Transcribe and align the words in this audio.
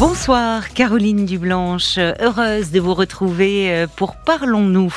Bonsoir 0.00 0.74
Caroline 0.74 1.24
Dublanche, 1.24 1.98
heureuse 1.98 2.72
de 2.72 2.80
vous 2.80 2.94
retrouver 2.94 3.70
euh, 3.70 3.86
pour 3.86 4.16
Parlons-nous. 4.16 4.92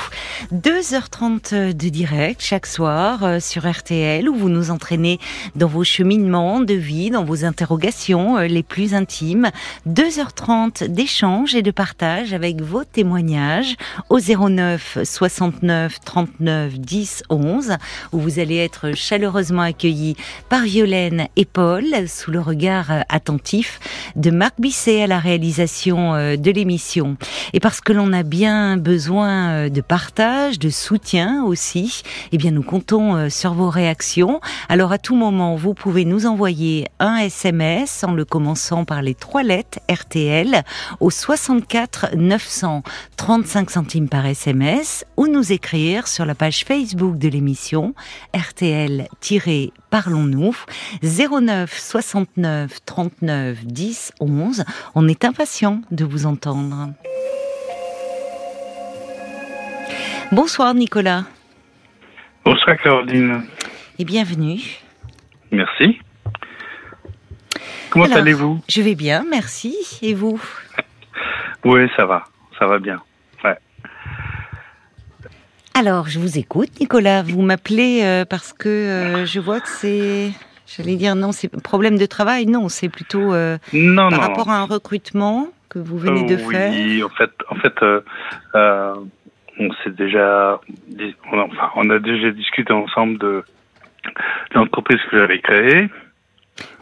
2h30 0.52 1.73
de 1.73 1.89
direct 1.89 2.41
chaque 2.41 2.66
soir 2.66 3.23
euh, 3.23 3.39
sur 3.39 3.70
RTL 3.70 4.27
où 4.27 4.34
vous 4.34 4.49
nous 4.49 4.71
entraînez 4.71 5.20
dans 5.55 5.68
vos 5.68 5.84
cheminements 5.84 6.62
de 6.62 6.73
vie, 6.73 7.12
dans 7.12 7.23
vos 7.23 7.45
interrogations 7.45 8.38
euh, 8.38 8.48
les 8.48 8.63
plus 8.63 8.95
intimes. 8.95 9.52
2h30 9.88 10.88
d'échange 10.88 11.54
et 11.54 11.61
de 11.61 11.71
partage 11.71 12.34
avec 12.34 12.61
vos 12.61 12.84
témoignages 12.84 13.76
au 14.09 14.20
09 14.20 14.99
69 15.04 15.99
39 15.99 16.79
10 16.79 17.23
11 17.29 17.77
où 18.13 18.20
vous 18.20 18.40
allez 18.40 18.57
être 18.57 18.93
chaleureusement 18.95 19.62
accueillis 19.62 20.16
par 20.49 20.63
Violaine 20.63 21.27
et 21.35 21.45
Paul 21.45 21.85
sous 22.07 22.32
le 22.32 22.40
regard 22.40 22.88
attentif 23.09 23.79
de 24.16 24.32
Marc 24.32 24.55
Bisset 24.57 24.87
à 24.88 25.08
la 25.08 25.20
réalisation 25.20 26.16
euh, 26.16 26.38
de 26.38 26.52
l'émission. 26.52 27.18
Et 27.54 27.59
parce 27.59 27.82
que 27.82 27.94
l'on 27.94 28.14
a 28.14 28.23
bien 28.23 28.77
besoin 28.77 29.50
euh, 29.50 29.70
de 29.70 29.82
partage, 29.82 30.60
de 30.60 30.70
soutien 30.70 31.44
aussi, 31.44 32.04
eh 32.32 32.38
bien 32.38 32.52
nous 32.52 32.63
comptons 32.63 33.16
euh, 33.16 33.30
sur 33.30 33.54
vos 33.54 33.70
réactions. 33.70 34.40
Alors 34.70 34.91
à 34.91 34.98
tout 34.98 35.16
moment, 35.16 35.55
vous 35.55 35.73
pouvez 35.73 36.05
nous 36.05 36.26
envoyer 36.26 36.88
un 37.00 37.18
SMS 37.18 38.04
en 38.04 38.13
le 38.13 38.26
commençant 38.26 38.86
par 38.86 39.02
les 39.02 39.16
trois 39.16 39.44
lettres 39.44 39.80
RTL 39.90 40.63
au 40.99 41.10
64 41.10 42.16
900 42.16 42.84
35 43.18 43.70
centimes 43.70 44.10
par 44.10 44.26
SMS 44.26 45.05
ou 45.18 45.27
nous 45.27 45.52
écrire 45.52 46.07
sur 46.07 46.26
la 46.26 46.35
page 46.35 46.63
Facebook 46.63 47.18
de 47.18 47.27
l'émission 47.27 47.94
RTL- 48.34 49.07
Parlons-nous 49.90 50.55
09 51.01 51.79
69 51.79 52.79
39 52.85 53.66
10 53.66 54.12
11. 54.20 54.63
On 54.95 55.07
est 55.07 55.25
impatient 55.25 55.81
de 55.91 56.05
vous 56.05 56.25
entendre. 56.25 56.93
Bonsoir 60.31 60.73
Nicolas. 60.73 61.23
Bonsoir 62.43 62.77
Caroline. 62.77 63.43
Et 63.99 64.05
bienvenue. 64.05 64.61
Merci. 65.51 66.00
Comment 67.89 68.05
allez-vous? 68.05 68.61
Je 68.67 68.81
vais 68.81 68.95
bien, 68.95 69.25
merci. 69.29 69.75
Et 70.01 70.13
vous? 70.13 70.41
Oui, 71.63 71.81
ça 71.95 72.05
va. 72.05 72.25
Ça 72.59 72.66
va 72.66 72.79
bien. 72.79 73.01
Alors, 75.79 76.07
je 76.07 76.17
vous 76.17 76.39
écoute, 76.39 76.72
Nicolas. 76.79 77.22
Vous 77.22 77.44
m'appelez 77.44 78.01
euh, 78.03 78.25
parce 78.25 78.51
que 78.51 78.67
euh, 78.67 79.25
je 79.28 79.39
vois 79.39 79.59
que 79.59 79.69
c'est, 79.69 80.31
j'allais 80.68 80.96
dire 80.96 81.16
non, 81.16 81.31
c'est 81.31 81.50
problème 81.62 81.97
de 81.97 82.06
travail. 82.06 82.46
Non, 82.46 82.69
c'est 82.69 82.90
plutôt 82.90 83.34
euh, 83.34 83.57
non, 83.73 84.09
par 84.09 84.22
rapport 84.22 84.50
à 84.50 84.57
un 84.57 84.66
recrutement 84.66 85.50
que 85.69 85.79
vous 85.79 85.97
venez 85.97 86.25
de 86.25 86.38
faire. 86.38 86.72
Oui, 86.72 87.03
en 87.03 87.09
fait, 87.09 87.31
en 87.50 87.56
fait, 87.56 87.75
on 89.59 89.73
s'est 89.84 89.91
déjà, 89.91 90.59
enfin, 91.31 91.72
on 91.75 91.90
a 91.90 92.00
déjà 92.00 92.31
discuté 92.31 92.72
ensemble 92.73 93.18
de 93.18 93.44
l'entreprise 94.53 95.00
que 95.09 95.19
j'avais 95.19 95.40
créée. 95.40 95.90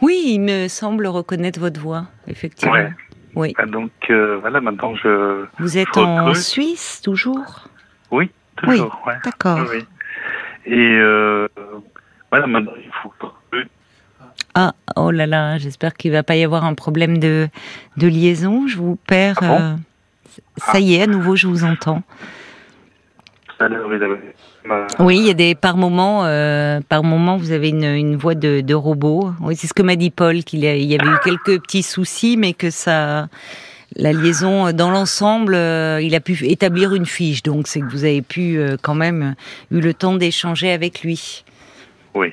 Oui, 0.00 0.22
il 0.26 0.40
me 0.40 0.68
semble 0.68 1.06
reconnaître 1.06 1.60
votre 1.60 1.80
voix, 1.80 2.06
effectivement. 2.28 2.90
Oui. 3.34 3.54
Ah, 3.58 3.66
donc 3.66 3.90
voilà, 4.08 4.60
maintenant 4.60 4.94
je. 4.96 5.44
Vous 5.58 5.78
êtes 5.78 5.96
en 5.96 6.34
Suisse 6.34 7.00
toujours? 7.02 7.68
Oui. 8.10 8.30
Toujours, 8.56 9.02
oui, 9.06 9.12
D'accord. 9.24 9.60
Oui. 9.70 9.84
Et 10.64 10.98
euh, 10.98 11.46
voilà, 12.30 12.46
maintenant 12.46 12.72
il 12.76 12.90
faut. 13.02 13.12
Ah, 14.58 14.72
oh 14.96 15.10
là 15.10 15.26
là, 15.26 15.58
j'espère 15.58 15.92
qu'il 15.92 16.12
ne 16.12 16.16
va 16.16 16.22
pas 16.22 16.34
y 16.34 16.42
avoir 16.42 16.64
un 16.64 16.72
problème 16.72 17.18
de, 17.18 17.48
de 17.98 18.06
liaison. 18.06 18.66
Je 18.66 18.78
vous 18.78 18.96
perds. 19.06 19.36
Ah 19.42 19.60
euh, 19.60 19.74
ça 20.56 20.80
y 20.80 20.94
est, 20.94 21.02
à 21.02 21.06
nouveau, 21.06 21.36
je 21.36 21.46
vous 21.46 21.62
entends. 21.62 22.02
Oui, 24.98 25.18
il 25.18 25.26
y 25.26 25.30
a 25.30 25.34
des 25.34 25.54
par 25.54 25.76
moment, 25.76 26.24
euh, 26.24 26.80
par 26.88 27.04
moment, 27.04 27.36
vous 27.36 27.52
avez 27.52 27.68
une, 27.68 27.84
une 27.84 28.16
voix 28.16 28.34
de, 28.34 28.62
de 28.62 28.74
robot. 28.74 29.30
Oui, 29.42 29.56
c'est 29.56 29.66
ce 29.66 29.74
que 29.74 29.82
m'a 29.82 29.94
dit 29.94 30.10
Paul 30.10 30.42
qu'il 30.42 30.60
y 30.60 30.68
avait 30.68 31.10
eu 31.10 31.18
quelques 31.22 31.60
petits 31.60 31.82
soucis, 31.82 32.38
mais 32.38 32.54
que 32.54 32.70
ça, 32.70 33.28
la 33.94 34.14
liaison 34.14 34.72
dans 34.72 34.90
l'ensemble, 34.90 35.54
euh, 35.54 36.00
il 36.02 36.14
a 36.14 36.20
pu 36.20 36.46
établir 36.46 36.94
une 36.94 37.06
fiche. 37.06 37.42
Donc 37.42 37.66
c'est 37.66 37.80
que 37.80 37.90
vous 37.90 38.04
avez 38.04 38.22
pu 38.22 38.58
euh, 38.58 38.78
quand 38.80 38.94
même 38.94 39.34
eu 39.70 39.80
le 39.80 39.92
temps 39.92 40.14
d'échanger 40.14 40.72
avec 40.72 41.02
lui. 41.02 41.44
Oui. 42.14 42.32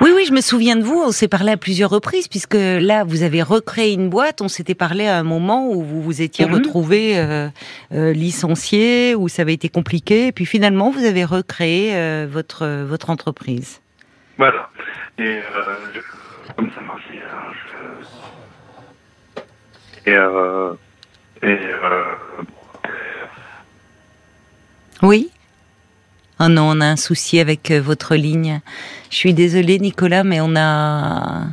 Oui, 0.00 0.10
oui, 0.14 0.24
je 0.26 0.32
me 0.32 0.40
souviens 0.40 0.76
de 0.76 0.82
vous. 0.82 1.00
On 1.00 1.12
s'est 1.12 1.28
parlé 1.28 1.52
à 1.52 1.56
plusieurs 1.56 1.90
reprises, 1.90 2.26
puisque 2.28 2.54
là, 2.54 3.04
vous 3.04 3.22
avez 3.22 3.42
recréé 3.42 3.92
une 3.92 4.08
boîte. 4.08 4.40
On 4.40 4.48
s'était 4.48 4.74
parlé 4.74 5.06
à 5.06 5.18
un 5.18 5.22
moment 5.22 5.68
où 5.70 5.82
vous 5.82 6.02
vous 6.02 6.22
étiez 6.22 6.46
Mhm. 6.46 6.54
retrouvé 6.54 7.18
euh, 7.18 7.48
euh, 7.92 8.12
licencié, 8.12 9.14
où 9.14 9.28
ça 9.28 9.42
avait 9.42 9.54
été 9.54 9.68
compliqué. 9.68 10.28
Et 10.28 10.32
puis 10.32 10.46
finalement, 10.46 10.90
vous 10.90 11.04
avez 11.04 11.24
recréé 11.24 11.94
euh, 11.94 12.26
votre 12.30 12.66
votre 12.84 13.10
entreprise. 13.10 13.80
Voilà. 14.38 14.70
Et 15.18 15.40
je, 15.94 16.00
comme 16.56 16.70
ça 16.74 16.80
marche, 16.80 17.02
je, 20.06 20.10
et, 20.10 20.16
et 21.46 21.58
Oui. 25.02 25.30
Oh 26.42 26.48
non, 26.48 26.70
on 26.74 26.80
a 26.80 26.86
un 26.86 26.96
souci 26.96 27.38
avec 27.38 27.70
euh, 27.70 27.82
votre 27.82 28.16
ligne. 28.16 28.60
Je 29.10 29.16
suis 29.16 29.34
désolée, 29.34 29.78
Nicolas, 29.78 30.24
mais 30.24 30.40
on 30.40 30.56
a, 30.56 31.48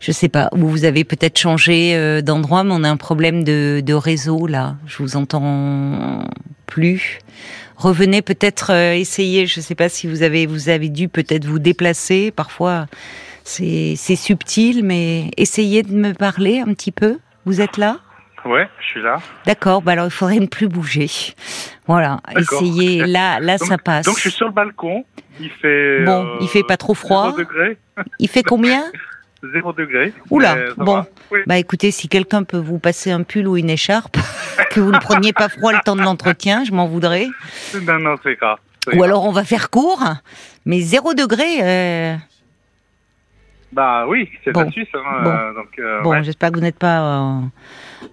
je 0.00 0.10
sais 0.10 0.30
pas, 0.30 0.48
vous 0.52 0.86
avez 0.86 1.04
peut-être 1.04 1.38
changé 1.38 1.94
euh, 1.94 2.22
d'endroit, 2.22 2.64
mais 2.64 2.72
on 2.72 2.82
a 2.82 2.88
un 2.88 2.96
problème 2.96 3.44
de, 3.44 3.82
de 3.84 3.92
réseau 3.92 4.46
là. 4.46 4.76
Je 4.86 5.02
vous 5.02 5.16
entends 5.16 6.24
plus. 6.64 7.18
Revenez 7.76 8.22
peut-être 8.22 8.72
euh, 8.72 8.94
essayer. 8.94 9.46
Je 9.46 9.60
sais 9.60 9.74
pas 9.74 9.90
si 9.90 10.06
vous 10.06 10.22
avez, 10.22 10.46
vous 10.46 10.70
avez 10.70 10.88
dû 10.88 11.10
peut-être 11.10 11.44
vous 11.44 11.58
déplacer. 11.58 12.30
Parfois, 12.30 12.86
c'est 13.44 13.96
subtil, 13.96 14.82
mais 14.82 15.30
essayez 15.36 15.82
de 15.82 15.92
me 15.92 16.14
parler 16.14 16.60
un 16.60 16.72
petit 16.72 16.92
peu. 16.92 17.18
Vous 17.44 17.60
êtes 17.60 17.76
là? 17.76 17.98
Ouais, 18.44 18.68
je 18.80 18.86
suis 18.86 19.02
là. 19.02 19.18
D'accord, 19.46 19.82
bah 19.82 19.92
alors 19.92 20.06
il 20.06 20.10
faudrait 20.10 20.38
ne 20.40 20.46
plus 20.46 20.68
bouger. 20.68 21.08
Voilà, 21.86 22.20
essayez. 22.36 23.04
Là, 23.06 23.38
là, 23.40 23.56
donc, 23.58 23.68
ça 23.68 23.78
passe. 23.78 24.06
Donc 24.06 24.16
je 24.16 24.22
suis 24.22 24.30
sur 24.30 24.46
le 24.46 24.52
balcon. 24.52 25.04
Il 25.40 25.50
fait. 25.50 26.04
Bon, 26.04 26.24
euh, 26.26 26.36
il 26.40 26.48
fait 26.48 26.62
pas 26.64 26.76
trop 26.76 26.94
froid. 26.94 27.26
0 27.30 27.38
degré. 27.38 27.78
Il 28.18 28.28
fait 28.28 28.42
combien 28.42 28.84
0 29.54 29.72
degré. 29.72 30.12
Oula, 30.30 30.56
bon. 30.76 31.04
Oui. 31.30 31.40
Bah 31.46 31.56
écoutez, 31.58 31.90
si 31.90 32.08
quelqu'un 32.08 32.42
peut 32.44 32.58
vous 32.58 32.78
passer 32.78 33.10
un 33.10 33.22
pull 33.22 33.46
ou 33.48 33.56
une 33.56 33.70
écharpe, 33.70 34.16
que 34.70 34.80
vous 34.80 34.90
ne 34.92 34.98
preniez 34.98 35.32
pas 35.32 35.48
froid 35.48 35.72
le 35.72 35.80
temps 35.84 35.96
de 35.96 36.02
l'entretien, 36.02 36.64
je 36.64 36.72
m'en 36.72 36.86
voudrais. 36.86 37.26
Non, 37.82 37.98
non, 37.98 38.16
c'est 38.22 38.34
grave. 38.36 38.58
Ou 38.88 38.90
grave. 38.90 39.02
alors 39.04 39.24
on 39.24 39.32
va 39.32 39.44
faire 39.44 39.70
court, 39.70 40.02
mais 40.66 40.80
zéro 40.80 41.14
degré. 41.14 41.58
euh, 41.62 42.16
Bah 43.72 44.06
oui, 44.06 44.28
c'est 44.44 44.52
Bon. 44.52 44.64
la 44.64 44.70
Suisse. 44.70 44.88
Hein, 44.94 45.22
Bon. 45.24 45.30
euh, 45.30 45.54
donc, 45.54 45.78
euh, 45.78 46.02
Bon, 46.02 46.10
ouais. 46.10 46.22
j'espère 46.24 46.50
que 46.50 46.56
vous 46.56 46.62
n'êtes 46.62 46.78
pas 46.78 47.00
euh, 47.00 47.40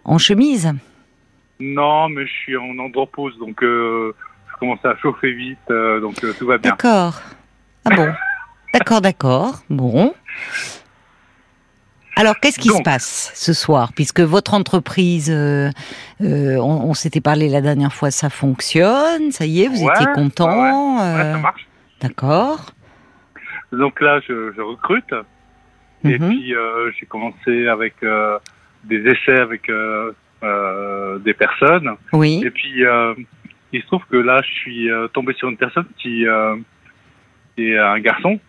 en 0.05 0.17
chemise. 0.17 0.71
Non, 1.59 2.07
mais 2.09 2.25
je 2.25 2.31
suis 2.31 2.55
en 2.57 2.77
andropause, 2.79 3.37
donc 3.37 3.57
je 3.61 4.11
commence 4.59 4.83
à 4.85 4.95
chauffer 4.97 5.33
vite, 5.33 5.59
donc 5.69 6.15
tout 6.37 6.45
va 6.47 6.57
bien. 6.57 6.71
D'accord. 6.71 7.21
Ah 7.85 7.95
bon. 7.95 8.11
D'accord, 8.73 9.01
d'accord. 9.01 9.55
Bon. 9.69 10.13
Alors, 12.15 12.39
qu'est-ce 12.39 12.59
qui 12.59 12.69
se 12.69 12.81
passe 12.83 13.31
ce 13.33 13.51
soir? 13.53 13.93
Puisque 13.95 14.19
votre 14.19 14.53
entreprise, 14.53 15.31
euh, 15.31 15.69
euh, 16.21 16.57
on, 16.57 16.89
on 16.89 16.93
s'était 16.93 17.21
parlé 17.21 17.47
la 17.49 17.61
dernière 17.61 17.93
fois, 17.93 18.11
ça 18.11 18.29
fonctionne, 18.29 19.31
ça 19.31 19.45
y 19.45 19.63
est, 19.63 19.67
vous 19.69 19.83
Ouais, 19.85 19.93
étiez 19.95 20.05
content. 20.13 20.49
Ouais, 20.51 21.01
euh, 21.01 21.33
ça 21.33 21.39
marche. 21.39 21.67
D'accord. 22.01 22.59
Donc 23.71 24.01
là, 24.01 24.19
je, 24.27 24.51
je 24.55 24.61
recrute. 24.61 25.13
Et 26.05 26.17
Mhm. 26.17 26.29
puis, 26.29 26.55
euh, 26.55 26.91
j'ai 26.99 27.05
commencé 27.05 27.67
avec 27.67 27.95
euh, 28.03 28.37
des 28.85 29.05
essais 29.07 29.39
avec 29.39 29.69
euh, 29.69 30.11
euh, 30.43 31.19
des 31.19 31.33
personnes. 31.33 31.91
Oui. 32.13 32.41
Et 32.43 32.49
puis, 32.49 32.85
euh, 32.85 33.13
il 33.73 33.81
se 33.81 33.87
trouve 33.87 34.05
que 34.09 34.15
là, 34.17 34.41
je 34.41 34.51
suis 34.51 34.89
euh, 34.89 35.07
tombé 35.09 35.33
sur 35.33 35.49
une 35.49 35.57
personne 35.57 35.85
qui, 35.97 36.25
euh, 36.27 36.55
qui 37.55 37.71
est 37.71 37.77
un 37.77 37.99
garçon 37.99 38.39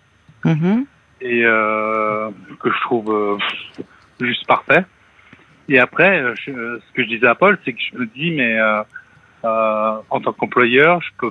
Mhm. 0.45 0.87
et 1.21 1.43
euh, 1.45 2.31
que 2.61 2.71
je 2.71 2.81
trouve 2.83 3.13
euh, 3.13 3.85
juste 4.21 4.47
parfait. 4.47 4.85
Et 5.69 5.79
après, 5.79 6.23
je- 6.37 6.79
ce 6.79 6.93
que 6.95 7.03
je 7.03 7.09
disais 7.09 7.27
à 7.27 7.35
Paul, 7.35 7.59
c'est 7.65 7.73
que 7.73 7.81
je 7.93 7.99
me 7.99 8.07
dis, 8.07 8.31
mais 8.31 8.59
euh, 8.59 8.83
euh, 9.45 9.99
en 10.09 10.21
tant 10.21 10.33
qu'employeur, 10.33 11.01
je 11.03 11.11
peux, 11.19 11.31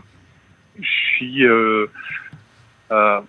je 0.79 0.87
suis, 1.15 1.45
euh, 1.45 1.87
euh, 2.91 3.21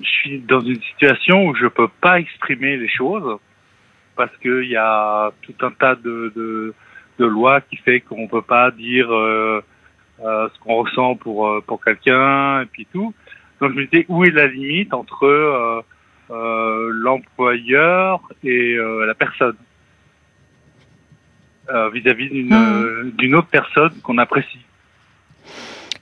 je 0.00 0.08
suis 0.08 0.40
dans 0.40 0.60
une 0.60 0.80
situation 0.82 1.46
où 1.46 1.54
je 1.54 1.66
peux 1.66 1.88
pas 2.00 2.18
exprimer 2.18 2.76
les 2.76 2.88
choses 2.88 3.38
parce 4.16 4.36
qu'il 4.38 4.64
y 4.64 4.76
a 4.76 5.30
tout 5.42 5.54
un 5.62 5.70
tas 5.70 5.94
de, 5.94 6.32
de, 6.34 6.74
de 7.18 7.24
loi 7.24 7.60
qui 7.60 7.76
fait 7.76 8.00
qu'on 8.00 8.28
peut 8.28 8.42
pas 8.42 8.70
dire 8.70 9.12
euh, 9.12 9.62
euh, 10.24 10.48
ce 10.52 10.58
qu'on 10.60 10.76
ressent 10.82 11.16
pour 11.16 11.48
euh, 11.48 11.60
pour 11.66 11.82
quelqu'un 11.82 12.62
et 12.62 12.66
puis 12.66 12.86
tout. 12.92 13.14
Donc 13.60 13.72
je 13.72 13.76
me 13.76 13.86
disais 13.86 14.06
où 14.08 14.24
est 14.24 14.30
la 14.30 14.46
limite 14.46 14.92
entre 14.94 15.24
euh, 15.26 16.90
l'employeur 16.90 18.20
et 18.44 18.76
la 19.06 19.14
personne? 19.14 19.56
Vis-à-vis 21.92 22.28
d'une 22.28 22.52
euh, 22.52 23.10
d'une 23.16 23.34
autre 23.34 23.48
personne 23.48 23.92
qu'on 24.02 24.18
apprécie. 24.18 24.58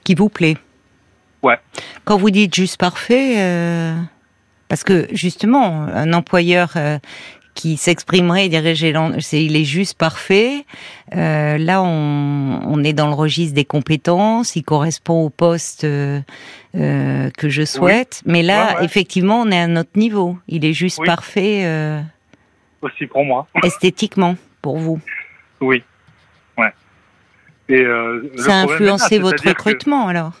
Qui 0.03 0.15
vous 0.15 0.27
plaît 0.27 0.57
Ouais. 1.43 1.57
Quand 2.05 2.17
vous 2.17 2.29
dites 2.31 2.53
juste 2.55 2.77
parfait, 2.77 3.35
euh, 3.39 3.95
parce 4.67 4.83
que 4.83 5.07
justement, 5.11 5.83
un 5.93 6.13
employeur 6.13 6.73
euh, 6.75 6.99
qui 7.55 7.77
s'exprimerait 7.77 8.45
et 8.45 8.49
dirait 8.49 8.75
c'est 9.19 9.43
il 9.43 9.55
est 9.55 9.65
juste 9.65 9.97
parfait. 9.97 10.65
euh, 11.15 11.57
là, 11.57 11.81
on, 11.83 12.61
on 12.65 12.83
est 12.83 12.93
dans 12.93 13.07
le 13.07 13.13
registre 13.13 13.55
des 13.55 13.65
compétences. 13.65 14.55
Il 14.55 14.63
correspond 14.63 15.25
au 15.25 15.29
poste 15.29 15.83
euh, 15.83 16.21
euh, 16.75 17.29
que 17.31 17.49
je 17.49 17.63
souhaite. 17.65 18.21
Mais 18.25 18.43
là, 18.43 18.73
Ouais, 18.73 18.79
ouais. 18.79 18.85
effectivement, 18.85 19.41
on 19.41 19.51
est 19.51 19.59
à 19.59 19.63
un 19.63 19.75
autre 19.77 19.97
niveau. 19.97 20.37
Il 20.47 20.63
est 20.63 20.73
juste 20.73 20.99
Oui. 20.99 21.05
parfait 21.07 21.65
Aussi 22.81 23.05
pour 23.07 23.25
moi. 23.25 23.47
esthétiquement 23.63 24.35
pour 24.61 24.77
vous. 24.77 24.99
Oui. 25.59 25.83
Ouais. 26.57 26.71
Et 27.67 27.83
Ça 28.37 28.53
a 28.53 28.63
influencé 28.63 29.19
votre 29.19 29.43
que- 29.43 29.49
recrutement 29.49 30.07
alors? 30.07 30.33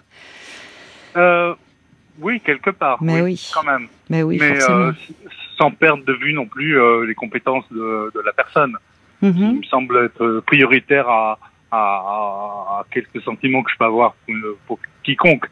Euh, 1.17 1.53
oui, 2.19 2.39
quelque 2.41 2.69
part. 2.69 3.01
Mais 3.01 3.21
oui. 3.21 3.51
Quand 3.53 3.63
même. 3.63 3.87
Mais 4.09 4.23
oui, 4.23 4.37
Mais 4.39 4.55
forcément. 4.55 4.77
euh, 4.87 4.91
sans 5.57 5.71
perdre 5.71 6.03
de 6.05 6.13
vue 6.13 6.33
non 6.33 6.45
plus 6.45 6.79
euh, 6.79 7.05
les 7.05 7.15
compétences 7.15 7.65
de, 7.71 8.11
de 8.13 8.19
la 8.25 8.33
personne. 8.33 8.75
Mhm. 9.21 9.33
Il 9.37 9.57
me 9.59 9.63
semble 9.63 9.97
être 10.05 10.39
prioritaire 10.47 11.07
à, 11.07 11.37
à, 11.71 11.77
à- 11.77 12.85
quelques 12.91 13.21
sentiments 13.21 13.61
que 13.63 13.71
je 13.71 13.77
peux 13.77 13.85
avoir 13.85 14.15
pour, 14.25 14.35
pour 14.67 14.79
quiconque. 15.03 15.45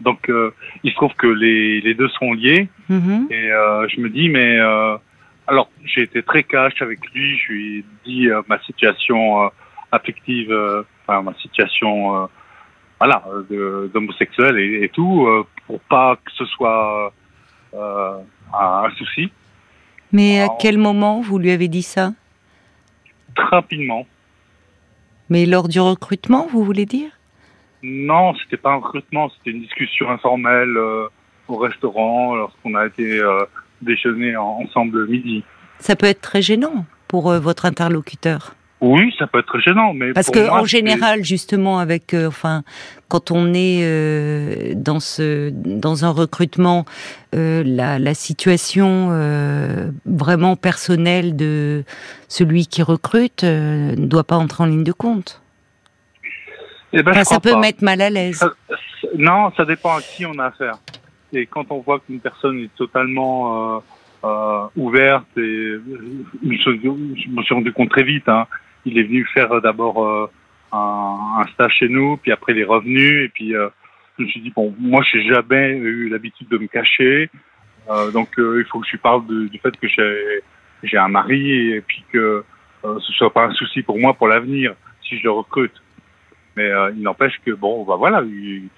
Donc, 0.00 0.28
euh, 0.30 0.50
il 0.82 0.90
se 0.90 0.96
trouve 0.96 1.14
que 1.14 1.26
les, 1.26 1.80
les 1.80 1.94
deux 1.94 2.08
sont 2.08 2.32
liés. 2.32 2.68
Mhm. 2.88 3.28
Et 3.30 3.52
euh, 3.52 3.86
je 3.88 4.00
me 4.00 4.08
dis, 4.08 4.28
mais 4.28 4.58
euh, 4.58 4.96
alors 5.46 5.68
j'ai 5.84 6.02
été 6.02 6.22
très 6.22 6.42
cash 6.42 6.80
avec 6.82 6.98
lui. 7.12 7.36
Je 7.38 7.52
lui 7.52 7.78
ai 7.78 7.84
dit 8.04 8.28
euh, 8.28 8.42
ma 8.48 8.58
situation 8.60 9.44
euh, 9.44 9.48
affective, 9.92 10.50
euh, 10.50 10.82
enfin 11.06 11.22
ma 11.22 11.34
situation, 11.34 12.22
euh, 12.22 12.26
voilà, 13.02 13.24
euh, 13.26 13.42
de- 13.50 13.90
d'homosexuel 13.92 14.56
et, 14.60 14.84
et 14.84 14.88
tout, 14.88 15.26
euh, 15.26 15.44
pour 15.66 15.80
pas 15.80 16.14
que 16.24 16.30
ce 16.38 16.44
soit 16.44 17.12
euh, 17.74 18.18
un, 18.54 18.90
souci. 18.96 19.32
Mais 20.12 20.40
à 20.40 20.48
quel 20.60 20.78
moment 20.78 21.20
vous 21.20 21.36
lui 21.40 21.50
avez 21.50 21.66
dit 21.66 21.82
ça? 21.82 22.12
Très 23.34 23.56
rapidement. 23.56 24.06
Mais 25.30 25.46
lors 25.46 25.66
du 25.66 25.80
recrutement, 25.80 26.46
vous 26.48 26.62
voulez 26.62 26.86
dire? 26.86 27.10
Non, 27.82 28.36
c'était 28.36 28.56
pas 28.56 28.70
un 28.70 28.76
recrutement, 28.76 29.30
c'était 29.30 29.50
une 29.50 29.62
discussion 29.62 30.08
informelle 30.08 30.76
euh, 30.76 31.08
au 31.48 31.56
restaurant 31.56 32.36
lorsqu'on 32.36 32.76
a 32.76 32.86
été 32.86 33.18
euh, 33.18 33.44
déjeuner 33.80 34.36
ensemble 34.36 35.00
le 35.00 35.06
midi. 35.08 35.42
Ça 35.80 35.96
peut 35.96 36.06
être 36.06 36.20
très 36.20 36.40
gênant 36.40 36.84
pour 37.08 37.32
euh, 37.32 37.40
votre 37.40 37.66
interlocuteur. 37.66 38.54
Oui, 38.84 39.14
ça 39.16 39.28
peut 39.28 39.38
être 39.38 39.60
gênant, 39.60 39.94
mais 39.94 40.12
Parce 40.12 40.28
que 40.28 40.40
moi, 40.40 40.60
en 40.60 40.64
général, 40.64 41.22
justement, 41.24 41.78
avec, 41.78 42.14
euh, 42.14 42.26
enfin, 42.26 42.64
quand 43.08 43.30
on 43.30 43.54
est 43.54 43.82
euh, 43.84 44.72
dans 44.74 44.98
ce, 44.98 45.50
dans 45.50 46.04
un 46.04 46.10
recrutement, 46.10 46.84
euh, 47.36 47.62
la, 47.64 48.00
la 48.00 48.12
situation 48.14 49.08
vraiment 50.04 50.56
personnelle 50.56 51.36
de 51.36 51.84
celui 52.26 52.66
qui 52.66 52.82
recrute 52.82 53.44
ne 53.44 53.94
doit 54.06 54.24
pas 54.24 54.36
entrer 54.36 54.64
en 54.64 54.66
ligne 54.66 54.84
de 54.84 54.92
compte. 54.92 55.40
Eh 56.92 57.02
ben, 57.04 57.12
Enfin, 57.12 57.24
ça 57.24 57.38
peut 57.40 57.52
pas. 57.52 57.60
mettre 57.60 57.84
mal 57.84 58.00
à 58.00 58.10
l'aise. 58.10 58.36
Ça- 58.38 58.52
non, 59.16 59.52
ça 59.56 59.64
dépend 59.64 59.96
à 59.96 60.00
qui 60.02 60.26
on 60.26 60.36
a 60.40 60.46
affaire. 60.46 60.74
Et 61.32 61.46
quand 61.46 61.66
on 61.70 61.78
voit 61.78 62.00
qu'une 62.00 62.18
personne 62.20 62.58
est 62.58 62.74
totalement 62.76 63.80
ouverte, 64.76 65.26
et 65.36 65.40
je 65.42 66.48
me 66.48 66.56
suis- 66.56 66.80
je 66.82 67.28
me 67.30 67.42
suis 67.42 67.54
rendu 67.54 67.72
compte 67.72 67.90
très 67.90 68.02
vite. 68.02 68.28
Hein, 68.28 68.46
il 68.84 68.98
est 68.98 69.02
venu 69.04 69.24
faire 69.34 69.52
euh, 69.52 69.60
d'abord 69.60 70.04
euh, 70.04 70.30
un, 70.72 71.40
un 71.42 71.46
stage 71.52 71.72
chez 71.78 71.88
nous, 71.88 72.16
puis 72.16 72.32
après 72.32 72.52
il 72.52 72.58
est 72.58 72.64
revenu, 72.64 73.24
et 73.24 73.28
puis 73.28 73.54
euh, 73.54 73.68
je 74.18 74.24
me 74.24 74.28
suis 74.28 74.40
dit 74.40 74.52
bon, 74.54 74.74
moi 74.78 75.02
j'ai 75.10 75.22
jamais 75.22 75.70
eu 75.76 76.08
l'habitude 76.08 76.48
de 76.48 76.58
me 76.58 76.66
cacher, 76.66 77.30
euh, 77.90 78.10
donc 78.10 78.28
euh, 78.38 78.60
il 78.64 78.68
faut 78.70 78.80
que 78.80 78.86
je 78.86 78.92
lui 78.92 78.98
parle 78.98 79.26
de- 79.26 79.48
du 79.48 79.58
fait 79.58 79.76
que 79.78 79.88
j'ai 79.88 80.40
j'ai 80.82 80.98
un 80.98 81.08
mari 81.08 81.72
et 81.74 81.80
puis 81.80 82.04
que 82.12 82.44
euh, 82.84 82.98
ce 83.00 83.12
soit 83.12 83.32
pas 83.32 83.44
un 83.46 83.52
souci 83.52 83.82
pour 83.82 83.98
moi 84.00 84.14
pour 84.14 84.26
l'avenir 84.28 84.74
si 85.08 85.16
je 85.18 85.22
le 85.24 85.30
recrute. 85.30 85.74
Mais 86.56 86.64
euh, 86.70 86.90
il 86.96 87.02
n'empêche 87.02 87.34
que 87.46 87.52
bon, 87.52 87.84
bah 87.84 87.94
voilà, 87.96 88.22
il, 88.22 88.68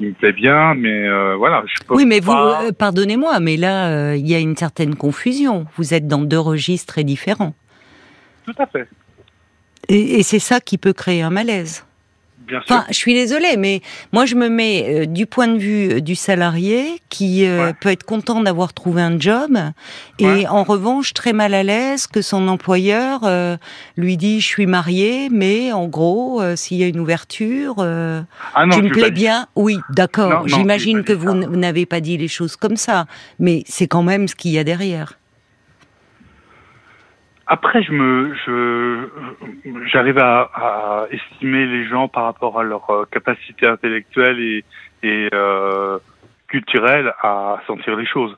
il 0.00 0.08
me 0.08 0.12
plaît 0.14 0.32
bien, 0.32 0.74
mais 0.74 1.06
euh, 1.08 1.34
voilà, 1.36 1.62
je 1.66 1.84
peux 1.84 1.94
Oui, 1.94 2.06
mais 2.06 2.20
vous, 2.20 2.32
euh, 2.32 2.72
pardonnez-moi, 2.72 3.40
mais 3.40 3.56
là, 3.56 3.90
euh, 3.90 4.16
il 4.16 4.26
y 4.28 4.34
a 4.34 4.38
une 4.38 4.56
certaine 4.56 4.94
confusion. 4.94 5.66
Vous 5.76 5.92
êtes 5.92 6.06
dans 6.08 6.22
deux 6.22 6.38
registres 6.38 6.92
très 6.94 7.04
différents. 7.04 7.54
Tout 8.46 8.54
à 8.58 8.66
fait, 8.66 8.88
Et, 9.88 10.18
et 10.18 10.22
c'est 10.22 10.38
ça 10.38 10.60
qui 10.60 10.78
peut 10.78 10.92
créer 10.92 11.22
un 11.22 11.30
malaise. 11.30 11.84
bien 12.46 12.60
sûr. 12.66 12.76
Enfin, 12.76 12.84
je 12.88 12.94
suis 12.94 13.14
désolée, 13.14 13.56
mais 13.56 13.80
moi 14.12 14.26
je 14.26 14.34
me 14.34 14.48
mets 14.48 14.84
euh, 14.86 15.06
du 15.06 15.24
point 15.26 15.48
de 15.48 15.58
vue 15.58 15.92
euh, 15.94 16.00
du 16.00 16.14
salarié 16.14 17.00
qui 17.08 17.46
euh, 17.46 17.66
Ouais. 17.68 17.74
peut 17.80 17.88
être 17.90 18.04
content 18.04 18.40
d'avoir 18.42 18.72
trouvé 18.74 19.00
un 19.02 19.18
job 19.18 19.56
et 20.18 20.26
Ouais. 20.26 20.46
en 20.46 20.62
revanche 20.64 21.14
très 21.14 21.32
mal 21.32 21.54
à 21.54 21.62
l'aise 21.62 22.06
que 22.06 22.20
son 22.22 22.48
employeur 22.48 23.20
euh, 23.24 23.56
lui 23.96 24.16
dit 24.16 24.40
je 24.40 24.46
suis 24.46 24.66
marié, 24.66 25.28
mais 25.30 25.72
en 25.72 25.86
gros 25.86 26.42
s'il 26.56 26.76
y 26.78 26.84
a 26.84 26.88
une 26.88 27.00
ouverture, 27.00 27.76
ah 27.80 28.66
non, 28.66 28.76
tu 28.76 28.82
me 28.82 28.90
plais 28.90 29.10
bien, 29.10 29.46
oui, 29.56 29.78
d'accord. 29.90 30.46
J'imagine 30.48 31.02
que 31.02 31.12
vous 31.14 31.32
n'avez 31.34 31.86
pas 31.86 32.00
dit 32.00 32.16
les 32.18 32.28
choses 32.28 32.56
comme 32.56 32.76
ça, 32.76 33.06
mais 33.38 33.62
c'est 33.66 33.86
quand 33.88 34.02
même 34.02 34.28
ce 34.28 34.34
qu'il 34.34 34.50
y 34.52 34.58
a 34.58 34.64
derrière. 34.64 35.18
Après, 37.46 37.82
je 37.82 37.92
me, 37.92 38.34
je, 38.46 39.08
j'arrive 39.92 40.18
à, 40.18 40.50
à 40.54 41.06
estimer 41.10 41.66
les 41.66 41.86
gens 41.86 42.08
par 42.08 42.24
rapport 42.24 42.58
à 42.58 42.62
leur 42.62 42.88
euh, 42.90 43.04
capacité 43.10 43.66
intellectuelle 43.66 44.40
et, 44.40 44.64
et 45.02 45.28
euh, 45.34 45.98
culturelle 46.48 47.12
à 47.22 47.60
sentir 47.66 47.96
les 47.96 48.06
choses. 48.06 48.34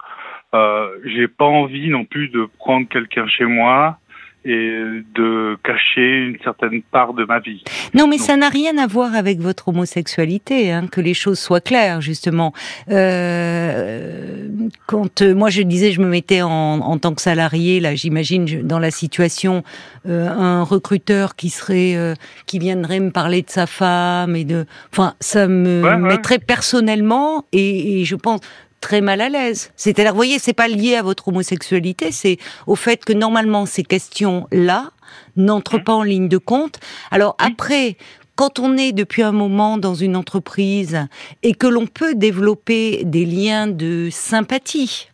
Euh, 0.55 0.89
j'ai 1.05 1.29
pas 1.29 1.45
envie 1.45 1.89
non 1.89 2.05
plus 2.05 2.29
de 2.29 2.49
prendre 2.59 2.89
quelqu'un 2.89 3.27
chez 3.29 3.45
moi 3.45 3.99
et 4.47 5.03
de 5.15 5.59
cacher 5.65 6.27
une 6.29 6.39
certaine 6.45 6.83
part 6.83 7.13
de 7.15 7.25
ma 7.25 7.41
vie. 7.41 7.63
Non, 7.95 8.07
mais 8.07 8.19
ça 8.19 8.37
n'a 8.37 8.49
rien 8.49 8.79
à 8.79 8.87
voir 8.87 9.15
avec 9.15 9.41
votre 9.41 9.69
homosexualité, 9.69 10.71
hein, 10.73 10.87
que 10.91 11.01
les 11.01 11.15
choses 11.15 11.39
soient 11.39 11.61
claires, 11.61 12.01
justement. 12.01 12.53
Euh, 12.91 14.49
quand 14.87 15.23
euh, 15.23 15.35
moi 15.35 15.51
je 15.51 15.63
disais, 15.63 15.93
je 15.93 16.01
me 16.01 16.07
mettais 16.09 16.43
en, 16.43 16.51
en 16.51 16.99
tant 16.99 17.15
que 17.15 17.21
salarié, 17.23 17.81
là, 17.81 17.95
j'imagine 17.95 18.63
dans 18.63 18.79
la 18.79 18.91
situation, 18.91 19.63
euh, 20.09 20.29
un 20.29 20.63
recruteur 20.63 21.37
qui 21.37 21.51
serait, 21.51 21.95
euh, 21.97 22.15
qui 22.47 22.59
viendrait 22.59 23.01
me 23.01 23.11
parler 23.11 23.43
de 23.43 23.51
sa 23.51 23.67
femme 23.67 24.37
et 24.37 24.45
de, 24.45 24.67
enfin, 24.93 25.15
ça 25.21 25.47
me 25.49 25.83
Ouais, 25.83 25.91
ouais. 25.91 25.97
mettrait 25.99 26.39
personnellement 26.39 27.45
et, 27.53 28.01
et 28.01 28.05
je 28.05 28.15
pense 28.17 28.41
très 28.81 29.01
mal 29.01 29.21
à 29.21 29.29
l'aise. 29.29 29.71
C'est-à-dire, 29.77 30.13
vous 30.13 30.17
voyez, 30.17 30.39
c'est 30.39 30.53
pas 30.53 30.69
lié 30.69 30.97
à 30.97 31.03
votre 31.03 31.29
homosexualité, 31.29 32.13
c'est 32.13 32.39
au 32.67 32.77
fait 32.77 33.05
que 33.05 33.13
normalement 33.13 33.67
ces 33.67 33.83
questions-là 33.83 34.91
n'entrent 35.37 35.83
pas 35.83 35.95
en 35.95 36.03
ligne 36.03 36.29
de 36.29 36.39
compte. 36.39 36.79
Alors 37.11 37.37
après, 37.39 37.97
quand 38.37 38.59
on 38.59 38.77
est 38.77 38.93
depuis 38.93 39.23
un 39.23 39.33
moment 39.33 39.79
dans 39.79 39.95
une 39.95 40.15
entreprise 40.15 41.07
et 41.43 41.55
que 41.55 41.67
l'on 41.67 41.87
peut 41.87 42.15
développer 42.15 43.03
des 43.05 43.25
liens 43.25 43.67
de 43.67 44.09
sympathie 44.11 45.09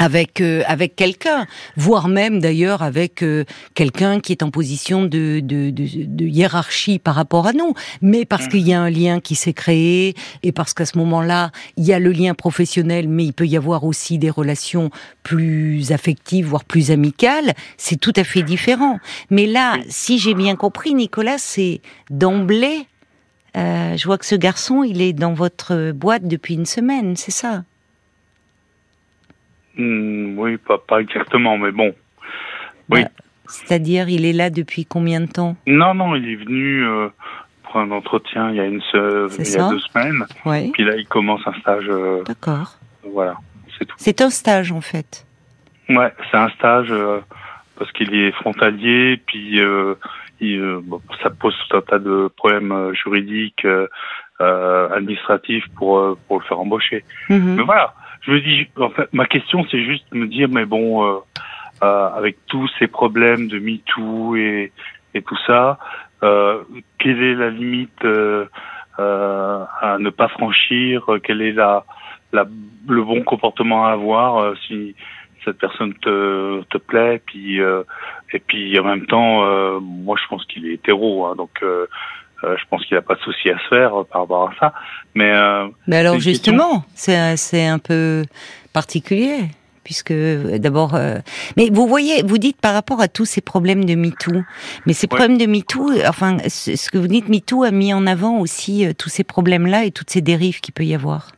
avec 0.00 0.40
euh, 0.40 0.62
avec 0.66 0.96
quelqu'un, 0.96 1.46
voire 1.76 2.08
même 2.08 2.40
d'ailleurs 2.40 2.82
avec 2.82 3.22
euh, 3.22 3.44
quelqu'un 3.74 4.18
qui 4.18 4.32
est 4.32 4.42
en 4.42 4.50
position 4.50 5.02
de, 5.02 5.40
de, 5.40 5.68
de, 5.68 5.84
de 6.06 6.24
hiérarchie 6.24 6.98
par 6.98 7.14
rapport 7.14 7.46
à 7.46 7.52
nous, 7.52 7.74
mais 8.00 8.24
parce 8.24 8.48
qu'il 8.48 8.66
y 8.66 8.72
a 8.72 8.80
un 8.80 8.88
lien 8.88 9.20
qui 9.20 9.34
s'est 9.34 9.52
créé 9.52 10.14
et 10.42 10.52
parce 10.52 10.72
qu'à 10.72 10.86
ce 10.86 10.96
moment-là, 10.96 11.52
il 11.76 11.84
y 11.84 11.92
a 11.92 11.98
le 11.98 12.12
lien 12.12 12.32
professionnel, 12.34 13.08
mais 13.08 13.26
il 13.26 13.32
peut 13.34 13.46
y 13.46 13.58
avoir 13.58 13.84
aussi 13.84 14.16
des 14.16 14.30
relations 14.30 14.90
plus 15.22 15.92
affectives, 15.92 16.46
voire 16.46 16.64
plus 16.64 16.90
amicales, 16.90 17.52
c'est 17.76 18.00
tout 18.00 18.14
à 18.16 18.24
fait 18.24 18.42
différent. 18.42 18.98
Mais 19.28 19.44
là, 19.46 19.76
si 19.88 20.18
j'ai 20.18 20.32
bien 20.34 20.56
compris, 20.56 20.94
Nicolas, 20.94 21.36
c'est 21.38 21.82
d'emblée. 22.08 22.86
euh, 23.56 23.96
je 23.98 24.06
vois 24.06 24.16
que 24.16 24.24
ce 24.26 24.34
garçon, 24.36 24.82
il 24.82 25.02
est 25.02 25.12
dans 25.12 25.34
votre 25.34 25.92
boîte 25.92 26.26
depuis 26.26 26.54
une 26.54 26.66
semaine, 26.66 27.16
c'est 27.16 27.32
ça? 27.32 27.64
Hmm, 29.80 30.38
oui, 30.38 30.56
pas, 30.58 30.78
pas 30.78 31.00
exactement, 31.00 31.56
mais 31.56 31.72
bon. 31.72 31.94
Oui. 32.90 33.02
Bah, 33.02 33.08
C'est-à-dire, 33.46 34.08
il 34.08 34.24
est 34.26 34.32
là 34.32 34.50
depuis 34.50 34.84
combien 34.84 35.20
de 35.20 35.26
temps? 35.26 35.56
Non, 35.66 35.94
non, 35.94 36.14
il 36.16 36.28
est 36.28 36.36
venu 36.36 36.84
euh, 36.84 37.08
pour 37.64 37.76
un 37.78 37.90
entretien 37.92 38.50
il 38.50 38.56
y 38.56 38.60
a 38.60 38.64
une 38.66 38.82
se- 38.82 39.28
il 39.40 39.50
y 39.50 39.56
a 39.56 39.68
deux 39.70 39.78
semaines. 39.80 40.24
Oui, 40.44 40.70
Puis 40.72 40.84
là, 40.84 40.96
il 40.96 41.06
commence 41.06 41.40
un 41.46 41.54
stage. 41.60 41.86
euh, 41.88 42.22
d'accord. 42.24 42.78
voilà, 43.04 43.36
c'est 43.78 43.86
tout. 43.86 43.94
C'est 43.98 44.20
un 44.20 44.30
stage 44.30 44.70
en 44.72 44.80
fait. 44.82 45.26
Ouais, 45.88 46.12
c'est 46.30 46.36
un 46.36 46.48
stage 46.50 46.88
euh, 46.92 47.20
parce 47.78 47.90
qu'il 47.92 48.14
est 48.14 48.32
frontalier, 48.32 49.20
puis 49.26 49.58
ça 51.22 51.30
pose 51.30 51.56
tout 51.68 51.76
un 51.76 51.80
tas 51.80 51.98
de 51.98 52.28
problèmes 52.36 52.92
juridiques, 52.94 53.66
administratifs 54.38 55.64
pour 55.76 56.16
pour 56.28 56.38
le 56.40 56.44
faire 56.44 56.58
embaucher. 56.60 57.04
Mhm. 57.28 57.56
Mais 57.56 57.62
voilà, 57.62 57.94
je 58.22 58.30
me 58.30 58.40
dis, 58.40 58.68
en 58.76 58.90
fait, 58.90 59.12
ma 59.12 59.26
question 59.26 59.66
c'est 59.70 59.82
juste 59.84 60.04
de 60.12 60.18
me 60.18 60.26
dire, 60.26 60.48
mais 60.48 60.66
bon, 60.66 61.22
avec 61.80 62.36
tous 62.46 62.70
ces 62.78 62.86
problèmes 62.86 63.48
de 63.48 63.58
MeToo 63.58 64.36
et 64.36 64.72
et 65.14 65.22
tout 65.22 65.38
ça, 65.46 65.78
quelle 66.20 67.22
est 67.22 67.34
la 67.34 67.50
limite 67.50 68.04
à 68.98 69.96
ne 69.98 70.10
pas 70.10 70.28
franchir? 70.28 71.06
Quelle 71.22 71.42
est 71.42 71.52
la 71.52 71.84
la, 72.32 72.46
le 72.88 73.02
bon 73.02 73.22
comportement 73.22 73.86
à 73.86 73.92
avoir 73.92 74.38
euh, 74.38 74.54
si 74.66 74.94
cette 75.44 75.58
personne 75.58 75.94
te, 75.94 76.62
te 76.64 76.78
plaît? 76.78 77.20
Puis 77.24 77.60
euh, 77.60 77.82
et 78.32 78.38
puis 78.38 78.78
en 78.78 78.84
même 78.84 79.06
temps 79.06 79.44
euh, 79.44 79.78
moi 79.80 80.16
je 80.20 80.26
pense 80.28 80.44
qu'il 80.46 80.66
est 80.66 80.74
hétéro 80.74 81.26
hein, 81.26 81.34
donc 81.36 81.64
je 82.42 82.64
pense 82.68 82.84
qu'il 82.86 82.96
n'a 82.96 83.02
pas 83.02 83.14
de 83.14 83.20
souci 83.20 83.50
à 83.50 83.58
se 83.58 83.68
faire 83.68 83.92
par 84.10 84.22
rapport 84.22 84.50
à 84.50 84.54
ça 84.58 84.72
mais 85.14 85.32
mais 85.86 85.96
alors 85.96 86.18
justement 86.18 86.84
c'est 86.94 87.36
c'est 87.36 87.66
un 87.66 87.78
peu 87.78 88.24
particulier 88.72 89.48
puisque 89.82 90.12
d'abord, 90.12 90.96
mais 91.56 91.68
vous 91.72 91.88
voyez, 91.88 92.22
vous 92.22 92.38
dites 92.38 92.60
par 92.60 92.74
rapport 92.74 93.00
à 93.00 93.08
tous 93.08 93.24
ces 93.24 93.40
problèmes 93.40 93.84
de 93.84 93.96
MeToo, 93.96 94.44
mais 94.86 94.92
ces 94.92 95.08
problèmes 95.08 95.36
de 95.36 95.46
MeToo, 95.46 95.90
enfin, 96.06 96.36
ce 96.46 96.90
que 96.90 96.98
vous 96.98 97.08
dites, 97.08 97.28
MeToo 97.28 97.64
a 97.64 97.72
mis 97.72 97.92
en 97.92 98.06
avant 98.06 98.38
aussi 98.38 98.86
tous 98.96 99.08
ces 99.08 99.24
problèmes-là 99.24 99.86
et 99.86 99.90
toutes 99.90 100.10
ces 100.10 100.20
dérives 100.20 100.60
qu'il 100.60 100.74
peut 100.74 100.84
y 100.84 100.94
avoir. 100.94 101.32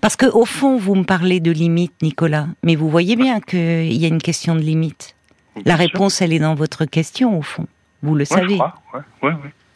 Parce 0.00 0.16
que 0.16 0.26
au 0.26 0.44
fond, 0.44 0.76
vous 0.76 0.94
me 0.94 1.04
parlez 1.04 1.40
de 1.40 1.50
limites, 1.50 2.02
Nicolas, 2.02 2.46
mais 2.62 2.76
vous 2.76 2.88
voyez 2.88 3.16
bien 3.16 3.40
qu'il 3.40 3.92
y 3.92 4.04
a 4.04 4.08
une 4.08 4.22
question 4.22 4.54
de 4.54 4.60
limite. 4.60 5.16
La 5.64 5.76
réponse, 5.76 6.22
elle 6.22 6.32
est 6.32 6.38
dans 6.38 6.54
votre 6.54 6.84
question, 6.84 7.38
au 7.38 7.42
fond. 7.42 7.66
Vous 8.02 8.14
le 8.14 8.24
savez. 8.24 8.58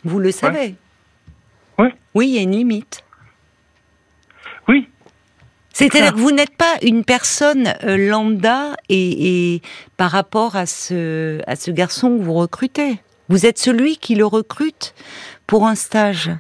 Vous 0.05 0.19
le 0.19 0.31
savez. 0.33 0.75
Oui. 1.79 1.89
Oui, 2.15 2.29
il 2.29 2.35
y 2.35 2.39
a 2.39 2.43
une 2.43 2.53
limite. 2.53 3.05
Oui. 4.69 4.89
C'est-à-dire 5.73 6.15
que 6.15 6.21
vous 6.21 6.31
n'êtes 6.31 6.57
pas 6.57 6.77
une 6.83 7.05
personne 7.05 7.75
euh, 7.83 7.97
lambda 7.97 8.77
et, 8.89 9.55
et, 9.55 9.63
par 9.97 10.13
rapport 10.13 10.55
à 10.55 10.67
ce, 10.67 11.41
à 11.49 11.57
ce 11.57 11.73
garçon 11.73 12.17
que 12.17 12.23
vous 12.23 12.35
recrutez. 12.35 13.01
Vous 13.29 13.45
êtes 13.45 13.59
celui 13.59 13.97
qui 13.97 14.15
le 14.15 14.25
recrute 14.25 14.95
pour 15.47 15.67
un 15.67 15.75
stage. 15.75 16.31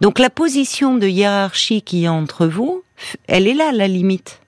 Donc 0.00 0.18
la 0.18 0.30
position 0.30 0.96
de 0.96 1.06
hiérarchie 1.06 1.82
qui 1.82 2.04
est 2.04 2.08
entre 2.08 2.46
vous, 2.46 2.82
elle 3.26 3.46
est 3.46 3.54
là, 3.54 3.72
la 3.72 3.88
limite. 3.88 4.40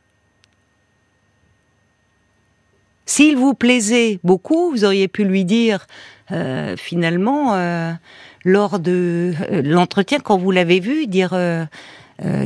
S'il 3.04 3.37
vous 3.37 3.52
plaisait 3.52 4.18
beaucoup, 4.25 4.70
vous 4.70 4.84
auriez 4.84 5.08
pu 5.08 5.25
lui 5.25 5.44
dire, 5.44 5.87
euh, 6.30 6.76
finalement, 6.76 7.54
euh, 7.54 7.92
lors 8.44 8.78
de 8.78 9.32
euh, 9.50 9.62
l'entretien, 9.64 10.18
quand 10.20 10.38
vous 10.38 10.50
l'avez 10.50 10.80
vu, 10.80 11.06
dire 11.06 11.34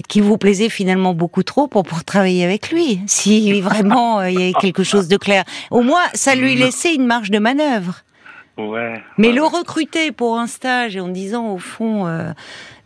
qu'il 0.08 0.22
vous 0.22 0.38
plaisait 0.38 0.70
finalement 0.70 1.12
beaucoup 1.12 1.42
trop 1.42 1.66
pour, 1.66 1.82
pour 1.82 2.02
travailler 2.02 2.44
avec 2.44 2.70
lui. 2.70 3.00
Si 3.06 3.60
vraiment 3.60 4.22
il 4.22 4.40
y 4.40 4.48
a 4.48 4.52
quelque 4.58 4.82
chose 4.82 5.06
de 5.06 5.18
clair. 5.18 5.44
Au 5.70 5.82
moins, 5.82 6.00
ça 6.14 6.34
lui 6.34 6.54
laissait 6.54 6.94
une 6.94 7.04
marge 7.04 7.30
de 7.30 7.38
manœuvre. 7.38 8.02
Ouais. 8.58 9.02
Mais 9.18 9.32
le 9.32 9.42
recruter 9.44 10.12
pour 10.12 10.38
un 10.38 10.46
stage 10.46 10.96
et 10.96 11.00
en 11.00 11.08
disant 11.08 11.52
au 11.52 11.58
fond, 11.58 12.06
euh... 12.06 12.32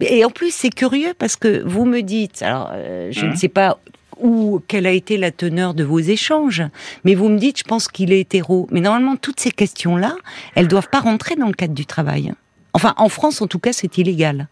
et 0.01 0.25
en 0.25 0.31
plus 0.31 0.53
c'est 0.53 0.71
curieux 0.71 1.15
parce 1.17 1.37
que 1.37 1.63
vous 1.65 1.85
me 1.85 2.01
dites, 2.01 2.43
alors 2.43 2.71
euh, 2.73 3.09
je 3.13 3.25
ne 3.25 3.33
mmh. 3.33 3.37
sais 3.37 3.49
pas 3.49 3.79
où 4.23 4.63
quelle 4.69 4.87
a 4.87 4.93
été 4.93 5.17
la 5.17 5.31
teneur 5.31 5.75
de 5.75 5.85
vos 5.85 5.99
échanges, 5.99 6.63
mais 7.05 7.15
vous 7.15 7.29
me 7.29 7.39
dites, 7.39 7.59
je 7.59 7.65
pense 7.65 7.89
qu'il 7.89 8.13
est 8.13 8.21
hétéro. 8.21 8.69
Mais 8.71 8.81
normalement 8.81 9.17
toutes 9.17 9.41
ces 9.41 9.51
questions-là, 9.51 10.17
elles 10.55 10.69
doivent 10.69 10.91
pas 10.91 11.01
rentrer 11.01 11.37
dans 11.37 11.47
le 11.47 11.53
cadre 11.53 11.75
du 11.75 11.87
travail. 11.87 12.33
Enfin, 12.73 12.95
en 12.97 13.09
France 13.09 13.43
en 13.43 13.47
tout 13.47 13.59
cas, 13.59 13.73
c'est 13.73 13.99
illégal. 13.99 14.49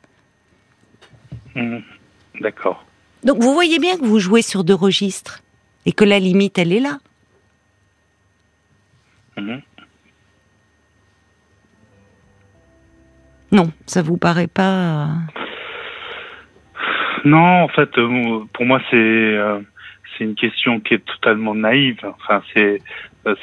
Mmh. 1.54 1.78
D'accord. 2.40 2.84
Donc 3.24 3.42
vous 3.42 3.52
voyez 3.52 3.78
bien 3.78 3.96
que 3.96 4.04
vous 4.04 4.18
jouez 4.18 4.42
sur 4.42 4.64
deux 4.64 4.74
registres 4.74 5.42
et 5.86 5.92
que 5.92 6.04
la 6.04 6.18
limite 6.18 6.58
elle 6.58 6.72
est 6.72 6.80
là. 6.80 6.98
Mmh. 9.36 9.56
Non, 13.50 13.72
ça 13.86 14.02
vous 14.02 14.18
paraît 14.18 14.46
pas. 14.46 15.08
Euh, 17.18 17.28
non, 17.28 17.62
en 17.64 17.68
fait, 17.68 17.96
euh, 17.98 18.44
pour 18.52 18.64
moi, 18.64 18.80
c'est 18.90 18.96
euh, 18.96 19.60
c'est 20.16 20.24
une 20.24 20.34
question 20.34 20.80
qui 20.80 20.94
est 20.94 21.04
totalement 21.04 21.54
naïve. 21.54 22.00
Enfin, 22.04 22.42
c'est 22.54 22.80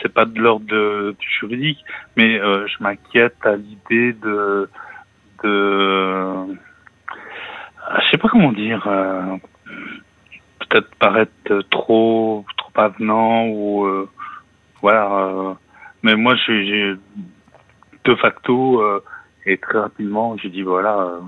c'est 0.01 0.11
pas 0.11 0.25
de 0.25 0.39
l'ordre 0.39 1.11
du 1.11 1.29
juridique, 1.39 1.83
mais 2.17 2.39
je 2.39 2.83
m'inquiète 2.83 3.35
à 3.43 3.55
l'idée 3.55 4.13
de 4.13 4.67
de 5.43 6.57
je 7.99 8.09
sais 8.09 8.17
pas 8.17 8.27
comment 8.29 8.51
dire. 8.51 8.81
Peut-être 10.59 10.95
paraître 10.95 11.59
trop 11.69 12.45
trop 12.57 12.71
avenant 12.81 13.45
ou 13.47 14.07
voilà. 14.81 15.55
mais 16.01 16.15
moi, 16.15 16.33
j'ai 16.47 16.95
de 18.05 18.15
facto 18.15 18.81
et 19.45 19.57
très 19.57 19.79
rapidement, 19.79 20.35
j'ai 20.37 20.49
dit 20.49 20.63
voilà, 20.63 20.97
euh, 20.97 21.19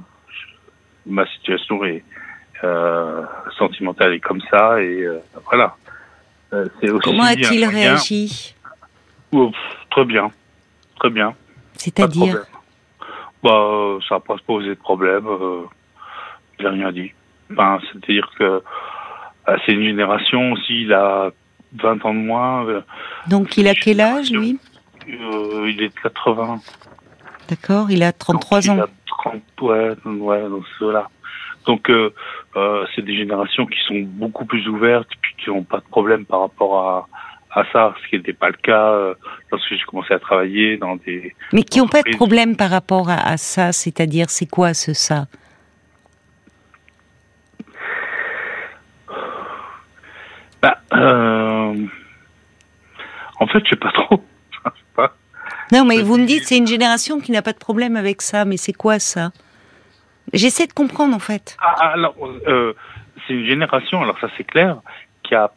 ma 1.06 1.26
situation 1.28 1.84
est 1.86 2.04
euh, 2.64 3.24
sentimentale 3.58 4.14
est 4.14 4.20
comme 4.20 4.42
ça 4.50 4.82
et 4.82 5.04
euh, 5.04 5.20
voilà. 5.46 5.76
c'est 6.52 6.90
aussi 6.90 7.04
Comment 7.04 7.24
a-t-il 7.24 7.66
réagi? 7.66 8.56
Très 9.90 10.06
bien, 10.06 10.32
très 11.00 11.10
bien. 11.10 11.36
C'est-à-dire 11.74 12.46
Bah, 13.44 13.98
ça 14.08 14.16
n'a 14.16 14.22
pas 14.22 14.36
posé 14.46 14.70
de 14.70 14.74
problème. 14.76 15.28
Euh, 15.28 15.64
j'ai 16.60 16.68
rien 16.68 16.92
dit. 16.92 17.12
Enfin, 17.52 17.80
c'est-à-dire 17.92 18.30
que 18.38 18.64
c'est 19.66 19.74
une 19.74 19.84
génération 19.84 20.54
aussi. 20.54 20.84
Il 20.84 20.94
a 20.94 21.32
20 21.74 22.06
ans 22.06 22.14
de 22.14 22.20
moins. 22.20 22.66
Donc, 23.28 23.58
il 23.58 23.68
a 23.68 23.76
quel 23.76 24.02
âge, 24.02 24.32
lui? 24.32 24.60
Il 25.08 25.82
est 25.82 25.90
de 25.90 26.02
80. 26.02 26.60
D'accord, 27.50 27.90
il 27.90 28.04
a 28.04 28.12
33 28.12 28.70
ans. 28.70 28.76
Il 28.76 28.82
a 28.82 28.88
30, 29.06 29.42
ouais, 29.62 29.96
ouais, 30.06 30.50
donc 30.50 30.64
voilà. 30.80 31.10
Donc, 31.66 31.90
euh, 31.90 32.14
euh, 32.58 32.86
c'est 32.96 33.04
des 33.04 33.16
générations 33.16 33.66
qui 33.66 33.80
sont 33.88 34.00
beaucoup 34.00 34.46
plus 34.46 34.68
ouvertes, 34.68 35.10
puis 35.22 35.36
qui 35.38 35.50
n'ont 35.50 35.64
pas 35.64 35.78
de 35.78 35.86
problème 35.86 36.26
par 36.26 36.42
rapport 36.42 36.78
à, 36.80 37.08
à 37.52 37.64
ça, 37.72 37.94
ce 38.02 38.10
qui 38.10 38.16
n'était 38.18 38.34
pas 38.34 38.50
le 38.50 38.56
cas 38.56 38.90
euh, 38.92 39.14
lorsque 39.52 39.70
j'ai 39.70 39.84
commencé 39.86 40.14
à 40.14 40.20
travailler 40.20 40.78
dans 40.78 40.96
des. 40.96 41.36
Mais 41.54 41.64
qui 41.64 41.80
n'ont 41.80 41.88
pas 41.88 42.02
de 42.02 42.16
problème 42.16 42.56
par 42.56 42.72
rapport 42.72 43.10
à, 43.10 43.16
à 43.16 43.38
ça, 43.38 43.72
c'est-à-dire, 43.72 44.30
c'est 44.30 44.50
quoi 44.50 44.74
ce 44.74 44.94
ça? 44.94 45.26
Bah, 50.62 50.80
euh, 50.94 51.76
en 53.40 53.48
fait, 53.48 53.60
je 53.66 53.70
sais 53.70 53.76
pas 53.76 53.92
trop. 53.92 54.24
Non, 55.72 55.84
mais 55.84 56.02
vous 56.02 56.18
me 56.18 56.26
dites 56.26 56.46
c'est 56.46 56.58
une 56.58 56.68
génération 56.68 57.20
qui 57.20 57.34
n'a 57.34 57.42
pas 57.42 57.52
de 57.52 57.58
problème 57.58 57.98
avec 57.98 58.22
ça, 58.22 58.46
mais 58.46 58.56
c'est 58.56 58.72
quoi 58.72 59.00
ça? 59.00 59.32
J'essaie 60.34 60.68
de 60.68 60.74
comprendre 60.74 61.16
en 61.16 61.20
fait. 61.20 61.58
Ah, 61.60 61.76
ah 61.78 61.88
alors, 61.94 62.16
euh, 62.48 62.74
c'est 63.28 63.34
une 63.34 63.46
génération, 63.46 64.02
alors 64.02 64.20
ça 64.20 64.28
c'est 64.38 64.44
clair, 64.44 64.78
qui 65.24 65.36
a 65.36 65.52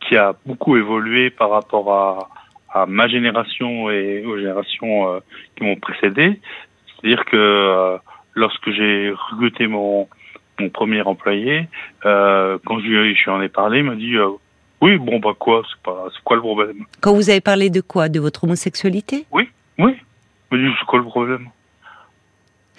qui 0.00 0.16
a 0.16 0.34
beaucoup 0.44 0.76
évolué 0.76 1.30
par 1.30 1.50
rapport 1.50 1.92
à, 1.92 2.80
à 2.82 2.86
ma 2.86 3.08
génération 3.08 3.90
et 3.90 4.24
aux 4.24 4.36
générations 4.36 5.10
euh, 5.10 5.20
qui 5.56 5.64
m'ont 5.64 5.76
précédé. 5.76 6.40
C'est-à-dire 6.86 7.24
que 7.24 7.36
euh, 7.36 7.96
lorsque 8.34 8.70
j'ai 8.70 9.10
recruté 9.10 9.66
mon 9.66 10.08
mon 10.60 10.68
premier 10.68 11.02
employé, 11.02 11.68
euh, 12.04 12.58
quand 12.64 12.78
je 12.78 12.86
lui, 12.86 13.16
je 13.16 13.24
lui 13.24 13.30
en 13.30 13.42
ai 13.42 13.48
parlé, 13.48 13.78
il 13.78 13.84
m'a 13.84 13.96
dit 13.96 14.16
oui, 14.84 14.98
bon, 14.98 15.18
bah 15.18 15.32
quoi, 15.38 15.62
c'est 15.68 15.82
pas, 15.82 16.08
c'est 16.14 16.22
quoi 16.24 16.36
le 16.36 16.42
problème? 16.42 16.84
Quand 17.00 17.14
vous 17.14 17.30
avez 17.30 17.40
parlé 17.40 17.70
de 17.70 17.80
quoi? 17.80 18.10
De 18.10 18.20
votre 18.20 18.44
homosexualité? 18.44 19.24
Oui, 19.32 19.48
oui. 19.78 19.96
Mais 20.52 20.58
c'est 20.78 20.84
quoi 20.84 20.98
le 20.98 21.06
problème? 21.06 21.48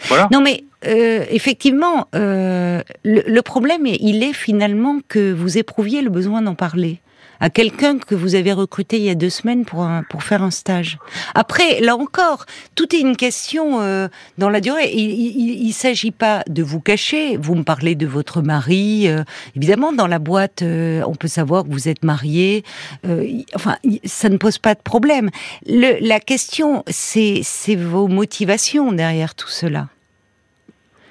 Voilà. 0.08 0.28
Non, 0.32 0.40
mais 0.40 0.64
euh, 0.88 1.26
effectivement, 1.30 2.08
euh, 2.16 2.82
le, 3.04 3.24
le, 3.26 3.42
problème, 3.42 3.86
il 3.86 4.24
est 4.24 4.34
finalement 4.34 5.00
que 5.08 5.34
vous 5.34 5.58
éprouviez 5.58 6.02
le 6.02 6.10
besoin 6.10 6.42
d'en 6.42 6.56
parler 6.56 7.00
à 7.40 7.50
quelqu'un 7.50 7.98
que 7.98 8.16
vous 8.16 8.36
avez 8.36 8.54
recruté 8.54 8.98
il 8.98 9.04
y 9.04 9.10
a 9.10 9.16
deux 9.16 9.30
semaines 9.30 9.66
pour 9.66 9.84
un, 9.84 10.04
pour 10.04 10.24
faire 10.24 10.44
un 10.44 10.52
stage. 10.52 10.98
Après, 11.34 11.80
là 11.82 11.96
encore, 11.96 12.46
tout 12.76 12.96
est 12.96 13.00
une 13.00 13.16
question 13.16 13.82
euh, 13.82 14.08
dans 14.38 14.50
la 14.50 14.62
durée. 14.62 14.92
Il 14.94 15.68
ne 15.68 15.72
s'agit 15.72 16.12
pas 16.12 16.44
de 16.48 16.64
vous 16.64 16.80
cacher. 16.80 17.38
Vous 17.38 17.56
me 17.56 17.64
parlez 17.64 17.96
de 17.96 18.08
votre 18.08 18.42
mari. 18.42 19.08
Euh, 19.08 19.24
évidemment, 19.56 19.94
dans 19.94 20.08
la 20.08 20.20
boîte, 20.20 20.62
euh, 20.62 21.02
on 21.08 21.16
peut 21.16 21.28
savoir 21.28 21.64
que 21.64 21.70
vous 21.70 21.88
êtes 21.88 22.04
marié. 22.04 22.64
Euh, 23.06 23.28
enfin, 23.54 23.78
ça 24.04 24.30
ne 24.30 24.38
pose 24.38 24.58
pas 24.58 24.76
de 24.76 24.82
problème. 24.82 25.30
Le, 25.68 25.98
la 26.06 26.20
question, 26.20 26.84
c'est 26.88 27.44
vos 27.76 28.08
motivations 28.08 28.92
derrière 28.92 29.36
tout 29.36 29.50
cela. 29.50 29.88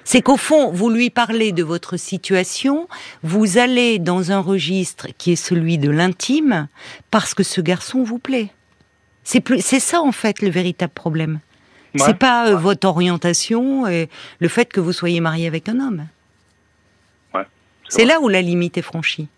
C'est 0.04 0.20
qu'au 0.20 0.36
fond, 0.36 0.70
vous 0.70 0.90
lui 0.90 1.10
parlez 1.10 1.52
de 1.52 1.62
votre 1.62 1.96
situation, 1.96 2.88
vous 3.22 3.58
allez 3.58 3.98
dans 3.98 4.32
un 4.32 4.40
registre 4.40 5.08
qui 5.16 5.32
est 5.32 5.36
celui 5.36 5.78
de 5.78 5.90
l'intime, 5.90 6.68
parce 7.10 7.34
que 7.34 7.42
ce 7.42 7.60
garçon 7.60 8.02
vous 8.02 8.18
plaît. 8.18 8.50
C'est 9.24 9.40
plus, 9.40 9.60
c'est 9.62 9.80
ça 9.80 10.02
en 10.02 10.12
fait 10.12 10.42
le 10.42 10.50
véritable 10.50 10.92
problème. 10.92 11.40
Ouais, 11.94 12.00
c'est 12.04 12.18
pas 12.18 12.48
euh, 12.48 12.54
ouais. 12.54 12.60
votre 12.60 12.86
orientation 12.86 13.86
et 13.86 14.10
le 14.40 14.48
fait 14.48 14.66
que 14.66 14.80
vous 14.80 14.92
soyez 14.92 15.20
marié 15.20 15.46
avec 15.46 15.68
un 15.68 15.80
homme. 15.80 16.06
Ouais, 17.32 17.46
C'est 17.88 18.04
là 18.04 18.20
où 18.20 18.28
la 18.28 18.42
limite 18.42 18.76
est 18.76 18.82
franchie. 18.82 19.28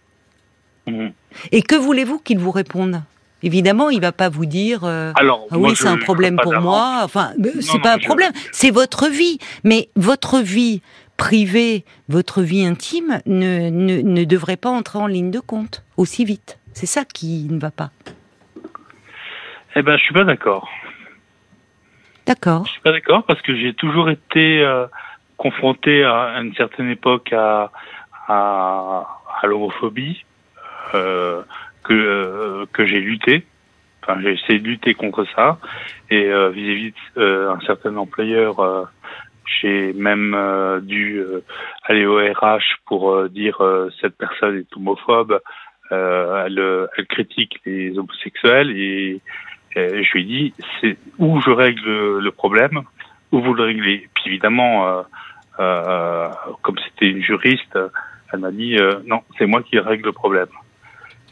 Mhm. 0.86 1.12
Et 1.52 1.62
que 1.62 1.76
voulez-vous 1.76 2.18
qu'il 2.18 2.38
vous 2.38 2.50
réponde? 2.50 3.02
Évidemment, 3.42 3.90
il 3.90 4.00
va 4.00 4.12
pas 4.12 4.28
vous 4.28 4.46
dire 4.46 4.80
euh, 4.84 5.12
Alors, 5.16 5.46
ah 5.50 5.58
oui, 5.58 5.76
c'est 5.76 5.88
un 5.88 5.98
problème 5.98 6.38
pour 6.42 6.54
moi. 6.60 7.00
Enfin, 7.04 7.32
mais 7.38 7.50
c'est 7.60 7.74
non, 7.76 7.82
pas 7.82 7.94
un 7.94 7.98
je- 7.98 8.06
problème. 8.06 8.32
C'est 8.52 8.70
votre 8.70 9.08
vie. 9.08 9.38
Mais 9.62 9.88
votre 9.94 10.38
vie 10.40 10.80
privée, 11.16 11.84
votre 12.08 12.42
vie 12.42 12.64
intime 12.64 13.20
ne, 13.26 13.70
ne, 13.70 14.00
ne 14.02 14.24
devrait 14.24 14.56
pas 14.56 14.70
entrer 14.70 14.98
en 14.98 15.06
ligne 15.06 15.30
de 15.30 15.40
compte 15.40 15.82
aussi 15.96 16.24
vite. 16.24 16.58
C'est 16.72 16.86
ça 16.86 17.04
qui 17.04 17.46
ne 17.50 17.58
va 17.58 17.70
pas. 17.70 17.90
Eh 19.76 19.82
ben, 19.82 19.96
je 19.98 20.02
suis 20.02 20.14
pas 20.14 20.24
d'accord. 20.24 20.68
D'accord. 22.26 22.64
Je 22.66 22.72
suis 22.72 22.80
pas 22.80 22.92
d'accord 22.92 23.22
parce 23.24 23.40
que 23.42 23.54
j'ai 23.54 23.74
toujours 23.74 24.10
été 24.10 24.60
euh, 24.62 24.86
confronté 25.36 26.02
à, 26.04 26.22
à 26.34 26.40
une 26.40 26.54
certaine 26.54 26.88
époque 26.90 27.32
à 27.32 27.70
à, 28.28 29.06
à 29.40 29.46
l'homophobie 29.46 30.24
euh, 30.94 31.42
que 31.86 31.94
euh, 31.94 32.66
que 32.72 32.86
j'ai 32.86 33.00
lutté. 33.00 33.44
Enfin, 34.02 34.20
j'ai 34.22 34.34
essayé 34.34 34.58
de 34.60 34.68
lutter 34.68 34.94
contre 34.94 35.26
ça 35.34 35.58
et 36.10 36.26
euh, 36.26 36.50
vis-à-vis 36.50 36.94
euh, 37.16 37.50
un 37.50 37.60
certain 37.60 37.96
employeur, 37.96 38.60
euh, 38.60 38.84
j'ai 39.60 39.92
même 39.94 40.34
euh, 40.34 40.80
dû 40.80 41.18
euh, 41.18 41.42
aller 41.84 42.06
au 42.06 42.16
RH 42.16 42.78
pour 42.86 43.12
euh, 43.12 43.28
dire 43.28 43.60
euh, 43.60 43.90
cette 44.00 44.16
personne 44.16 44.58
est 44.58 44.76
homophobe. 44.76 45.40
Euh, 45.92 46.44
elle, 46.46 46.58
euh, 46.58 46.86
elle 46.96 47.06
critique 47.06 47.60
les 47.64 47.96
homosexuels 47.96 48.70
et, 48.76 49.20
et 49.76 50.04
je 50.04 50.12
lui 50.12 50.22
ai 50.22 50.24
dit 50.24 50.54
c'est 50.80 50.96
où 51.18 51.40
je 51.40 51.50
règle 51.50 52.18
le, 52.18 52.30
problème, 52.30 52.82
où 53.30 53.40
vous 53.40 53.54
le 53.54 53.64
réglez. 53.64 54.08
Puis 54.14 54.24
évidemment, 54.26 54.88
euh, 54.88 55.02
euh, 55.60 56.28
comme 56.62 56.76
c'était 56.78 57.10
une 57.10 57.22
juriste, 57.22 57.78
elle 58.32 58.40
m'a 58.40 58.50
dit 58.50 58.76
euh, 58.78 59.00
non, 59.06 59.22
c'est 59.38 59.46
moi 59.46 59.62
qui 59.62 59.78
règle 59.78 60.06
le 60.06 60.12
problème. 60.12 60.48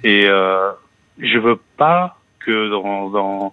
Et 0.04 0.26
euh, 0.26 0.70
je 1.18 1.38
veux 1.38 1.58
pas 1.76 2.16
que 2.40 2.68
dans 2.70 3.08
dans 3.10 3.52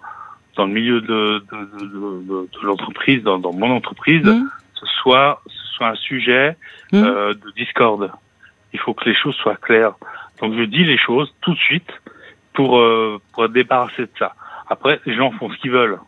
dans 0.58 0.66
le 0.66 0.72
milieu 0.74 1.02
de 1.02 1.44
de, 1.52 1.88
de, 1.88 2.50
de, 2.52 2.66
l'entreprise, 2.68 3.24
dans, 3.24 3.40
dans 3.40 3.54
mon 3.54 3.72
entreprise, 3.72 4.24
Mmh. 4.26 4.50
ce 4.76 4.86
soit 5.02 5.42
ce 5.48 5.68
soit 5.76 5.88
un 5.88 5.96
sujet 5.96 6.56
Mmh. 6.92 7.04
euh, 7.04 7.34
de 7.34 7.52
discorde. 7.56 8.12
Il 8.74 8.80
faut 8.80 8.94
que 8.94 9.06
les 9.10 9.16
choses 9.16 9.36
soient 9.36 9.56
claires. 9.56 9.94
Donc 10.42 10.54
je 10.56 10.64
dis 10.64 10.84
les 10.84 10.98
choses 10.98 11.34
tout 11.42 11.54
de 11.54 11.60
suite 11.60 11.90
pour 12.54 12.78
euh, 12.80 13.20
pour 13.32 13.46
être 13.46 13.54
débarrasser 13.54 14.04
de 14.04 14.12
ça. 14.20 14.34
Après, 14.70 15.00
les 15.06 15.16
gens 15.16 15.32
font 15.32 15.50
ce 15.52 15.58
qu'ils 15.58 15.72
veulent. 15.72 16.00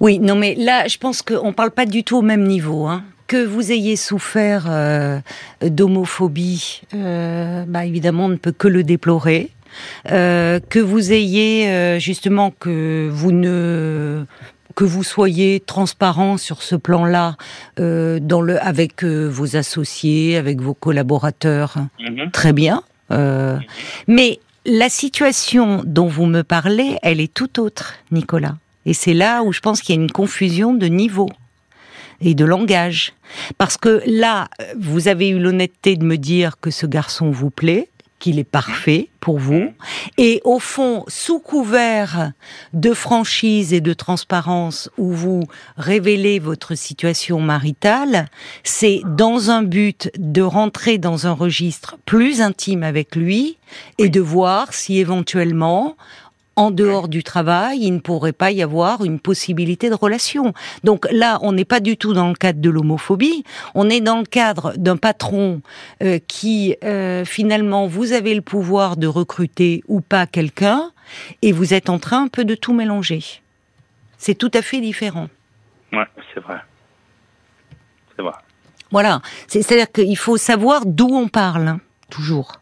Oui, 0.00 0.18
non, 0.18 0.34
mais 0.34 0.54
là, 0.56 0.88
je 0.88 0.98
pense 0.98 1.22
qu'on 1.22 1.48
ne 1.48 1.52
parle 1.52 1.70
pas 1.70 1.86
du 1.86 2.02
tout 2.04 2.16
au 2.18 2.22
même 2.22 2.44
niveau. 2.44 2.86
Hein. 2.86 3.02
Que 3.26 3.44
vous 3.44 3.72
ayez 3.72 3.96
souffert 3.96 4.66
euh, 4.68 5.20
d'homophobie, 5.62 6.82
euh, 6.94 7.64
bah, 7.66 7.86
évidemment, 7.86 8.26
on 8.26 8.28
ne 8.28 8.36
peut 8.36 8.52
que 8.52 8.68
le 8.68 8.82
déplorer. 8.82 9.50
Euh, 10.10 10.60
que 10.68 10.78
vous 10.78 11.12
ayez 11.12 11.68
euh, 11.68 11.98
justement 11.98 12.50
que 12.50 13.08
vous 13.10 13.32
ne 13.32 14.26
que 14.74 14.84
vous 14.84 15.02
soyez 15.02 15.60
transparent 15.60 16.36
sur 16.36 16.62
ce 16.62 16.76
plan-là 16.76 17.36
euh, 17.78 18.18
dans 18.20 18.40
le 18.40 18.62
avec 18.62 19.04
euh, 19.04 19.28
vos 19.28 19.56
associés, 19.56 20.36
avec 20.36 20.60
vos 20.60 20.74
collaborateurs, 20.74 21.76
très 22.32 22.52
bien. 22.52 22.82
Euh, 23.10 23.58
mais 24.08 24.40
la 24.64 24.88
situation 24.88 25.82
dont 25.84 26.06
vous 26.06 26.26
me 26.26 26.42
parlez, 26.42 26.96
elle 27.02 27.20
est 27.20 27.32
tout 27.32 27.60
autre, 27.60 27.94
Nicolas. 28.10 28.56
Et 28.86 28.94
c'est 28.94 29.14
là 29.14 29.42
où 29.42 29.52
je 29.52 29.60
pense 29.60 29.80
qu'il 29.80 29.94
y 29.94 29.98
a 29.98 30.00
une 30.00 30.10
confusion 30.10 30.74
de 30.74 30.86
niveau 30.86 31.28
et 32.22 32.34
de 32.34 32.44
langage. 32.44 33.12
Parce 33.58 33.76
que 33.76 34.02
là, 34.06 34.48
vous 34.78 35.08
avez 35.08 35.28
eu 35.28 35.38
l'honnêteté 35.38 35.96
de 35.96 36.04
me 36.04 36.16
dire 36.16 36.58
que 36.60 36.70
ce 36.70 36.86
garçon 36.86 37.30
vous 37.30 37.50
plaît, 37.50 37.88
qu'il 38.22 38.38
est 38.38 38.44
parfait 38.44 39.08
pour 39.18 39.40
vous. 39.40 39.72
Et 40.16 40.40
au 40.44 40.60
fond, 40.60 41.04
sous 41.08 41.40
couvert 41.40 42.30
de 42.72 42.94
franchise 42.94 43.72
et 43.72 43.80
de 43.80 43.92
transparence 43.92 44.88
où 44.96 45.10
vous 45.10 45.42
révélez 45.76 46.38
votre 46.38 46.76
situation 46.76 47.40
maritale, 47.40 48.28
c'est 48.62 49.00
dans 49.04 49.50
un 49.50 49.64
but 49.64 50.08
de 50.18 50.40
rentrer 50.40 50.98
dans 50.98 51.26
un 51.26 51.32
registre 51.32 51.96
plus 52.06 52.40
intime 52.40 52.84
avec 52.84 53.16
lui 53.16 53.58
et 53.98 54.08
de 54.08 54.20
voir 54.20 54.72
si 54.72 54.98
éventuellement, 54.98 55.96
en 56.56 56.70
dehors 56.70 57.08
du 57.08 57.22
travail, 57.24 57.78
il 57.80 57.92
ne 57.94 57.98
pourrait 58.00 58.32
pas 58.32 58.50
y 58.50 58.62
avoir 58.62 59.04
une 59.04 59.18
possibilité 59.18 59.88
de 59.88 59.94
relation. 59.94 60.52
Donc 60.84 61.06
là, 61.10 61.38
on 61.42 61.52
n'est 61.52 61.64
pas 61.64 61.80
du 61.80 61.96
tout 61.96 62.12
dans 62.12 62.28
le 62.28 62.34
cadre 62.34 62.60
de 62.60 62.68
l'homophobie, 62.70 63.44
on 63.74 63.88
est 63.88 64.00
dans 64.00 64.18
le 64.18 64.24
cadre 64.26 64.74
d'un 64.76 64.96
patron 64.98 65.62
euh, 66.02 66.18
qui, 66.28 66.76
euh, 66.84 67.24
finalement, 67.24 67.86
vous 67.86 68.12
avez 68.12 68.34
le 68.34 68.42
pouvoir 68.42 68.96
de 68.96 69.06
recruter 69.06 69.82
ou 69.88 70.00
pas 70.00 70.26
quelqu'un, 70.26 70.90
et 71.40 71.52
vous 71.52 71.72
êtes 71.74 71.88
en 71.88 71.98
train 71.98 72.24
un 72.24 72.28
peu 72.28 72.44
de 72.44 72.54
tout 72.54 72.74
mélanger. 72.74 73.22
C'est 74.18 74.34
tout 74.34 74.50
à 74.54 74.62
fait 74.62 74.80
différent. 74.80 75.28
Ouais, 75.92 76.06
c'est 76.34 76.40
vrai. 76.40 76.56
C'est 78.16 78.22
vrai. 78.22 78.32
Voilà. 78.90 79.20
C'est- 79.48 79.62
C'est-à-dire 79.62 79.90
qu'il 79.90 80.16
faut 80.18 80.36
savoir 80.36 80.84
d'où 80.86 81.08
on 81.12 81.28
parle, 81.28 81.66
hein, 81.68 81.80
toujours, 82.10 82.52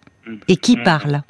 et 0.48 0.57
qui 0.57 0.76
Mhm. 0.76 0.83
parle. 0.85 1.22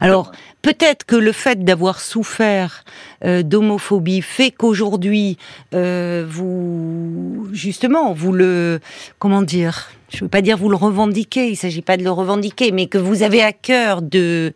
Alors, 0.00 0.32
peut-être 0.62 1.04
que 1.04 1.16
le 1.16 1.32
fait 1.32 1.64
d'avoir 1.64 2.00
souffert 2.00 2.84
euh, 3.24 3.42
d'homophobie 3.42 4.22
fait 4.22 4.50
qu'aujourd'hui, 4.50 5.38
euh, 5.74 6.24
vous, 6.28 7.48
justement, 7.52 8.12
vous 8.12 8.32
le, 8.32 8.80
comment 9.18 9.42
dire, 9.42 9.88
je 10.12 10.24
veux 10.24 10.28
pas 10.28 10.42
dire 10.42 10.56
vous 10.56 10.68
le 10.68 10.76
revendiquez, 10.76 11.48
il 11.50 11.56
s'agit 11.56 11.82
pas 11.82 11.96
de 11.96 12.02
le 12.04 12.10
revendiquer, 12.10 12.72
mais 12.72 12.86
que 12.86 12.98
vous 12.98 13.22
avez 13.22 13.42
à 13.42 13.52
cœur 13.52 14.02
de 14.02 14.52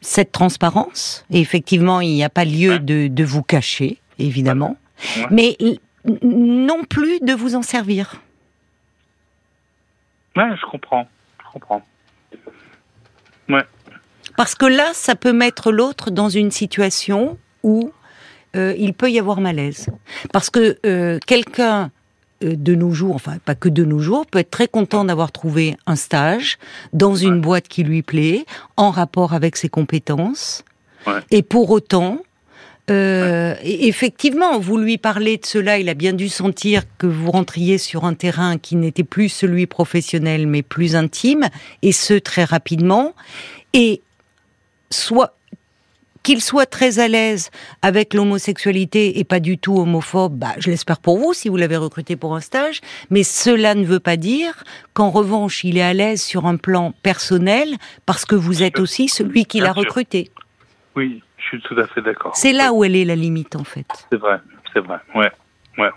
cette 0.00 0.32
transparence. 0.32 1.24
Et 1.30 1.40
effectivement, 1.40 2.00
il 2.00 2.10
n'y 2.14 2.24
a 2.24 2.30
pas 2.30 2.44
lieu 2.44 2.72
Ouais. 2.72 2.78
de, 2.78 3.08
de 3.08 3.24
vous 3.24 3.42
cacher, 3.42 3.98
évidemment, 4.18 4.76
Ouais. 5.16 5.26
mais 5.30 5.56
non 6.22 6.84
plus 6.88 7.20
de 7.20 7.32
vous 7.34 7.54
en 7.54 7.62
servir. 7.62 8.16
Ouais, 10.36 10.44
je 10.60 10.66
comprends. 10.70 11.06
Je 11.44 11.52
comprends. 11.52 11.82
Parce 14.38 14.54
que 14.54 14.66
là, 14.66 14.90
ça 14.94 15.16
peut 15.16 15.32
mettre 15.32 15.72
l'autre 15.72 16.12
dans 16.12 16.28
une 16.28 16.52
situation 16.52 17.36
où 17.64 17.90
euh, 18.54 18.72
il 18.78 18.94
peut 18.94 19.10
y 19.10 19.18
avoir 19.18 19.40
malaise. 19.40 19.88
Parce 20.32 20.48
que 20.48 20.78
euh, 20.86 21.18
quelqu'un 21.26 21.90
euh, 22.44 22.54
de 22.54 22.76
nos 22.76 22.92
jours, 22.92 23.16
enfin 23.16 23.38
pas 23.44 23.56
que 23.56 23.68
de 23.68 23.84
nos 23.84 23.98
jours, 23.98 24.26
peut 24.26 24.38
être 24.38 24.52
très 24.52 24.68
content 24.68 25.04
d'avoir 25.04 25.32
trouvé 25.32 25.76
un 25.88 25.96
stage 25.96 26.56
dans 26.92 27.16
une 27.16 27.40
boîte 27.40 27.66
qui 27.66 27.82
lui 27.82 28.02
plaît, 28.02 28.46
en 28.76 28.92
rapport 28.92 29.34
avec 29.34 29.56
ses 29.56 29.68
compétences. 29.68 30.64
Ouais. 31.04 31.18
Et 31.32 31.42
pour 31.42 31.72
autant, 31.72 32.22
euh, 32.92 33.56
effectivement, 33.64 34.60
vous 34.60 34.78
lui 34.78 34.98
parlez 34.98 35.38
de 35.38 35.46
cela, 35.46 35.80
il 35.80 35.88
a 35.88 35.94
bien 35.94 36.12
dû 36.12 36.28
sentir 36.28 36.84
que 36.96 37.08
vous 37.08 37.32
rentriez 37.32 37.76
sur 37.76 38.04
un 38.04 38.14
terrain 38.14 38.56
qui 38.56 38.76
n'était 38.76 39.02
plus 39.02 39.30
celui 39.30 39.66
professionnel, 39.66 40.46
mais 40.46 40.62
plus 40.62 40.94
intime, 40.94 41.48
et 41.82 41.90
ce 41.90 42.14
très 42.14 42.44
rapidement. 42.44 43.14
Et 43.72 44.00
soit 44.90 45.34
qu'il 46.22 46.42
soit 46.42 46.66
très 46.66 46.98
à 46.98 47.08
l'aise 47.08 47.50
avec 47.80 48.12
l'homosexualité 48.12 49.18
et 49.18 49.24
pas 49.24 49.40
du 49.40 49.56
tout 49.56 49.78
homophobe, 49.78 50.34
bah, 50.36 50.52
je 50.58 50.68
l'espère 50.68 50.98
pour 50.98 51.16
vous 51.16 51.32
si 51.32 51.48
vous 51.48 51.56
l'avez 51.56 51.76
recruté 51.76 52.16
pour 52.16 52.34
un 52.34 52.40
stage, 52.40 52.80
mais 53.08 53.22
cela 53.22 53.74
ne 53.74 53.84
veut 53.84 54.00
pas 54.00 54.16
dire 54.16 54.64
qu'en 54.94 55.10
revanche 55.10 55.64
il 55.64 55.78
est 55.78 55.82
à 55.82 55.94
l'aise 55.94 56.20
sur 56.20 56.46
un 56.46 56.56
plan 56.56 56.92
personnel 57.02 57.76
parce 58.04 58.24
que 58.24 58.34
vous 58.34 58.62
êtes 58.62 58.78
aussi 58.78 59.08
celui 59.08 59.46
qui 59.46 59.60
l'a 59.60 59.72
recruté. 59.72 60.30
Oui, 60.96 61.22
je 61.38 61.44
suis 61.44 61.60
tout 61.62 61.78
à 61.78 61.86
fait 61.86 62.02
d'accord. 62.02 62.34
C'est 62.36 62.52
là 62.52 62.72
où 62.72 62.84
elle 62.84 62.96
est 62.96 63.04
la 63.04 63.16
limite 63.16 63.56
en 63.56 63.64
fait. 63.64 63.86
C'est 64.10 64.18
vrai, 64.18 64.38
c'est 64.74 64.80
vrai. 64.80 64.98
Ouais, 65.14 65.30
ouais, 65.78 65.90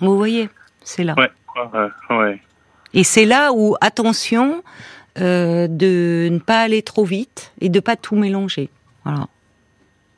Vous 0.00 0.16
voyez, 0.18 0.50
c'est 0.82 1.04
là. 1.04 1.14
ouais, 1.16 1.30
ouais, 1.56 1.80
ouais, 2.10 2.16
ouais. 2.16 2.42
Et 2.92 3.02
c'est 3.04 3.24
là 3.24 3.52
où 3.52 3.76
attention 3.80 4.62
euh, 5.20 5.68
de 5.68 6.28
ne 6.30 6.38
pas 6.38 6.62
aller 6.62 6.82
trop 6.82 7.04
vite 7.04 7.52
et 7.60 7.68
de 7.68 7.80
pas 7.80 7.96
tout 7.96 8.16
mélanger. 8.16 8.68
Voilà. 9.04 9.28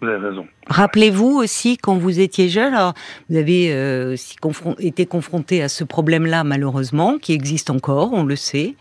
Vous 0.02 0.08
avez 0.08 0.28
raison. 0.28 0.46
Rappelez-vous 0.66 1.38
aussi 1.38 1.78
quand 1.78 1.96
vous 1.96 2.20
étiez 2.20 2.50
jeune, 2.50 2.74
alors, 2.74 2.92
vous 3.30 3.36
avez 3.36 3.72
euh, 3.72 4.12
aussi 4.12 4.36
confron- 4.36 4.74
été 4.78 5.06
confronté 5.06 5.62
à 5.62 5.68
ce 5.70 5.84
problème-là 5.84 6.44
malheureusement, 6.44 7.16
qui 7.18 7.32
existe 7.32 7.70
encore, 7.70 8.12
on 8.12 8.24
le 8.24 8.36
sait, 8.36 8.74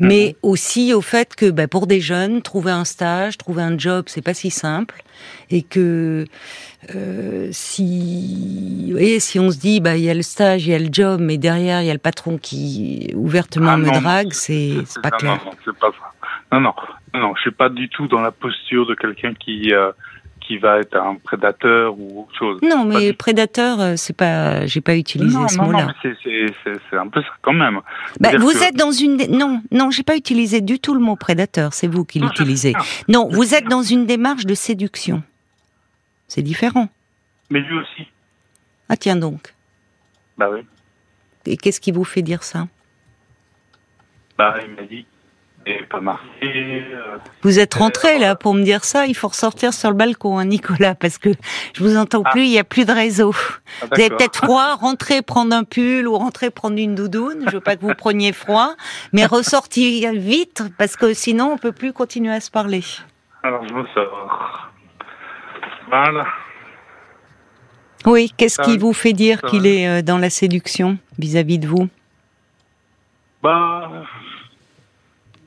mais 0.00 0.34
aussi 0.42 0.94
au 0.94 1.02
fait 1.02 1.34
que 1.34 1.50
bah, 1.50 1.68
pour 1.68 1.86
des 1.86 2.00
jeunes, 2.00 2.40
trouver 2.40 2.70
un 2.72 2.86
stage, 2.86 3.36
trouver 3.36 3.62
un 3.62 3.76
job, 3.76 4.04
c'est 4.06 4.22
pas 4.22 4.32
si 4.32 4.50
simple, 4.50 5.02
et 5.50 5.62
que 5.62 6.24
euh, 6.94 7.48
si, 7.52 8.86
vous 8.86 8.92
voyez, 8.92 9.20
si 9.20 9.38
on 9.38 9.50
se 9.50 9.58
dit 9.58 9.80
bah 9.80 9.96
il 9.96 10.04
y 10.04 10.10
a 10.10 10.14
le 10.14 10.22
stage, 10.22 10.66
il 10.66 10.70
y 10.70 10.74
a 10.74 10.78
le 10.78 10.88
job, 10.90 11.20
mais 11.20 11.36
derrière 11.36 11.82
il 11.82 11.86
y 11.86 11.90
a 11.90 11.94
le 11.94 11.98
patron 11.98 12.38
qui 12.38 13.12
ouvertement 13.14 13.72
Ah 13.72 13.76
me 13.76 13.86
non, 13.86 14.00
drague, 14.00 14.32
c'est 14.32 14.74
pas 15.02 15.10
clair. 15.10 15.40
Non, 15.44 15.50
non, 15.50 15.56
c'est 15.64 15.76
pas 15.78 15.90
ça. 15.90 16.12
Non, 16.52 16.60
non, 16.60 16.74
non, 17.14 17.20
non, 17.20 17.34
je 17.36 17.42
suis 17.42 17.50
pas 17.50 17.68
du 17.68 17.88
tout 17.88 18.08
dans 18.08 18.20
la 18.20 18.30
posture 18.30 18.86
de 18.86 18.94
quelqu'un 18.94 19.34
qui 19.34 19.72
euh, 19.72 19.92
qui 20.46 20.58
va 20.58 20.78
être 20.78 20.96
un 20.96 21.14
prédateur 21.16 21.94
ou 21.98 22.22
autre 22.22 22.34
chose. 22.38 22.60
Non, 22.62 22.84
mais 22.84 23.10
du- 23.10 23.16
prédateur, 23.16 23.80
euh, 23.80 23.94
c'est 23.96 24.16
pas, 24.16 24.66
j'ai 24.66 24.80
pas 24.80 24.96
utilisé 24.96 25.36
non, 25.36 25.48
ce 25.48 25.56
non, 25.58 25.64
mot-là. 25.64 25.86
non, 25.86 25.92
c'est- 26.02 26.96
un 26.96 27.08
peu 27.08 27.22
ça 27.22 27.28
quand 27.40 27.52
même. 27.52 27.80
Bah, 28.20 28.30
vous 28.38 28.52
que- 28.52 28.62
êtes 28.64 28.76
dans 28.76 28.90
une 28.92 29.16
non 29.36 29.62
non 29.70 29.90
j'ai 29.90 30.02
pas 30.02 30.16
utilisé 30.16 30.60
du 30.60 30.78
tout 30.78 30.94
le 30.94 31.00
mot 31.00 31.16
prédateur 31.16 31.72
c'est 31.72 31.86
vous 31.88 32.04
qui 32.04 32.20
l'utilisez 32.20 32.74
non 33.08 33.28
vous 33.30 33.54
êtes 33.54 33.64
dans 33.66 33.82
une 33.82 34.04
démarche 34.06 34.44
de 34.46 34.54
séduction 34.54 35.22
c'est 36.28 36.42
différent 36.42 36.88
Mais 37.50 37.60
lui 37.60 37.76
aussi. 37.78 38.06
ah 38.88 38.96
tiens 38.96 39.16
donc 39.16 39.54
Bah 40.38 40.48
oui. 40.52 40.60
et 41.46 41.56
qu'est-ce 41.56 41.80
qui 41.80 41.92
vous 41.92 42.04
fait 42.04 42.22
dire 42.22 42.42
ça? 42.42 42.68
Bah 44.38 44.54
il 44.62 44.74
m'a 44.74 44.82
dit. 44.82 45.06
Et 45.64 45.80
pas 45.84 46.00
marqué. 46.00 46.26
euh, 46.42 47.18
vous 47.42 47.60
êtes 47.60 47.74
rentré 47.74 48.18
là 48.18 48.34
pour 48.34 48.52
me 48.52 48.64
dire 48.64 48.84
ça. 48.84 49.06
Il 49.06 49.14
faut 49.14 49.28
ressortir 49.28 49.72
sur 49.72 49.90
le 49.90 49.96
balcon 49.96 50.38
hein, 50.38 50.44
Nicolas 50.44 50.96
parce 50.96 51.18
que 51.18 51.28
je 51.74 51.84
vous 51.84 51.96
entends 51.96 52.24
plus 52.24 52.42
il 52.42 52.50
y 52.50 52.58
a 52.58 52.64
plus 52.64 52.84
de 52.84 52.90
réseau. 52.92 53.32
Ah, 53.80 53.86
vous 53.86 54.00
avez 54.00 54.10
peut-être 54.10 54.44
froid 54.44 54.74
rentrez 54.74 55.22
prendre 55.22 55.54
un 55.54 55.62
pull 55.62 56.08
ou 56.08 56.16
rentrez 56.18 56.50
prendre 56.50 56.78
une 56.78 56.96
doudoune. 56.96 57.44
Je 57.46 57.52
veux 57.52 57.60
pas 57.60 57.76
que 57.76 57.82
vous 57.82 57.94
preniez 57.94 58.32
froid 58.32 58.74
mais 59.12 59.24
ressortir 59.24 60.12
vite 60.14 60.64
parce 60.78 60.96
que 60.96 61.14
sinon 61.14 61.52
on 61.52 61.58
peut 61.58 61.72
plus 61.72 61.92
continuer 61.92 62.32
à 62.32 62.40
se 62.40 62.50
parler. 62.50 62.82
Alors 63.44 63.64
je 63.68 63.72
me 63.72 63.84
sors. 63.94 64.68
Voilà. 65.88 66.26
oui 68.06 68.32
qu'est-ce 68.36 68.60
qui 68.62 68.78
vous 68.78 68.92
fait 68.92 69.12
dire 69.12 69.42
qu'il 69.42 69.66
est 69.66 69.86
euh, 69.86 70.02
dans 70.02 70.18
la 70.18 70.30
séduction 70.30 70.98
vis-à-vis 71.18 71.58
de 71.60 71.68
vous? 71.68 71.88
Bah, 73.42 73.90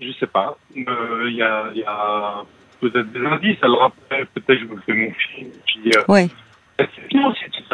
je 0.01 0.12
sais 0.19 0.27
pas. 0.27 0.58
Euh, 0.77 1.25
Il 1.29 1.36
y 1.36 1.41
a, 1.41 1.71
y 1.73 1.84
a 1.84 2.43
peut-être 2.81 3.12
des 3.12 3.19
indices. 3.25 3.58
Alors 3.62 3.84
après, 3.84 4.25
peut-être 4.34 4.60
je 4.60 4.65
me 4.65 4.79
fais 4.81 4.93
mon 4.93 5.12
film. 5.13 5.49
Puis, 5.65 5.91
euh, 5.95 6.03
Ouais. 6.08 6.27
ça, 6.77 6.86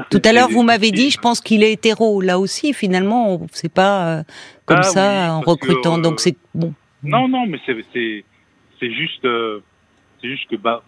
Tout 0.10 0.22
à 0.24 0.32
l'heure, 0.32 0.50
vous 0.50 0.64
m'avez 0.64 0.92
dit, 0.92 1.10
je 1.10 1.18
pense 1.20 1.42
qu'il 1.42 1.64
est 1.64 1.74
hétéro. 1.74 2.22
Là 2.22 2.38
aussi, 2.40 2.74
finalement, 2.74 3.34
on- 3.34 3.48
c'est 3.52 3.74
pas 3.74 4.20
euh, 4.20 4.24
comme 4.66 4.78
Ah 4.80 4.84
ça 4.84 5.10
oui, 5.26 5.30
en 5.32 5.42
que, 5.42 5.50
recrutant. 5.50 5.98
euh, 5.98 6.02
Donc 6.02 6.20
c'est 6.20 6.38
bon. 6.54 6.74
Non, 7.04 7.28
non, 7.28 7.46
mais 7.48 7.60
c'est 7.66 8.24
c'est 8.80 8.92
juste 8.92 9.26
euh, 9.26 9.60
c'est 10.22 10.30
juste 10.30 10.48
que 10.50 10.56
bah 10.56 10.84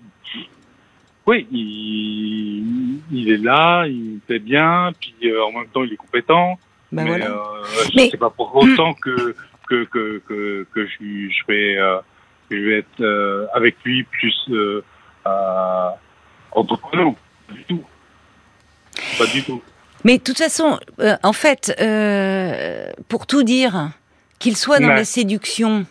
oui, 1.26 1.48
il, 1.52 3.00
il 3.12 3.32
est 3.32 3.38
là, 3.44 3.86
il 3.88 4.20
fait 4.28 4.40
bien, 4.40 4.92
puis 5.00 5.16
euh, 5.32 5.44
en 5.46 5.52
même 5.52 5.68
temps 5.70 5.84
il 5.84 5.94
est 5.94 5.98
compétent. 5.98 6.60
Ben 6.92 7.04
mais 7.04 7.10
voilà. 7.10 7.26
euh, 7.28 7.64
Mais- 7.96 8.10
c'est 8.12 8.18
pas 8.18 8.30
pour 8.30 8.56
autant 8.56 8.94
que 8.94 9.36
que 9.74 9.86
que 9.86 10.22
que, 10.28 10.68
que 10.74 10.86
je, 10.86 11.30
je 11.30 11.48
vais 11.48 11.78
euh, 11.78 12.00
je 12.52 12.58
vais 12.58 12.80
être 12.80 13.02
euh, 13.02 13.48
avec 13.54 13.76
lui 13.84 14.04
plus 14.04 14.36
euh, 14.50 14.84
euh, 15.26 15.90
entreprenant. 16.52 17.16
Pas 17.48 17.54
du 17.56 17.64
tout. 17.66 17.84
Pas 19.18 19.26
du 19.26 19.44
tout. 19.44 19.62
Mais 20.04 20.18
de 20.18 20.24
toute 20.24 20.38
façon, 20.38 20.80
euh, 21.00 21.16
en 21.24 21.34
fait, 21.34 21.76
euh, 21.80 22.92
pour 23.08 23.26
tout 23.26 23.44
dire, 23.44 23.92
qu'il 24.40 24.56
soit 24.58 24.80
dans 24.80 24.90
Ouais. 24.90 24.96
la 24.96 25.06
séduction, 25.06 25.86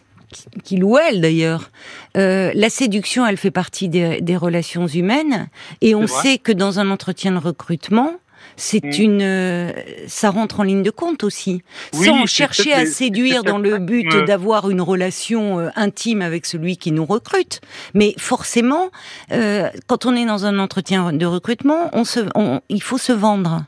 qu'il 0.65 0.85
ou 0.85 0.99
elle 0.99 1.21
d'ailleurs, 1.21 1.71
euh, 2.17 2.53
la 2.55 2.69
séduction, 2.71 3.27
elle 3.27 3.39
fait 3.39 3.51
partie 3.51 3.89
des, 3.89 4.21
des 4.21 4.37
relations 4.37 4.87
humaines, 4.87 5.49
et 5.81 5.95
on 5.95 6.07
sait 6.07 6.39
que 6.39 6.53
dans 6.53 6.79
un 6.79 6.91
entretien 6.91 7.33
de 7.33 7.39
recrutement, 7.39 8.13
c'est 8.57 8.85
Mm. 8.85 9.03
une, 9.03 9.23
euh, 9.23 9.73
ça 10.07 10.31
rentre 10.31 10.61
en 10.61 10.63
ligne 10.63 10.83
de 10.83 10.91
compte 10.91 11.25
aussi. 11.25 11.63
Oui, 11.95 12.07
Sans 12.07 12.27
chercher 12.27 12.73
à 12.73 12.87
séduire 12.87 13.43
dans 13.45 13.59
le 13.59 13.79
but 13.79 14.09
d'avoir 14.27 14.71
une 14.71 14.81
relation 14.81 15.59
euh, 15.59 15.69
intime 15.77 16.23
avec 16.23 16.47
celui 16.47 16.77
qui 16.77 16.93
nous 16.93 17.05
recrute. 17.05 17.61
Mais 17.95 18.15
forcément, 18.19 18.91
euh, 19.33 19.69
quand 19.87 20.07
on 20.07 20.15
est 20.15 20.27
dans 20.27 20.47
un 20.47 20.59
entretien 20.59 21.13
de 21.13 21.27
recrutement, 21.27 21.91
on 21.93 22.05
se, 22.05 22.21
on- 22.35 22.61
il 22.69 22.83
faut 22.83 22.99
se 22.99 23.13
vendre. 23.13 23.65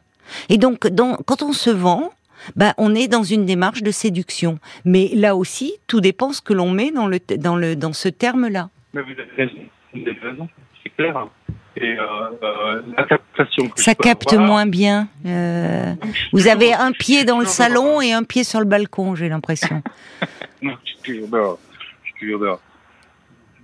Et 0.49 0.59
donc, 0.59 0.87
dans- 0.89 1.17
quand 1.27 1.43
on 1.43 1.53
se 1.53 1.71
vend, 1.71 2.11
bah, 2.57 2.75
on 2.79 2.95
est 2.95 3.09
dans 3.09 3.23
une 3.23 3.47
démarche 3.47 3.83
de 3.83 3.91
séduction. 3.91 4.59
Mais 4.85 5.11
là 5.15 5.35
aussi, 5.37 5.75
tout 5.87 6.01
dépend 6.01 6.33
ce 6.33 6.41
que 6.43 6.53
l'on 6.53 6.71
met 6.71 6.91
dans, 6.91 7.07
le, 7.07 7.19
dans, 7.39 7.57
le, 7.57 7.75
dans 7.77 7.93
ce 7.93 8.09
terme-là. 8.09 8.69
Mais 8.93 9.03
vous 9.03 9.11
avez 9.13 9.31
raison, 9.37 9.61
vous 9.95 10.01
avez 10.03 10.21
raison, 10.31 10.49
c'est 10.83 10.91
clair. 10.91 11.27
Et 11.77 11.99
euh, 11.99 12.05
euh, 12.43 12.83
la 12.97 13.05
captation 13.05 13.69
que 13.69 13.81
Ça 13.81 13.95
capte 13.97 14.33
avoir- 14.33 14.47
moins 14.47 14.67
bien. 14.67 15.09
euh, 15.27 15.95
vous 16.33 16.47
avez 16.47 16.73
un 16.73 16.93
pied 16.93 17.25
dans 17.25 17.41
le 17.41 17.47
salon 17.47 17.85
dehors. 17.85 18.03
et 18.03 18.13
un 18.13 18.23
pied 18.23 18.45
sur 18.45 18.61
le 18.61 18.67
balcon, 18.67 19.15
j'ai 19.15 19.29
l'impression. 19.29 19.83
Non, 20.63 20.73
je 20.85 20.91
suis 20.93 20.99
toujours 21.03 21.29
dehors. 21.29 21.59
Je 22.05 22.09
suis 22.11 22.15
toujours 22.21 22.41
dehors. 22.41 22.61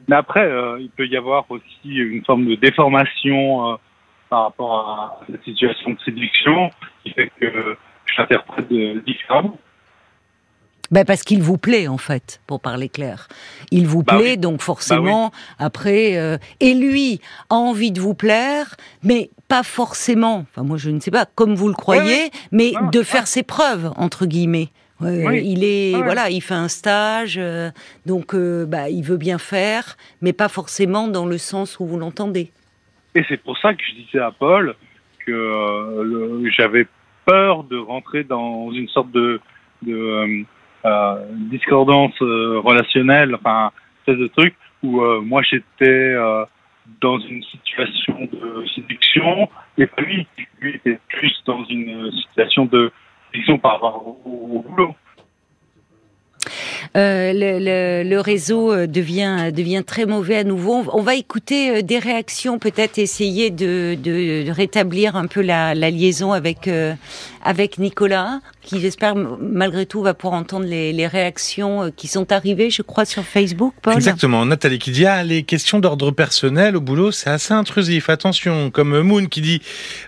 Mais 0.09 0.17
après, 0.17 0.43
euh, 0.45 0.79
il 0.81 0.91
peut 0.91 1.07
y 1.07 1.17
avoir 1.17 1.45
aussi 1.51 1.63
une 1.85 2.23
forme 2.25 2.47
de 2.47 2.57
déformation 2.57 3.79
par 4.29 4.43
rapport 4.45 4.89
à 4.91 5.21
la 5.33 5.39
situation 5.43 5.91
de 5.93 5.99
séduction 6.05 6.71
qui 7.03 7.11
fait 7.13 7.31
que 7.41 7.77
je 8.07 8.21
l'interprète 8.21 8.69
différemment. 9.07 9.57
Ben 10.91 11.05
parce 11.05 11.23
qu'il 11.23 11.41
vous 11.43 11.57
plaît 11.59 11.87
en 11.89 11.99
fait, 11.99 12.41
pour 12.49 12.61
parler 12.61 12.89
clair. 12.89 13.29
Il 13.71 13.87
vous 13.87 14.03
Bah 14.03 14.17
plaît, 14.19 14.33
oui. 14.33 14.39
donc 14.39 14.61
forcément, 14.61 15.31
après, 15.59 16.17
euh, 16.19 16.37
et 16.59 16.75
lui 16.75 17.21
a 17.49 17.55
envie 17.55 17.93
de 17.93 18.01
vous 18.01 18.15
plaire, 18.15 18.75
mais 19.05 19.31
pas 19.47 19.63
forcément. 19.63 20.45
Enfin, 20.51 20.63
moi, 20.65 20.77
je 20.79 20.91
ne 20.91 20.99
sais 21.01 21.11
pas, 21.13 21.27
comme 21.35 21.55
vous 21.55 21.69
le 21.69 21.75
croyez, 21.75 22.31
mais 22.51 22.73
de 22.93 23.03
faire 23.03 23.27
ses 23.27 23.43
preuves 23.45 23.93
entre 23.97 24.27
guillemets. 24.27 24.69
Oui. 25.01 25.41
Il 25.45 25.65
est 25.65 25.95
Ouais. 25.97 26.03
voilà, 26.03 26.29
il 26.29 26.43
fait 26.43 26.53
un 26.55 26.69
stage, 26.69 27.37
euh, 27.39 27.71
donc 28.05 28.35
euh, 28.35 28.67
bah, 28.67 28.91
il 28.91 29.03
veut 29.03 29.17
bien 29.17 29.39
faire, 29.39 29.97
mais 30.21 30.35
pas 30.35 30.49
forcément 30.49 31.09
dans 31.09 31.25
le 31.25 31.39
sens 31.39 31.81
où 31.81 31.87
vous 31.87 31.99
l'entendez. 31.99 32.53
Et 33.15 33.25
c'est 33.29 33.39
pour 33.43 33.57
ça 33.59 33.73
que 33.75 33.81
je 33.83 33.95
disais 34.05 34.19
à 34.19 34.31
Paul 34.31 34.75
que 35.27 36.43
j'avais 36.57 36.87
peur 37.25 37.65
de 37.65 37.79
rentrer 37.79 38.25
dans 38.25 38.71
une 38.73 38.89
sorte 38.89 39.11
de, 39.13 39.41
de 39.83 40.45
discordance 41.51 42.15
euh, 42.23 42.61
relationnelle, 42.61 43.35
enfin, 43.35 43.71
espèce 44.01 44.19
de 44.19 44.27
truc 44.29 44.55
où 44.83 45.03
euh, 45.03 45.21
moi 45.21 45.43
j'étais 45.43 45.65
euh, 45.91 46.45
dans 47.01 47.19
une 47.19 47.43
situation 47.45 48.29
de 48.33 48.65
séduction 48.75 49.49
et 49.79 49.89
lui. 49.99 50.27
Lui 50.61 50.77
était 50.77 50.99
plus 51.09 51.33
dans 51.47 51.65
une 51.65 52.11
situation 52.13 52.67
de 52.67 52.93
séduction 53.33 53.59
par 53.59 53.73
rapport 53.73 54.17
au, 54.27 54.65
boulot. 54.69 54.95
Euh, 56.97 57.33
le, 57.35 58.21
réseau 58.21 58.73
euh, 58.73 58.87
devient 58.87 59.85
très 59.87 60.07
mauvais 60.07 60.37
à 60.37 60.45
nouveau. 60.45 60.83
On- 60.93 61.03
va 61.03 61.15
écouter 61.15 61.71
euh, 61.71 61.83
des 61.83 61.99
réactions, 61.99 62.59
peut-être 62.59 62.99
essayer 62.99 63.51
de, 63.51 64.51
rétablir 64.51 65.15
un 65.15 65.27
peu 65.27 65.41
la, 65.41 65.75
liaison 65.75 66.33
avec 66.33 66.67
euh, 66.67 66.95
avec 67.43 67.79
Nicolas, 67.79 68.41
qui 68.63 68.81
j'espère 68.81 69.15
malgré 69.15 69.87
tout 69.87 70.03
va 70.03 70.15
pouvoir 70.15 70.41
entendre 70.41 70.67
les, 70.67 70.93
les 70.93 71.07
réactions 71.07 71.85
euh, 71.85 71.91
qui 71.95 72.09
sont 72.09 72.33
arrivées, 72.33 72.71
je 72.71 72.83
crois, 72.83 73.05
sur 73.05 73.25
Facebook, 73.25 73.75
Paul. 73.83 73.95
Exactement. 73.95 74.45
Nathalie 74.45 74.79
qui 74.79 74.91
dit 74.91 75.07
ah 75.07 75.25
les 75.25 75.43
questions 75.43 75.79
d'ordre 75.79 76.11
personnel 76.11 76.77
au 76.77 76.81
boulot 76.81 77.11
c'est 77.13 77.31
assez 77.31 77.55
intrusif. 77.55 78.11
Attention. 78.11 78.71
Comme 78.71 79.01
Moon 79.01 79.27
qui 79.27 79.41
dit 79.41 79.63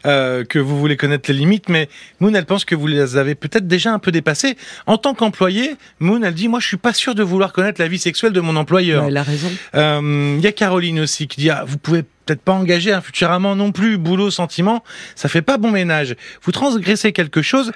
euh, 0.06 0.44
que 0.44 0.58
vous 0.58 0.78
voulez 0.78 0.96
connaître 0.96 1.30
les 1.30 1.38
limites, 1.38 1.68
mais 1.68 1.88
Moon 2.20 2.32
elle 2.34 2.46
pense 2.46 2.64
que 2.64 2.74
vous 2.74 2.86
les 2.86 3.16
avez 3.16 3.34
peut-être 3.34 3.66
déjà 3.66 3.92
un 3.92 3.98
peu 3.98 4.12
dépassées. 4.12 4.56
En 4.86 4.98
tant 4.98 5.14
qu'employé, 5.14 5.76
Moon 6.00 6.22
elle 6.22 6.34
dit 6.34 6.48
moi 6.48 6.60
je 6.60 6.66
suis 6.66 6.76
pas 6.76 6.92
sûr 6.92 7.14
de 7.14 7.22
vouloir 7.22 7.52
connaître 7.52 7.80
la 7.80 7.88
vie 7.88 7.98
sexuelle 7.98 8.32
de 8.32 8.40
mon 8.40 8.56
employeur. 8.56 9.02
Ouais, 9.02 9.08
elle 9.08 9.16
a 9.16 9.22
raison. 9.22 9.48
Euh, 9.74 10.34
Il 10.38 10.44
y 10.44 10.46
a 10.46 10.52
Caroline 10.52 11.00
aussi 11.00 11.28
qui 11.28 11.40
dit 11.40 11.50
ah, 11.50 11.64
vous 11.66 11.78
pouvez 11.78 12.04
peut-être 12.24 12.42
pas 12.42 12.52
engager 12.52 12.92
un 12.92 13.00
futur 13.00 13.30
amant 13.30 13.56
non 13.56 13.72
plus. 13.72 13.98
Boulot 13.98 14.30
sentiment 14.30 14.82
ça 15.14 15.28
fait 15.28 15.42
pas 15.42 15.58
bon 15.58 15.70
ménage. 15.70 16.16
Vous 16.42 16.52
transgressez 16.52 17.12
quelque 17.12 17.42
chose. 17.42 17.72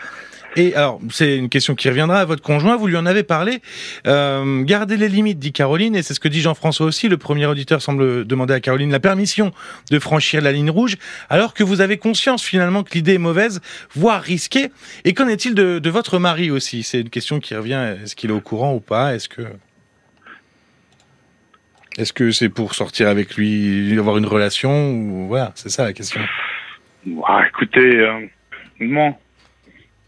Et 0.59 0.75
alors, 0.75 1.01
c'est 1.11 1.37
une 1.37 1.51
question 1.51 1.75
qui 1.75 1.87
reviendra 1.87 2.19
à 2.21 2.25
votre 2.25 2.41
conjoint, 2.41 2.77
vous 2.77 2.87
lui 2.87 2.97
en 2.97 3.05
avez 3.05 3.23
parlé. 3.23 3.61
Euh, 4.07 4.63
gardez 4.63 4.97
les 4.97 5.11
limites, 5.11 5.39
dit 5.39 5.53
Caroline, 5.53 5.95
et 5.95 6.03
c'est 6.03 6.15
ce 6.15 6.21
que 6.21 6.29
dit 6.29 6.41
Jean-François 6.41 6.87
aussi. 6.87 7.09
Le 7.09 7.19
premier 7.19 7.45
auditeur 7.45 7.83
semble 7.83 8.27
demander 8.27 8.55
à 8.55 8.61
Caroline 8.61 8.91
la 8.91 8.99
permission 8.99 9.53
de 9.91 9.99
franchir 9.99 10.41
la 10.41 10.53
ligne 10.53 10.71
rouge, 10.71 10.97
alors 11.29 11.53
que 11.53 11.63
vous 11.63 11.83
avez 11.83 11.99
conscience 11.99 12.43
finalement 12.43 12.85
que 12.85 12.95
l'idée 12.95 13.15
est 13.15 13.19
mauvaise, 13.19 13.61
voire 13.95 14.23
risquée. 14.23 14.71
Et 15.05 15.13
qu'en 15.13 15.29
est-il 15.29 15.55
de, 15.55 15.79
de 15.79 15.91
votre 15.91 16.19
mari 16.19 16.51
aussi? 16.51 16.83
C'est 16.83 17.03
une 17.03 17.11
question 17.11 17.39
qui 17.39 17.55
revient. 17.55 17.95
Est-ce 18.03 18.17
qu'il 18.17 18.31
est 18.31 18.33
au 18.33 18.41
courant 18.41 18.73
ou 18.73 18.81
pas? 18.81 19.15
Est-ce 19.15 19.29
que... 19.29 19.43
Est-ce 21.99 22.13
que 22.13 22.31
c'est 22.31 22.49
pour 22.51 22.75
sortir 22.75 23.09
avec 23.09 23.37
lui, 23.37 23.99
avoir 23.99 24.19
une 24.19 24.27
relation 24.27 24.91
ou 24.91 25.27
voilà, 25.29 25.53
c'est 25.55 25.71
ça 25.71 25.85
la 25.85 25.93
question. 25.93 26.21
Ah, 27.27 27.45
écoutez, 27.49 27.97
euh, 28.01 28.27
non, 28.81 29.15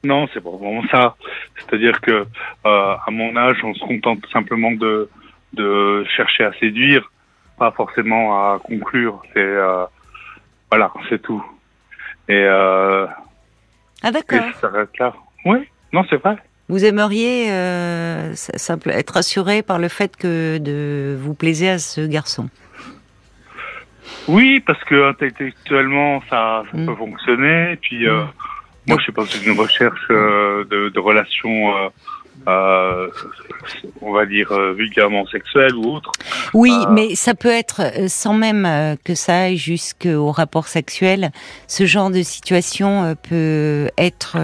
non, 0.04 0.28
c'est 0.32 0.42
pas 0.42 0.50
vraiment 0.50 0.82
ça. 0.90 1.16
C'est-à-dire 1.56 2.00
que 2.00 2.10
euh, 2.12 2.26
à 2.64 3.10
mon 3.10 3.36
âge, 3.36 3.58
on 3.64 3.74
se 3.74 3.84
contente 3.84 4.26
simplement 4.32 4.72
de 4.72 5.08
de 5.54 6.04
chercher 6.14 6.44
à 6.44 6.52
séduire, 6.60 7.10
pas 7.58 7.70
forcément 7.72 8.34
à 8.52 8.58
conclure. 8.58 9.22
C'est 9.32 9.40
euh, 9.40 9.86
voilà, 10.70 10.92
c'est 11.08 11.22
tout. 11.22 11.42
Et, 12.28 12.34
euh, 12.34 13.06
Ah 14.02 14.10
d'accord. 14.12 14.40
ça 14.54 14.60
s'arrête 14.60 14.98
là. 14.98 15.14
Oui, 15.46 15.58
non, 15.92 16.04
c'est 16.10 16.16
vrai. 16.16 16.36
Vous 16.68 16.84
aimeriez 16.84 17.50
euh, 17.50 18.32
simple, 18.34 18.90
être 18.90 19.16
assuré 19.16 19.62
par 19.62 19.78
le 19.78 19.88
fait 19.88 20.16
que 20.16 20.58
de 20.58 21.16
vous 21.18 21.32
plaisez 21.34 21.68
à 21.70 21.78
ce 21.78 22.02
garçon? 22.06 22.48
Oui, 24.26 24.60
parce 24.60 24.82
que 24.84 25.08
intellectuellement, 25.08 26.20
ça, 26.28 26.62
ça 26.70 26.76
Mm. 26.76 26.86
peut 26.86 26.94
fonctionner. 26.96 27.72
Et 27.72 27.76
puis, 27.76 28.06
euh, 28.06 28.22
Mm. 28.22 28.28
moi, 28.88 28.98
je 29.00 29.06
sais 29.06 29.12
pas, 29.12 29.24
c'est 29.26 29.42
une 29.46 29.58
recherche 29.58 30.06
euh, 30.10 30.64
de, 30.64 30.90
de 30.90 31.00
relations, 31.00 31.74
euh, 32.46 33.08
on 34.02 34.12
va 34.12 34.26
dire, 34.26 34.52
euh, 34.52 34.74
vulgairement 34.74 35.26
sexuelles 35.26 35.74
ou 35.74 35.94
autres. 35.94 36.12
Oui, 36.52 36.72
Euh, 36.86 36.90
mais 36.90 37.14
ça 37.14 37.34
peut 37.34 37.48
être, 37.50 37.80
sans 38.08 38.34
même 38.34 38.96
que 39.04 39.14
ça 39.14 39.38
aille 39.44 39.56
jusqu'au 39.56 40.30
rapport 40.32 40.68
sexuel, 40.68 41.30
ce 41.66 41.86
genre 41.86 42.10
de 42.10 42.20
situation 42.22 43.16
peut 43.28 43.88
être 43.96 44.36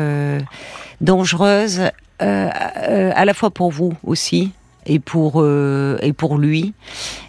dangereuse 1.02 1.90
euh, 2.22 2.48
euh, 2.88 3.12
à 3.14 3.24
la 3.24 3.35
fois 3.35 3.50
pour 3.50 3.70
vous 3.70 3.92
aussi 4.05 4.50
et 4.87 4.98
pour 4.98 5.42
euh, 5.42 5.98
et 6.03 6.12
pour 6.12 6.38
lui. 6.38 6.74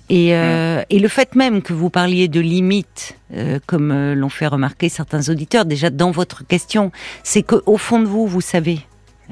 Et, 0.09 0.35
euh, 0.35 0.83
et 0.91 0.99
le 0.99 1.07
fait 1.07 1.33
même 1.33 1.63
que 1.63 1.73
vous 1.73 1.89
parliez 1.89 2.27
de 2.27 2.39
limites, 2.39 3.17
comme 3.65 4.13
l'ont 4.13 4.29
fait 4.29 4.45
remarquer 4.45 4.87
certains 4.87 5.29
auditeurs, 5.29 5.65
déjà 5.65 5.89
dans 5.89 6.11
votre 6.11 6.45
question, 6.45 6.91
c'est 7.23 7.41
que 7.41 7.55
au 7.65 7.77
fond 7.77 7.99
de 7.99 8.05
vous, 8.05 8.27
vous 8.27 8.41
savez 8.41 8.81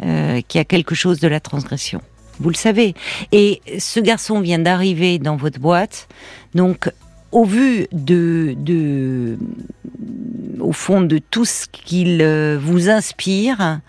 qu'il 0.01 0.57
y 0.57 0.59
a 0.59 0.65
quelque 0.65 0.95
chose 0.95 1.19
de 1.19 1.27
la 1.27 1.39
transgression. 1.39 2.01
Vous 2.39 2.49
le 2.49 2.55
savez. 2.55 2.95
Et 3.31 3.61
ce 3.77 3.99
garçon 3.99 4.39
vient 4.41 4.57
d'arriver 4.57 5.19
dans 5.19 5.35
votre 5.35 5.59
boîte, 5.59 6.07
donc 6.55 6.89
au 7.31 7.45
vu 7.45 7.87
de, 7.91 8.55
de 8.57 9.37
au 10.59 10.71
fond 10.71 11.01
de 11.01 11.17
tout 11.17 11.45
ce 11.45 11.65
qu'il 11.71 12.21
euh, 12.21 12.57
vous 12.61 12.89
inspire, 12.89 13.79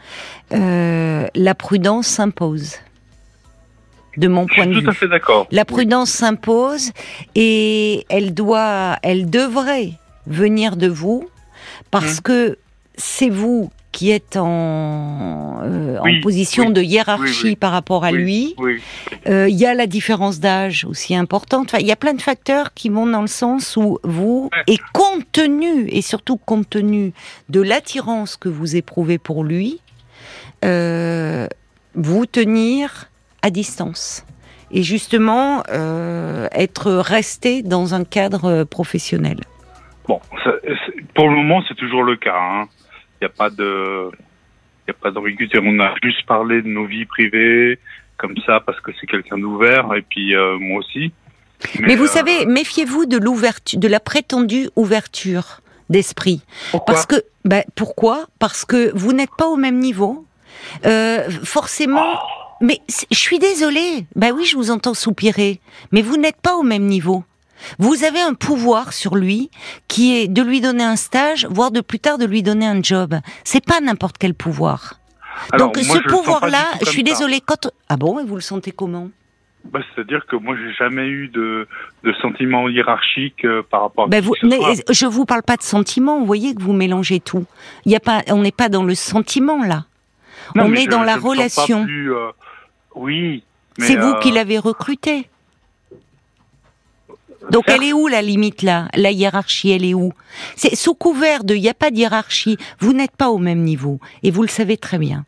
euh, 0.53 1.27
la 1.35 1.55
prudence 1.55 2.07
s'impose. 2.07 2.77
De 4.17 4.29
mon 4.29 4.47
Je 4.49 4.55
point 4.55 4.67
de 4.67 4.73
suis 4.73 4.81
vue. 4.81 4.85
tout 4.85 4.91
à 4.91 4.95
fait 4.95 5.09
d'accord. 5.09 5.47
La 5.51 5.65
prudence 5.65 6.11
s'impose 6.11 6.93
et 7.35 8.07
elle 8.09 8.33
doit, 8.33 8.97
elle 9.03 9.29
devrait 9.29 9.93
venir 10.27 10.77
de 10.77 10.87
vous 10.89 11.29
parce 11.91 12.19
Mm. 12.19 12.23
que 12.23 12.59
c'est 12.97 13.29
vous 13.29 13.71
qui 13.95 14.11
êtes 14.11 14.37
en, 14.37 15.61
euh, 15.63 15.99
Oui, 16.03 16.19
en 16.19 16.21
position 16.21 16.67
oui, 16.67 16.73
de 16.73 16.83
hiérarchie 16.83 17.45
oui, 17.51 17.57
par 17.57 17.71
rapport 17.71 18.05
à 18.05 18.11
lui. 18.11 18.57
Euh, 19.29 19.49
Il 19.49 19.55
y 19.55 19.65
a 19.67 19.73
la 19.73 19.87
différence 19.87 20.41
d'âge 20.41 20.85
aussi 20.85 21.15
importante. 21.15 21.67
Enfin, 21.69 21.79
il 21.81 21.87
y 21.87 21.93
a 21.93 21.97
plein 21.97 22.13
de 22.15 22.21
facteurs 22.21 22.75
qui 22.75 22.89
vont 22.89 23.07
dans 23.07 23.21
le 23.21 23.29
sens 23.29 23.77
où 23.77 23.99
vous, 24.03 24.51
et 24.67 24.79
compte 24.93 25.25
tenu, 25.31 25.87
et 25.89 26.03
surtout 26.03 26.37
compte 26.37 26.69
tenu 26.69 27.13
de 27.49 27.61
l'attirance 27.63 28.37
que 28.37 28.49
vous 28.49 28.75
éprouvez 28.75 29.19
pour 29.19 29.45
lui, 29.45 29.81
euh, 30.65 31.47
vous 31.95 32.27
tenir 32.27 33.11
à 33.43 33.51
distance. 33.51 34.25
Et 34.73 34.83
justement, 34.83 35.63
euh, 35.73 36.49
être 36.53 36.91
resté 36.93 37.63
dans 37.63 37.95
un 37.95 38.03
cadre 38.05 38.65
professionnel. 38.65 39.39
Bon, 40.09 40.19
ça- 40.43 40.51
pour 41.15 41.29
le 41.29 41.37
moment, 41.37 41.63
c'est 41.69 41.77
toujours 41.77 42.03
le 42.03 42.17
cas. 42.17 42.35
hein. 42.37 42.69
Il 43.25 43.29
n'y 43.29 43.33
a 43.33 43.37
pas 43.39 43.49
de, 43.49 44.11
il 44.87 44.89
y 44.89 44.91
a 44.91 44.95
pas 44.95 45.11
d'ambiguïté. 45.11 45.59
On 45.63 45.81
a 45.81 45.95
juste 46.03 46.27
parlé 46.27 46.61
de 46.61 46.69
nos 46.69 46.85
vies 46.85 47.07
privées, 47.07 47.79
comme 48.19 48.35
ça, 48.45 48.61
parce 48.61 48.79
que 48.83 48.91
c'est 49.01 49.07
quelqu'un 49.07 49.39
d'ouvert, 49.39 49.95
et 49.95 50.03
puis 50.03 50.37
euh, 50.37 50.59
moi 50.59 50.81
aussi. 50.81 51.11
Mais, 51.81 51.97
vous 51.97 52.05
euh, 52.05 52.09
savez, 52.09 52.45
méfiez-vous 52.45 53.07
de 53.07 53.17
l'ouverture, 53.17 53.81
de 53.81 53.89
la 53.89 53.99
prétendue 53.99 54.69
ouverture 54.77 55.61
d'esprit. 55.89 56.43
pourquoi 56.71 56.93
Parce 56.95 57.07
que, 57.07 57.17
ben, 57.47 57.65
pourquoi? 57.75 58.27
Parce 58.39 58.67
que 58.67 58.93
vous 58.95 59.15
n'êtes 59.15 59.35
pas 59.39 59.47
au 59.47 59.57
même 59.57 59.79
niveau. 59.79 60.27
Euh, 60.85 61.31
forcément. 61.45 62.21
Mais 62.61 62.81
c'est- 62.89 63.07
je 63.11 63.19
suis 63.19 63.39
désolée. 63.39 64.05
Ben 64.17 64.33
oui, 64.33 64.45
je 64.45 64.57
vous 64.57 64.71
entends 64.71 64.93
soupirer. 64.95 65.61
Mais 65.93 66.03
vous 66.03 66.19
n'êtes 66.19 66.41
pas 66.43 66.57
au 66.57 66.63
même 66.63 66.85
niveau. 66.85 67.25
Vous 67.79 68.05
avez 68.05 68.21
un 68.21 68.35
pouvoir 68.35 68.93
sur 68.93 69.15
lui 69.17 69.51
qui 69.89 70.17
est 70.17 70.29
de 70.29 70.43
lui 70.43 70.61
donner 70.61 70.85
un 70.85 70.97
stage, 70.97 71.47
voire 71.51 71.71
de 71.71 71.81
plus 71.81 71.99
tard 72.01 72.19
de 72.19 72.27
lui 72.27 72.43
donner 72.43 72.67
un 72.67 72.83
job. 72.83 73.15
C'est 73.45 73.65
pas 73.65 73.81
n'importe 73.81 74.17
quel 74.19 74.35
pouvoir. 74.35 74.95
Alors, 75.53 75.69
Donc 75.73 75.85
moi, 75.85 75.97
ce 75.97 76.03
pouvoir-là, 76.09 76.65
je 76.81 76.87
suis 76.91 77.03
désolée. 77.03 77.41
Quand 77.41 77.71
ah 77.89 77.97
bon, 77.97 78.19
et 78.21 78.25
vous 78.25 78.35
le 78.37 78.41
sentez 78.41 78.71
comment? 78.71 79.09
Bah, 79.65 79.81
C'est-à-dire 79.95 80.27
que 80.27 80.37
moi, 80.37 80.55
j'ai 80.57 80.73
jamais 80.75 81.07
eu 81.07 81.29
de, 81.29 81.67
de 82.05 82.13
sentiment 82.21 82.69
hiérarchique 82.69 83.45
euh, 83.45 83.63
par 83.69 83.81
rapport 83.83 84.05
à 84.05 84.11
qui 84.11 84.21
vous, 84.21 84.35
mais 84.43 84.59
je 84.91 85.07
vous 85.07 85.25
parle 85.25 85.43
pas 85.43 85.57
de 85.57 85.63
sentiment. 85.63 86.19
Vous 86.21 86.27
voyez 86.27 86.55
que 86.55 86.63
vous 86.63 86.75
mélangez 86.75 87.19
tout. 87.19 87.47
Il 87.87 87.93
y 87.93 87.97
a 87.97 88.01
pas, 88.01 88.21
on 88.29 88.43
n'est 88.43 88.53
pas 88.53 88.69
dans 88.69 88.85
le 88.85 88.95
sentiment 88.95 89.65
là. 89.65 89.87
Non, 90.55 90.65
on 90.67 90.73
est 90.75 90.85
je- 90.85 90.91
dans 90.91 91.03
la 91.03 91.15
je 91.15 91.21
relation. 91.21 91.85
plus, 91.85 92.15
euh, 92.15 92.31
Oui. 92.95 93.43
C'est 93.79 93.97
vous 93.97 94.11
euh, 94.13 94.19
qui 94.21 94.31
l'avez 94.31 94.59
recruté. 94.59 95.29
Donc 97.51 97.65
elle 97.69 97.83
est 97.83 97.93
où 97.93 98.07
la 98.09 98.23
limite 98.23 98.63
là? 98.63 98.89
La 98.95 99.11
hiérarchie, 99.11 99.71
elle 99.71 99.85
est 99.85 99.95
où? 99.95 100.13
C'est 100.57 100.75
sous 100.75 100.95
couvert 100.95 101.45
de 101.45 101.55
il 101.55 101.63
n'y 101.63 101.69
a 101.69 101.75
pas 101.75 101.91
de 101.91 101.97
hiérarchie. 101.97 102.57
Vous 102.79 102.93
n'êtes 102.93 103.17
pas 103.17 103.29
au 103.29 103.39
même 103.39 103.61
niveau 103.61 104.01
et 104.23 104.31
vous 104.31 104.43
le 104.43 104.49
savez 104.49 104.77
très 104.77 104.99
bien. 104.99 105.25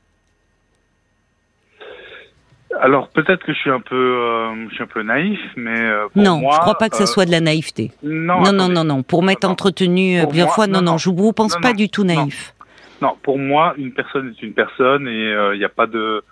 Alors 2.80 3.08
peut-être 3.08 3.44
que 3.44 3.54
je 3.54 3.58
suis 3.58 3.70
un 3.70 3.80
peu, 3.80 3.94
euh, 3.94 4.68
je 4.68 4.74
suis 4.74 4.82
un 4.82 4.86
peu 4.86 5.02
naïf, 5.02 5.38
mais 5.56 5.80
euh, 5.80 6.08
pour 6.12 6.22
non, 6.22 6.40
moi, 6.40 6.52
je 6.54 6.60
crois 6.60 6.76
pas 6.76 6.90
que 6.90 6.96
ça 6.96 7.04
euh, 7.04 7.06
soit 7.06 7.24
de 7.24 7.30
la 7.30 7.40
naïveté. 7.40 7.92
Non, 8.02 8.42
Non, 8.42 8.52
non, 8.52 8.68
non, 8.68 8.84
non. 8.84 9.02
Pour 9.02 9.22
m'être 9.22 9.48
entretenu 9.48 10.18
Pour 10.20 10.30
plusieurs 10.30 10.48
moi, 10.48 10.54
fois, 10.54 10.66
non, 10.66 10.82
non, 10.82 10.92
non, 10.92 10.98
je 10.98 11.08
vous 11.08 11.32
pense 11.32 11.56
pas 11.56 11.72
du 11.72 11.88
tout 11.88 12.04
naïf. 12.04 12.54
Non, 13.00 13.14
pour 13.22 13.38
moi, 13.38 13.74
une 13.78 13.92
personne 13.92 14.34
est 14.36 14.42
une 14.42 14.52
personne 14.52 15.08
et 15.08 15.32
il 15.54 15.58
n'y 15.58 15.64
a 15.64 15.70
pas 15.70 15.86
de, 15.86 16.22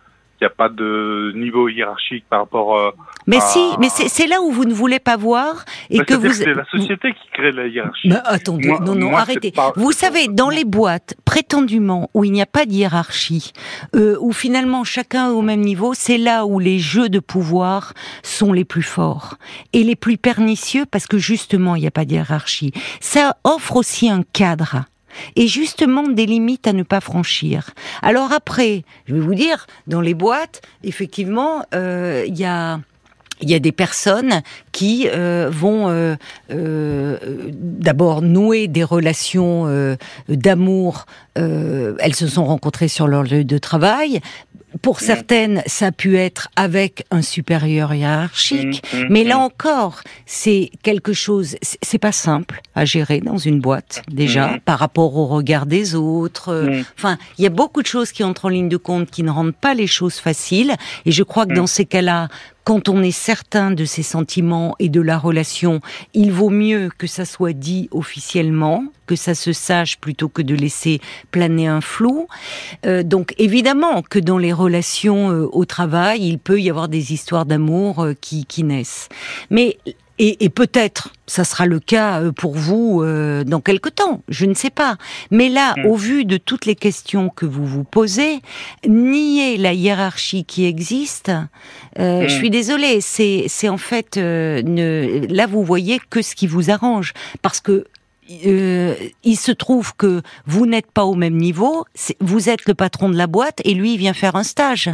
il 0.40 0.44
a 0.46 0.50
pas 0.50 0.68
de 0.68 1.32
niveau 1.36 1.68
hiérarchique 1.68 2.24
par 2.28 2.40
rapport. 2.40 2.76
Euh, 2.76 2.90
Mais 3.26 3.40
si, 3.40 3.58
mais 3.78 3.88
c'est 3.88 4.26
là 4.26 4.40
où 4.42 4.50
vous 4.50 4.64
ne 4.64 4.74
voulez 4.74 4.98
pas 4.98 5.16
voir 5.16 5.64
et 5.90 5.98
bah, 5.98 6.04
que 6.04 6.14
vous. 6.14 6.32
c'est 6.32 6.52
la 6.52 6.64
société 6.66 7.12
qui 7.12 7.28
crée 7.32 7.52
la 7.52 7.66
hiérarchie. 7.66 8.10
Attendez, 8.24 8.68
Moi- 8.68 8.80
non, 8.80 8.94
non, 8.94 9.10
moi, 9.10 9.20
arrêtez. 9.20 9.50
pas- 9.52 9.72
Vous 9.76 9.92
savez, 9.92 10.28
dans 10.28 10.50
les 10.50 10.64
boîtes, 10.64 11.14
prétendument, 11.24 12.10
où 12.14 12.24
il 12.24 12.32
n'y 12.32 12.42
a 12.42 12.46
pas 12.46 12.66
de 12.66 12.72
hiérarchie, 12.72 13.52
euh, 13.94 14.16
où 14.20 14.32
finalement 14.32 14.84
chacun 14.84 15.28
est 15.28 15.32
au 15.32 15.42
même 15.42 15.60
niveau, 15.60 15.94
c'est 15.94 16.18
là 16.18 16.44
où 16.46 16.58
les 16.58 16.78
jeux 16.78 17.08
de 17.08 17.20
pouvoir 17.20 17.92
sont 18.22 18.52
les 18.52 18.64
plus 18.64 18.82
forts 18.82 19.36
et 19.72 19.82
les 19.84 19.96
plus 19.96 20.18
pernicieux 20.18 20.84
parce 20.90 21.06
que 21.06 21.18
justement, 21.18 21.76
il 21.76 21.80
n'y 21.82 21.86
a 21.86 21.90
pas 21.90 22.04
de 22.04 22.12
hiérarchie. 22.12 22.72
Ça 23.00 23.36
offre 23.44 23.76
aussi 23.76 24.10
un 24.10 24.22
cadre. 24.32 24.84
Et 25.36 25.48
justement 25.48 26.08
des 26.08 26.26
limites 26.26 26.66
à 26.66 26.72
ne 26.72 26.82
pas 26.82 27.00
franchir. 27.00 27.70
Alors 28.02 28.32
après, 28.32 28.84
je 29.06 29.14
vais 29.14 29.20
vous 29.20 29.34
dire, 29.34 29.66
dans 29.86 30.00
les 30.00 30.14
boîtes, 30.14 30.62
effectivement, 30.82 31.64
euh, 31.74 32.24
il 32.26 32.38
y 32.38 32.44
a 32.44 32.78
des 33.40 33.72
personnes 33.72 34.42
qui 34.72 35.08
euh, 35.08 35.50
vont 35.52 35.86
euh, 35.88 37.16
d'abord 37.52 38.22
nouer 38.22 38.68
des 38.68 38.84
relations 38.84 39.96
d'amour. 40.28 41.06
Elles 41.36 42.14
se 42.14 42.26
sont 42.26 42.44
rencontrées 42.44 42.88
sur 42.88 43.06
leur 43.06 43.22
lieu 43.22 43.44
de 43.44 43.58
travail. 43.58 44.20
Pour 44.84 45.00
certaines, 45.00 45.62
ça 45.66 45.86
a 45.86 45.92
pu 45.92 46.18
être 46.18 46.48
avec 46.56 47.04
un 47.10 47.22
supérieur 47.22 47.92
hiérarchique. 47.94 48.82
Mmh, 48.92 48.98
mmh, 48.98 49.06
Mais 49.10 49.24
là 49.24 49.38
encore, 49.38 50.02
c'est 50.26 50.70
quelque 50.82 51.12
chose. 51.12 51.56
c'est- 51.62 51.98
pas 51.98 52.12
simple 52.12 52.60
à 52.74 52.84
gérer 52.84 53.20
dans 53.20 53.38
une 53.38 53.60
boîte 53.60 54.02
déjà 54.10 54.58
par 54.66 54.78
rapport 54.78 55.16
au 55.16 55.26
regard 55.26 55.64
des 55.64 55.94
autres. 55.94 56.68
Enfin, 56.98 57.16
il 57.38 57.44
y 57.44 57.46
a 57.46 57.50
beaucoup 57.50 57.80
de 57.82 57.86
choses 57.86 58.12
qui 58.12 58.22
entrent 58.24 58.44
en 58.46 58.48
ligne 58.50 58.68
de 58.68 58.76
compte 58.76 59.10
qui 59.10 59.22
ne 59.22 59.30
rendent 59.30 59.54
pas 59.54 59.72
les 59.74 59.86
choses 59.86 60.16
faciles. 60.16 60.74
Et 61.06 61.12
je 61.12 61.22
crois 61.22 61.46
que 61.46 61.52
Mm. 61.52 61.56
dans 61.56 61.66
ces 61.66 61.84
cas-là, 61.86 62.28
quand 62.64 62.88
on 62.88 63.02
est 63.02 63.10
certain 63.10 63.70
de 63.70 63.84
ses 63.84 64.02
sentiments 64.02 64.74
et 64.78 64.88
de 64.88 65.00
la 65.00 65.18
relation, 65.18 65.80
il 66.14 66.32
vaut 66.32 66.50
mieux 66.50 66.88
que 66.96 67.06
ça 67.06 67.24
soit 67.26 67.52
dit 67.52 67.88
officiellement, 67.92 68.84
que 69.06 69.16
ça 69.16 69.34
se 69.34 69.52
sache 69.52 69.98
plutôt 69.98 70.28
que 70.28 70.40
de 70.42 70.54
laisser 70.54 71.00
planer 71.30 71.66
un 71.66 71.82
flou. 71.82 72.26
Euh, 72.86 73.02
donc 73.02 73.34
évidemment 73.38 74.02
que 74.02 74.18
dans 74.18 74.38
les 74.38 74.52
relations 74.52 75.30
euh, 75.30 75.48
au 75.52 75.66
travail, 75.66 76.26
il 76.26 76.38
peut 76.38 76.60
y 76.60 76.70
avoir 76.70 76.88
des 76.88 77.12
histoires 77.12 77.44
d'amour 77.44 78.02
euh, 78.02 78.14
qui, 78.18 78.46
qui 78.46 78.64
naissent. 78.64 79.08
Mais 79.50 79.76
et, 80.18 80.44
et 80.44 80.48
peut-être, 80.48 81.12
ça 81.26 81.44
sera 81.44 81.66
le 81.66 81.80
cas 81.80 82.20
euh, 82.20 82.32
pour 82.32 82.54
vous 82.54 83.02
euh, 83.02 83.42
dans 83.44 83.60
quelque 83.60 83.88
temps, 83.88 84.22
je 84.28 84.46
ne 84.46 84.54
sais 84.54 84.70
pas. 84.70 84.96
Mais 85.30 85.48
là, 85.48 85.74
Mm. 85.76 85.86
au 85.86 85.96
vu 85.96 86.24
de 86.24 86.36
toutes 86.36 86.66
les 86.66 86.76
questions 86.76 87.30
que 87.30 87.46
vous 87.46 87.66
vous 87.66 87.84
posez, 87.84 88.40
nier 88.86 89.56
la 89.56 89.72
hiérarchie 89.72 90.44
qui 90.44 90.66
existe, 90.66 91.30
euh, 91.98 92.24
Mm. 92.24 92.28
je 92.28 92.34
suis 92.34 92.50
désolée, 92.50 93.00
c'est 93.00 93.44
c'est 93.48 93.68
en 93.68 93.78
fait 93.78 94.16
euh, 94.16 94.62
ne, 94.62 95.26
là 95.34 95.46
vous 95.46 95.64
voyez 95.64 96.00
que 96.10 96.22
ce 96.22 96.34
qui 96.34 96.46
vous 96.46 96.70
arrange, 96.70 97.12
parce 97.42 97.60
que 97.60 97.84
euh, 98.46 98.94
il 99.24 99.36
se 99.36 99.52
trouve 99.52 99.94
que 99.96 100.22
vous 100.46 100.64
n'êtes 100.66 100.90
pas 100.90 101.04
au 101.04 101.14
même 101.14 101.36
niveau, 101.36 101.84
vous 102.20 102.48
êtes 102.48 102.66
le 102.66 102.74
patron 102.74 103.08
de 103.10 103.16
la 103.16 103.26
boîte 103.26 103.60
et 103.64 103.74
lui 103.74 103.94
il 103.94 103.98
vient 103.98 104.14
faire 104.14 104.36
un 104.36 104.44
stage. 104.44 104.90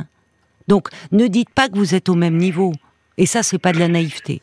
Donc 0.67 0.89
ne 1.13 1.27
dites 1.27 1.51
pas 1.51 1.69
que 1.69 1.77
vous 1.77 1.95
êtes 1.95 2.09
au 2.09 2.15
même 2.15 2.37
niveau. 2.37 2.73
Et 3.19 3.27
ça, 3.27 3.43
c'est 3.43 3.59
pas 3.59 3.73
de 3.73 3.79
la 3.79 3.89
naïveté. 3.89 4.41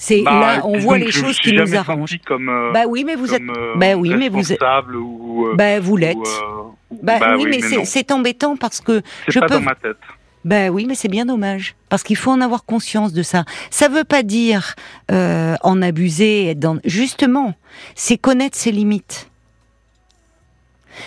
C'est 0.00 0.22
Bah, 0.22 0.40
là, 0.40 0.60
on 0.64 0.78
voit 0.78 0.96
les 0.96 1.10
choses 1.10 1.38
qui 1.40 1.52
nous 1.52 1.74
arrangent. 1.74 2.20
Comme, 2.24 2.48
euh, 2.48 2.70
Bah 2.72 2.84
oui, 2.88 3.02
mais 3.04 3.16
vous 3.16 3.34
êtes, 3.34 3.42
euh, 3.42 3.74
bah 3.74 3.96
oui, 3.96 4.14
mais 4.16 4.28
vous 4.28 4.52
êtes, 4.52 4.60
ou. 4.94 5.46
euh, 5.48 5.54
bah 5.56 5.80
vous 5.80 5.94
ou, 5.94 5.96
l'êtes. 5.96 6.16
euh, 6.16 6.62
Bah, 7.02 7.18
oui, 7.36 7.46
mais, 7.50 7.84
c'est- 7.84 8.12
embêtant 8.12 8.56
parce 8.56 8.80
que 8.80 9.02
je 9.26 9.40
pas 9.40 9.46
peux, 9.46 9.54
dans 9.54 9.60
ma 9.60 9.74
tête. 9.74 9.96
Ben 10.44 10.70
oui, 10.70 10.86
mais 10.86 10.94
c'est 10.94 11.08
bien 11.08 11.26
dommage. 11.26 11.74
Parce 11.88 12.04
qu'il 12.04 12.16
faut 12.16 12.30
en 12.30 12.40
avoir 12.40 12.64
conscience 12.64 13.12
de 13.12 13.22
ça. 13.24 13.44
Ça 13.70 13.88
veut 13.88 14.04
pas 14.04 14.22
dire 14.22 14.76
euh, 15.10 15.56
en 15.62 15.82
abuser. 15.82 16.50
Être 16.50 16.60
dans... 16.60 16.78
Justement, 16.84 17.54
c'est 17.96 18.16
connaître 18.18 18.56
ses 18.56 18.70
limites. 18.70 19.28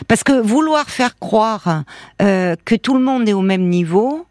Parce 0.09 0.23
que 0.23 0.33
vouloir 0.33 0.89
faire 0.89 1.17
croire 1.17 1.83
euh, 2.21 2.55
que 2.65 2.75
tout 2.75 2.93
le 2.93 2.99
monde 2.99 3.27
est 3.27 3.33
au 3.33 3.41
même 3.41 3.67
niveau, 3.69 4.25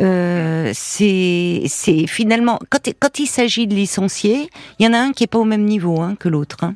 euh, 0.00 0.70
c'est 0.74 1.62
c'est 1.66 2.06
finalement 2.06 2.58
quand, 2.70 2.88
quand 3.00 3.18
il 3.18 3.26
s'agit 3.26 3.66
de 3.66 3.74
licencier, 3.74 4.48
il 4.78 4.86
y 4.86 4.88
en 4.88 4.92
a 4.92 4.98
un 4.98 5.12
qui 5.12 5.24
est 5.24 5.28
pas 5.28 5.38
au 5.38 5.44
même 5.44 5.64
niveau 5.64 6.00
hein, 6.00 6.16
que 6.18 6.28
l'autre. 6.28 6.58
Hein. 6.62 6.74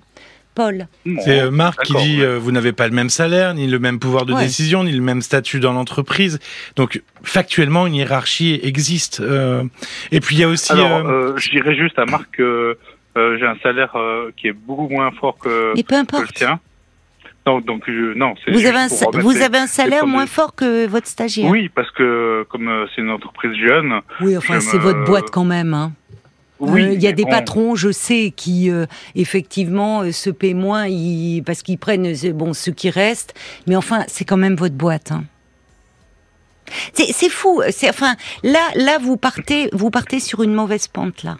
Paul. 0.54 0.88
C'est 1.24 1.38
euh, 1.40 1.50
Marc 1.52 1.84
qui 1.84 1.94
dit 1.94 2.20
euh, 2.20 2.36
vous 2.36 2.50
n'avez 2.50 2.72
pas 2.72 2.88
le 2.88 2.94
même 2.94 3.10
salaire, 3.10 3.54
ni 3.54 3.68
le 3.68 3.78
même 3.78 4.00
pouvoir 4.00 4.26
de 4.26 4.32
Ouais. 4.34 4.42
décision, 4.42 4.82
ni 4.82 4.90
le 4.90 5.00
même 5.00 5.22
statut 5.22 5.60
dans 5.60 5.72
l'entreprise. 5.72 6.40
Donc 6.74 7.00
factuellement, 7.22 7.86
une 7.86 7.94
hiérarchie 7.94 8.58
existe. 8.64 9.20
euh, 9.20 9.62
et 10.10 10.18
puis 10.20 10.34
il 10.34 10.40
y 10.40 10.44
a 10.44 10.48
aussi. 10.48 10.72
Alors, 10.72 11.06
euh, 11.06 11.32
euh, 11.32 11.36
je 11.36 11.50
dirais 11.50 11.76
juste 11.76 11.96
à 12.00 12.06
Marc 12.06 12.30
que 12.32 12.76
euh, 13.16 13.36
j'ai 13.38 13.46
un 13.46 13.56
salaire 13.62 13.94
euh, 13.96 14.32
qui 14.36 14.48
est 14.48 14.52
beaucoup 14.52 14.88
moins 14.88 15.12
fort 15.12 15.38
que, 15.38 15.72
Mais 15.76 15.82
peu 15.84 15.90
que 15.90 15.94
le 15.94 16.00
importe. 16.00 16.34
tien. 16.34 16.58
Donc, 17.48 17.64
donc 17.64 17.82
je- 17.86 18.12
non, 18.14 18.34
c'est 18.44 18.50
Vous 18.52 18.66
avez 18.66 18.78
un, 18.78 18.88
pour 18.88 18.96
sa- 18.98 19.06
remettre 19.06 19.24
vous 19.24 19.30
les- 19.34 19.42
avez 19.42 19.58
un 19.58 19.66
salaire 19.66 20.06
moins 20.06 20.26
fort 20.26 20.54
que 20.54 20.86
votre 20.86 21.06
stagiaire. 21.06 21.48
Oui, 21.50 21.68
parce 21.74 21.90
que 21.92 22.44
comme 22.50 22.68
euh, 22.68 22.86
c'est 22.94 23.00
une 23.00 23.10
entreprise 23.10 23.52
jeune, 23.58 24.00
Oui, 24.20 24.36
enfin 24.36 24.60
Je 24.60 24.66
c'est 24.66 24.76
me- 24.76 24.82
votre 24.82 25.04
boîte 25.04 25.30
quand 25.30 25.44
même. 25.44 25.72
Hein. 25.72 25.92
oui, 26.60 26.82
Euh, 26.84 26.92
Il 26.92 27.02
y 27.02 27.06
a 27.06 27.12
des 27.12 27.24
bon, 27.24 27.30
patrons, 27.30 27.74
je 27.74 27.90
sais, 27.90 28.32
qui 28.36 28.70
euh, 28.70 28.84
effectivement 29.14 30.02
euh, 30.02 30.12
se 30.12 30.28
paient 30.28 30.54
moins 30.54 30.86
ils- 30.86 31.42
parce 31.42 31.62
qu'ils 31.62 31.78
prennent 31.78 32.06
euh, 32.06 32.32
bon 32.32 32.52
ce 32.52 32.70
qui 32.70 32.90
reste. 32.90 33.32
Mais 33.66 33.76
enfin, 33.76 34.04
c'est 34.08 34.24
quand 34.26 34.36
même 34.36 34.56
votre 34.56 34.74
boîte. 34.74 35.10
Hein. 35.12 35.24
C'est 36.92 37.30
fou. 37.30 37.62
C'est 37.70 37.88
enfin 37.88 38.14
là, 38.42 38.60
là 38.74 38.98
vous 39.00 39.16
partez, 39.16 39.70
vous 39.72 39.90
partez 39.90 40.20
sur 40.20 40.42
une 40.42 40.52
mauvaise 40.52 40.86
pente 40.86 41.22
là. 41.22 41.38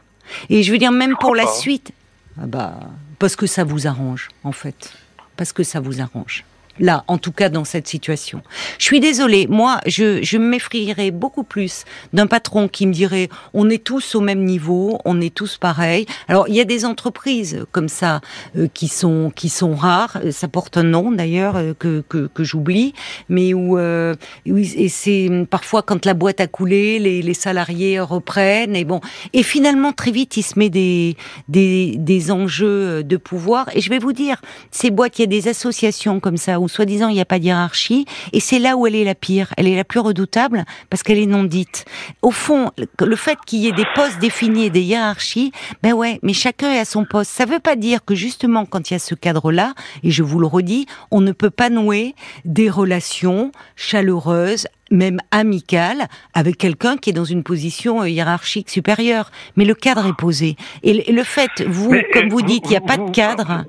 Et 0.49 0.63
je 0.63 0.73
veux 0.73 0.79
dire 0.79 0.93
même 0.93 1.17
pour 1.21 1.35
la 1.35 1.45
pas. 1.45 1.53
suite. 1.53 1.93
Ah 2.41 2.47
bah 2.47 2.75
parce 3.19 3.37
que 3.37 3.47
ça 3.47 3.65
vous 3.65 3.87
arrange 3.87 4.29
en 4.45 4.53
fait. 4.53 4.93
Parce 5.39 5.53
que 5.53 5.63
ça 5.63 5.79
vous 5.79 6.01
arrange. 6.01 6.45
Là, 6.81 7.05
en 7.09 7.19
tout 7.19 7.33
cas 7.33 7.49
dans 7.49 7.65
cette 7.65 7.89
situation. 7.89 8.43
Je 8.79 8.85
suis 8.85 9.01
désolée, 9.01 9.47
moi, 9.49 9.81
je, 9.87 10.23
je 10.23 10.39
me 10.39 10.49
méfierais 10.49 11.11
beaucoup 11.11 11.43
plus 11.43 11.85
d'un 12.13 12.27
patron 12.27 12.69
qui 12.69 12.87
me 12.87 12.93
dirait 12.93 13.29
on 13.53 13.69
est 13.69 13.83
tous 13.83 14.15
au 14.15 14.21
même 14.21 14.45
niveau, 14.45 15.01
on 15.05 15.21
est 15.21 15.35
tous 15.35 15.57
pareils. 15.57 16.07
Alors, 16.29 16.49
il 16.49 16.55
y 16.55 16.61
a 16.61 16.65
des 16.65 16.85
entreprises 16.85 17.65
comme 17.73 17.89
ça 17.89 18.21
euh, 18.57 18.69
qui 18.73 18.89
sont 18.89 19.33
qui 19.35 19.49
sont 19.49 19.75
rares, 19.75 20.19
Euh, 20.25 20.31
ça 20.33 20.49
porte 20.49 20.77
un 20.77 20.83
nom 20.83 21.11
d'ailleurs 21.13 21.57
euh, 21.57 21.75
que, 21.79 22.03
que, 22.09 22.29
que 22.33 22.45
j'oublie, 22.45 22.93
mais 23.29 23.55
où, 23.55 23.79
euh, 23.79 24.15
et 24.47 24.89
c'est 24.89 25.29
parfois 25.51 25.83
quand 25.83 26.05
la 26.05 26.15
boîte 26.15 26.41
a 26.41 26.47
coulé, 26.47 26.99
les, 26.99 27.23
les 27.23 27.35
salariés 27.35 28.01
reprennent 28.01 28.77
et 28.77 28.85
bon, 28.85 29.01
et 29.33 29.43
finalement 29.43 29.93
très 29.93 30.11
vite 30.11 30.37
il 30.37 30.43
se 30.43 30.59
met 30.59 30.71
des 30.71 31.17
des, 31.49 31.97
des 31.99 32.31
enjeux 32.31 33.03
de 33.03 33.17
pouvoir. 33.17 33.69
Et 33.75 33.81
je 33.81 33.91
vais 33.91 33.99
vous 33.99 34.13
dire, 34.13 34.41
ces 34.71 34.91
boîtes, 34.91 35.19
il 35.19 35.23
y 35.23 35.25
a 35.25 35.27
des 35.27 35.49
associations 35.49 36.21
comme 36.21 36.37
ça 36.37 36.61
soi-disant 36.69 37.09
il 37.09 37.15
n'y 37.15 37.21
a 37.21 37.25
pas 37.25 37.39
de 37.39 37.45
hiérarchie, 37.45 38.05
et 38.33 38.41
c'est 38.41 38.59
là 38.59 38.77
où 38.77 38.87
elle 38.87 38.95
est 38.95 39.05
la 39.05 39.15
pire, 39.15 39.53
elle 39.57 39.67
est 39.67 39.77
la 39.77 39.85
plus 39.85 40.01
redoutable 40.01 40.65
parce 40.91 41.03
qu'elle 41.03 41.19
est 41.19 41.27
non 41.27 41.45
dite. 41.45 41.85
Au 42.23 42.31
fond, 42.31 42.71
le- 43.01 43.17
fait 43.17 43.39
qu'il 43.47 43.59
y 43.61 43.69
ait 43.69 43.73
des 43.73 43.87
postes 43.95 44.19
définis 44.21 44.65
et 44.67 44.71
des 44.71 44.83
hiérarchies, 44.83 45.53
ben 45.83 45.93
ouais, 45.93 46.19
mais 46.23 46.33
chacun 46.33 46.71
est 46.73 46.79
à 46.79 46.85
son 46.85 47.05
poste. 47.05 47.31
Ça 47.33 47.45
veut 47.47 47.59
pas 47.59 47.75
dire 47.77 48.05
que 48.05 48.15
justement 48.15 48.65
quand 48.65 48.91
il 48.91 48.95
y 48.95 48.97
a 48.97 48.99
ce 49.01 49.15
cadre-là, 49.15 49.75
et 50.05 50.11
je 50.11 50.23
vous 50.23 50.39
le 50.39 50.47
redis, 50.47 50.87
on 51.11 51.21
ne 51.21 51.33
peut 51.33 51.51
pas 51.51 51.69
nouer 51.71 52.15
des 52.45 52.71
relations 52.71 53.51
chaleureuses, 53.77 54.67
même 54.91 55.19
amicales, 55.31 56.07
avec 56.35 56.57
quelqu'un 56.59 56.97
qui 56.97 57.11
est 57.11 57.13
dans 57.13 57.25
une 57.25 57.43
position 57.43 58.03
euh, 58.03 58.09
hiérarchique 58.09 58.71
supérieure. 58.71 59.31
Mais 59.57 59.65
le 59.65 59.75
cadre 59.75 60.07
est 60.07 60.17
posé. 60.17 60.57
Et 60.83 61.13
le- 61.13 61.23
fait, 61.25 61.63
vous, 61.67 61.91
mais, 61.93 62.07
comme 62.13 62.29
vous 62.29 62.43
dites, 62.43 62.65
il 62.67 62.71
n'y 62.71 62.77
a 62.77 62.81
pas 62.81 62.97
de 62.97 63.11
cadre. 63.11 63.65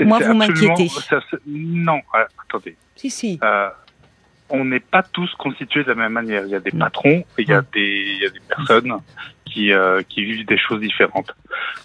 Moi, 0.00 0.18
vous 0.20 0.34
m'inquiétez. 0.34 0.88
Non, 1.46 2.00
euh, 2.14 2.24
attendez. 2.46 2.76
Si, 2.96 3.10
si. 3.10 3.38
Euh, 3.42 3.68
on 4.50 4.64
n'est 4.64 4.80
pas 4.80 5.02
tous 5.02 5.30
constitués 5.38 5.84
de 5.84 5.88
la 5.90 5.94
même 5.94 6.12
manière. 6.12 6.42
Il 6.44 6.50
y 6.50 6.54
a 6.56 6.60
des 6.60 6.72
patrons 6.72 7.24
et 7.38 7.42
il 7.42 7.48
y 7.48 7.52
a 7.52 7.62
des, 7.72 8.04
il 8.16 8.22
y 8.22 8.26
a 8.26 8.30
des 8.30 8.40
personnes 8.48 8.94
qui, 9.44 9.72
euh, 9.72 10.02
qui 10.08 10.24
vivent 10.24 10.44
des 10.46 10.58
choses 10.58 10.80
différentes. 10.80 11.32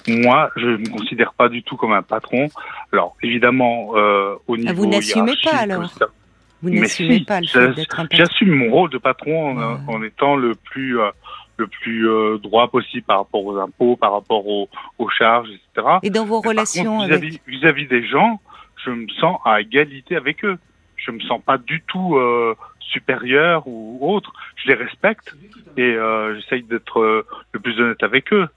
Moi, 0.08 0.50
je 0.56 0.66
ne 0.66 0.78
me 0.78 0.90
considère 0.90 1.34
pas 1.34 1.48
du 1.48 1.62
tout 1.64 1.78
comme 1.78 1.94
un 1.94 2.02
patron. 2.02 2.50
Alors, 2.92 3.16
évidemment, 3.22 3.90
au 4.48 4.58
niveau 4.58 4.70
Ah, 4.70 4.74
vous 4.74 4.86
n'assumez 4.88 5.36
pas, 5.44 5.58
alors 5.58 5.90
ça- 5.92 6.08
Vous 6.62 6.70
n'assumez 6.70 7.20
si, 7.20 7.26
pas 7.26 7.42
le 7.42 7.48
fait 7.48 7.74
d'être 7.74 8.00
un 8.00 8.06
patron. 8.06 8.18
J'assume 8.26 8.52
mon 8.56 8.72
rôle 8.72 8.90
de 8.90 8.98
patron 8.98 9.52
en, 9.52 9.58
Ouais. 9.58 9.80
en 9.88 10.04
étant 10.04 10.36
le 10.36 10.56
plus 10.56 11.00
euh, 11.00 11.10
le 11.58 11.68
plus 11.68 12.10
euh, 12.10 12.38
droit 12.38 12.68
possible 12.70 13.06
par 13.06 13.20
rapport 13.20 13.46
aux 13.46 13.58
impôts, 13.58 13.96
par 13.96 14.12
rapport 14.14 14.46
aux, 14.48 14.68
aux 14.98 15.10
charges, 15.10 15.50
etc. 15.50 15.88
Et 16.04 16.10
dans 16.10 16.26
vos 16.26 16.42
Mais 16.42 16.50
relations 16.50 16.98
contre, 16.98 17.14
avec... 17.14 17.24
vis-à-vis 17.24 17.42
vis-à-vis 17.48 17.88
des 17.88 18.06
gens, 18.08 18.42
je 18.84 18.90
me 18.92 19.08
sens 19.20 19.40
à 19.46 19.62
égalité 19.62 20.16
avec 20.16 20.44
eux. 20.44 20.58
Je 20.98 21.12
me 21.12 21.20
sens 21.22 21.42
pas 21.46 21.58
du 21.58 21.82
tout 21.88 22.16
euh, 22.16 22.56
supérieur 22.80 23.64
ou 23.68 24.00
autre. 24.02 24.34
Je 24.56 24.70
les 24.70 24.76
respecte 24.76 25.36
et 25.78 25.82
euh, 25.82 26.36
j'essaye 26.36 26.64
d'être 26.64 27.00
euh, 27.00 27.26
le 27.52 27.60
plus 27.60 27.80
honnête 27.80 28.02
avec 28.04 28.32
eux. 28.34 28.48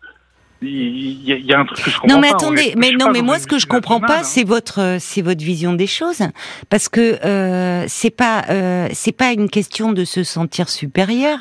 Il 0.61 0.69
il 0.69 1.25
y, 1.29 1.33
a- 1.33 1.37
il 1.37 1.47
y 1.47 1.53
a 1.53 1.61
un 1.61 1.65
truc 1.65 1.81
que 1.85 1.91
je 1.91 1.99
comprends 1.99 2.15
Non 2.17 2.21
mais 2.21 2.31
attendez, 2.31 2.71
je 2.73 2.79
mais 2.79 2.91
non 2.91 3.11
mais 3.13 3.23
moi 3.23 3.39
ce 3.39 3.47
que 3.47 3.57
je 3.59 3.67
vision 3.67 3.77
comprends 3.77 4.01
pas 4.01 4.19
hein. 4.21 4.23
c'est 4.25 4.43
votre 4.45 4.81
euh, 4.81 4.97
c'est 4.99 5.23
votre 5.23 5.43
vision 5.45 5.73
des 5.73 5.87
choses 5.87 6.23
parce 6.69 6.89
que 6.89 7.25
euh, 7.25 7.85
c'est 7.87 8.11
pas 8.11 8.45
euh, 8.51 8.89
c'est 8.93 9.13
pas 9.13 9.33
une 9.33 9.49
question 9.51 9.93
de 9.93 10.05
se 10.05 10.25
sentir 10.25 10.69
supérieur, 10.69 11.39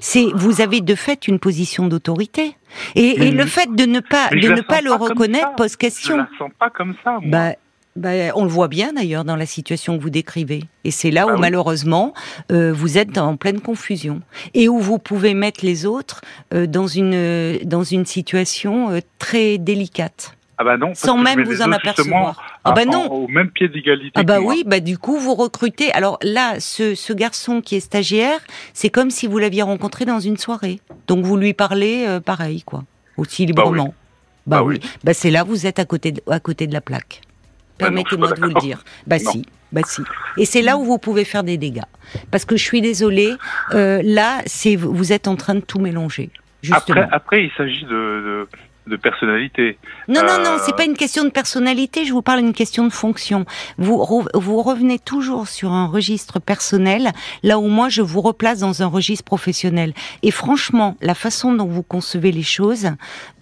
c'est 0.00 0.26
vous 0.34 0.60
avez 0.60 0.80
de 0.80 0.94
fait 0.96 1.28
une 1.28 1.38
position 1.38 1.86
d'autorité 1.86 2.56
et, 2.96 3.26
et 3.28 3.30
le 3.30 3.46
fait 3.46 3.72
de 3.72 3.84
ne 3.86 4.00
pas 4.00 4.30
de 4.30 4.40
je 4.40 4.50
ne 4.52 4.60
pas 4.62 4.80
le 4.80 4.92
reconnaître 4.92 5.54
pose 5.54 5.72
Je 5.72 5.76
question. 5.76 6.16
la 6.16 6.28
sens 6.38 6.50
pas 6.58 6.70
comme 6.70 6.94
ça. 7.04 7.12
Moi. 7.12 7.22
Bah, 7.26 7.52
bah, 7.96 8.10
on 8.34 8.44
le 8.44 8.50
voit 8.50 8.68
bien 8.68 8.92
d'ailleurs 8.92 9.24
dans 9.24 9.36
la 9.36 9.46
situation 9.46 9.96
que 9.96 10.02
vous 10.02 10.10
décrivez. 10.10 10.64
Et 10.84 10.90
c'est 10.90 11.10
là 11.10 11.24
Bah 11.26 11.32
où 11.32 11.34
oui. 11.36 11.40
malheureusement 11.40 12.14
euh, 12.52 12.72
vous 12.72 12.98
êtes 12.98 13.18
en 13.18 13.36
pleine 13.36 13.60
confusion 13.60 14.20
et 14.54 14.68
où 14.68 14.78
vous 14.78 14.98
pouvez 14.98 15.34
mettre 15.34 15.64
les 15.64 15.86
autres 15.86 16.20
euh, 16.54 16.66
dans 16.66 16.86
une 16.86 17.58
dans 17.64 17.82
une 17.84 18.06
situation 18.06 18.90
euh, 18.90 19.00
très 19.18 19.58
délicate. 19.58 20.36
ah 20.58 20.64
bah 20.64 20.76
non, 20.78 20.92
sans 20.94 21.18
même 21.18 21.42
vous 21.44 21.60
en 21.62 21.72
apercevoir. 21.72 22.42
Ah 22.64 22.72
bah 22.72 22.84
non. 22.84 23.12
au 23.12 23.28
même 23.28 23.50
pied 23.50 23.68
d'égalité. 23.68 24.12
Ah 24.14 24.22
bah 24.24 24.40
oui, 24.40 24.64
bah 24.66 24.80
du 24.80 24.96
coup 24.98 25.18
vous 25.18 25.34
recrutez. 25.34 25.92
Alors 25.92 26.18
là, 26.22 26.58
ce, 26.60 26.94
ce 26.94 27.12
garçon 27.12 27.60
qui 27.60 27.76
est 27.76 27.80
stagiaire, 27.80 28.40
c'est 28.72 28.90
comme 28.90 29.10
si 29.10 29.26
vous 29.26 29.38
l'aviez 29.38 29.62
rencontré 29.62 30.04
dans 30.04 30.18
une 30.20 30.36
soirée. 30.38 30.80
Donc 31.08 31.24
vous 31.24 31.36
lui 31.36 31.52
parlez 31.54 32.04
euh, 32.08 32.20
pareil 32.20 32.62
quoi, 32.62 32.84
aussi 33.16 33.44
librement. 33.46 33.94
Bah, 34.46 34.58
Bah 34.58 34.62
oui. 34.64 34.80
Bah 35.04 35.12
c'est 35.14 35.30
là 35.30 35.44
vous 35.44 35.66
êtes 35.66 35.78
à 35.78 35.84
côté 35.84 36.12
de, 36.12 36.22
à 36.30 36.40
côté 36.40 36.66
de 36.66 36.72
la 36.72 36.80
plaque. 36.80 37.20
Permettez-moi 37.78 38.28
pas 38.28 38.34
de 38.36 38.40
vous 38.40 38.48
le 38.48 38.60
dire. 38.60 38.84
Bah 39.06 39.16
Non. 39.22 39.30
si, 39.30 39.46
bah 39.72 39.82
si. 39.84 40.02
Et 40.38 40.44
c'est 40.44 40.62
là 40.62 40.76
où 40.76 40.84
vous 40.84 40.98
pouvez 40.98 41.24
faire 41.24 41.42
des 41.44 41.58
dégâts. 41.58 41.82
Parce 42.30 42.44
que 42.44 42.56
je 42.56 42.62
suis 42.62 42.80
désolée, 42.80 43.34
euh, 43.74 44.00
là 44.04 44.42
c'est 44.46 44.76
vous 44.76 45.12
êtes 45.12 45.28
en 45.28 45.36
train 45.36 45.54
de 45.54 45.60
tout 45.60 45.78
mélanger. 45.80 46.30
Justement. 46.62 47.00
Après, 47.02 47.08
après, 47.14 47.44
il 47.44 47.50
s'agit 47.56 47.84
de, 47.84 47.88
de, 47.88 48.48
de 48.86 48.96
personnalité. 48.96 49.78
Non, 50.08 50.22
non, 50.22 50.38
non, 50.44 50.50
Euh, 50.56 50.58
c'est 50.64 50.76
pas 50.76 50.84
une 50.84 50.96
question 50.96 51.24
de 51.24 51.30
personnalité, 51.30 52.04
je 52.04 52.12
vous 52.12 52.22
parle 52.22 52.40
d'une 52.40 52.52
question 52.52 52.84
de 52.84 52.92
fonction. 52.92 53.44
Vous, 53.78 53.96
re- 53.96 54.28
vous 54.34 54.62
revenez 54.62 54.98
toujours 54.98 55.48
sur 55.48 55.72
un 55.72 55.86
registre 55.86 56.38
personnel, 56.40 57.12
là 57.42 57.58
où 57.58 57.66
moi 57.68 57.88
je 57.88 58.02
vous 58.02 58.20
replace 58.20 58.60
dans 58.60 58.82
un 58.82 58.86
registre 58.86 59.24
professionnel. 59.24 59.92
Et 60.22 60.30
franchement, 60.30 60.96
la 61.00 61.14
façon 61.14 61.52
dont 61.52 61.66
vous 61.66 61.82
concevez 61.82 62.30
les 62.32 62.42
choses, 62.44 62.88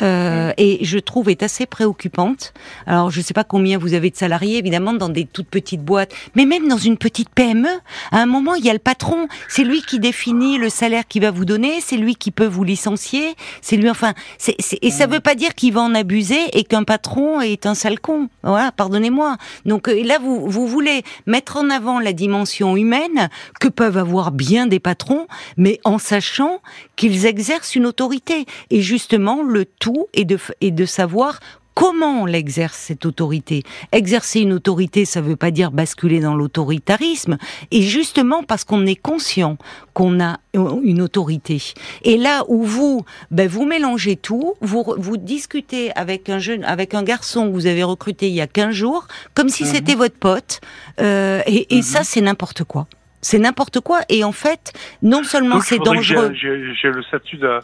euh, 0.02 0.52
et 0.56 0.84
je 0.84 0.98
trouve 0.98 1.28
est 1.28 1.42
assez 1.42 1.66
préoccupante. 1.66 2.52
Alors, 2.86 3.10
je 3.10 3.20
sais 3.20 3.34
pas 3.34 3.44
combien 3.44 3.78
vous 3.78 3.94
avez 3.94 4.10
de 4.10 4.16
salariés, 4.16 4.58
évidemment, 4.58 4.92
dans 4.94 5.08
des 5.08 5.26
toutes 5.26 5.48
petites 5.48 5.82
boîtes, 5.82 6.12
mais 6.34 6.46
même 6.46 6.68
dans 6.68 6.78
une 6.78 6.96
petite 6.96 7.28
PME, 7.30 7.68
à 8.12 8.18
un 8.18 8.26
moment, 8.26 8.54
il 8.54 8.64
y 8.64 8.70
a 8.70 8.72
le 8.72 8.78
patron, 8.78 9.28
c'est 9.48 9.64
lui 9.64 9.82
qui 9.82 9.98
définit 9.98 10.58
le 10.58 10.68
salaire 10.68 11.06
qu'il 11.06 11.22
va 11.22 11.30
vous 11.30 11.44
donner, 11.44 11.80
c'est 11.80 11.96
lui 11.96 12.16
qui 12.16 12.30
peut 12.30 12.46
vous 12.46 12.64
licencier, 12.64 13.34
c'est 13.60 13.76
lui, 13.76 13.90
enfin, 13.90 14.14
c'est, 14.38 14.54
c'est- 14.58 14.78
et 14.82 14.90
ça 14.90 15.06
veut 15.06 15.20
pas 15.20 15.33
dire 15.34 15.54
qu'il 15.54 15.72
va 15.72 15.80
en 15.80 15.94
abuser 15.94 16.40
et 16.52 16.64
qu'un 16.64 16.84
patron 16.84 17.40
est 17.40 17.66
un 17.66 17.74
sale 17.74 18.00
con. 18.00 18.28
Voilà, 18.42 18.72
pardonnez-moi. 18.72 19.36
Donc 19.64 19.88
euh, 19.88 20.02
là, 20.04 20.18
vous, 20.18 20.48
vous 20.48 20.66
voulez 20.66 21.02
mettre 21.26 21.56
en 21.56 21.70
avant 21.70 22.00
la 22.00 22.12
dimension 22.12 22.76
humaine 22.76 23.28
que 23.60 23.68
peuvent 23.68 23.98
avoir 23.98 24.30
bien 24.30 24.66
des 24.66 24.80
patrons, 24.80 25.26
mais 25.56 25.80
en 25.84 25.98
sachant 25.98 26.60
qu'ils 26.96 27.26
exercent 27.26 27.74
une 27.74 27.86
autorité. 27.86 28.46
Et 28.70 28.80
justement, 28.80 29.42
le 29.42 29.64
tout 29.64 30.06
est 30.14 30.24
de, 30.24 30.38
est 30.60 30.70
de 30.70 30.84
savoir 30.86 31.40
Comment 31.74 32.22
on 32.22 32.26
l'exerce 32.26 32.76
cette 32.78 33.04
autorité? 33.04 33.64
Exercer 33.90 34.40
une 34.40 34.52
autorité, 34.52 35.04
ça 35.04 35.20
veut 35.20 35.34
pas 35.34 35.50
dire 35.50 35.72
basculer 35.72 36.20
dans 36.20 36.36
l'autoritarisme, 36.36 37.36
et 37.72 37.82
justement 37.82 38.42
parce 38.44 38.62
qu'on 38.64 38.86
est 38.86 38.94
conscient 38.94 39.56
qu'on 39.92 40.20
a 40.20 40.38
une 40.54 41.02
autorité. 41.02 41.60
Et 42.04 42.16
là 42.16 42.44
où 42.48 42.62
vous, 42.62 43.04
ben 43.32 43.48
vous 43.48 43.66
mélangez 43.66 44.14
tout, 44.16 44.54
vous 44.60 44.84
vous 44.98 45.16
discutez 45.16 45.90
avec 45.96 46.28
un 46.28 46.38
jeune, 46.38 46.62
avec 46.64 46.94
un 46.94 47.02
garçon 47.02 47.48
que 47.48 47.52
vous 47.52 47.66
avez 47.66 47.82
recruté 47.82 48.28
il 48.28 48.34
y 48.34 48.40
a 48.40 48.46
15 48.46 48.72
jours, 48.72 49.08
comme 49.34 49.48
si 49.48 49.64
Mhm. 49.64 49.70
c'était 49.70 49.94
votre 49.96 50.16
pote, 50.16 50.60
euh, 51.00 51.42
et, 51.46 51.76
et 51.76 51.82
ça 51.82 52.04
c'est 52.04 52.20
n'importe 52.20 52.62
quoi. 52.64 52.86
C'est 53.20 53.38
n'importe 53.38 53.80
quoi. 53.80 54.02
Et 54.10 54.22
en 54.22 54.32
fait, 54.32 54.72
non 55.02 55.24
seulement 55.24 55.60
c'est 55.60 55.78
dangereux. 55.78 56.34
j'ai- 56.34 56.88
le 56.90 57.02
statut 57.02 57.38
de- 57.38 57.58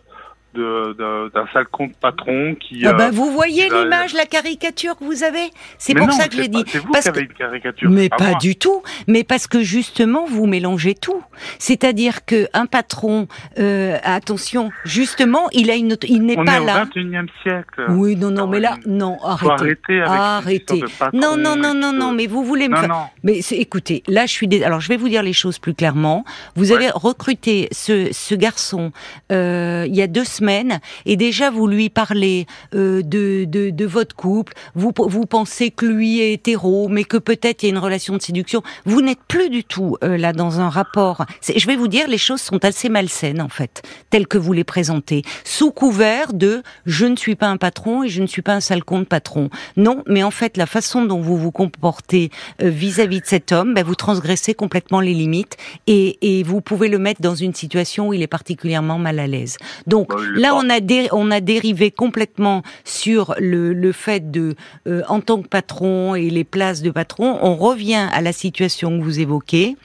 d'un 0.54 1.46
sale 1.52 1.66
compte 1.70 1.92
patron 2.00 2.54
qui. 2.56 2.86
Ah 2.86 2.92
bah, 2.92 3.06
euh, 3.08 3.10
vous 3.10 3.30
voyez 3.30 3.68
l'image, 3.68 4.14
la 4.14 4.26
caricature 4.26 4.96
que 4.96 5.04
vous 5.04 5.22
avez? 5.22 5.50
C'est 5.78 5.94
pour 5.94 6.06
non, 6.06 6.12
ça 6.12 6.28
que 6.28 6.36
j'ai 6.36 6.48
pas- 6.48 6.62
dit. 6.62 6.64
C'est 6.68 6.78
vous 6.78 6.90
Parce 6.92 7.04
qui 7.04 7.08
avez 7.10 7.20
une 7.22 7.28
caricature. 7.34 7.90
Mais 7.90 8.08
pas 8.08 8.30
moi. 8.30 8.38
du 8.40 8.56
tout. 8.56 8.82
Mais 9.06 9.24
parce 9.24 9.46
que 9.46 9.60
justement, 9.62 10.24
vous 10.26 10.46
mélangez 10.46 10.94
tout. 10.94 11.22
C'est-à-dire 11.58 12.24
que 12.24 12.48
un 12.52 12.66
patron, 12.66 13.28
euh, 13.58 13.96
attention, 14.02 14.70
justement, 14.84 15.48
il 15.52 15.70
a 15.70 15.74
une, 15.74 15.96
il 16.08 16.22
n'est 16.24 16.36
pas 16.36 16.56
est 16.56 16.60
au 16.60 16.66
là. 16.66 16.84
21e 16.84 17.26
siècle. 17.42 17.84
Oui, 17.90 18.16
non, 18.16 18.30
non, 18.30 18.46
mais 18.46 18.60
là, 18.60 18.76
non, 18.86 19.18
arrêtez. 19.22 20.00
avec 20.00 20.10
Arrêtez. 20.20 20.84
Non, 21.12 21.36
non, 21.36 21.56
non, 21.56 21.74
non, 21.74 21.92
non, 21.92 22.12
mais 22.12 22.26
vous 22.26 22.44
voulez 22.44 22.68
me 22.68 22.80
Non. 22.86 23.04
Mais 23.22 23.40
écoutez, 23.52 24.02
là, 24.08 24.26
je 24.26 24.32
suis. 24.32 24.48
dés- 24.48 24.64
Alors, 24.64 24.80
je 24.80 24.88
vais 24.88 24.96
vous 24.96 25.08
dire 25.08 25.22
les 25.22 25.32
choses 25.32 25.58
plus 25.58 25.74
clairement. 25.74 26.24
Vous 26.56 26.70
Ouais. 26.70 26.76
avez 26.76 26.90
recruté 26.90 27.68
ce, 27.72 28.08
ce 28.12 28.34
garçon 28.34 28.92
euh, 29.32 29.84
il 29.86 29.94
y 29.94 30.02
a 30.02 30.06
deux 30.06 30.24
semaines, 30.24 30.39
et 31.06 31.16
déjà 31.16 31.50
vous 31.50 31.66
lui 31.66 31.90
parlez 31.90 32.46
euh, 32.74 33.02
de, 33.02 33.44
de 33.44 33.70
de 33.70 33.86
votre 33.86 34.16
couple. 34.16 34.52
Vous 34.74 34.92
vous 34.96 35.26
pensez 35.26 35.70
que 35.70 35.86
lui 35.86 36.20
est 36.20 36.32
hétéro, 36.32 36.88
mais 36.88 37.04
que 37.04 37.16
peut-être 37.16 37.62
il 37.62 37.66
y 37.66 37.68
a 37.68 37.72
une 37.72 37.78
relation 37.78 38.16
de 38.16 38.22
séduction. 38.22 38.62
Vous 38.86 39.02
n'êtes 39.02 39.20
plus 39.28 39.50
du 39.50 39.64
tout 39.64 39.96
euh, 40.02 40.16
là 40.16 40.32
dans 40.32 40.60
un 40.60 40.68
rapport. 40.68 41.24
Je 41.54 41.66
vais 41.66 41.76
vous 41.76 41.88
dire, 41.88 42.08
les 42.08 42.18
choses 42.18 42.40
sont 42.40 42.64
assez 42.64 42.88
malsaines 42.88 43.40
en 43.40 43.48
fait, 43.48 43.82
telles 44.10 44.26
que 44.26 44.38
vous 44.38 44.52
les 44.52 44.64
présentez, 44.64 45.22
sous 45.44 45.70
couvert 45.70 46.32
de 46.32 46.62
je 46.86 47.06
ne 47.06 47.16
suis 47.16 47.36
pas 47.36 47.48
un 47.48 47.56
patron 47.56 48.02
et 48.04 48.08
je 48.08 48.22
ne 48.22 48.26
suis 48.26 48.42
pas 48.42 48.54
un 48.54 48.60
sale 48.60 48.84
compte 48.84 49.08
patron. 49.08 49.50
Non, 49.76 50.02
mais 50.06 50.22
en 50.22 50.30
fait, 50.30 50.56
la 50.56 50.66
façon 50.66 51.04
dont 51.04 51.20
vous 51.20 51.36
vous 51.36 51.52
comportez 51.52 52.30
euh, 52.62 52.68
vis-à-vis 52.68 53.20
de 53.20 53.26
cet 53.26 53.52
homme, 53.52 53.74
ben, 53.74 53.84
vous 53.84 53.94
transgressez 53.94 54.54
complètement 54.54 55.00
les 55.00 55.14
limites 55.14 55.56
et, 55.86 56.38
et 56.38 56.42
vous 56.42 56.60
pouvez 56.60 56.88
le 56.88 56.98
mettre 56.98 57.20
dans 57.20 57.34
une 57.34 57.54
situation 57.54 58.08
où 58.08 58.14
il 58.14 58.22
est 58.22 58.26
particulièrement 58.26 58.98
mal 58.98 59.18
à 59.18 59.26
l'aise. 59.26 59.56
Donc 59.86 60.08
Bah, 60.08 60.16
là, 60.34 60.54
on 60.54 60.68
a, 60.70 60.80
dé- 60.80 61.08
on 61.12 61.30
a 61.30 61.40
dérivé 61.40 61.90
complètement 61.90 62.62
sur 62.84 63.34
le, 63.38 63.72
le 63.72 63.92
fait 63.92 64.30
de, 64.30 64.54
euh, 64.86 65.02
en 65.08 65.20
tant 65.20 65.40
que 65.42 65.48
patron 65.48 66.14
et 66.14 66.30
les 66.30 66.44
places 66.44 66.82
de 66.82 66.90
patron, 66.90 67.38
on 67.42 67.54
revient 67.56 68.06
à 68.12 68.20
la 68.20 68.32
situation 68.32 68.98
que 68.98 69.02
vous 69.04 69.20
évoquez. 69.20 69.76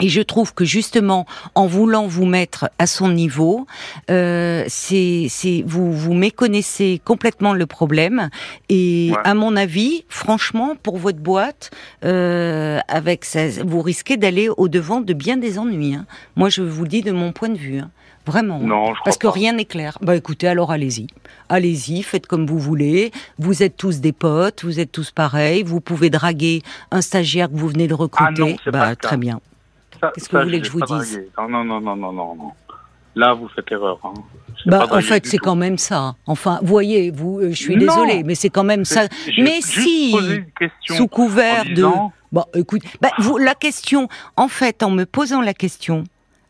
Et 0.00 0.08
je 0.08 0.22
trouve 0.22 0.54
que 0.54 0.64
justement, 0.64 1.24
en 1.54 1.68
voulant 1.68 2.08
vous 2.08 2.26
mettre 2.26 2.68
à 2.80 2.86
son 2.88 3.08
niveau, 3.10 3.64
euh, 4.10 4.64
c'est, 4.66 5.26
c'est, 5.30 5.62
vous, 5.64 5.92
vous 5.92 6.14
méconnaissez 6.14 7.00
complètement 7.04 7.52
le 7.52 7.64
problème. 7.66 8.28
Et 8.68 9.12
Ouais. 9.12 9.18
à 9.22 9.34
mon 9.34 9.54
avis, 9.54 10.04
franchement, 10.08 10.74
pour 10.82 10.96
votre 10.98 11.20
boîte, 11.20 11.70
euh, 12.04 12.80
avec 12.88 13.24
ça, 13.24 13.42
vous 13.64 13.82
risquez 13.82 14.16
d'aller 14.16 14.48
au 14.56 14.66
devant 14.66 15.00
de 15.00 15.12
bien 15.12 15.36
des 15.36 15.60
ennuis. 15.60 15.94
hein. 15.94 16.06
Moi, 16.34 16.48
je 16.48 16.62
vous 16.62 16.82
le 16.82 16.88
dis 16.88 17.02
de 17.02 17.12
mon 17.12 17.30
point 17.30 17.50
de 17.50 17.58
vue, 17.58 17.78
hein. 17.78 17.90
Vraiment. 18.26 18.56
hein. 18.56 18.66
Non, 18.66 18.86
je 18.86 18.90
crois 18.92 19.02
Parce 19.04 19.18
que 19.18 19.26
pas. 19.26 19.32
rien 19.32 19.52
n'est 19.52 19.64
clair. 19.64 19.98
Bah 20.02 20.16
écoutez, 20.16 20.48
alors 20.48 20.70
allez-y. 20.72 21.06
Allez-y, 21.48 22.02
faites 22.02 22.26
comme 22.26 22.46
vous 22.46 22.58
voulez. 22.58 23.12
Vous 23.38 23.62
êtes 23.62 23.76
tous 23.76 24.00
des 24.00 24.12
potes, 24.12 24.64
vous 24.64 24.80
êtes 24.80 24.92
tous 24.92 25.10
pareils. 25.10 25.62
Vous 25.62 25.80
pouvez 25.80 26.10
draguer 26.10 26.62
un 26.90 27.00
stagiaire 27.00 27.48
que 27.50 27.56
vous 27.56 27.68
venez 27.68 27.86
de 27.88 27.94
recruter. 27.94 28.42
Ah 28.42 28.50
non, 28.50 28.56
pas 28.64 28.70
bah 28.70 28.88
cas. 28.96 29.08
très 29.08 29.16
bien. 29.16 29.40
Qu'est-ce 30.14 30.28
que 30.28 30.36
vous 30.36 30.42
voulez 30.42 30.60
que 30.60 30.66
je 30.66 30.72
vous 30.72 30.80
pas 30.80 30.98
dise. 30.98 31.22
Non, 31.38 31.48
non, 31.48 31.64
non, 31.64 31.80
non, 31.80 31.96
non, 31.96 32.12
non. 32.12 32.52
Là, 33.16 33.32
vous 33.32 33.48
faites 33.48 33.70
erreur. 33.70 33.98
Hein. 34.02 34.12
Bah 34.66 34.86
pas 34.88 34.96
en 34.98 35.00
fait, 35.00 35.24
c'est 35.26 35.38
quand 35.38 35.54
même 35.54 35.78
ça. 35.78 36.16
Enfin, 36.26 36.58
voyez, 36.62 37.10
vous, 37.10 37.38
euh, 37.38 37.50
je 37.50 37.54
suis 37.54 37.76
désolée, 37.76 38.22
mais 38.24 38.34
c'est 38.34 38.50
quand 38.50 38.64
même 38.64 38.84
ça. 38.84 39.06
Mais 39.38 39.60
si, 39.60 40.14
sous 40.86 41.06
couvert 41.06 41.64
de. 41.64 41.86
Bon, 42.32 42.44
écoute, 42.54 42.82
bah, 43.00 43.10
vous, 43.18 43.38
la 43.38 43.54
question, 43.54 44.08
en 44.36 44.48
fait, 44.48 44.82
en 44.82 44.90
me 44.90 45.04
posant 45.06 45.40
la 45.40 45.54
question, 45.54 46.02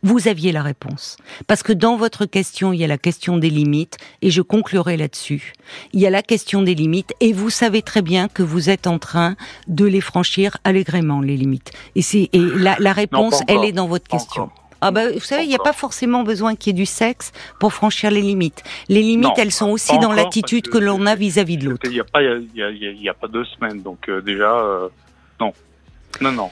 vous 0.05 0.29
aviez 0.29 0.53
la 0.53 0.63
réponse. 0.63 1.17
Parce 1.49 1.65
que 1.65 1.73
dans 1.73 1.97
votre 1.97 2.27
question, 2.27 2.73
il 2.73 2.79
y 2.79 2.85
a 2.85 2.87
la 2.87 2.99
question 2.99 3.37
des 3.39 3.51
limites, 3.51 3.97
et 4.23 4.31
je 4.31 4.43
conclurai 4.43 4.97
là-dessus. 4.97 5.53
Il 5.93 5.99
y 6.01 6.07
a 6.07 6.11
la 6.11 6.23
question 6.23 6.63
des 6.63 6.75
limites, 6.77 7.13
et 7.21 7.33
vous 7.33 7.51
savez 7.51 7.83
très 7.83 8.03
bien 8.03 8.29
que 8.29 8.45
vous 8.45 8.71
êtes 8.71 8.87
en 8.87 8.99
train 9.01 9.35
de 9.67 9.85
les 9.85 10.01
franchir 10.01 10.59
allègrement, 10.63 11.21
les 11.21 11.37
limites. 11.37 11.73
Et 11.97 12.03
c'est, 12.03 12.29
et 12.33 12.39
la, 12.39 12.77
la 12.79 12.93
réponse, 12.93 13.43
elle 13.49 13.65
est 13.65 13.73
dans 13.73 13.89
votre 13.89 14.07
question. 14.07 14.45
encore. 14.45 14.61
Ah 14.87 14.91
bah, 14.91 15.11
vous 15.11 15.21
savez, 15.21 15.45
il 15.45 15.49
n'y 15.49 15.55
a 15.55 15.59
pas 15.59 15.73
forcément 15.73 16.25
besoin 16.25 16.57
qu'il 16.57 16.73
y 16.73 16.77
ait 16.77 16.83
du 16.83 16.85
sexe 16.85 17.33
pour 17.59 17.73
franchir 17.73 18.11
les 18.11 18.21
limites. 18.21 18.63
Les 18.91 19.01
limites, 19.01 19.29
Non, 19.29 19.35
elles 19.39 19.51
sont 19.53 19.71
aussi 19.71 19.99
dans 19.99 20.13
l'attitude 20.13 20.67
que 20.69 20.73
que 20.73 20.79
l'on 20.79 21.07
a 21.07 21.15
vis-à-vis 21.15 21.57
de 21.57 21.71
l'autre. 21.71 21.89
Il 21.89 21.97
y 21.97 22.01
a 22.01 22.05
a, 22.13 22.19
a- 22.21 23.11
a 23.11 23.15
pas 23.15 23.29
deux 23.29 23.47
semaines, 23.47 23.81
donc 23.81 24.07
euh, 24.11 24.21
déjà, 24.21 24.53
euh, 24.55 24.89
non, 25.41 25.55
non, 26.21 26.33
non. 26.33 26.51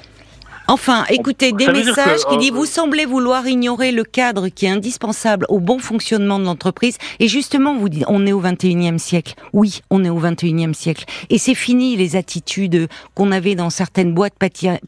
Enfin, 0.69 1.05
écoutez, 1.11 1.53
des 1.53 1.67
messages 1.69 2.25
que, 2.25 2.29
qui 2.31 2.35
euh, 2.37 2.39
disent 2.39 2.51
vous 2.53 2.65
semblez 2.67 3.05
vouloir 3.05 3.47
ignorer 3.47 3.93
le 3.93 4.05
cadre 4.05 4.49
qui 4.49 4.67
est 4.67 4.71
indispensable 4.71 5.45
au 5.49 5.59
bon 5.61 5.79
fonctionnement 5.79 6.39
de 6.39 6.45
l'entreprise. 6.45 6.99
Et 7.21 7.29
justement, 7.29 7.77
vous 7.77 7.89
dites, 7.89 8.05
on 8.09 8.27
est 8.27 8.33
au 8.33 8.41
21e 8.41 8.99
siècle. 8.99 9.35
Oui, 9.53 9.81
on 9.91 10.05
est 10.05 10.09
au 10.11 10.21
21e 10.21 10.73
siècle. 10.75 11.05
Et 11.31 11.39
c'est 11.39 11.55
fini 11.55 11.97
les 11.97 12.17
attitudes 12.17 12.89
qu'on 13.15 13.33
avait 13.33 13.55
dans 13.55 13.71
certaines 13.71 14.15
boîtes 14.15 14.35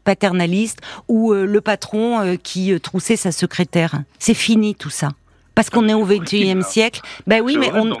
paternalistes 0.03 0.79
où 1.07 1.33
euh, 1.33 1.45
le 1.45 1.61
patron 1.61 2.19
euh, 2.21 2.35
qui 2.35 2.71
euh, 2.73 2.79
troussait 2.79 3.15
sa 3.15 3.31
secrétaire. 3.31 4.01
C'est 4.19 4.33
fini 4.33 4.75
tout 4.75 4.89
ça. 4.89 5.09
Parce 5.55 5.69
qu'on 5.69 5.87
est 5.87 5.93
au 5.93 6.05
21e 6.05 6.57
là. 6.57 6.61
siècle. 6.63 7.01
Ben 7.27 7.41
oui, 7.41 7.55
mais 7.57 7.71
on. 7.73 7.93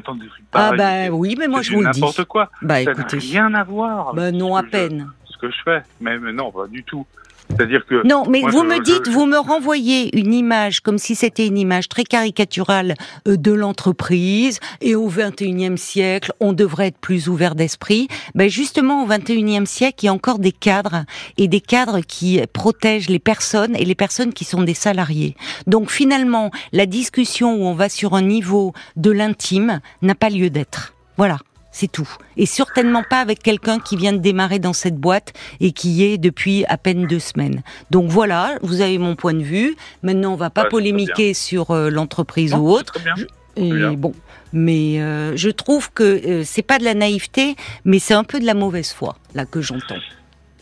Ah 0.51 0.71
bah 0.77 1.03
C'est- 1.05 1.09
oui, 1.09 1.35
mais 1.39 1.47
moi 1.47 1.61
je 1.61 1.71
vous 1.71 1.81
le 1.81 1.89
dis. 1.91 2.01
N'importe 2.01 2.25
quoi. 2.25 2.49
Bah 2.61 2.83
ça 2.83 2.91
n'a 2.93 2.99
écoutez. 2.99 3.17
rien 3.17 3.53
à 3.53 3.63
voir. 3.63 4.09
Avec 4.17 4.33
non, 4.35 4.55
à 4.57 4.61
je- 4.63 4.69
peine. 4.69 5.09
ce 5.29 5.37
que 5.37 5.49
je 5.49 5.55
fais. 5.63 5.81
Mais, 6.01 6.17
mais 6.19 6.33
non, 6.33 6.51
pas 6.51 6.67
du 6.67 6.83
tout. 6.83 7.05
C'est-à-dire 7.49 7.85
que. 7.85 8.05
Non, 8.05 8.23
mais 8.27 8.41
Moi, 8.41 8.51
vous 8.51 8.59
je- 8.59 8.65
me 8.65 8.79
dites, 8.83 9.05
je- 9.05 9.11
vous 9.11 9.25
me 9.25 9.37
renvoyez 9.37 10.17
une 10.17 10.33
image 10.33 10.79
comme 10.81 10.97
si 10.97 11.15
c'était 11.15 11.47
une 11.47 11.57
image 11.57 11.87
très 11.87 12.03
caricaturale 12.03 12.95
euh, 13.27 13.37
de 13.37 13.51
l'entreprise 13.51 14.59
et 14.81 14.95
au 14.95 15.07
21e 15.07 15.77
siècle, 15.77 16.33
on 16.39 16.53
devrait 16.53 16.87
être 16.87 16.97
plus 16.97 17.29
ouvert 17.29 17.55
d'esprit. 17.55 18.07
Ben 18.33 18.49
justement, 18.49 19.03
au 19.03 19.07
21e 19.07 19.65
siècle, 19.65 20.03
il 20.03 20.05
y 20.07 20.09
a 20.09 20.13
encore 20.13 20.39
des 20.39 20.51
cadres 20.51 21.05
et 21.37 21.47
des 21.47 21.61
cadres 21.61 22.01
qui 22.01 22.41
protègent 22.51 23.09
les 23.09 23.19
personnes 23.19 23.75
et 23.75 23.85
les 23.85 23.95
personnes 23.95 24.33
qui 24.33 24.43
sont 24.43 24.63
des 24.63 24.73
salariés. 24.73 25.35
Donc 25.67 25.91
finalement, 25.91 26.51
la 26.73 26.85
discussion 26.85 27.55
où 27.55 27.63
on 27.65 27.73
va 27.73 27.89
sur 27.89 28.15
un 28.15 28.21
niveau 28.21 28.73
de 28.95 29.11
l'intime 29.11 29.79
n'a 30.01 30.15
pas 30.15 30.29
lieu 30.29 30.49
d'être. 30.49 30.93
Voilà. 31.17 31.37
C'est 31.77 31.91
tout. 31.91 32.07
Et 32.37 32.45
certainement 32.45 33.03
pas 33.03 33.19
avec 33.19 33.43
quelqu'un 33.43 33.79
qui 33.79 33.97
vient 33.97 34.13
de 34.13 34.19
démarrer 34.19 34.59
dans 34.59 34.71
cette 34.71 34.95
boîte 34.95 35.33
et 35.59 35.73
qui 35.73 35.89
y 35.89 36.03
est 36.05 36.17
depuis 36.17 36.63
à 36.69 36.77
peine 36.77 37.05
deux 37.05 37.19
semaines. 37.19 37.63
Donc 37.91 38.05
voilà, 38.09 38.51
vous 38.61 38.79
avez 38.79 38.97
mon 38.97 39.17
point 39.17 39.33
de 39.33 39.43
vue. 39.43 39.75
Maintenant, 40.01 40.31
on 40.31 40.37
va 40.37 40.49
pas 40.49 40.63
Ouais, 40.63 40.69
polémiquer 40.69 41.33
sur 41.33 41.71
euh, 41.71 41.89
l'entreprise 41.89 42.53
ou 42.53 42.69
autre. 42.69 42.93
très 42.93 43.03
bien. 43.03 43.25
Et 43.57 43.95
bon, 43.97 44.13
mais 44.53 45.01
euh, 45.01 45.35
je 45.35 45.49
trouve 45.49 45.91
que 45.91 46.03
euh, 46.03 46.43
c'est 46.45 46.61
pas 46.65 46.79
de 46.79 46.85
la 46.85 46.93
naïveté, 46.93 47.57
mais 47.83 47.99
c'est 47.99 48.13
un 48.13 48.23
peu 48.23 48.39
de 48.39 48.45
la 48.45 48.53
mauvaise 48.53 48.93
foi 48.93 49.17
là 49.33 49.45
que 49.45 49.59
j'entends. 49.59 49.99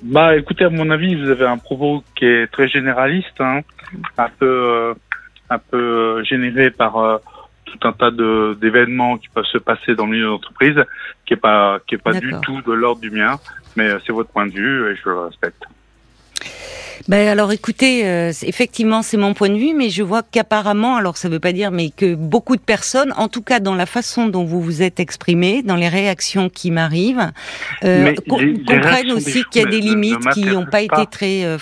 Bah, 0.01 0.35
écoutez, 0.35 0.63
à 0.63 0.71
mon 0.71 0.89
avis, 0.89 1.13
vous 1.13 1.29
avez 1.29 1.45
un 1.45 1.59
propos 1.59 2.03
qui 2.15 2.25
est 2.25 2.47
très 2.51 2.67
généraliste, 2.67 3.39
hein, 3.39 3.61
un 4.17 4.29
peu, 4.39 4.45
euh, 4.47 4.93
un 5.51 5.59
peu 5.59 6.23
généré 6.23 6.71
par 6.71 7.21
tout 7.65 7.87
un 7.87 7.93
tas 7.93 8.11
d'événements 8.59 9.17
qui 9.17 9.29
peuvent 9.29 9.45
se 9.51 9.57
passer 9.57 9.95
dans 9.95 10.05
le 10.05 10.11
milieu 10.11 10.27
d'entreprise, 10.27 10.75
qui 11.25 11.33
est 11.33 11.37
pas, 11.37 11.79
qui 11.87 11.95
est 11.95 11.97
pas 11.99 12.13
du 12.13 12.31
tout 12.41 12.61
de 12.61 12.71
l'ordre 12.73 13.01
du 13.01 13.11
mien. 13.11 13.39
Mais 13.75 13.87
euh, 13.89 13.99
c'est 14.05 14.13
votre 14.13 14.29
point 14.29 14.45
de 14.45 14.51
vue 14.53 14.91
et 14.91 14.95
je 14.95 15.09
le 15.09 15.19
respecte. 15.21 15.63
Ben 17.09 17.27
alors 17.27 17.51
écoutez, 17.51 18.07
euh, 18.07 18.31
effectivement 18.43 19.01
c'est 19.01 19.17
mon 19.17 19.33
point 19.33 19.49
de 19.49 19.57
vue, 19.57 19.73
mais 19.75 19.89
je 19.89 20.03
vois 20.03 20.21
qu'apparemment, 20.23 20.95
alors 20.95 21.17
ça 21.17 21.27
veut 21.27 21.39
pas 21.39 21.51
dire, 21.51 21.69
mais 21.69 21.89
que 21.89 22.15
beaucoup 22.15 22.55
de 22.55 22.61
personnes, 22.61 23.13
en 23.17 23.27
tout 23.27 23.41
cas 23.41 23.59
dans 23.59 23.75
la 23.75 23.85
façon 23.85 24.27
dont 24.27 24.45
vous 24.45 24.61
vous 24.61 24.81
êtes 24.81 25.01
exprimé, 25.01 25.63
dans 25.63 25.75
les 25.75 25.89
réactions 25.89 26.47
qui 26.49 26.71
m'arrivent, 26.71 27.31
euh, 27.83 28.13
comprennent 28.29 29.11
aussi 29.11 29.43
qu'il 29.51 29.63
y 29.63 29.65
a 29.65 29.69
des 29.69 29.81
ne- 29.81 29.85
ne 29.85 29.89
limites 29.89 30.29
qui 30.29 30.45
n'ont 30.45 30.65
pas 30.65 30.81
été 30.81 31.05
très 31.11 31.43
euh, 31.43 31.57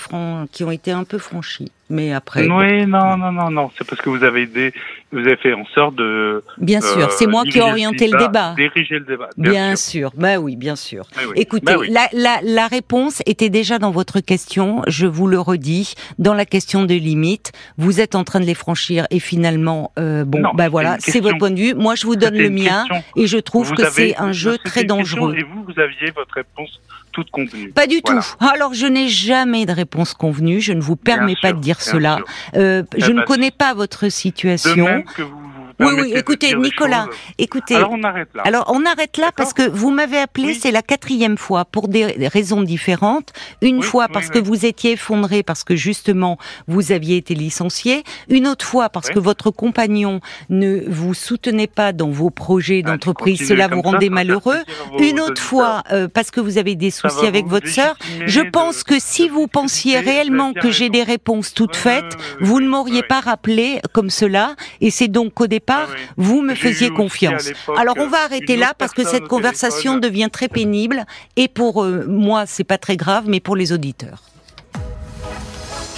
qui 0.52 0.64
ont 0.64 0.70
été 0.72 0.92
un 0.92 1.06
peu 1.06 1.18
franchies. 1.18 1.72
Mais 1.92 2.14
après, 2.14 2.48
bon, 2.48 2.60
Oui, 2.60 2.86
non, 2.88 3.18
non, 3.18 3.32
non, 3.32 3.52
non. 3.52 3.72
C'est 3.78 3.86
parce 3.88 4.02
que 4.02 4.10
vous 4.10 4.24
avez 4.24 4.46
des, 4.46 4.74
vous 5.12 5.20
avez 5.20 5.36
fait 5.36 5.54
en 5.54 5.66
sorte 5.76 5.96
de. 5.96 6.44
bien 6.58 6.80
sûr, 6.82 7.06
euh, 7.06 7.08
c'est 7.12 7.28
moi 7.28 7.44
qui 7.44 7.58
ai 7.60 7.62
orienté 7.62 8.08
le 8.08 8.18
débat. 8.18 8.54
Diriger 8.58 9.00
le 9.00 9.06
débat. 9.06 9.30
Bien, 9.38 9.76
sûr. 9.76 10.12
ben 10.16 10.38
oui, 10.38 10.56
bien 10.56 10.76
sûr. 10.76 11.06
Oui. 11.18 11.34
Écoutez, 11.36 11.66
Ben 11.66 11.78
oui. 11.78 11.90
la, 11.92 12.08
la, 12.14 12.40
la 12.44 12.68
réponse 12.68 13.22
était 13.26 13.50
déjà 13.50 13.78
dans 13.78 13.92
votre 13.92 14.22
question, 14.22 14.82
je 14.88 15.06
vous 15.06 15.28
le 15.28 15.40
redis, 15.40 15.96
dans 16.18 16.34
la 16.34 16.46
question 16.46 16.84
de 16.86 16.94
limites. 16.96 17.52
Vous 17.78 18.00
êtes 18.00 18.16
en 18.16 18.24
train 18.24 18.40
de 18.40 18.46
les 18.46 18.56
franchir 18.56 19.06
et 19.12 19.20
finalement, 19.20 19.92
euh, 20.00 20.24
bon, 20.24 20.40
Non, 20.40 20.52
ben 20.54 20.70
voilà, 20.70 20.96
c'est 21.00 21.20
votre 21.20 21.38
point 21.38 21.52
de 21.52 21.60
vue. 21.60 21.74
Moi, 21.76 21.96
je 21.96 22.06
vous 22.06 22.16
donne 22.16 22.38
le 22.38 22.50
mien 22.50 22.86
question. 22.88 23.04
et 23.18 23.28
je 23.28 23.38
trouve 23.38 23.68
Vous 23.68 23.76
que 23.76 23.86
c'est 23.90 24.16
un 24.18 24.32
jeu 24.32 24.58
très 24.64 24.84
dangereux. 24.86 25.36
Et 25.38 25.44
vous, 25.44 25.64
vous 25.64 25.80
aviez 25.80 26.12
votre 26.12 26.34
réponse 26.36 26.80
toute 27.12 27.30
convenue. 27.32 27.70
Pas 27.72 27.88
du 27.88 28.02
Voilà. 28.04 28.22
tout. 28.22 28.46
Alors, 28.46 28.74
je 28.74 28.86
n'ai 28.88 29.08
jamais 29.08 29.66
de 29.66 29.72
réponse 29.72 30.14
convenue. 30.14 30.62
Je 30.62 30.74
ne 30.74 30.82
vous 30.82 30.96
Bien 30.96 31.18
permets 31.18 31.36
pas 31.42 31.50
sûr, 31.50 31.58
de 31.58 31.62
dire 31.62 31.82
cela. 31.82 32.20
Euh, 32.56 32.84
je 32.98 33.12
ne 33.12 33.22
connais 33.24 33.52
pas 33.52 33.74
votre 33.74 34.06
De 34.06 34.10
situation. 34.10 34.86
même 34.86 35.04
que 35.04 35.22
vous 35.22 35.30
vous 35.30 35.51
Oui, 35.82 35.94
oui, 36.02 36.14
écoutez, 36.16 36.56
Nicolas, 36.56 37.08
écoutez. 37.38 37.76
Alors 37.76 37.92
on 37.92 38.04
arrête 38.04 38.30
là. 38.36 38.44
Alors 38.46 38.66
on 38.74 38.86
arrête 38.86 39.18
là 39.18 39.32
parce 39.36 39.54
que 39.54 39.68
vous 39.70 39.92
m'avez 39.92 40.18
appelé, 40.18 40.48
Oui. 40.48 40.60
c'est 40.62 40.72
la 40.72 40.82
quatrième 40.82 41.38
fois 41.38 41.66
pour 41.66 41.88
des 41.88 42.28
raisons 42.28 42.62
différentes. 42.62 43.34
Une 43.62 43.78
Oui, 43.78 43.84
fois 43.84 44.08
parce 44.08 44.28
oui. 44.28 44.34
que 44.34 44.40
vous 44.40 44.66
étiez 44.66 44.92
effondré 44.94 45.44
parce 45.44 45.64
que 45.64 45.76
justement 45.76 46.38
vous 46.68 46.92
aviez 46.92 47.18
été 47.18 47.34
licencié. 47.34 48.04
Une 48.30 48.48
autre 48.48 48.66
fois 48.66 48.90
parce 48.90 49.10
que 49.10 49.20
votre 49.20 49.50
compagnon 49.52 50.20
ne 50.50 50.84
vous 50.88 51.14
soutenait 51.14 51.68
pas 51.68 51.94
dans 51.94 52.10
vos 52.10 52.30
projets 52.30 52.82
Ah, 52.86 52.92
d'entreprise. 52.92 53.48
Cela 53.48 53.68
vous 53.68 53.82
rendait 53.82 54.08
ça 54.08 54.14
malheureux. 54.14 54.60
Une 55.00 55.20
autre 55.20 55.42
fois 55.42 55.84
euh, 55.92 56.08
parce 56.08 56.32
que 56.32 56.40
vous 56.42 56.58
avez 56.58 56.76
des 56.76 56.92
soucis 56.92 57.26
avec 57.26 57.48
votre 57.48 57.68
sœur. 57.68 57.96
Je 58.26 58.42
pense 58.42 58.84
que 58.84 58.96
si 59.00 59.28
vous 59.30 59.48
pensiez 59.48 60.00
réellement 60.00 60.54
que 60.54 60.70
j'ai 60.72 60.90
des 60.90 61.04
réponses 61.04 61.54
toutes 61.54 61.76
faites, 61.76 62.18
vous 62.40 62.60
ne 62.60 62.68
m'auriez 62.68 63.04
pas 63.04 63.20
rappelé 63.20 63.80
comme 63.94 64.10
cela. 64.10 64.56
Et 64.82 64.90
c'est 64.92 65.08
donc 65.08 65.34
qu'au 65.34 65.48
départ, 65.48 65.71
Oui. 65.90 66.02
vous 66.18 66.42
me 66.42 66.56
faisiez 66.56 66.90
confiance. 66.90 67.50
Alors 67.78 67.96
on 67.98 68.08
va 68.08 68.22
euh, 68.22 68.26
arrêter 68.26 68.58
là 68.58 68.74
parce 68.78 68.94
que 68.94 69.04
cette 69.04 69.28
conversation 69.28 69.94
téléphone. 69.94 70.02
devient 70.02 70.30
très 70.32 70.48
pénible 70.48 71.06
et 71.36 71.48
pour 71.48 71.84
euh, 71.84 72.06
moi 72.08 72.46
c'est 72.46 72.64
pas 72.64 72.78
très 72.78 72.98
grave 72.98 73.26
mais 73.28 73.40
pour 73.40 73.56
les 73.56 73.72
auditeurs. 73.72 74.24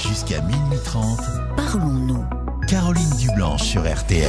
Jusqu'à 0.01 0.41
minuit 0.41 0.79
30, 0.83 1.19
Parlons-nous. 1.55 2.23
Caroline 2.67 3.09
Dublanche 3.19 3.63
sur 3.63 3.81
RTL. 3.81 4.27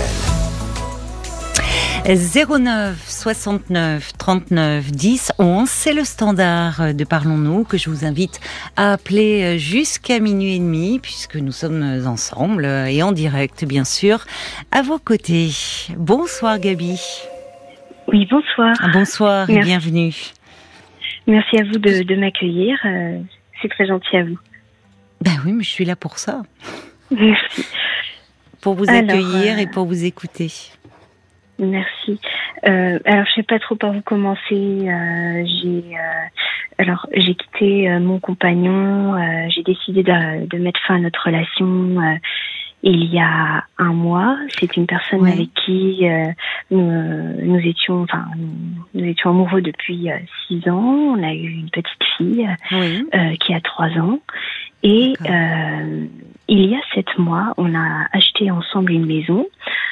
09 2.07 3.03
69 3.09 4.13
39 4.19 4.91
10 4.93 5.33
11, 5.39 5.67
c'est 5.71 5.95
le 5.95 6.05
standard 6.05 6.93
de 6.95 7.03
Parlons-nous 7.05 7.65
que 7.65 7.79
je 7.79 7.89
vous 7.89 8.05
invite 8.05 8.41
à 8.77 8.93
appeler 8.93 9.59
jusqu'à 9.59 10.21
minuit 10.21 10.57
et 10.57 10.59
demi 10.59 10.99
puisque 10.99 11.37
nous 11.37 11.51
sommes 11.53 12.03
ensemble 12.07 12.67
et 12.67 13.03
en 13.03 13.13
direct 13.13 13.65
bien 13.65 13.85
sûr 13.85 14.27
à 14.71 14.83
vos 14.83 14.99
côtés. 14.99 15.49
Bonsoir 15.97 16.59
Gabi. 16.59 17.01
Oui, 18.09 18.29
bonsoir. 18.31 18.75
Bonsoir 18.93 19.49
et 19.49 19.61
bienvenue. 19.61 20.15
Merci 21.27 21.57
à 21.57 21.65
vous 21.65 21.79
de, 21.79 22.03
de 22.03 22.17
m'accueillir. 22.17 22.77
euh, 22.85 23.19
c'est 23.63 23.69
très 23.69 23.87
gentil 23.87 24.15
à 24.19 24.25
vous. 24.25 24.39
Ben 25.23 25.41
oui, 25.47 25.53
mais 25.53 25.65
je 25.65 25.71
suis 25.71 25.87
là 25.87 25.97
pour 25.97 26.19
ça, 26.19 26.43
Merci. 27.11 27.65
pour 28.61 28.75
vous 28.75 28.85
Alors, 28.91 29.05
accueillir 29.05 29.55
euh, 29.57 29.61
et 29.63 29.67
pour 29.67 29.87
vous 29.87 30.05
écouter. 30.05 30.53
Merci. 31.59 32.19
Euh, 32.67 32.99
alors, 33.05 33.25
je 33.27 33.33
sais 33.35 33.43
pas 33.45 33.59
trop 33.59 33.77
par 33.77 33.95
où 33.95 34.01
commencer. 34.03 34.43
Euh, 34.89 35.45
j'ai 35.47 35.85
euh, 35.97 36.27
alors 36.79 37.07
j'ai 37.15 37.35
quitté 37.35 37.89
euh, 37.91 38.01
mon 38.01 38.19
compagnon. 38.19 39.15
euh, 39.15 39.47
j'ai 39.51 39.63
décidé 39.63 40.03
de, 40.03 40.47
de 40.47 40.59
mettre 40.59 40.81
fin 40.87 40.97
à 40.97 40.99
notre 40.99 41.25
relation. 41.27 42.01
euh, 42.01 42.17
il 42.87 43.07
y 43.15 43.19
a 43.19 43.65
un 43.79 43.93
mois, 43.95 44.37
c'est 44.61 44.77
une 44.77 44.85
personne 44.87 45.23
Ouais. 45.23 45.33
avec 45.33 45.49
qui 45.65 46.07
euh, 46.07 46.27
nous, 46.71 46.83
nous 47.43 47.59
étions, 47.61 48.03
enfin, 48.03 48.27
nous, 48.37 48.51
nous 49.01 49.09
étions 49.09 49.31
amoureux 49.31 49.63
depuis 49.63 50.11
euh, 50.11 50.19
six 50.47 50.69
ans. 50.69 51.15
On 51.17 51.23
a 51.23 51.33
eu 51.33 51.49
une 51.49 51.71
petite 51.71 52.05
fille. 52.19 52.47
Euh, 52.73 53.37
qui 53.41 53.55
a 53.55 53.61
trois 53.63 53.89
ans. 53.99 54.19
Et 54.83 55.15
euh, 55.31 56.05
il 56.49 56.67
y 56.67 56.75
a 56.75 56.81
sept 56.95 57.19
mois, 57.19 57.55
on 57.57 57.75
a 57.75 58.07
acheté 58.13 58.51
ensemble 58.51 58.93
une 58.93 59.07
maison. 59.07 59.47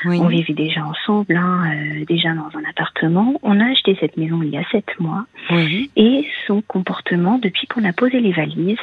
Oui. 0.04 0.18
On 0.20 0.26
vivait 0.28 0.52
déjà 0.54 0.84
ensemble, 0.84 1.36
hein, 1.36 1.62
euh, 1.72 2.04
déjà 2.06 2.34
dans 2.34 2.50
un 2.58 2.64
appartement. 2.68 3.38
On 3.42 3.60
a 3.60 3.70
acheté 3.70 3.96
cette 4.00 4.16
maison 4.16 4.42
il 4.42 4.50
y 4.50 4.56
a 4.58 4.64
sept 4.70 4.98
mois. 5.00 5.24
Oui. 5.50 5.90
Et 5.96 6.26
son 6.46 6.60
comportement, 6.62 7.38
depuis 7.38 7.66
qu'on 7.66 7.84
a 7.84 7.92
posé 7.92 8.20
les 8.20 8.32
valises, 8.32 8.76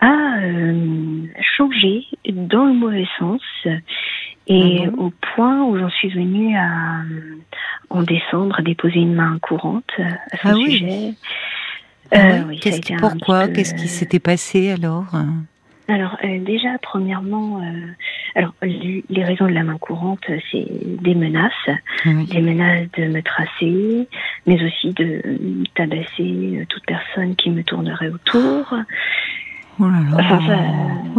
a 0.00 0.38
euh, 0.42 1.22
changé 1.56 2.04
dans 2.30 2.64
le 2.66 2.72
mauvais 2.74 3.06
sens. 3.18 3.40
Et 4.48 4.80
Ah 4.86 4.90
au 4.98 5.12
point 5.34 5.62
où 5.62 5.78
j'en 5.78 5.90
suis 5.90 6.08
venue 6.08 6.56
à, 6.56 7.02
euh, 7.02 7.36
en 7.90 8.02
décembre, 8.02 8.60
déposer 8.62 8.98
une 8.98 9.14
main 9.14 9.38
courante 9.40 9.84
euh, 10.00 10.02
à 10.32 10.36
son 10.38 10.48
Ah 10.48 10.54
sujet. 10.70 11.14
Ah 12.10 12.18
Euh, 12.18 12.42
oui, 12.48 12.56
a 12.56 12.60
Qu'est-ce 12.60 12.80
qui, 12.80 12.94
pourquoi? 12.96 13.46
peu, 13.46 13.52
Qu'est-ce 13.52 13.74
qui 13.74 13.84
euh, 13.84 13.86
s'était 13.86 14.18
passé 14.18 14.72
alors? 14.72 15.06
Alors 15.92 16.16
euh, 16.24 16.38
déjà, 16.44 16.70
premièrement, 16.80 17.60
euh, 17.60 17.86
alors 18.34 18.54
les 18.62 19.04
les 19.10 19.24
raisons 19.24 19.46
de 19.46 19.52
la 19.52 19.62
main 19.62 19.76
courante, 19.78 20.20
euh, 20.30 20.38
c'est 20.50 20.66
des 21.02 21.14
menaces, 21.14 21.52
Oui. 22.06 22.24
des 22.26 22.40
menaces 22.40 22.88
de 22.96 23.04
me 23.08 23.20
tracer, 23.22 24.08
mais 24.46 24.58
aussi 24.64 24.92
de 24.94 25.22
tabasser 25.74 26.66
toute 26.70 26.84
personne 26.86 27.36
qui 27.36 27.50
me 27.50 27.62
tournerait 27.62 28.08
autour. 28.08 28.74
Oh 29.80 29.84
là 29.84 30.00
là. 30.10 30.16
Enfin, 30.18 30.40
ça, 30.46 30.58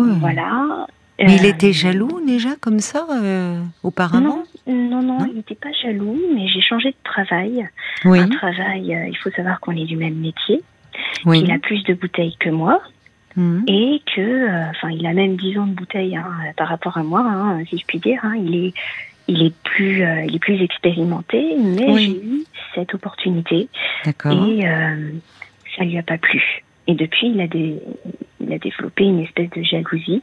Ouais. 0.01 0.13
voilà. 0.19 0.87
Mais 1.19 1.35
il 1.35 1.45
était 1.45 1.73
jaloux 1.73 2.19
déjà 2.25 2.49
comme 2.59 2.79
ça 2.79 3.05
euh, 3.11 3.61
auparavant? 3.83 4.19
Non, 4.21 4.43
non, 4.67 5.01
non, 5.01 5.19
Non? 5.19 5.25
il 5.29 5.35
n'était 5.35 5.55
pas 5.55 5.71
jaloux, 5.83 6.19
mais 6.35 6.47
j'ai 6.47 6.61
changé 6.61 6.89
de 6.89 6.95
travail. 7.03 7.67
Oui. 8.05 8.19
Un 8.19 8.29
travail, 8.29 8.95
euh, 8.95 9.07
il 9.07 9.17
faut 9.17 9.29
savoir 9.31 9.59
qu'on 9.59 9.73
est 9.73 9.85
du 9.85 9.97
même 9.97 10.15
métier. 10.15 10.61
Oui. 11.25 11.41
Il 11.45 11.51
a 11.51 11.59
plus 11.59 11.83
de 11.83 11.93
bouteilles 11.93 12.35
que 12.39 12.49
moi. 12.49 12.81
Mhm. 13.35 13.63
et 13.67 14.01
que, 14.15 14.21
euh, 14.21 14.69
enfin, 14.69 14.89
il 14.91 15.05
a 15.07 15.13
même 15.13 15.35
10 15.37 15.57
ans 15.57 15.65
de 15.65 15.73
bouteille 15.73 16.15
hein, 16.15 16.27
par 16.55 16.67
rapport 16.67 16.97
à 16.97 17.03
moi, 17.03 17.21
hein, 17.21 17.63
si 17.69 17.77
je 17.79 17.85
puis 17.85 17.99
dire. 17.99 18.19
hein. 18.23 18.35
il 18.37 18.55
est, 18.67 18.73
il 19.27 19.41
est 19.43 19.53
plus, 19.63 20.03
euh, 20.03 20.23
il 20.25 20.35
est 20.35 20.39
plus 20.39 20.61
expérimenté, 20.61 21.55
mais 21.59 21.91
Oui. 21.91 22.19
j'ai 22.21 22.27
eu 22.27 22.43
cette 22.75 22.93
opportunité 22.93 23.69
D'accord. 24.05 24.33
et 24.47 24.67
euh, 24.67 25.11
ça 25.77 25.83
lui 25.83 25.97
a 25.97 26.03
pas 26.03 26.17
plu. 26.17 26.43
Et 26.87 26.95
depuis, 26.95 27.27
il 27.29 27.39
a 27.41 27.47
des, 27.47 27.79
il 28.41 28.51
a 28.53 28.57
développé 28.59 29.05
une 29.05 29.21
espèce 29.21 29.49
de 29.51 29.63
jalousie 29.63 30.21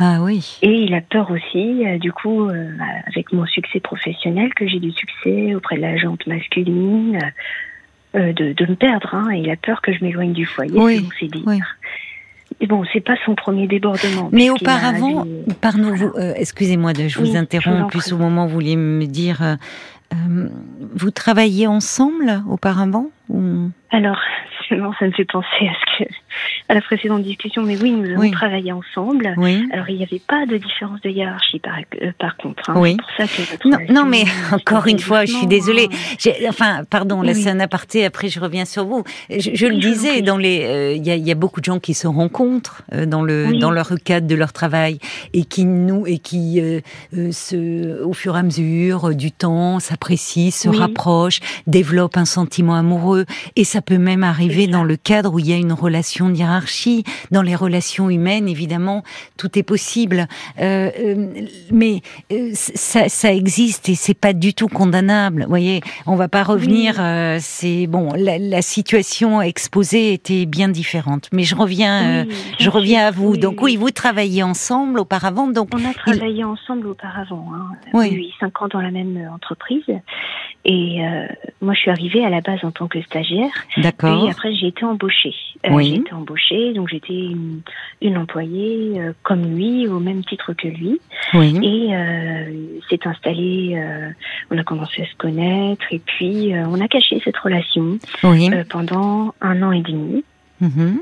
Ah 0.00 0.18
oui. 0.22 0.58
et 0.62 0.70
il 0.84 0.94
a 0.94 1.00
peur 1.02 1.30
aussi, 1.30 1.86
euh, 1.86 1.98
du 1.98 2.12
coup, 2.12 2.48
euh, 2.48 2.70
avec 3.06 3.32
mon 3.32 3.44
succès 3.46 3.78
professionnel, 3.78 4.52
que 4.54 4.66
j'ai 4.66 4.80
du 4.80 4.90
succès 4.90 5.54
auprès 5.54 5.76
de 5.76 5.82
la 5.82 5.96
jante 5.98 6.26
masculine. 6.26 7.18
euh, 8.14 8.32
de, 8.34 8.52
de 8.52 8.66
me 8.66 8.74
perdre, 8.74 9.14
hein, 9.14 9.30
et 9.32 9.38
il 9.38 9.48
a 9.50 9.56
peur 9.56 9.80
que 9.80 9.90
je 9.92 10.02
m'éloigne 10.04 10.32
du 10.34 10.44
foyer 10.44 10.72
Oui, 10.74 11.08
ses 11.20 11.28
dires. 11.28 11.42
oui. 11.46 11.58
Et 12.60 12.66
bon, 12.66 12.82
c'est 12.92 13.00
pas 13.00 13.14
son 13.24 13.34
premier 13.34 13.66
débordement. 13.66 14.28
Mais 14.32 14.50
auparavant, 14.50 15.24
des- 15.24 15.54
pardon, 15.60 15.94
vous, 15.94 16.12
euh, 16.16 16.32
excusez-moi, 16.36 16.92
de, 16.92 17.08
je 17.08 17.20
Oui, 17.20 17.30
vous 17.30 17.36
interromps. 17.36 17.90
plus, 17.90 18.12
au 18.12 18.18
moment 18.18 18.44
où 18.44 18.48
vous 18.48 18.54
vouliez 18.54 18.76
me 18.76 19.04
dire, 19.06 19.42
euh, 19.42 19.54
euh, 20.14 20.48
vous 20.94 21.10
travailliez 21.10 21.66
ensemble 21.66 22.42
auparavant 22.48 23.06
ou... 23.28 23.68
Alors, 23.94 24.16
justement, 24.58 24.92
ça 24.98 25.04
me 25.06 25.12
fait 25.12 25.26
penser 25.26 25.46
à 25.68 25.72
ce 25.98 26.04
que 26.04 26.10
à 26.68 26.74
la 26.74 26.80
précédente 26.80 27.22
discussion, 27.22 27.62
mais 27.62 27.76
oui, 27.82 27.90
nous 27.90 28.06
avons 28.10 28.20
Oui. 28.20 28.30
travaillé 28.30 28.72
ensemble. 28.72 29.34
Oui. 29.36 29.62
Alors, 29.72 29.90
il 29.90 29.96
n'y 29.98 30.02
avait 30.02 30.20
pas 30.26 30.46
de 30.46 30.56
différence 30.56 30.98
de 31.02 31.10
hiérarchie, 31.10 31.58
par, 31.58 31.74
euh, 32.00 32.10
par 32.18 32.36
contre. 32.38 32.70
hein. 32.70 32.74
Oui. 32.78 32.96
Pour 32.96 33.10
ça 33.18 33.24
que 33.26 33.68
Non, 33.68 33.76
non, 33.90 34.06
mais 34.06 34.24
encore 34.52 34.86
une 34.86 34.98
fois, 34.98 35.26
je 35.26 35.32
suis 35.32 35.46
désolée. 35.46 35.88
J'ai- 36.18 36.48
Enfin, 36.48 36.84
pardon, 36.88 37.20
là 37.20 37.34
c'est 37.34 37.50
un 37.50 37.60
aparté. 37.60 38.06
Après, 38.06 38.28
je 38.28 38.40
reviens 38.40 38.64
sur 38.64 38.86
vous. 38.86 39.04
Je, 39.28 39.50
je 39.54 39.66
le 39.66 39.74
je 39.74 39.88
disais, 39.88 40.22
dans 40.22 40.38
les, 40.38 40.62
euh, 40.64 40.94
il 40.94 41.06
y, 41.06 41.10
a, 41.10 41.16
il 41.16 41.26
y 41.26 41.30
a 41.30 41.34
beaucoup 41.34 41.60
de 41.60 41.64
gens 41.66 41.78
qui 41.78 41.92
se 41.92 42.06
rencontrent 42.06 42.82
euh, 42.94 43.04
dans 43.04 43.22
le 43.22 43.58
dans 43.58 43.70
leur 43.70 43.90
cadre 44.02 44.26
de 44.26 44.34
leur 44.34 44.52
travail 44.54 44.98
et 45.34 45.44
qui 45.44 45.66
nous 45.66 46.06
et 46.06 46.18
qui 46.18 46.60
euh, 46.60 46.80
euh, 47.16 47.30
se, 47.32 48.02
au 48.02 48.14
fur 48.14 48.36
et 48.36 48.38
à 48.38 48.42
mesure 48.42 49.10
euh, 49.10 49.14
du 49.14 49.32
temps, 49.32 49.78
s'apprécient, 49.80 50.50
se 50.50 50.68
rapprochent, 50.70 51.40
développent 51.66 52.16
un 52.16 52.24
sentiment 52.24 52.74
amoureux. 52.74 53.26
Et 53.56 53.64
ça 53.64 53.81
peut 53.82 53.98
même 53.98 54.24
arriver 54.24 54.66
dans 54.66 54.84
le 54.84 54.96
cadre 54.96 55.34
où 55.34 55.38
il 55.38 55.48
y 55.48 55.52
a 55.52 55.56
une 55.56 55.72
relation 55.72 56.28
de 56.30 56.36
hiérarchie. 56.36 57.04
Dans 57.30 57.42
les 57.42 57.54
relations 57.54 58.08
humaines, 58.10 58.48
évidemment, 58.48 59.02
tout 59.36 59.58
est 59.58 59.62
possible. 59.62 60.26
Euh, 60.60 60.90
euh, 60.98 61.26
mais 61.70 62.00
euh, 62.32 62.50
ça, 62.54 63.08
ça 63.08 63.32
existe 63.32 63.88
et 63.88 63.94
c'est 63.94 64.14
pas 64.18 64.32
du 64.32 64.54
tout 64.54 64.68
condamnable. 64.68 65.42
Vous 65.42 65.48
voyez, 65.48 65.80
on 66.06 66.16
va 66.16 66.28
pas 66.28 66.42
revenir. 66.42 66.96
euh, 67.00 67.38
c'est 67.40 67.86
bon, 67.86 68.10
la, 68.16 68.38
la 68.38 68.62
situation 68.62 69.42
exposée 69.42 70.12
était 70.14 70.46
bien 70.46 70.68
différente. 70.68 71.28
Mais 71.32 71.42
je 71.42 71.54
reviens, 71.54 72.22
euh, 72.22 72.24
Oui, 72.28 72.34
je 72.60 72.70
reviens 72.70 73.06
à 73.06 73.10
vous. 73.10 73.36
donc 73.36 73.60
oui, 73.62 73.76
vous 73.76 73.90
travailliez 73.90 74.42
ensemble 74.42 74.98
auparavant. 75.00 75.48
Donc 75.48 75.68
On 75.74 75.84
a 75.88 75.92
travaillé 75.94 76.44
ensemble 76.44 76.86
auparavant. 76.86 77.46
Hein. 77.54 77.66
Oui. 77.94 78.00
Oui. 78.02 78.10
oui, 78.14 78.32
cinq 78.40 78.60
ans 78.62 78.68
dans 78.68 78.80
la 78.80 78.90
même 78.90 79.28
entreprise. 79.34 79.84
Et 80.64 81.04
euh, 81.04 81.26
moi, 81.60 81.74
je 81.74 81.80
suis 81.80 81.90
arrivée 81.90 82.24
à 82.24 82.30
la 82.30 82.40
base 82.40 82.60
en 82.64 82.70
tant 82.70 82.86
que 82.86 83.00
stagiaire. 83.02 83.50
D'accord. 83.78 84.26
Et 84.26 84.30
après, 84.30 84.52
j'ai 84.54 84.68
été 84.68 84.84
embauchée. 84.84 85.34
Euh, 85.66 85.70
Oui. 85.72 85.90
J'ai 85.90 86.00
été 86.00 86.12
embauchée, 86.12 86.72
donc 86.72 86.88
j'étais 86.88 87.12
une, 87.14 87.60
une 88.00 88.18
employée 88.18 89.00
euh, 89.00 89.12
comme 89.22 89.42
lui, 89.56 89.86
au 89.86 90.00
même 90.00 90.24
titre 90.24 90.52
que 90.52 90.68
lui. 90.68 91.00
Oui. 91.34 91.58
Et 91.62 91.94
euh, 91.94 92.78
s'est 92.90 93.06
installé, 93.06 93.74
euh, 93.76 94.10
on 94.50 94.58
a 94.58 94.64
commencé 94.64 95.02
à 95.02 95.06
se 95.06 95.14
connaître, 95.16 95.84
et 95.90 96.00
puis 96.00 96.52
euh, 96.54 96.64
on 96.68 96.80
a 96.80 96.88
caché 96.88 97.20
cette 97.24 97.36
relation 97.38 97.98
Oui. 98.24 98.50
pendant 98.70 99.34
un 99.40 99.62
an 99.62 99.72
et 99.72 99.82
demi. 99.82 100.24
Mhm. 100.60 101.00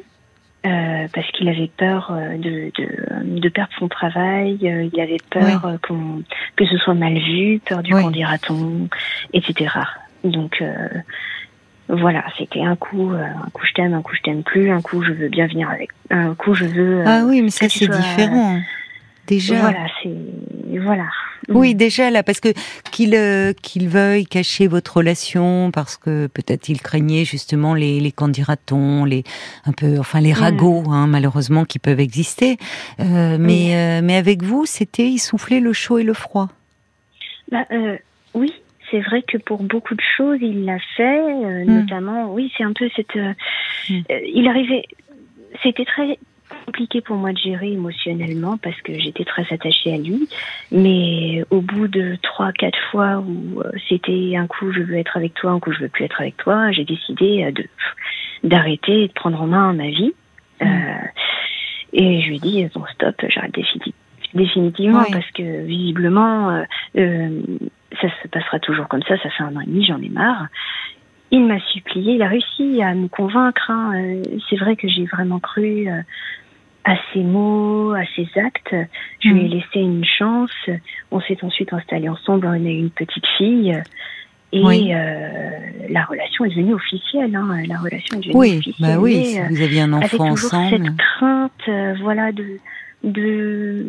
euh, 0.64 1.06
parce 1.14 1.30
qu'il 1.32 1.48
avait 1.48 1.70
peur 1.76 2.12
de, 2.38 2.70
de, 2.78 3.40
de 3.40 3.48
perdre 3.50 3.72
son 3.78 3.88
travail, 3.88 4.58
il 4.60 5.00
avait 5.00 5.18
peur 5.30 5.78
qu'on, 5.86 6.22
que 6.56 6.64
ce 6.66 6.76
soit 6.78 6.94
mal 6.94 7.14
vu, 7.14 7.60
peur 7.66 7.82
du 7.82 7.94
Oui. 7.94 8.02
qu'en 8.02 8.10
dira-t-on, 8.10 8.88
etc. 9.34 9.70
Donc 10.24 10.60
euh, 10.60 10.88
voilà, 11.96 12.24
c'était 12.38 12.62
un 12.62 12.76
coup, 12.76 13.12
euh, 13.12 13.22
un 13.24 13.50
coup 13.50 13.64
je 13.66 13.72
t'aime, 13.72 13.94
un 13.94 14.02
coup 14.02 14.14
je 14.14 14.22
t'aime 14.22 14.42
plus, 14.42 14.70
un 14.70 14.80
coup 14.80 15.02
je 15.02 15.12
veux 15.12 15.28
bien 15.28 15.46
venir 15.46 15.68
avec, 15.70 15.90
un 16.10 16.34
coup 16.34 16.54
je 16.54 16.64
veux. 16.64 17.00
euh, 17.00 17.04
Ah 17.06 17.22
oui, 17.26 17.42
mais 17.42 17.50
ça 17.50 17.68
c'est 17.68 17.86
sois- 17.86 17.96
différent. 17.96 18.60
Déjà. 19.26 19.60
Voilà, 19.60 19.86
c'est 20.02 20.10
voilà. 20.80 21.04
Oui, 21.48 21.74
déjà 21.74 22.10
là, 22.10 22.22
parce 22.22 22.40
que 22.40 22.48
qu'il 22.90 23.14
euh, 23.14 23.52
qu'il 23.62 23.88
veuille 23.88 24.24
cacher 24.26 24.66
votre 24.66 24.96
relation, 24.98 25.70
parce 25.72 25.96
que 25.96 26.26
peut-être 26.26 26.68
il 26.68 26.80
craignait 26.80 27.24
justement 27.24 27.74
les 27.74 28.00
les 28.00 28.12
candidatons, 28.12 29.04
les 29.04 29.22
un 29.66 29.72
peu, 29.72 29.98
enfin 29.98 30.20
les 30.20 30.32
ragots, 30.32 30.82
hein, 30.90 31.06
malheureusement 31.06 31.64
qui 31.64 31.78
peuvent 31.78 32.00
exister. 32.00 32.56
Euh, 33.00 33.36
mais 33.38 33.76
euh, 33.76 34.00
mais 34.02 34.16
avec 34.16 34.42
vous, 34.42 34.66
c'était 34.66 35.08
il 35.08 35.18
soufflait 35.18 35.60
le 35.60 35.72
chaud 35.72 35.98
et 35.98 36.04
le 36.04 36.14
froid. 36.14 36.48
Bah, 37.52 37.64
oui, 38.34 38.52
c'est 38.90 39.00
vrai 39.00 39.22
que 39.22 39.38
pour 39.38 39.62
beaucoup 39.62 39.94
de 39.94 40.02
choses, 40.16 40.38
il 40.40 40.64
l'a 40.64 40.78
fait, 40.96 41.20
euh, 41.20 41.64
notamment, 41.64 42.32
oui, 42.32 42.52
c'est 42.56 42.64
un 42.64 42.72
peu 42.72 42.88
cette. 42.96 43.16
euh, 43.16 43.32
Mm. 43.88 44.00
euh, 44.10 44.20
il 44.34 44.48
arrivait. 44.48 44.84
C'était 45.62 45.84
très 45.84 46.18
compliqué 46.66 47.00
pour 47.00 47.16
moi 47.16 47.32
de 47.32 47.38
gérer 47.38 47.72
émotionnellement 47.72 48.56
parce 48.58 48.80
que 48.82 48.98
j'étais 48.98 49.24
très 49.24 49.46
attachée 49.50 49.94
à 49.94 49.96
lui. 49.96 50.28
Mais 50.70 51.42
au 51.50 51.60
bout 51.60 51.88
de 51.88 52.16
trois, 52.22 52.52
quatre 52.52 52.78
fois 52.90 53.18
où 53.18 53.62
c'était 53.88 54.36
un 54.36 54.46
coup 54.46 54.70
je 54.72 54.82
veux 54.82 54.96
être 54.96 55.16
avec 55.16 55.34
toi, 55.34 55.50
un 55.52 55.60
coup 55.60 55.72
je 55.72 55.80
veux 55.80 55.88
plus 55.88 56.04
être 56.04 56.20
avec 56.20 56.36
toi, 56.36 56.70
j'ai 56.72 56.84
décidé 56.84 57.50
de 57.52 57.64
d'arrêter 58.44 59.04
et 59.04 59.08
de 59.08 59.12
prendre 59.12 59.40
en 59.40 59.46
main 59.46 59.72
ma 59.72 59.88
vie. 59.88 60.12
Euh, 60.62 60.66
et 61.92 62.20
je 62.20 62.28
lui 62.28 62.36
ai 62.36 62.40
dit 62.40 62.66
bon 62.74 62.84
stop, 62.94 63.16
j'arrête 63.28 63.54
défini- 63.54 63.94
définitivement 64.34 65.02
Oui. 65.02 65.10
parce 65.12 65.30
que 65.32 65.64
visiblement 65.64 66.50
euh, 66.50 66.62
euh, 66.98 67.40
ça 68.00 68.08
se 68.22 68.28
passera 68.28 68.58
toujours 68.60 68.88
comme 68.88 69.02
ça. 69.02 69.16
Ça 69.22 69.30
fait 69.30 69.42
un 69.42 69.54
an 69.56 69.60
et 69.60 69.66
demi, 69.66 69.84
j'en 69.84 70.00
ai 70.00 70.08
marre. 70.08 70.46
Il 71.32 71.44
m'a 71.46 71.60
supplié, 71.60 72.14
il 72.14 72.22
a 72.22 72.28
réussi 72.28 72.82
à 72.82 72.92
me 72.94 73.08
convaincre. 73.08 73.70
hein. 73.70 73.92
Euh, 73.94 74.22
C'est 74.48 74.56
vrai 74.56 74.76
que 74.76 74.88
j'ai 74.88 75.04
vraiment 75.06 75.38
cru 75.38 75.88
euh, 75.88 76.00
à 76.84 76.96
ses 77.12 77.22
mots, 77.22 77.92
à 77.92 78.04
ses 78.16 78.26
actes. 78.38 78.74
Je 79.20 79.28
lui 79.28 79.40
ai 79.42 79.44
Mhm. 79.44 79.50
laissé 79.50 79.78
une 79.80 80.04
chance. 80.04 80.50
On 81.12 81.20
s'est 81.20 81.38
ensuite 81.42 81.72
installés 81.72 82.08
ensemble. 82.08 82.46
On 82.46 82.52
a 82.52 82.56
eu 82.58 82.78
une 82.78 82.90
petite 82.90 83.26
fille. 83.38 83.80
Et 84.52 84.64
Oui. 84.64 84.92
euh, 84.92 85.50
la 85.90 86.02
relation 86.04 86.44
est 86.44 86.48
devenue 86.48 86.74
officielle. 86.74 87.36
Hein. 87.36 87.62
La 87.68 87.78
relation 87.78 88.16
est 88.16 88.20
devenue 88.22 88.34
Oui, 88.36 88.58
officielle. 88.58 88.96
bah 88.96 89.00
oui, 89.00 89.24
si 89.24 89.38
vous 89.48 89.62
aviez 89.62 89.80
un 89.82 89.92
avec 89.92 90.12
enfant 90.14 90.30
toujours 90.34 90.52
ensemble. 90.54 90.84
cette 90.86 90.96
crainte, 90.96 91.52
euh, 91.68 91.94
voilà, 92.00 92.32
de, 92.32 92.58
de, 93.04 93.86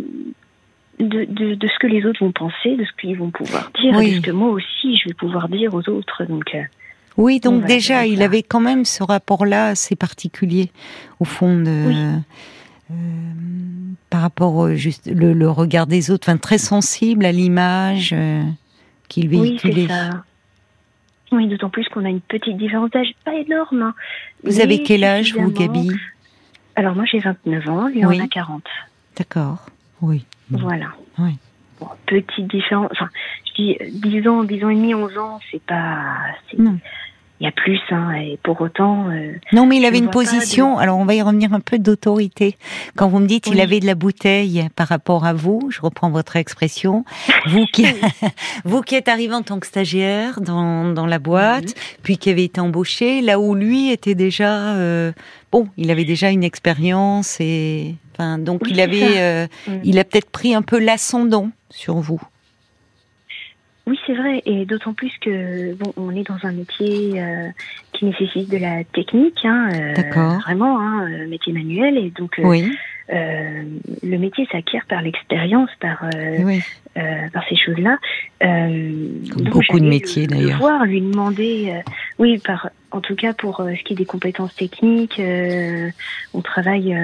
de, 1.02 1.26
de, 1.26 1.56
de 1.56 1.68
ce 1.68 1.80
que 1.80 1.88
les 1.88 2.06
autres 2.06 2.24
vont 2.24 2.32
penser, 2.32 2.76
de 2.78 2.84
ce 2.86 2.91
qu'ils 2.99 3.18
vont 3.18 3.32
pouvoir 3.32 3.72
dire, 3.82 3.93
Oui. 3.97 4.12
de 4.12 4.16
ce 4.18 4.22
que 4.22 4.32
moi 4.32 4.49
aussi 4.49 4.97
je 4.97 5.10
vais 5.10 5.14
pouvoir 5.14 5.49
dire 5.49 5.74
aux 5.74 5.88
autres. 5.89 6.26
Donc, 6.26 6.54
euh, 6.56 6.62
Oui, 7.18 7.39
donc 7.39 7.66
déjà, 7.66 8.06
il 8.06 8.20
là. 8.20 8.26
avait 8.26 8.43
quand 8.43 8.60
même 8.62 8.86
ce 8.86 9.04
rapport-là 9.04 9.68
assez 9.68 9.95
particulier, 9.95 10.72
au 11.20 11.26
fond, 11.26 11.58
de, 11.60 11.88
Oui. 11.88 11.95
euh, 12.91 12.93
par 14.10 14.22
rapport 14.22 14.56
au 14.56 14.74
juste 14.76 15.08
le, 15.14 15.34
le 15.34 15.49
regard 15.49 15.88
des 15.88 16.12
autres, 16.12 16.28
enfin 16.30 16.38
très 16.38 16.58
sensible 16.58 17.26
à 17.26 17.32
l'image 17.32 18.12
euh, 18.14 18.43
qu'il 19.08 19.30
oui, 19.30 19.58
c'est 19.62 19.70
véhiculait. 19.70 19.88
ça. 19.88 20.24
Oui, 21.32 21.47
d'autant 21.47 21.70
plus 21.70 21.88
qu'on 21.88 22.04
a 22.04 22.10
une 22.10 22.20
petite 22.20 22.58
différence 22.58 22.89
d'âge, 22.91 23.08
pas 23.24 23.34
énorme. 23.34 23.82
hein, 23.84 23.93
vous 24.43 24.58
mais 24.58 24.62
avez 24.62 24.84
quel 24.84 25.06
âge, 25.06 25.34
vous. 25.34 25.49
Gabi? 25.52 25.89
Alors 26.76 26.93
moi 26.95 27.06
j'ai 27.06 27.20
29 27.20 27.70
ans, 27.70 27.88
lui 27.88 28.06
Oui. 28.06 28.20
en 28.22 28.26
a 28.26 28.28
40. 28.28 28.64
D'accord. 29.18 29.66
Oui. 30.02 30.26
Voilà. 30.52 30.88
Oui. 31.20 31.32
Bon, 31.80 31.88
petite 32.06 32.47
différence. 32.47 32.89
Enfin, 32.91 33.10
je 33.47 33.62
dis 33.64 33.78
euh, 33.82 33.86
10 33.91 34.28
ans, 34.28 34.43
10 34.43 34.64
ans 34.66 34.70
et 34.70 34.76
demi, 34.76 34.93
11 34.93 35.18
ans, 35.18 35.39
c'est 35.52 35.62
pas. 35.64 36.06
Non. 36.58 36.78
Il 37.39 37.45
y 37.45 37.47
a 37.47 37.52
plus, 37.52 37.80
hein, 37.89 38.12
et 38.12 38.38
pour 38.43 38.62
autant. 38.62 39.10
euh, 39.10 39.32
Non, 39.52 39.66
mais 39.66 39.78
il 39.78 39.86
avait 39.86 39.97
une 39.97 40.12
position. 40.12 40.78
Alors, 40.78 40.99
on 40.99 41.06
va 41.06 41.16
y 41.16 41.24
revenir 41.24 41.54
un 41.56 41.60
peu 41.60 41.80
d'autorité. 41.80 42.56
Quand 42.95 43.08
vous 43.08 43.18
me 43.18 43.26
dites 43.26 43.47
il 43.47 43.54
Oui. 43.56 43.62
avait 43.62 43.80
de 43.80 43.88
la 43.88 43.95
bouteille 43.95 44.68
par 44.76 44.88
rapport 44.88 45.26
à 45.26 45.34
vous, 45.34 45.60
je 45.72 45.82
reprends 45.82 46.12
votre 46.12 46.36
expression. 46.36 47.04
Vous 47.47 47.66
qui, 47.74 47.88
vous 48.64 48.82
qui 48.84 48.93
êtes 48.93 49.08
arrivé 49.08 49.34
en 49.34 49.41
tant 49.41 49.60
que 49.60 49.66
stagiaire 49.66 50.39
dans, 50.39 50.93
dans 50.93 51.08
la 51.08 51.18
boîte, 51.18 51.64
Mhm. 51.70 51.97
puis 52.04 52.18
qui 52.20 52.30
avez 52.30 52.43
été 52.43 52.62
embauché, 52.62 53.22
là 53.22 53.39
où 53.39 53.56
lui 53.56 53.89
était 53.91 54.14
déjà, 54.14 54.76
euh, 54.76 55.12
bon, 55.52 55.68
il 55.78 55.89
avait 55.89 56.06
déjà 56.06 56.30
une 56.30 56.43
expérience 56.43 57.38
et, 57.41 57.95
enfin, 58.22 58.38
donc 58.38 58.62
Oui, 58.64 58.72
il 58.74 58.82
avait, 58.82 59.20
euh, 59.20 59.48
Mm. 59.68 59.80
il 59.84 60.00
a 60.00 60.04
peut-être 60.04 60.30
pris 60.30 60.54
un 60.54 60.62
peu 60.62 60.80
l'ascendant 60.80 61.50
sur 61.70 61.96
vous. 61.96 62.22
Oui, 63.88 63.98
c'est 64.06 64.14
vrai, 64.14 64.44
et 64.46 64.66
d'autant 64.66 64.94
plus 64.94 65.12
que 65.20 65.74
bon, 65.74 65.92
on 65.98 66.16
est 66.16 66.28
dans 66.28 66.38
un 66.44 66.52
métier 66.52 67.20
euh, 67.20 67.50
qui 67.94 68.06
nécessite 68.06 68.50
de 68.50 68.58
la 68.58 68.84
technique, 68.84 69.40
hein, 69.44 69.70
euh, 69.74 70.38
vraiment, 70.40 70.80
hein, 70.80 71.08
métier 71.28 71.52
manuel, 71.52 71.98
et 71.98 72.12
donc 72.12 72.40
Oui, 72.44 72.72
euh, 73.12 73.64
le 74.03 74.18
métier 74.18 74.47
s'acquiert 74.51 74.86
par 74.88 75.01
l'expérience, 75.01 75.70
par 75.80 76.03
euh, 76.16 76.43
oui. 76.43 76.62
euh, 76.97 77.30
par 77.34 77.43
ces 77.49 77.55
choses-là. 77.55 77.97
Comme 78.39 79.43
beaucoup 79.45 79.80
de 79.80 79.88
métiers, 79.88 80.28
le- 80.28 80.36
le 80.36 80.41
d'ailleurs. 80.41 80.59
voir, 80.59 80.86
lui 80.86 81.01
demander, 81.01 81.82
oui, 82.20 82.38
par 82.39 82.70
en 82.91 82.99
tout 83.01 83.16
cas 83.16 83.34
pour 83.34 83.57
ce 83.57 83.84
qui 83.84 83.93
est 83.93 83.95
des 83.95 84.05
compétences 84.05 84.53
techniques, 84.55 85.22
on 86.34 86.41
travaille 86.41 86.95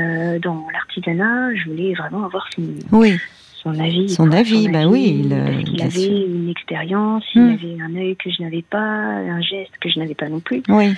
dans 0.41 0.67
l'artisanat. 0.73 1.55
Je 1.55 1.69
voulais 1.69 1.93
vraiment 1.93 2.25
avoir 2.25 2.47
son, 2.55 2.63
Oui, 2.91 3.17
son 3.63 3.79
avis. 3.79 4.09
Son 4.09 4.31
avis, 4.31 4.67
bah 4.69 4.87
oui, 4.87 5.21
il, 5.23 5.29
parce 5.29 5.63
qu'il 5.63 5.73
bien 5.75 5.85
avait 5.85 5.99
sûr. 5.99 6.11
une 6.27 6.49
expérience, 6.49 7.23
il 7.35 7.41
Hmm. 7.41 7.49
avait 7.49 7.81
un 7.81 7.95
œil 7.95 8.15
que 8.17 8.29
je 8.29 8.41
n'avais 8.43 8.63
pas, 8.63 8.77
un 8.79 9.41
geste 9.41 9.77
que 9.79 9.89
je 9.89 9.99
n'avais 9.99 10.15
pas 10.15 10.29
non 10.29 10.39
plus. 10.39 10.63
oui. 10.69 10.95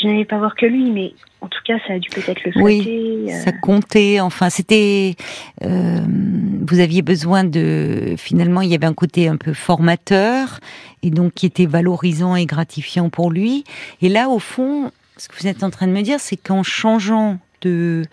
Je 0.00 0.06
n'avais 0.06 0.24
pas 0.24 0.38
voir 0.38 0.54
que 0.54 0.64
lui, 0.66 0.90
mais 0.90 1.12
en 1.40 1.48
tout 1.48 1.58
cas, 1.64 1.74
ça 1.86 1.94
a 1.94 1.98
dû 1.98 2.08
peut-être 2.10 2.42
le 2.44 2.52
Oui, 2.62 2.82
flatter. 2.82 3.32
euh, 3.34 3.44
ça 3.44 3.52
comptait. 3.52 4.20
Enfin, 4.20 4.48
c'était. 4.50 5.14
euh, 5.64 6.00
vous 6.66 6.78
aviez 6.80 7.02
besoin 7.02 7.44
de. 7.44 8.14
Finalement, 8.16 8.60
il 8.60 8.70
y 8.70 8.74
avait 8.74 8.86
un 8.86 8.94
côté 8.94 9.28
un 9.28 9.36
peu 9.36 9.52
formateur 9.54 10.60
et 11.02 11.10
donc 11.10 11.32
qui 11.34 11.46
était 11.46 11.66
valorisant 11.66 12.36
et 12.36 12.46
gratifiant 12.46 13.08
pour 13.10 13.30
lui. 13.30 13.64
Et 14.02 14.08
là, 14.08 14.28
au 14.28 14.38
fond, 14.38 14.90
ce 15.16 15.28
que 15.28 15.34
vous 15.40 15.46
êtes 15.48 15.64
en 15.64 15.70
train 15.70 15.86
de 15.88 15.92
me 15.92 16.02
dire, 16.02 16.20
c'est 16.20 16.36
qu'en 16.36 16.62
changeant 16.62 17.38
de 17.62 18.04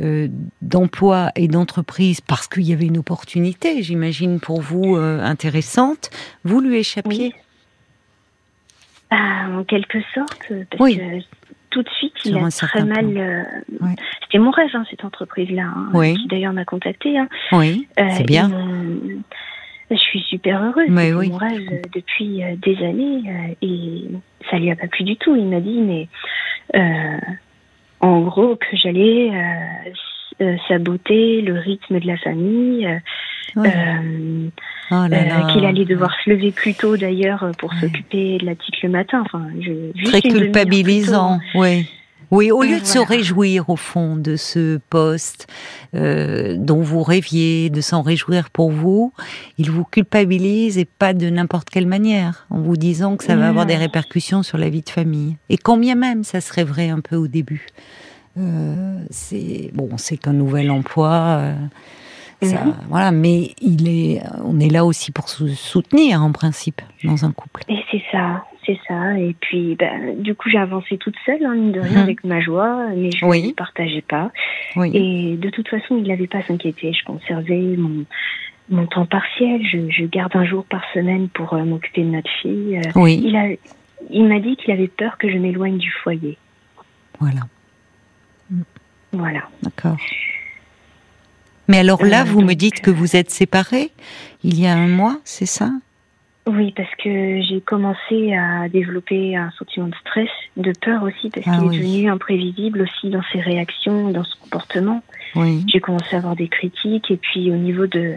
euh, 0.00 0.28
d'emploi 0.62 1.30
et 1.36 1.46
d'entreprise 1.46 2.20
parce 2.20 2.48
qu'il 2.48 2.62
y 2.64 2.72
avait 2.72 2.86
une 2.86 2.98
opportunité, 2.98 3.82
j'imagine 3.82 4.40
pour 4.40 4.60
vous 4.62 4.96
euh, 4.96 5.20
intéressante, 5.22 6.10
vous 6.44 6.60
lui 6.60 6.78
échappiez. 6.78 7.26
Oui. 7.26 7.32
Ah, 9.10 9.48
en 9.58 9.64
quelque 9.64 9.98
sorte, 10.14 10.52
parce 10.70 10.80
Oui. 10.80 10.96
que 10.98 11.02
tout 11.70 11.82
de 11.82 11.88
suite, 11.90 12.14
il 12.24 12.36
a 12.36 12.48
très 12.50 12.84
mal. 12.84 13.06
euh, 13.16 13.42
Oui. 13.80 13.90
C'était 14.22 14.38
mon 14.38 14.50
rêve, 14.50 14.70
hein, 14.74 14.84
cette 14.90 15.04
entreprise-là, 15.04 15.64
hein, 15.64 15.88
Oui. 15.94 16.14
qui 16.14 16.26
d'ailleurs 16.28 16.52
m'a 16.52 16.64
contactée. 16.64 17.18
Hein. 17.18 17.28
Oui, 17.52 17.88
Euh, 17.98 18.04
c'est 18.12 18.24
bien. 18.26 18.50
Je 19.90 19.96
suis 19.96 20.20
super 20.20 20.62
heureuse. 20.62 20.86
Mais 20.88 21.12
oui. 21.12 21.28
mon 21.30 21.36
rêve 21.36 21.68
euh, 21.72 21.82
depuis 21.92 22.42
des 22.62 22.76
années 22.84 23.54
et 23.62 24.04
ça 24.48 24.58
lui 24.58 24.70
a 24.70 24.76
pas 24.76 24.86
plu 24.86 25.02
du 25.04 25.16
tout. 25.16 25.34
Il 25.34 25.46
m'a 25.46 25.60
dit, 25.60 25.80
mais 25.80 26.08
euh, 26.76 27.18
en 28.00 28.20
gros, 28.20 28.54
que 28.56 28.76
j'allais 28.76 29.30
euh, 30.40 30.44
s- 30.44 30.46
euh, 30.46 30.56
saboter 30.68 31.40
le 31.42 31.54
rythme 31.58 32.00
de 32.00 32.06
la 32.06 32.16
famille. 32.18 32.86
euh, 32.86 32.98
Ouais. 33.56 33.68
euh, 33.74 34.48
Oh 34.92 34.94
euh, 35.12 35.52
qu'il 35.52 35.64
allait 35.64 35.84
devoir 35.84 36.12
se 36.24 36.30
lever 36.30 36.52
plus 36.52 36.74
tôt 36.74 36.96
d'ailleurs 36.96 37.50
pour 37.58 37.70
Ouais. 37.72 37.80
s'occuper 37.80 38.38
de 38.38 38.46
la 38.46 38.54
petite 38.54 38.80
le 38.82 38.88
matin. 38.90 39.22
Enfin, 39.26 39.46
je, 39.60 40.04
très 40.04 40.20
culpabilisant, 40.22 41.38
tôt. 41.52 41.60
oui. 41.60 41.88
Oui, 42.32 42.52
au 42.52 42.62
lieu 42.62 42.78
de 42.78 42.84
se 42.84 43.00
réjouir 43.00 43.68
au 43.70 43.74
fond 43.74 44.14
de 44.14 44.36
ce 44.36 44.78
poste 44.88 45.48
euh, 45.96 46.54
dont 46.56 46.80
vous 46.80 47.02
rêviez, 47.02 47.70
de 47.70 47.80
s'en 47.80 48.02
réjouir 48.02 48.50
pour 48.50 48.70
vous, 48.70 49.12
il 49.58 49.68
vous 49.68 49.82
culpabilise 49.82 50.78
et 50.78 50.84
pas 50.84 51.12
de 51.12 51.28
n'importe 51.28 51.70
quelle 51.70 51.88
manière, 51.88 52.46
en 52.50 52.60
vous 52.60 52.76
disant 52.76 53.16
que 53.16 53.24
ça 53.24 53.34
va 53.34 53.48
avoir 53.48 53.66
des 53.66 53.74
répercussions 53.76 54.44
sur 54.44 54.58
la 54.58 54.68
vie 54.68 54.82
de 54.82 54.90
famille. 54.90 55.38
Et 55.48 55.56
combien 55.56 55.96
même 55.96 56.22
ça 56.22 56.40
serait 56.40 56.62
vrai 56.62 56.88
un 56.88 57.00
peu 57.00 57.16
au 57.16 57.26
début. 57.26 57.66
Euh, 58.40 58.98
c'est 59.10 59.70
bon, 59.74 59.90
c'est 59.98 60.16
qu'un 60.16 60.32
nouvel 60.32 60.70
emploi. 60.70 61.10
euh, 61.40 61.54
ça, 62.42 62.64
Mhm. 62.64 62.74
Voilà, 62.88 63.10
mais 63.10 63.50
il 63.60 63.86
est, 63.88 64.22
on 64.44 64.58
est 64.60 64.70
là 64.70 64.86
aussi 64.86 65.12
pour 65.12 65.28
se 65.28 65.46
soutenir 65.48 66.22
en 66.22 66.32
principe 66.32 66.80
dans 67.04 67.24
un 67.26 67.32
couple. 67.32 67.62
Et 67.68 67.76
c'est 67.90 68.02
ça, 68.10 68.46
c'est 68.64 68.78
ça. 68.88 69.18
Et 69.18 69.36
puis, 69.40 69.74
ben, 69.74 70.18
du 70.22 70.34
coup, 70.34 70.48
j'ai 70.48 70.56
avancé 70.56 70.96
toute 70.96 71.16
seule, 71.26 71.44
hein, 71.44 71.54
mine 71.54 71.72
de 71.72 71.80
rien, 71.80 71.98
Mhm. 71.98 72.02
avec 72.02 72.24
ma 72.24 72.40
joie, 72.40 72.86
mais 72.96 73.10
je 73.10 73.26
Oui. 73.26 73.48
ne 73.48 73.52
partageais 73.52 74.00
pas. 74.00 74.30
Oui. 74.76 74.90
Et 74.94 75.36
de 75.36 75.50
toute 75.50 75.68
façon, 75.68 75.96
il 75.98 76.08
n'avait 76.08 76.26
pas 76.28 76.38
à 76.38 76.42
s'inquiéter. 76.42 76.94
Je 76.94 77.04
conservais 77.04 77.60
mon, 77.76 78.06
mon 78.70 78.86
temps 78.86 79.04
partiel. 79.04 79.60
Je, 79.70 79.90
je 79.90 80.06
garde 80.06 80.34
un 80.34 80.46
jour 80.46 80.64
par 80.64 80.82
semaine 80.94 81.28
pour 81.28 81.52
euh, 81.52 81.64
m'occuper 81.64 82.04
de 82.04 82.08
notre 82.10 82.30
fille. 82.40 82.78
Euh, 82.78 82.90
oui, 82.94 83.22
il 84.10 84.24
m'a 84.26 84.40
dit 84.40 84.56
qu'il 84.56 84.72
avait 84.72 84.88
peur 84.88 85.18
que 85.18 85.30
je 85.30 85.36
m'éloigne 85.36 85.76
du 85.76 85.90
foyer. 85.90 86.38
voilà. 87.18 87.40
Voilà. 89.12 89.40
D'accord. 89.62 89.96
Mais 91.68 91.78
alors 91.78 92.04
là, 92.04 92.22
Euh, 92.22 92.24
vous 92.24 92.40
me 92.42 92.54
dites 92.54 92.80
que 92.80 92.90
vous 92.90 93.16
êtes 93.16 93.30
séparés 93.30 93.90
il 94.42 94.58
y 94.58 94.66
a 94.66 94.72
un 94.74 94.88
mois, 94.88 95.18
c'est 95.24 95.46
ça? 95.46 95.70
Oui, 96.46 96.72
parce 96.74 96.92
que 96.96 97.40
j'ai 97.42 97.60
commencé 97.60 98.34
à 98.34 98.68
développer 98.68 99.36
un 99.36 99.50
sentiment 99.52 99.86
de 99.86 99.94
stress, 99.96 100.30
de 100.56 100.72
peur 100.80 101.02
aussi, 101.04 101.28
parce 101.30 101.46
Ah 101.48 101.58
qu'il 101.58 101.68
oui. 101.68 101.76
est 101.76 101.78
devenu 101.80 102.10
imprévisible 102.10 102.80
aussi 102.82 103.10
dans 103.10 103.22
ses 103.32 103.40
réactions, 103.40 104.10
dans 104.10 104.24
son 104.24 104.38
comportement. 104.44 105.02
Oui. 105.36 105.64
J'ai 105.68 105.80
commencé 105.80 106.16
à 106.16 106.18
avoir 106.18 106.34
des 106.36 106.48
critiques, 106.48 107.10
et 107.10 107.16
puis 107.18 107.50
au 107.52 107.56
niveau 107.56 107.86
de 107.86 108.14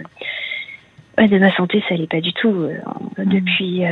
de 1.20 1.38
ma 1.38 1.56
santé, 1.56 1.84
ça 1.88 1.94
allait 1.94 2.08
pas 2.08 2.22
du 2.22 2.34
tout. 2.34 2.50
Euh, 2.50 2.78
Depuis 3.20 3.86
euh, 3.86 3.90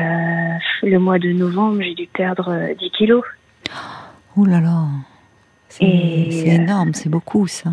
le 0.81 0.97
mois 0.97 1.19
de 1.19 1.31
novembre, 1.31 1.81
j'ai 1.83 1.93
dû 1.93 2.07
perdre 2.07 2.49
euh, 2.49 2.73
10 2.73 2.89
kilos. 2.91 3.23
Oh 4.35 4.45
là 4.45 4.59
là. 4.59 4.85
C'est 5.71 6.49
euh, 6.49 6.55
énorme, 6.55 6.93
c'est 6.93 7.09
beaucoup 7.09 7.47
ça. 7.47 7.71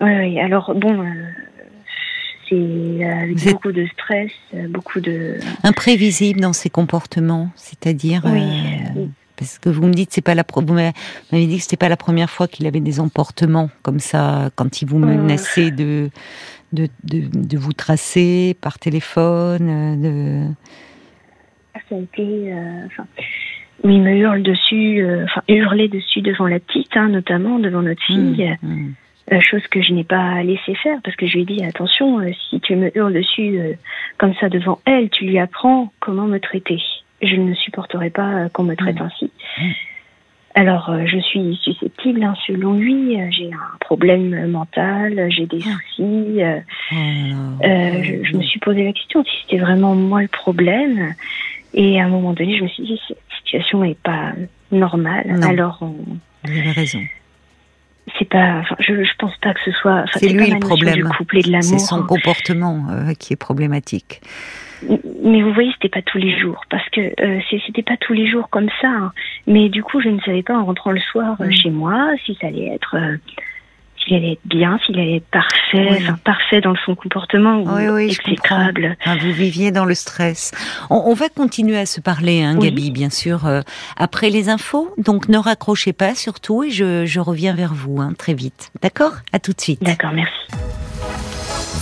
Oui, 0.00 0.10
oui. 0.16 0.40
Alors 0.40 0.74
bon, 0.74 1.00
euh, 1.00 1.04
c'est 2.48 2.54
euh, 2.56 3.20
avec 3.22 3.44
beaucoup 3.44 3.72
de 3.72 3.86
stress, 3.86 4.32
beaucoup 4.70 5.00
de. 5.00 5.36
Imprévisible 5.62 6.40
dans 6.40 6.52
ses 6.52 6.70
comportements, 6.70 7.50
c'est-à-dire. 7.56 8.22
Oui. 8.24 8.42
euh, 8.96 9.06
parce 9.36 9.58
que 9.58 9.68
vous 9.68 9.82
me 9.86 9.92
dites, 9.92 10.10
c'est 10.12 10.20
pas 10.22 10.34
la. 10.34 10.44
Vous 10.54 10.62
m'avez 10.72 10.92
dit 11.46 11.56
que 11.58 11.62
c'était 11.62 11.76
pas 11.76 11.88
la 11.88 11.96
première 11.96 12.30
fois 12.30 12.48
qu'il 12.48 12.66
avait 12.66 12.80
des 12.80 13.00
emportements 13.00 13.70
comme 13.82 14.00
ça, 14.00 14.50
quand 14.56 14.82
il 14.82 14.88
vous 14.88 14.98
menaçait 14.98 15.70
de, 15.70 16.10
de, 16.72 16.88
de, 17.04 17.22
de 17.32 17.58
vous 17.58 17.72
tracer 17.72 18.56
par 18.60 18.78
téléphone, 18.78 20.00
de. 20.00 20.46
Ça 21.88 21.96
a 21.96 21.98
été. 21.98 22.52
euh, 22.52 22.86
Enfin, 22.86 23.06
où 23.84 23.88
il 23.90 24.00
me 24.02 24.14
hurle 24.16 24.42
dessus, 24.42 25.02
euh, 25.02 25.24
enfin 25.24 25.42
hurler 25.48 25.88
dessus 25.88 26.20
devant 26.22 26.46
la 26.46 26.60
petite, 26.60 26.96
hein, 26.96 27.08
notamment 27.08 27.58
devant 27.58 27.82
notre 27.82 28.02
fille. 28.02 28.56
Hum, 28.62 28.70
hum. 28.70 28.94
Euh, 29.32 29.40
chose 29.40 29.66
que 29.68 29.80
je 29.80 29.92
n'ai 29.92 30.02
pas 30.04 30.42
laissé 30.42 30.74
faire 30.74 30.98
parce 31.04 31.14
que 31.16 31.26
je 31.26 31.34
lui 31.34 31.42
ai 31.42 31.44
dit 31.44 31.64
attention, 31.64 32.18
euh, 32.20 32.30
si 32.50 32.60
tu 32.60 32.74
me 32.74 32.90
hurles 32.96 33.14
dessus 33.14 33.56
euh, 33.58 33.72
comme 34.18 34.34
ça 34.40 34.48
devant 34.48 34.80
elle, 34.84 35.10
tu 35.10 35.24
lui 35.26 35.38
apprends 35.38 35.92
comment 36.00 36.26
me 36.26 36.38
traiter. 36.38 36.80
Je 37.22 37.36
ne 37.36 37.54
supporterai 37.54 38.10
pas 38.10 38.32
euh, 38.34 38.48
qu'on 38.48 38.64
me 38.64 38.74
traite 38.74 38.98
Mm. 39.00 39.02
ainsi. 39.04 39.30
Alors, 40.54 40.90
euh, 40.90 41.04
je 41.06 41.18
suis 41.18 41.58
susceptible, 41.62 42.22
hein, 42.24 42.34
selon 42.46 42.74
lui. 42.74 43.16
j'ai 43.30 43.50
un 43.52 43.78
problème 43.80 44.50
mental, 44.50 45.28
j'ai 45.30 45.46
des 45.46 45.58
Mm. 45.58 45.60
soucis. 45.60 46.40
Oh 46.92 47.64
euh, 47.64 48.02
je, 48.02 48.24
je 48.24 48.36
me 48.36 48.42
suis 48.42 48.58
posé 48.60 48.84
la 48.84 48.92
question 48.92 49.24
si 49.24 49.30
c'était 49.42 49.62
vraiment 49.62 49.94
moi 49.94 50.20
le 50.20 50.28
problème. 50.28 51.14
Et 51.74 52.00
à 52.00 52.04
un 52.04 52.08
moment 52.08 52.32
donné, 52.32 52.56
je 52.58 52.62
me 52.64 52.68
suis 52.68 52.82
dit 52.84 53.00
cette 53.08 53.18
situation 53.38 53.80
n'est 53.82 53.94
pas 54.02 54.32
normale. 54.70 55.24
Non. 55.26 55.48
Alors, 55.48 55.78
on- 55.80 55.94
Vous 56.44 56.58
avez 56.58 56.70
raison. 56.72 57.00
c'est 58.18 58.28
pas. 58.28 58.58
Enfin, 58.60 58.76
je, 58.80 59.04
je 59.04 59.10
pense 59.18 59.36
pas 59.38 59.54
que 59.54 59.60
ce 59.64 59.72
soit. 59.72 60.00
enfin, 60.02 60.18
C'est 60.20 60.28
lui 60.28 60.48
pas 60.48 60.54
le 60.54 60.60
problème. 60.60 60.94
Du 60.96 61.04
couple 61.04 61.38
et 61.38 61.42
de 61.42 61.50
l'amour. 61.52 61.64
C'est 61.68 61.78
son 61.78 62.02
comportement 62.04 62.86
euh, 62.90 63.14
qui 63.14 63.32
est 63.32 63.36
problématique. 63.36 64.20
Mais 65.24 65.42
vous 65.42 65.52
voyez, 65.52 65.70
c'était 65.74 65.88
pas 65.88 66.02
tous 66.02 66.18
les 66.18 66.36
jours, 66.40 66.60
parce 66.68 66.88
que 66.90 67.00
euh, 67.22 67.40
c'était 67.64 67.82
pas 67.84 67.96
tous 68.00 68.14
les 68.14 68.28
jours 68.28 68.48
comme 68.50 68.68
ça. 68.80 68.88
hein. 68.88 69.12
Mais 69.46 69.68
du 69.68 69.82
coup, 69.84 70.00
je 70.00 70.08
ne 70.08 70.18
savais 70.22 70.42
pas 70.42 70.58
en 70.58 70.64
rentrant 70.64 70.90
le 70.90 70.98
soir 71.00 71.36
euh, 71.40 71.46
Mm. 71.46 71.52
chez 71.52 71.70
moi 71.70 72.08
si 72.26 72.36
ça 72.40 72.48
allait 72.48 72.66
être, 72.74 72.96
euh, 72.96 73.16
s'il 74.04 74.14
allait 74.16 74.32
être 74.32 74.46
bien, 74.46 74.78
s'il 74.84 74.98
allait 74.98 75.16
être 75.16 75.26
parfait, 75.30 75.88
Oui. 75.90 75.96
enfin 76.00 76.18
parfait 76.24 76.60
dans 76.60 76.74
son 76.84 76.94
comportement 76.94 77.58
ou 77.60 77.68
Oui, 77.70 77.88
oui, 77.88 78.04
exécrable. 78.06 78.96
Vous 79.20 79.32
viviez 79.32 79.70
dans 79.70 79.84
le 79.84 79.94
stress. 79.94 80.50
On, 80.90 81.02
on 81.06 81.14
va 81.14 81.28
continuer 81.28 81.78
à 81.78 81.86
se 81.86 82.00
parler, 82.00 82.42
hein, 82.42 82.56
Oui. 82.58 82.68
Gabi, 82.70 82.90
bien 82.90 83.10
sûr, 83.10 83.46
euh, 83.46 83.60
après 83.96 84.30
les 84.30 84.48
infos. 84.48 84.92
Donc 84.98 85.28
ne 85.28 85.38
raccrochez 85.38 85.92
pas 85.92 86.14
surtout 86.14 86.62
et 86.64 86.70
je, 86.70 87.06
je 87.06 87.20
reviens 87.20 87.54
vers 87.54 87.74
vous 87.74 88.00
hein, 88.00 88.12
très 88.16 88.34
vite. 88.34 88.70
D'accord? 88.82 89.12
À 89.32 89.38
tout 89.38 89.52
de 89.52 89.60
suite. 89.60 89.82
D'accord, 89.82 90.12
merci. 90.12 90.32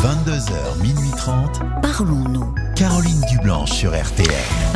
22h, 0.03 0.83
minuit 0.83 1.11
30. 1.17 1.61
Parlons-nous. 1.83 2.55
Caroline 2.81 3.21
Dublanche 3.29 3.73
sur 3.73 3.91
RTL. 3.91 4.27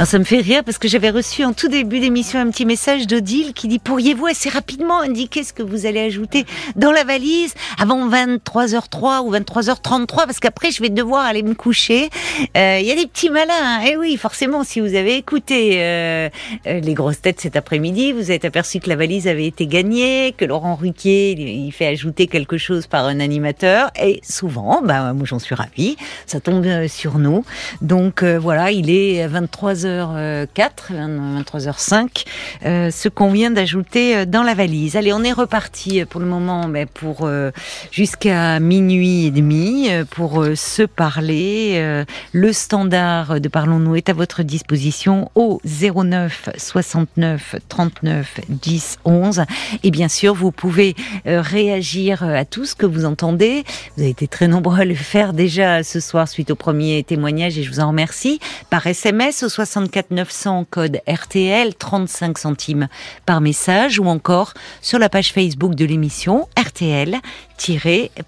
Ça 0.05 0.19
me 0.19 0.25
fait 0.25 0.41
rire 0.41 0.63
parce 0.63 0.77
que 0.77 0.89
j'avais 0.89 1.09
reçu 1.09 1.43
en 1.43 1.55
tout 1.55 1.69
début 1.69 2.01
d'émission 2.01 2.39
un 2.39 2.51
petit 2.51 2.67
message 2.67 3.07
d'Odile 3.07 3.55
qui 3.55 3.67
dit 3.67 3.79
pourriez-vous 3.79 4.27
assez 4.27 4.51
rapidement 4.51 5.01
indiquer 5.01 5.43
ce 5.43 5.55
que 5.55 5.63
vous 5.63 5.87
allez 5.87 6.01
ajouter 6.01 6.45
dans 6.77 6.93
la 6.93 7.05
valise 7.05 7.55
avant 7.79 8.07
23h03 8.11 9.23
ou 9.25 9.33
23h33 9.33 10.07
parce 10.27 10.39
qu'après 10.39 10.71
je 10.71 10.83
vais 10.83 10.91
devoir 10.91 11.25
aller 11.25 11.43
me 11.43 11.55
coucher. 11.55 12.11
Euh, 12.59 12.79
Il 12.79 12.87
y 12.87 12.91
a 12.91 12.95
des 12.95 13.07
petits 13.07 13.31
malins. 13.31 13.55
hein. 13.59 13.81
Eh 13.89 13.97
oui, 13.97 14.19
forcément, 14.19 14.65
si 14.65 14.81
vous 14.81 14.95
avez 14.95 15.17
écouté 15.17 15.77
euh, 15.81 16.29
euh, 16.67 16.81
les 16.81 16.93
grosses 16.93 17.23
têtes 17.23 17.41
cet 17.41 17.57
après-midi, 17.57 18.13
vous 18.13 18.31
êtes 18.31 18.45
aperçu 18.45 18.81
que 18.81 18.91
la 18.91 18.97
valise 18.97 19.29
avait 19.29 19.47
été 19.47 19.67
gagnée, 19.67 20.35
que 20.37 20.45
Laurent 20.45 20.75
Ruquier 20.75 21.31
il 21.33 21.73
fait 21.73 21.87
ajouter 21.87 22.27
quelque 22.27 22.59
chose 22.59 22.87
par 22.87 23.07
un 23.07 23.19
animateur 23.21 23.91
et 23.99 24.21
souvent, 24.29 24.83
bah 24.83 25.15
moi 25.15 25.25
j'en 25.25 25.39
suis 25.39 25.55
ravie, 25.55 25.97
ça 26.27 26.41
tombe 26.41 26.67
sur 26.89 27.19
nous. 27.19 27.45
Donc 27.81 27.94
euh, 27.95 28.39
voilà, 28.41 28.73
il 28.73 28.91
est 28.91 29.27
23h04, 29.29 30.49
23h05, 30.91 32.25
euh, 32.65 32.91
ce 32.91 33.09
qu'on 33.09 33.31
vient 33.31 33.53
d'ajouter 33.53 34.17
euh, 34.17 34.25
dans 34.25 34.43
la 34.43 34.55
valise. 34.55 34.97
Allez, 34.97 35.13
on 35.13 35.23
est 35.23 35.33
reparti 35.33 36.01
euh, 36.01 36.07
pour 36.07 36.21
le 36.21 36.27
moment 36.27 36.67
ben, 36.67 36.89
pour 36.93 37.19
euh, 37.23 37.53
jusqu'à 37.93 38.59
minuit 38.59 39.27
et 39.27 39.31
demi 39.31 39.89
euh, 39.91 40.05
pour 40.05 40.43
euh, 40.43 40.57
se 40.57 40.83
parler. 40.83 41.75
Euh, 41.77 42.05
le 42.33 42.53
standard 42.53 43.41
de 43.41 43.49
Parlons-nous 43.49 43.95
est 43.95 44.09
à 44.09 44.13
votre 44.13 44.43
disposition 44.43 45.31
au 45.37 45.61
09 45.65 46.51
69 46.57 47.57
39 47.69 48.41
10 48.49 48.99
11. 49.05 49.43
Et 49.85 49.91
bien 49.93 50.09
sûr, 50.09 50.35
vous 50.35 50.51
pouvez 50.51 50.97
euh, 51.27 51.41
réagir 51.41 52.25
euh, 52.25 52.35
à 52.35 52.45
tout 52.45 52.65
ce 52.65 52.75
que 52.75 52.87
vous 52.87 53.05
entendez. 53.05 53.63
Vous 53.97 54.03
avez 54.03 54.11
été 54.11 54.27
très 54.27 54.49
nombreux 54.49 54.81
à 54.81 54.85
le 54.85 54.95
faire 54.97 55.33
déjà 55.33 55.85
ce 55.85 56.01
soir 56.01 56.27
suite 56.27 56.51
au 56.51 56.57
premier 56.57 57.05
témoignage 57.05 57.57
et 57.57 57.63
je 57.63 57.71
vous 57.71 57.81
en 57.81 57.84
remercie. 57.89 58.41
Par 58.71 58.87
SMS 58.87 59.43
au 59.43 59.49
64 59.49 60.11
900 60.11 60.67
code 60.71 61.01
RTL 61.09 61.75
35 61.75 62.39
centimes 62.39 62.89
par 63.27 63.41
message 63.41 63.99
ou 63.99 64.07
encore 64.07 64.55
sur 64.83 64.99
la 64.99 65.09
page 65.09 65.33
Facebook 65.33 65.75
de 65.75 65.85
l'émission 65.85 66.49
RTL 66.59 67.21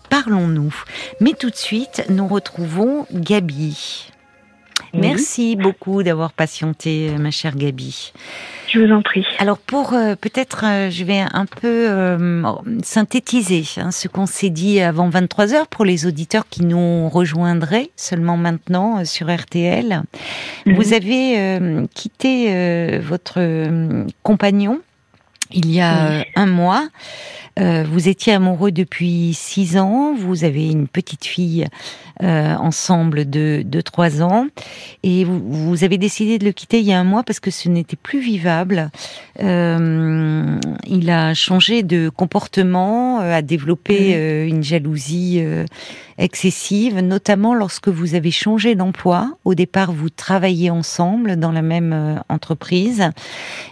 Parlons-nous. 0.08 0.74
Mais 1.20 1.32
tout 1.32 1.50
de 1.50 1.56
suite, 1.56 2.04
nous 2.08 2.26
retrouvons 2.26 3.06
Gabi. 3.12 4.12
Oui. 4.96 5.08
Merci 5.08 5.56
beaucoup 5.56 6.02
d'avoir 6.02 6.32
patienté, 6.32 7.10
ma 7.18 7.30
chère 7.30 7.56
Gabi. 7.56 8.12
Je 8.68 8.80
vous 8.80 8.92
en 8.92 9.02
prie. 9.02 9.24
Alors 9.38 9.58
pour 9.58 9.92
euh, 9.92 10.16
peut-être, 10.20 10.64
euh, 10.64 10.90
je 10.90 11.04
vais 11.04 11.20
un 11.20 11.46
peu 11.46 11.88
euh, 11.88 12.42
synthétiser 12.82 13.64
hein, 13.76 13.90
ce 13.90 14.08
qu'on 14.08 14.26
s'est 14.26 14.50
dit 14.50 14.80
avant 14.80 15.08
23 15.08 15.54
heures 15.54 15.68
pour 15.68 15.84
les 15.84 16.06
auditeurs 16.06 16.48
qui 16.48 16.64
nous 16.64 17.08
rejoindraient 17.08 17.90
seulement 17.96 18.36
maintenant 18.36 18.98
euh, 18.98 19.04
sur 19.04 19.34
RTL. 19.34 20.02
Mhm. 20.66 20.74
Vous 20.74 20.92
avez 20.92 21.38
euh, 21.38 21.86
quitté 21.94 22.48
euh, 22.48 23.00
votre 23.00 23.34
euh, 23.38 24.04
compagnon 24.22 24.80
il 25.52 25.70
y 25.70 25.80
a 25.80 26.18
Oui. 26.18 26.24
un 26.36 26.46
mois. 26.46 26.88
Euh, 27.58 27.84
vous 27.90 28.08
étiez 28.08 28.34
amoureux 28.34 28.70
depuis 28.70 29.32
six 29.32 29.78
ans. 29.78 30.14
Vous 30.14 30.44
avez 30.44 30.68
une 30.70 30.88
petite 30.88 31.24
fille 31.24 31.66
euh, 32.22 32.54
ensemble 32.56 33.28
de, 33.30 33.62
de 33.64 33.80
trois 33.80 34.20
ans. 34.22 34.46
Et 35.02 35.24
vous, 35.24 35.40
vous 35.42 35.82
avez 35.82 35.96
décidé 35.96 36.38
de 36.38 36.44
le 36.44 36.52
quitter 36.52 36.80
il 36.80 36.84
y 36.86 36.92
a 36.92 36.98
un 37.00 37.04
mois 37.04 37.22
parce 37.22 37.40
que 37.40 37.50
ce 37.50 37.70
n'était 37.70 37.96
plus 37.96 38.20
vivable. 38.20 38.90
Euh, 39.42 40.58
il 40.86 41.08
a 41.10 41.32
changé 41.34 41.82
de 41.82 42.10
comportement, 42.10 43.20
euh, 43.20 43.32
a 43.34 43.40
développé 43.42 44.14
euh, 44.14 44.46
une 44.46 44.62
jalousie 44.62 45.36
euh, 45.40 45.64
excessive, 46.18 46.98
notamment 47.00 47.54
lorsque 47.54 47.88
vous 47.88 48.14
avez 48.14 48.30
changé 48.30 48.74
d'emploi. 48.74 49.36
Au 49.44 49.54
départ, 49.54 49.92
vous 49.92 50.10
travailliez 50.10 50.70
ensemble 50.70 51.36
dans 51.36 51.52
la 51.52 51.62
même 51.62 51.92
euh, 51.92 52.16
entreprise. 52.28 53.10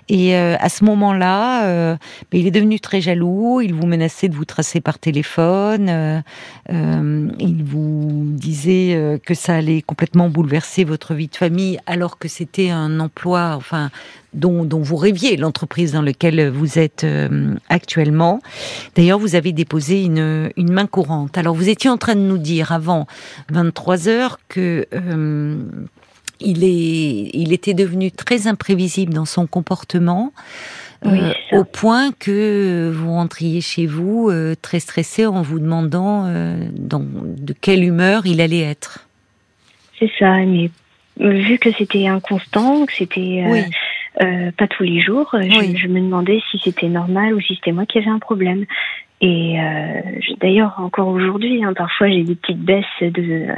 Et 0.09 0.37
euh, 0.37 0.57
à 0.59 0.69
ce 0.69 0.85
moment-là, 0.85 1.67
euh, 1.67 1.97
ben, 2.31 2.41
il 2.41 2.47
est 2.47 2.51
devenu 2.51 2.81
très 2.81 3.01
jaloux. 3.01 3.61
Il 3.61 3.75
vous 3.75 3.87
menaçait 3.87 4.29
de 4.29 4.35
vous 4.35 4.45
tracer 4.45 4.81
par 4.81 4.99
téléphone. 4.99 6.23
il 6.69 7.65
vous 7.65 8.25
disait 8.27 9.21
que 9.25 9.35
ça 9.35 9.55
allait 9.55 9.83
complètement 9.83 10.29
bouleverser 10.29 10.85
votre 10.85 11.15
vie 11.15 11.29
de 11.29 11.37
famille, 11.37 11.79
alors 11.87 12.19
que 12.19 12.29
c'était 12.29 12.71
un 12.71 13.01
emploi, 13.01 13.55
enfin, 13.57 13.91
dont, 14.35 14.65
dont 14.65 14.81
vous 14.81 14.97
rêviez, 14.97 15.37
l'entreprise 15.37 15.93
dans 15.93 16.03
laquelle 16.03 16.49
vous 16.49 16.79
êtes 16.79 17.05
euh, 17.05 17.55
actuellement. 17.69 18.41
D'ailleurs, 18.97 19.19
vous 19.19 19.35
avez 19.35 19.53
déposé 19.53 20.03
une, 20.03 20.51
une 20.57 20.73
main 20.73 20.87
courante. 20.87 21.39
Alors, 21.39 21.55
vous 21.55 21.69
étiez 21.69 21.91
en 21.91 21.97
train 21.97 22.15
de 22.15 22.21
nous 22.21 22.39
dire 22.39 22.73
avant 22.73 23.07
23 23.51 24.09
heures 24.09 24.39
que 24.49 24.87
euh, 24.95 25.57
il, 26.41 26.65
est, 26.65 27.31
il 27.33 27.53
était 27.53 27.75
devenu 27.75 28.11
très 28.11 28.47
imprévisible 28.47 29.13
dans 29.13 29.25
son 29.25 29.47
comportement. 29.47 30.33
Oui, 31.05 31.19
euh, 31.21 31.33
ça. 31.51 31.59
au 31.59 31.65
point 31.65 32.13
que 32.13 32.91
vous 32.95 33.11
rentriez 33.11 33.61
chez 33.61 33.87
vous 33.87 34.31
euh, 34.31 34.55
très 34.61 34.81
stressé 34.81 35.27
en 35.27 35.43
vous 35.43 35.59
demandant 35.59 36.25
euh, 36.27 36.57
dans, 36.73 37.05
de 37.05 37.53
quelle 37.53 37.85
humeur 37.85 38.27
il 38.27 38.41
allait 38.41 38.61
être. 38.61 39.07
C'est 39.99 40.11
ça, 40.19 40.37
mais 40.39 40.71
vu 41.19 41.59
que 41.59 41.71
c'était 41.73 42.07
inconstant, 42.07 42.87
que 42.87 42.93
c'était 42.93 43.45
euh, 43.47 43.51
Oui, 43.51 43.65
euh, 44.23 44.51
pas 44.57 44.67
tous 44.69 44.85
les 44.85 45.01
jours, 45.01 45.35
euh, 45.35 45.43
je, 45.43 45.89
me 45.89 46.01
demandais 46.01 46.41
si 46.51 46.59
c'était 46.59 46.89
normal 46.89 47.35
ou 47.35 47.41
si 47.41 47.55
c'était 47.57 47.73
moi 47.73 47.87
qui 47.87 47.99
avais 47.99 48.11
un 48.11 48.19
problème. 48.19 48.65
Et 49.21 49.61
euh, 49.61 50.01
d'ailleurs, 50.41 50.75
encore 50.79 51.09
aujourd'hui, 51.09 51.65
hein, 51.65 51.73
parfois 51.75 52.09
j'ai 52.09 52.23
des 52.23 52.35
petites 52.35 52.61
baisses 52.61 52.85
de 53.01 53.49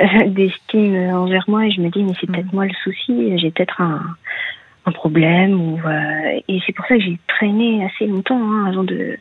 euh, 0.00 0.24
d'estime 0.26 0.96
envers 1.10 1.44
moi 1.48 1.66
et 1.66 1.70
je 1.70 1.80
me 1.80 1.90
dis 1.90 2.02
mais 2.02 2.12
c'est 2.20 2.28
Mhm. 2.28 2.34
peut-être 2.34 2.52
moi 2.52 2.66
le 2.66 2.74
souci, 2.82 3.38
j'ai 3.38 3.50
peut-être 3.50 3.80
un, 3.80 4.02
un 4.86 4.92
problème 4.92 5.60
ou 5.60 5.78
euh, 5.84 6.40
et 6.48 6.60
c'est 6.66 6.72
pour 6.72 6.86
ça 6.86 6.96
que 6.96 7.02
j'ai 7.02 7.18
traîné 7.28 7.84
assez 7.84 8.06
longtemps 8.06 8.40
hein, 8.40 8.66
avant 8.66 8.84
de 8.84 9.16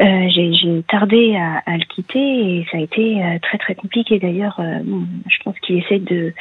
j'ai 0.00 0.82
tardé 0.88 1.36
à, 1.36 1.62
à, 1.66 1.76
le 1.76 1.84
quitter 1.84 2.18
et 2.18 2.66
ça 2.70 2.78
a 2.78 2.80
été 2.80 3.22
euh, 3.22 3.38
très 3.40 3.58
très 3.58 3.74
compliqué. 3.74 4.18
D'ailleurs, 4.18 4.58
euh, 4.60 4.80
je 5.28 5.42
pense 5.42 5.58
qu'il 5.60 5.76
essaie 5.76 5.98
de 5.98 6.32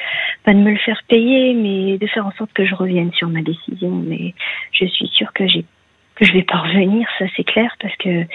pas 0.44 0.54
de 0.54 0.60
me 0.60 0.72
le 0.72 0.78
faire 0.78 1.02
payer, 1.08 1.54
mais 1.54 1.98
de 1.98 2.08
faire 2.08 2.26
en 2.26 2.32
sorte 2.34 2.54
que 2.54 2.66
je 2.66 2.76
revienne 2.76 3.12
sur 3.14 3.30
ma 3.30 3.42
décision. 3.42 3.90
Mais 3.90 4.34
je 4.72 4.86
suis 4.86 5.08
sûre 5.08 5.34
que 5.34 5.48
j'ai 5.48 5.66
que 6.16 6.26
je 6.26 6.34
vais 6.34 6.44
pas 6.44 6.58
revenir, 6.58 7.08
ça 7.20 7.26
c'est 7.36 7.44
clair, 7.44 7.76
parce 7.80 7.96
que 7.98 8.26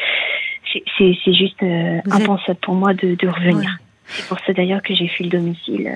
c'est 0.97 1.35
juste 1.35 1.63
impensable 2.11 2.61
pour 2.63 2.75
moi 2.75 2.95
de, 2.95 3.17
de 3.17 3.29
revenir. 3.29 3.77
C'est 4.07 4.29
pour 4.29 4.39
ça 4.41 4.53
d'ailleurs 4.53 4.83
que 4.83 4.95
j'ai 4.95 5.09
fui 5.09 5.25
le 5.25 5.31
domicile. 5.31 5.91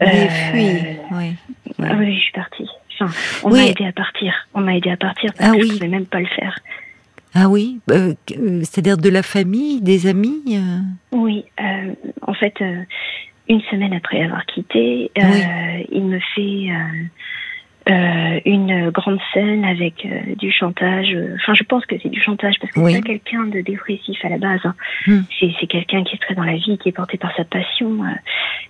Vous 0.00 0.06
avez 0.06 0.28
fui, 0.28 0.98
oui. 1.12 1.34
Ah 1.82 1.94
oui, 1.98 2.14
je 2.14 2.20
suis 2.20 2.32
partie. 2.32 2.68
Enfin, 2.98 3.12
on 3.44 3.50
m'a 3.50 3.66
aidé 3.66 3.84
à 3.84 3.92
partir. 3.92 4.48
On 4.54 4.62
m'a 4.62 4.74
aidé 4.74 4.90
à 4.90 4.96
partir 4.96 5.32
parce 5.36 5.50
ah 5.50 5.56
que 5.56 5.66
je 5.66 5.72
pouvais 5.72 5.88
même 5.88 6.06
pas 6.06 6.20
le 6.20 6.26
faire. 6.26 6.56
Ah 7.38 7.50
oui, 7.50 7.80
euh, 7.90 8.14
euh, 8.32 8.60
c'est-à-dire 8.60 8.96
de 8.96 9.10
la 9.10 9.22
famille, 9.22 9.82
des 9.82 10.06
amis 10.06 10.42
euh 10.56 10.78
Oui, 11.12 11.44
en 12.22 12.32
fait, 12.32 12.54
une 13.46 13.60
semaine 13.70 13.92
après 13.92 14.22
avoir 14.22 14.46
quitté, 14.46 15.10
il 15.92 16.04
me 16.04 16.18
fait 16.34 16.70
une 18.46 18.90
grande 18.90 19.18
scène 19.34 19.66
avec 19.66 20.08
du 20.38 20.50
chantage. 20.50 21.14
Enfin, 21.34 21.52
je 21.52 21.64
pense 21.64 21.84
que 21.84 21.96
c'est 22.02 22.08
du 22.08 22.22
chantage 22.22 22.54
parce 22.58 22.72
que 22.72 22.80
c'est 22.86 23.02
pas 23.02 23.06
quelqu'un 23.06 23.44
de 23.44 23.60
dépressif 23.60 24.24
à 24.24 24.30
la 24.30 24.38
base. 24.38 24.60
Hein. 24.64 24.74
Hmm. 25.06 25.20
C'est 25.38 25.66
quelqu'un 25.66 26.04
qui 26.04 26.16
est 26.16 26.18
très 26.18 26.34
dans 26.34 26.42
la 26.42 26.56
vie, 26.56 26.78
qui 26.78 26.88
est 26.88 26.96
porté 26.96 27.18
par 27.18 27.36
sa 27.36 27.44
passion. 27.44 27.98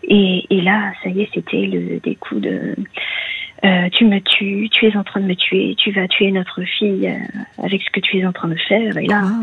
Et, 0.03 0.45
et, 0.51 0.61
là, 0.61 0.93
ça 1.05 1.11
y 1.11 1.23
est, 1.23 1.29
c'était 1.33 1.67
le 1.67 2.01
des 2.01 2.17
coups 2.17 2.41
de 2.41 2.75
euh, 3.65 3.89
tu 3.91 4.05
me 4.05 4.21
tues, 4.21 4.69
tu 4.71 4.87
es 4.87 4.97
en 4.97 5.03
train 5.03 5.21
de 5.21 5.27
me 5.27 5.35
tuer, 5.35 5.75
tu 5.79 5.91
vas 5.91 6.07
tuer 6.09 6.31
notre 6.31 6.63
fille 6.63 7.09
euh, 7.09 7.65
avec 7.65 7.83
ce 7.83 7.91
que 7.91 8.01
tu 8.01 8.19
es 8.19 8.27
en 8.27 8.33
train 8.33 8.49
de 8.49 8.59
faire. 8.69 8.97
Et 8.99 9.07
là, 9.07 9.23
ah. 9.25 9.41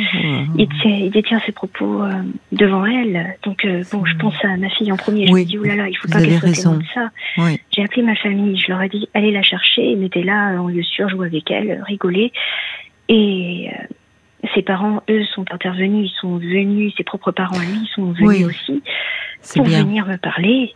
il, 0.57 0.67
il, 0.85 1.09
détient 1.09 1.39
ses 1.45 1.51
propos 1.51 2.03
euh, 2.03 2.11
devant 2.51 2.85
elle. 2.85 3.37
Donc, 3.43 3.65
bon, 3.91 4.05
je 4.05 4.15
pense 4.17 4.35
à 4.43 4.55
ma 4.57 4.69
fille 4.69 4.91
en 4.91 4.97
premier. 4.97 5.27
Je 5.27 5.33
me 5.33 5.43
dis, 5.43 5.57
oulala, 5.57 5.89
il 5.89 5.95
faut 5.95 6.07
pas 6.07 6.21
qu'elle 6.21 6.55
soit 6.55 6.77
de 6.77 6.83
ça. 6.93 7.09
J'ai 7.71 7.83
appelé 7.83 8.03
ma 8.03 8.15
famille, 8.15 8.57
je 8.57 8.69
leur 8.69 8.81
ai 8.81 8.89
dit, 8.89 9.09
allez 9.13 9.31
la 9.31 9.41
chercher, 9.41 9.95
mettez 9.95 10.23
là 10.23 10.61
en 10.61 10.67
lieu 10.67 10.83
sûr, 10.83 11.09
jouer 11.09 11.27
avec 11.27 11.49
elle, 11.49 11.81
rigoler. 11.87 12.31
Et 13.09 13.69
ses 14.53 14.61
parents, 14.61 15.01
eux, 15.09 15.23
sont 15.33 15.45
intervenus, 15.51 16.11
ils 16.11 16.19
sont 16.19 16.37
venus, 16.37 16.93
ses 16.97 17.03
propres 17.03 17.31
parents 17.31 17.57
à 17.57 17.63
lui 17.63 17.89
sont 17.95 18.11
venus 18.11 18.45
aussi 18.45 18.83
pour 19.55 19.65
venir 19.65 20.05
me 20.05 20.17
parler. 20.17 20.73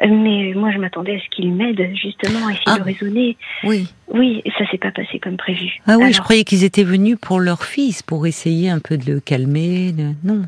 Mais 0.00 0.52
moi, 0.54 0.70
je 0.72 0.78
m'attendais 0.78 1.16
à 1.16 1.20
ce 1.20 1.28
qu'il 1.28 1.52
m'aide 1.52 1.94
justement 1.94 2.46
à 2.46 2.52
essayer 2.52 2.76
de 2.76 2.80
ah. 2.80 2.82
raisonner. 2.82 3.36
Oui. 3.64 3.88
Oui, 4.08 4.42
ça 4.58 4.68
s'est 4.70 4.78
pas 4.78 4.90
passé 4.90 5.18
comme 5.18 5.36
prévu. 5.36 5.78
Ah 5.86 5.96
oui, 5.98 6.12
je 6.12 6.20
croyais 6.20 6.44
qu'ils 6.44 6.64
étaient 6.64 6.84
venus 6.84 7.16
pour 7.20 7.40
leur 7.40 7.64
fils, 7.64 8.02
pour 8.02 8.26
essayer 8.26 8.70
un 8.70 8.78
peu 8.78 8.96
de 8.96 9.12
le 9.12 9.20
calmer. 9.20 9.92
Non. 10.24 10.42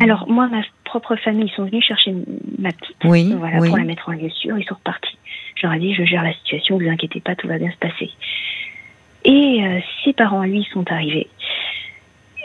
Alors 0.00 0.28
moi, 0.28 0.48
ma 0.48 0.62
propre 0.84 1.16
famille, 1.16 1.46
ils 1.46 1.54
sont 1.54 1.64
venus 1.64 1.84
chercher 1.84 2.14
ma 2.58 2.72
petite. 2.72 2.96
Oui. 3.04 3.32
Voilà, 3.38 3.58
pour 3.58 3.76
la 3.76 3.84
mettre 3.84 4.08
en 4.08 4.12
lieu 4.12 4.30
sûr. 4.30 4.58
Ils 4.58 4.64
sont 4.64 4.74
repartis. 4.74 5.16
Je 5.56 5.66
leur 5.66 5.74
ai 5.74 5.78
dit, 5.78 5.94
je 5.94 6.04
gère 6.04 6.22
la 6.22 6.34
situation, 6.34 6.78
vous 6.78 6.88
inquiétez 6.88 7.20
pas, 7.20 7.34
tout 7.34 7.48
va 7.48 7.58
bien 7.58 7.70
se 7.70 7.76
passer. 7.76 8.10
Et 9.24 9.64
euh, 9.64 9.80
ses 10.04 10.12
parents 10.12 10.44
lui 10.44 10.66
sont 10.72 10.84
arrivés. 10.92 11.28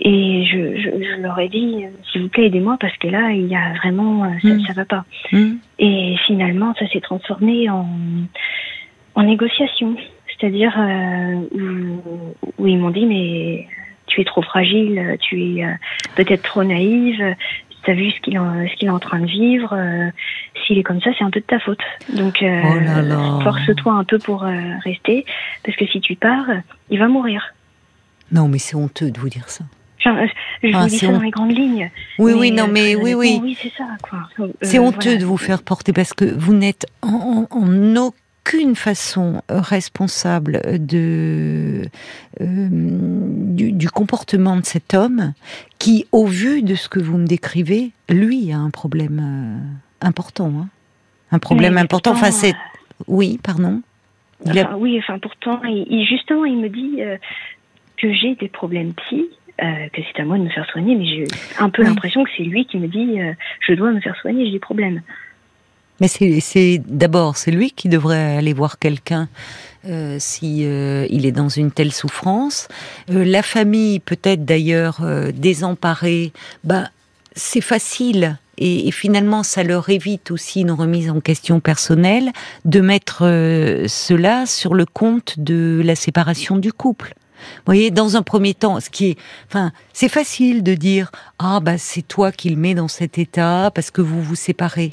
Et 0.04 0.45
je, 0.45 0.82
je, 0.82 0.89
je, 1.04 1.22
leur 1.22 1.38
ai 1.38 1.47
dit, 1.47 1.86
s'il 2.12 2.24
vous 2.24 2.30
plaît, 2.30 2.47
aidez-moi 2.47 2.76
parce 2.80 2.97
que 2.97 3.08
là, 3.08 3.32
il 3.32 3.45
y 3.45 3.56
a 3.56 3.74
vraiment, 3.74 4.24
euh, 4.24 4.30
ça, 4.41 4.47
ne 4.47 4.56
mm. 4.56 4.74
va 4.76 4.86
pas. 4.86 5.06
Mm. 5.32 5.54
Et 5.78 6.16
finalement, 6.26 6.74
ça 6.80 6.88
s'est 6.88 7.02
transformé 7.02 7.70
en, 7.70 7.88
en 9.14 9.24
négociation. 9.24 9.95
C'est-à-dire 10.28 10.74
euh, 10.76 11.36
où, 11.52 12.34
où, 12.58 12.68
ils 12.68 12.80
m'ont 12.80 12.89
dit, 12.89 13.06
mais 13.06 13.68
tu 14.08 14.22
es 14.22 14.24
trop 14.24 14.41
fragile, 14.41 15.18
tu 15.22 15.39
es 15.39 15.66
euh, 15.66 15.72
peut-être 16.16 16.41
trop 16.41 16.64
naïve, 16.64 17.24
tu 17.84 17.91
as 17.91 17.93
vu 17.93 18.10
ce 18.10 18.20
qu'il 18.22 18.34
ce 18.34 18.76
qu'il 18.78 18.88
est 18.88 18.91
en 18.91 18.99
train 18.99 19.20
de 19.20 19.28
vivre. 19.28 19.78
S'il 20.66 20.80
est 20.80 20.84
comme 20.84 21.02
ça, 21.02 21.12
c'est 21.16 21.24
un 21.24 21.30
peu 21.30 21.41
de 21.41 21.45
ta 21.45 21.60
faute. 21.60 21.82
Donc, 22.16 22.43
oh 22.43 23.41
force-toi 23.43 23.93
un 23.93 24.04
peu 24.04 24.18
pour 24.18 24.41
rester, 24.84 25.26
parce 25.64 25.78
que 25.78 25.86
si 25.86 26.02
tu 26.02 26.16
pars, 26.16 26.47
il 26.89 26.97
va 26.97 27.08
mourir. 27.08 27.54
Non, 28.32 28.47
mais 28.47 28.58
c'est 28.60 28.76
honteux 28.76 29.12
de 29.12 29.20
vous 29.20 29.30
dire 29.30 29.49
ça. 29.49 29.64
Euh, 30.08 30.28
je 30.64 30.70
vous 30.70 30.78
ah, 30.78 30.88
dis 30.88 30.97
ça 30.97 31.12
dans 31.12 31.20
les 31.20 31.30
grandes 31.30 31.56
lignes. 31.56 31.91
Oui, 32.18 32.34
oui, 32.34 32.52
non, 32.52 32.68
mais 32.68 32.95
oui, 32.95 33.14
oui. 33.14 33.39
Oui, 33.41 33.58
c'est 33.62 33.72
ça, 33.78 33.88
quoi. 34.02 34.28
Euh, 34.39 34.52
c'est 34.62 34.80
honteux 34.80 35.18
de 35.18 35.26
vous 35.26 35.38
faire 35.38 35.62
porter 35.62 35.93
parce 35.93 36.14
que 36.14 36.26
vous 36.26 36.54
n'êtes 36.54 36.86
en, 37.02 37.45
aucune 37.95 38.76
façon 38.76 39.41
responsable 39.49 40.62
de 40.86 41.84
euh, 42.41 42.68
du, 42.72 43.89
comportement 43.89 44.56
de 44.56 44.66
cet 44.66 44.93
homme 44.93 45.34
qui, 45.78 46.08
au 46.12 46.26
vu 46.26 46.64
de 46.64 46.76
ce 46.76 46.89
que 46.89 46.99
vous 46.99 47.18
me 47.18 47.28
décrivez, 47.28 47.91
lui 48.10 48.52
a 48.52 48.58
un 48.58 48.72
problème 48.72 49.62
important, 50.02 50.52
hein. 50.58 50.68
un 51.32 51.39
problème 51.39 51.78
important. 51.78 52.12
Enfin, 52.12 52.32
c'est 52.32 52.54
oui, 53.08 53.39
pardon. 53.43 53.82
Oui, 54.78 54.97
enfin 54.97 55.20
pourtant, 55.20 55.62
il, 55.64 56.06
justement, 56.08 56.45
il 56.45 56.58
me 56.58 56.70
dit 56.70 56.99
que 57.97 58.12
j'ai 58.12 58.36
des 58.36 58.49
problèmes 58.49 58.93
psy 58.93 59.30
euh, 59.62 59.89
que 59.93 60.01
c'est 60.01 60.22
à 60.22 60.26
moi 60.26 60.38
de 60.38 60.43
me 60.43 60.49
faire 60.49 60.66
soigner, 60.72 60.95
mais 60.95 61.05
j'ai 61.05 61.26
un 61.59 61.70
peu 61.70 61.84
l'impression 61.84 62.24
que 62.24 62.30
c'est 62.36 62.43
lui 62.43 62.66
qui 62.66 62.78
me 62.78 62.88
dit 62.88 63.20
euh, 63.20 63.34
je 63.59 63.74
dois 63.74 63.91
me 63.91 63.99
faire 63.99 64.16
soigner, 64.20 64.45
j'ai 64.45 64.53
des 64.53 64.59
problèmes. 64.59 65.01
Mais 65.99 66.07
c'est 66.07 66.82
d'abord 66.88 67.38
c'est 67.38 67.51
lui 67.51 67.70
qui 67.70 67.88
devrait 67.88 68.38
aller 68.38 68.53
voir 68.53 68.80
quelqu'un 68.80 69.30
euh, 69.88 70.16
si 70.20 70.66
euh, 70.66 71.05
il 71.12 71.28
est 71.28 71.32
dans 71.32 71.49
une 71.49 71.72
telle 71.72 71.91
souffrance. 71.91 72.70
la 73.07 73.43
famille 73.43 73.99
peut-être 73.99 74.45
d'ailleurs 74.45 75.01
désemparée. 75.34 76.32
Bah 76.64 76.89
c'est 77.36 77.62
facile. 77.62 78.38
Et, 78.57 78.88
et, 78.88 78.91
finalement, 78.91 79.41
ça 79.41 79.64
leur 79.64 79.89
évite 79.89 80.30
aussi 80.30 80.62
une 80.62 80.72
remise 80.72 81.09
en 81.09 81.20
question 81.20 81.62
personnelle 81.62 82.32
de 82.66 82.82
mettre 82.82 83.22
cela 83.88 84.45
sur 84.45 84.76
le 84.76 84.86
compte 84.86 85.39
de 85.39 85.82
la 85.84 85.95
séparation 85.95 86.57
du 86.57 86.74
couple. 86.74 87.16
Vous 87.58 87.64
voyez, 87.66 87.92
dans 87.92 88.16
un 88.16 88.24
premier 88.24 88.54
temps, 88.54 88.80
ce 88.80 88.89
qui 88.89 89.12
est, 89.12 89.18
enfin, 89.48 89.72
c'est 89.94 90.10
facile 90.10 90.64
de 90.64 90.74
dire 90.74 91.12
ah 91.39 91.60
bah 91.60 91.78
c'est 91.78 92.08
toi 92.08 92.32
qui 92.32 92.50
le 92.50 92.56
mets 92.56 92.76
dans 92.76 92.88
cet 92.88 93.18
état 93.18 93.72
parce 93.74 93.92
que 93.92 94.02
vous 94.02 94.22
vous 94.22 94.36
séparez. 94.36 94.92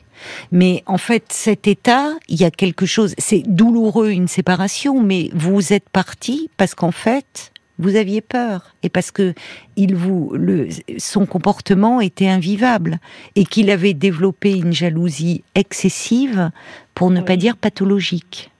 Mais 0.52 0.82
en 0.86 0.98
fait, 0.98 1.24
cet 1.28 1.66
état, 1.66 2.12
il 2.28 2.40
y 2.40 2.44
a 2.44 2.50
quelque 2.50 2.86
chose. 2.86 3.14
C'est 3.18 3.42
douloureux 3.46 4.10
une 4.10 4.28
séparation, 4.28 5.02
mais 5.02 5.30
vous 5.34 5.72
êtes 5.72 5.88
parti 5.88 6.50
parce 6.56 6.74
qu'en 6.74 6.92
fait, 6.92 7.52
vous 7.78 7.96
aviez 7.96 8.20
peur 8.20 8.74
et 8.82 8.88
parce 8.88 9.10
que 9.10 9.34
il 9.76 9.94
vous 9.94 10.32
le, 10.34 10.68
son 10.98 11.26
comportement 11.26 12.00
était 12.00 12.28
invivable 12.28 12.98
et 13.36 13.44
qu'il 13.44 13.70
avait 13.70 13.94
développé 13.94 14.52
une 14.52 14.72
jalousie 14.72 15.44
excessive 15.54 16.50
pour 16.94 17.10
ne 17.10 17.20
pas 17.20 17.36
dire 17.36 17.56
pathologique. 17.56 18.50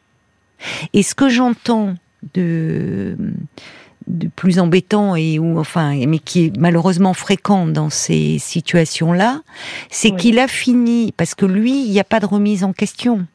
Et 0.93 1.03
ce 1.03 1.15
que 1.15 1.29
j'entends 1.29 1.95
de, 2.35 3.17
de 4.07 4.29
plus 4.29 4.59
embêtant 4.59 5.17
et 5.17 5.39
ou 5.39 5.59
enfin 5.59 5.95
mais 6.07 6.19
qui 6.19 6.47
est 6.47 6.57
malheureusement 6.57 7.15
fréquent 7.15 7.67
dans 7.67 7.91
ces 7.91 8.39
situations-là, 8.39 9.43
c'est 9.91 10.15
qu'il 10.17 10.39
a 10.39 10.49
fini 10.49 11.13
parce 11.17 11.35
que 11.35 11.47
lui, 11.47 11.85
il 11.85 11.91
n'y 11.91 12.01
a 12.01 12.05
pas 12.05 12.21
de 12.21 12.27
remise 12.27 12.65
en 12.65 12.73
question. 12.73 13.27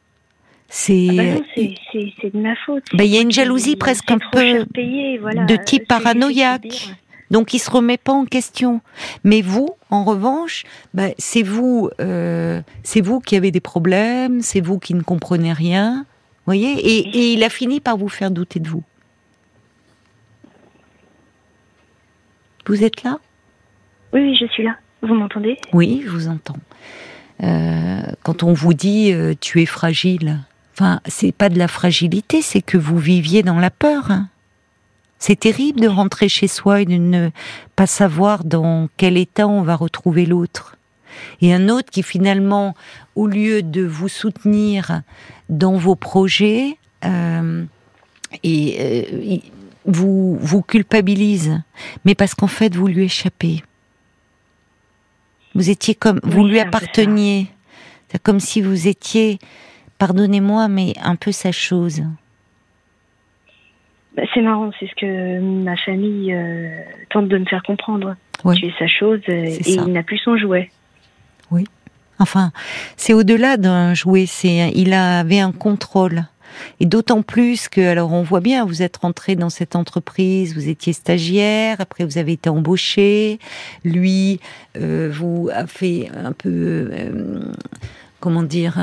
C'est 0.68 1.08
ah 1.10 1.22
bah 1.36 1.62
c'est 1.92 2.34
de 2.34 2.40
ma 2.40 2.56
faute. 2.66 2.82
Bah, 2.94 3.04
il 3.04 3.10
y 3.10 3.18
a 3.18 3.20
une 3.20 3.30
jalousie 3.30 3.76
presque 3.76 4.10
un 4.10 4.18
peu 4.32 4.64
de 4.64 5.64
type 5.64 5.86
paranoïaque. 5.86 6.96
Donc 7.30 7.54
il 7.54 7.58
se 7.58 7.70
remet 7.70 7.96
pas 7.96 8.12
en 8.12 8.24
question. 8.24 8.80
Mais 9.22 9.40
vous, 9.40 9.68
en 9.90 10.04
revanche, 10.04 10.64
bah, 10.92 11.08
c'est 11.18 11.42
vous, 11.42 11.90
euh, 12.00 12.60
c'est 12.82 13.00
vous 13.00 13.20
qui 13.20 13.36
avez 13.36 13.50
des 13.50 13.60
problèmes, 13.60 14.40
c'est 14.40 14.60
vous 14.60 14.78
qui 14.78 14.94
ne 14.94 15.02
comprenez 15.02 15.52
rien 15.52 16.06
voyez 16.46 16.72
et, 16.72 17.32
il 17.32 17.42
a 17.42 17.50
fini 17.50 17.80
par 17.80 17.96
vous 17.96 18.08
faire 18.08 18.30
douter 18.30 18.60
de 18.60 18.68
vous. 18.68 18.82
Vous 22.66 22.82
êtes 22.82 23.02
là? 23.02 23.18
Oui, 24.12 24.20
oui, 24.20 24.36
je 24.40 24.46
suis 24.46 24.62
là. 24.62 24.76
Vous 25.02 25.14
m'entendez? 25.14 25.58
Oui, 25.72 26.02
je 26.04 26.10
vous 26.10 26.28
entends. 26.28 26.56
Euh, 27.42 28.02
quand 28.22 28.42
on 28.42 28.52
vous 28.52 28.74
dit 28.74 29.12
euh, 29.12 29.34
tu 29.38 29.60
es 29.60 29.66
fragile, 29.66 30.38
enfin, 30.72 31.00
c'est 31.06 31.32
pas 31.32 31.48
de 31.48 31.58
la 31.58 31.68
fragilité, 31.68 32.40
c'est 32.40 32.62
que 32.62 32.78
vous 32.78 32.98
viviez 32.98 33.42
dans 33.42 33.58
la 33.58 33.70
peur. 33.70 34.10
Hein. 34.10 34.28
C'est 35.18 35.40
terrible 35.40 35.80
de 35.80 35.88
rentrer 35.88 36.28
chez 36.28 36.48
soi 36.48 36.82
et 36.82 36.84
de 36.84 36.92
ne 36.92 37.30
pas 37.76 37.86
savoir 37.86 38.44
dans 38.44 38.88
quel 38.96 39.16
état 39.16 39.46
on 39.48 39.62
va 39.62 39.76
retrouver 39.76 40.26
l'autre 40.26 40.76
et 41.40 41.52
un 41.54 41.68
autre 41.68 41.90
qui 41.90 42.02
finalement, 42.02 42.74
au 43.14 43.26
lieu 43.26 43.62
de 43.62 43.82
vous 43.82 44.08
soutenir 44.08 45.02
dans 45.48 45.76
vos 45.76 45.94
projets, 45.94 46.78
euh, 47.04 47.64
et, 48.42 48.76
euh, 48.80 49.36
vous 49.86 50.36
vous 50.36 50.62
culpabilise, 50.62 51.60
mais 52.04 52.14
parce 52.14 52.34
qu'en 52.34 52.46
fait 52.46 52.74
vous 52.74 52.86
lui 52.86 53.04
échappez. 53.04 53.62
Vous 55.54 55.70
étiez 55.70 55.94
comme, 55.94 56.20
vous 56.22 56.46
lui 56.46 56.58
apparteniez. 56.58 57.46
C'est 58.08 58.22
comme 58.22 58.40
si 58.40 58.60
vous 58.60 58.88
étiez, 58.88 59.38
pardonnez-moi, 59.98 60.68
mais 60.68 60.94
un 61.02 61.16
peu 61.16 61.32
sa 61.32 61.52
chose. 61.52 62.02
Bah, 64.16 64.22
c'est 64.32 64.42
marrant, 64.42 64.70
c'est 64.78 64.86
ce 64.86 64.94
que 64.94 65.40
ma 65.40 65.76
famille 65.76 66.32
euh, 66.32 66.68
tente 67.10 67.28
de 67.28 67.38
me 67.38 67.44
faire 67.44 67.62
comprendre. 67.62 68.16
Ouais. 68.44 68.54
Tu 68.54 68.66
es 68.66 68.74
sa 68.78 68.86
chose 68.86 69.20
et 69.28 69.58
il 69.66 69.92
n'a 69.92 70.02
plus 70.02 70.18
son 70.18 70.36
jouet. 70.36 70.70
Enfin, 72.18 72.52
c'est 72.96 73.12
au-delà 73.12 73.56
d'un 73.56 73.94
jouet. 73.94 74.26
C'est 74.26 74.72
il 74.74 74.92
avait 74.92 75.40
un 75.40 75.52
contrôle. 75.52 76.24
Et 76.80 76.86
d'autant 76.86 77.22
plus 77.22 77.68
que, 77.68 77.80
alors 77.80 78.12
on 78.12 78.22
voit 78.22 78.40
bien, 78.40 78.64
vous 78.64 78.82
êtes 78.82 78.96
rentré 78.98 79.36
dans 79.36 79.50
cette 79.50 79.76
entreprise, 79.76 80.54
vous 80.54 80.68
étiez 80.68 80.92
stagiaire, 80.92 81.80
après 81.80 82.04
vous 82.04 82.18
avez 82.18 82.32
été 82.32 82.48
embauché, 82.48 83.38
lui 83.84 84.40
euh, 84.76 85.10
vous 85.12 85.50
a 85.52 85.66
fait 85.66 86.10
un 86.14 86.32
peu, 86.32 86.90
euh, 86.92 87.40
comment 88.20 88.42
dire, 88.42 88.78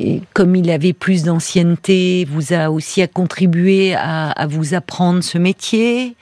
et 0.00 0.22
comme 0.32 0.56
il 0.56 0.70
avait 0.70 0.92
plus 0.92 1.22
d'ancienneté, 1.22 2.26
vous 2.28 2.52
a 2.52 2.70
aussi 2.70 3.00
à 3.00 3.06
contribuer 3.06 3.94
à, 3.94 4.46
vous 4.48 4.74
apprendre 4.74 5.22
ce 5.22 5.38
métier. 5.38 6.16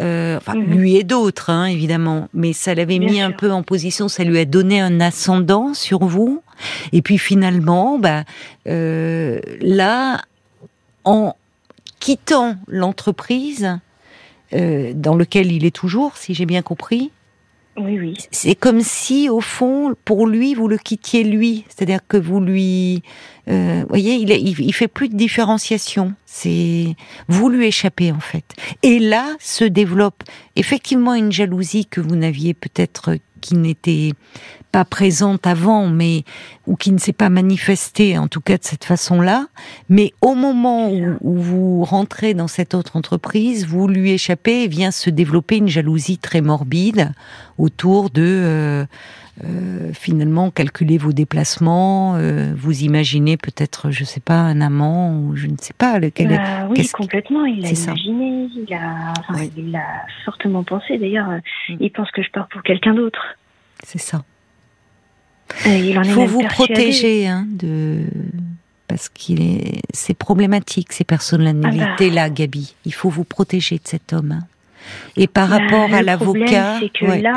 Euh, 0.00 0.36
enfin, 0.36 0.54
mhm. 0.54 0.64
lui 0.64 0.96
et 0.96 1.02
d'autres, 1.02 1.50
hein, 1.50 1.66
évidemment. 1.66 2.28
Mais 2.34 2.52
ça 2.52 2.74
l'avait 2.74 3.00
mis 3.00 3.20
un 3.20 3.32
peu 3.32 3.50
en 3.50 3.64
position, 3.64 4.08
ça 4.08 4.22
lui 4.22 4.38
a 4.38 4.44
donné 4.44 4.80
un 4.80 5.00
ascendant 5.00 5.74
sur 5.74 6.04
vous. 6.04 6.42
Et 6.92 7.02
puis 7.02 7.18
finalement, 7.18 7.98
bah, 7.98 8.22
euh, 8.68 9.40
là, 9.60 10.22
en 11.04 11.34
quittant 11.98 12.54
l'entreprise 12.68 13.78
euh, 14.52 14.92
dans 14.94 15.16
lequel 15.16 15.50
il 15.50 15.64
est 15.64 15.74
toujours, 15.74 16.16
si 16.16 16.32
j'ai 16.32 16.46
bien 16.46 16.62
compris, 16.62 17.10
oui, 17.78 17.98
oui. 17.98 18.16
C'est 18.30 18.54
comme 18.54 18.80
si, 18.80 19.28
au 19.28 19.40
fond, 19.40 19.94
pour 20.04 20.26
lui, 20.26 20.54
vous 20.54 20.68
le 20.68 20.78
quittiez 20.78 21.24
lui. 21.24 21.64
C'est-à-dire 21.68 22.00
que 22.06 22.16
vous 22.16 22.40
lui, 22.40 23.02
euh, 23.48 23.84
voyez, 23.88 24.14
il, 24.14 24.30
il, 24.30 24.72
fait 24.72 24.88
plus 24.88 25.08
de 25.08 25.16
différenciation. 25.16 26.14
C'est 26.24 26.96
vous 27.28 27.48
lui 27.48 27.66
échappez 27.66 28.12
en 28.12 28.20
fait. 28.20 28.44
Et 28.82 28.98
là 28.98 29.26
se 29.38 29.64
développe 29.64 30.22
effectivement 30.56 31.14
une 31.14 31.32
jalousie 31.32 31.86
que 31.86 32.00
vous 32.00 32.16
n'aviez 32.16 32.54
peut-être 32.54 33.16
qui 33.46 33.54
n'était 33.54 34.12
pas 34.72 34.84
présente 34.84 35.46
avant, 35.46 35.86
mais 35.86 36.24
ou 36.66 36.74
qui 36.74 36.90
ne 36.90 36.98
s'est 36.98 37.12
pas 37.12 37.28
manifestée, 37.28 38.18
en 38.18 38.26
tout 38.26 38.40
cas 38.40 38.58
de 38.58 38.64
cette 38.64 38.84
façon-là. 38.84 39.46
Mais 39.88 40.12
au 40.20 40.34
moment 40.34 40.90
où, 40.90 41.36
vous 41.36 41.84
rentrez 41.84 42.34
dans 42.34 42.48
cette 42.48 42.74
autre 42.74 42.96
entreprise, 42.96 43.66
vous 43.66 43.86
lui 43.86 44.10
échappez 44.10 44.64
et 44.64 44.68
vient 44.68 44.90
se 44.90 45.10
développer 45.10 45.58
une 45.58 45.68
jalousie 45.68 46.18
très 46.18 46.40
morbide 46.40 47.12
autour 47.56 48.10
de 48.10 48.22
euh, 48.22 48.86
euh, 49.44 49.92
finalement 49.92 50.50
calculer 50.50 50.96
vos 50.96 51.12
déplacements, 51.12 52.14
euh, 52.16 52.54
vous 52.56 52.84
imaginez 52.84 53.36
peut-être, 53.36 53.90
je 53.90 54.02
sais 54.02 54.20
pas, 54.20 54.40
un 54.40 54.62
amant 54.62 55.14
ou 55.18 55.36
je 55.36 55.46
ne 55.46 55.56
sais 55.60 55.74
pas 55.74 55.98
lequel. 55.98 56.28
Bah, 56.28 56.66
oui, 56.70 56.88
complètement. 56.88 57.44
Il 57.44 57.66
a 57.66 57.68
imaginé, 57.68 58.48
il 58.56 58.72
a, 58.72 59.12
il 59.56 59.76
a 59.76 59.84
fortement 60.24 60.64
pensé. 60.64 60.96
D'ailleurs, 60.96 61.28
mm. 61.68 61.76
il 61.80 61.90
pense 61.90 62.10
que 62.12 62.22
je 62.22 62.30
pars 62.30 62.48
pour 62.48 62.62
quelqu'un 62.62 62.94
d'autre. 62.94 63.36
C'est 63.82 63.98
ça. 63.98 64.24
il 65.66 66.02
faut 66.06 66.24
vous 66.24 66.42
protéger 66.42 67.26
hein, 67.26 67.46
de 67.46 68.04
parce 68.88 69.10
qu'il 69.10 69.42
est 69.42 69.82
c'est 69.92 70.16
problématique 70.16 70.92
ces 70.92 71.04
personnalités 71.04 72.08
là, 72.08 72.24
ah 72.24 72.28
bah. 72.28 72.34
Gabi. 72.34 72.74
Il 72.86 72.94
faut 72.94 73.10
vous 73.10 73.24
protéger 73.24 73.76
de 73.76 73.86
cet 73.86 74.14
homme. 74.14 74.32
Hein. 74.32 74.46
Et 75.18 75.26
par 75.26 75.48
bah, 75.48 75.58
rapport 75.58 75.92
à 75.92 76.00
l'avocat, 76.00 76.78
c'est 76.80 76.88
que 76.88 77.20
là. 77.20 77.34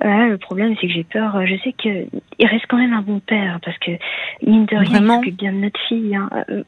Le 0.00 0.36
problème, 0.36 0.74
c'est 0.80 0.86
que 0.86 0.92
j'ai 0.92 1.04
peur. 1.04 1.46
Je 1.46 1.56
sais 1.62 1.72
que 1.72 2.06
il 2.38 2.46
reste 2.46 2.66
quand 2.68 2.78
même 2.78 2.92
un 2.92 3.02
bon 3.02 3.20
père 3.20 3.60
parce 3.64 3.78
que 3.78 3.92
mine 4.42 4.66
de 4.66 4.76
rien, 4.76 5.00
il 5.00 5.06
s'occupe 5.06 5.36
bien 5.36 5.52
de 5.52 5.58
notre 5.58 5.80
fille. 5.88 6.14
Hein. 6.14 6.28
Euh, 6.50 6.62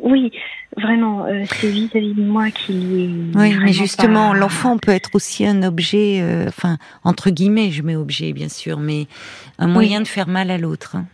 oui, 0.00 0.32
vraiment, 0.76 1.24
euh, 1.24 1.44
c'est 1.46 1.70
vis-à-vis 1.70 2.14
de 2.14 2.22
moi 2.22 2.50
qu'il 2.50 3.00
est. 3.00 3.36
Oui, 3.38 3.56
mais 3.62 3.72
justement, 3.72 4.34
l'enfant 4.34 4.76
peut 4.78 4.92
être 4.92 5.10
aussi 5.14 5.46
un 5.46 5.62
objet, 5.62 6.20
euh, 6.20 6.46
enfin, 6.48 6.76
entre 7.04 7.30
guillemets, 7.30 7.70
je 7.70 7.82
mets 7.82 7.96
objet, 7.96 8.32
bien 8.32 8.48
sûr, 8.48 8.78
mais 8.78 9.06
un 9.58 9.68
moyen 9.68 10.00
de 10.00 10.06
faire 10.06 10.28
mal 10.28 10.50
à 10.50 10.58
l'autre. 10.58 10.96
Hein. 10.96 11.06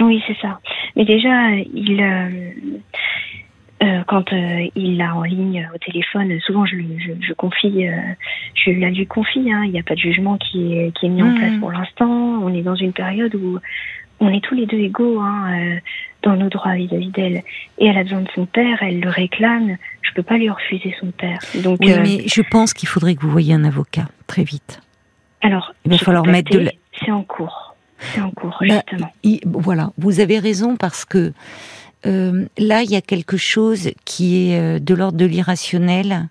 Oui, 0.00 0.22
c'est 0.26 0.36
ça. 0.40 0.60
Mais 0.96 1.04
déjà, 1.04 1.50
il. 1.74 2.00
Euh, 3.82 4.02
quand 4.06 4.24
il 4.76 4.98
l'a 4.98 5.14
en 5.14 5.22
ligne 5.22 5.68
au 5.74 5.78
téléphone, 5.78 6.38
souvent 6.40 6.66
je, 6.66 6.76
je, 6.76 7.12
je 7.20 7.32
confie, 7.32 7.86
je 8.54 8.70
la 8.72 8.90
lui 8.90 9.06
confie. 9.06 9.50
Hein, 9.50 9.62
il 9.64 9.72
n'y 9.72 9.80
a 9.80 9.82
pas 9.82 9.94
de 9.94 10.00
jugement 10.00 10.36
qui 10.36 10.74
est, 10.74 10.94
qui 10.96 11.06
est 11.06 11.08
mis 11.08 11.22
en 11.22 11.34
place 11.34 11.52
mmh. 11.52 11.60
pour 11.60 11.72
l'instant. 11.72 12.10
On 12.42 12.52
est 12.52 12.62
dans 12.62 12.74
une 12.74 12.92
période 12.92 13.34
où 13.34 13.58
on 14.20 14.28
est 14.28 14.44
tous 14.44 14.54
les 14.54 14.66
deux 14.66 14.78
égaux. 14.78 15.18
Hein, 15.20 15.78
dans 16.22 16.36
nos 16.36 16.48
droits 16.48 16.74
vis-à-vis 16.74 17.10
d'elle. 17.10 17.42
Et 17.78 17.86
elle 17.86 17.96
a 17.96 18.02
besoin 18.02 18.20
de 18.20 18.28
son 18.34 18.46
père, 18.46 18.82
elle 18.82 19.00
le 19.00 19.08
réclame. 19.08 19.76
Je 20.02 20.12
peux 20.14 20.22
pas 20.22 20.36
lui 20.36 20.50
refuser 20.50 20.94
son 21.00 21.10
père. 21.10 21.38
Donc, 21.62 21.78
oui, 21.80 21.92
euh, 21.92 22.00
mais 22.02 22.24
je 22.26 22.42
pense 22.42 22.74
qu'il 22.74 22.88
faudrait 22.88 23.14
que 23.14 23.22
vous 23.22 23.30
voyiez 23.30 23.54
un 23.54 23.64
avocat 23.64 24.06
très 24.26 24.44
vite. 24.44 24.80
Alors, 25.42 25.72
il 25.84 25.90
va 25.90 25.98
falloir 25.98 26.26
mettre 26.26 26.52
de. 26.52 26.70
C'est 27.02 27.10
en 27.10 27.22
cours. 27.22 27.74
C'est 27.98 28.20
en 28.20 28.30
cours, 28.30 28.56
bah, 28.66 28.82
justement. 28.88 29.12
voilà, 29.44 29.90
vous 29.98 30.20
avez 30.20 30.38
raison 30.38 30.76
parce 30.76 31.04
que 31.04 31.32
euh, 32.06 32.46
là, 32.58 32.82
il 32.82 32.90
y 32.90 32.96
a 32.96 33.00
quelque 33.00 33.36
chose 33.36 33.90
qui 34.04 34.50
est 34.50 34.58
euh, 34.58 34.78
de 34.78 34.94
l'ordre 34.94 35.18
de 35.18 35.26
l'irrationnel. 35.26 36.28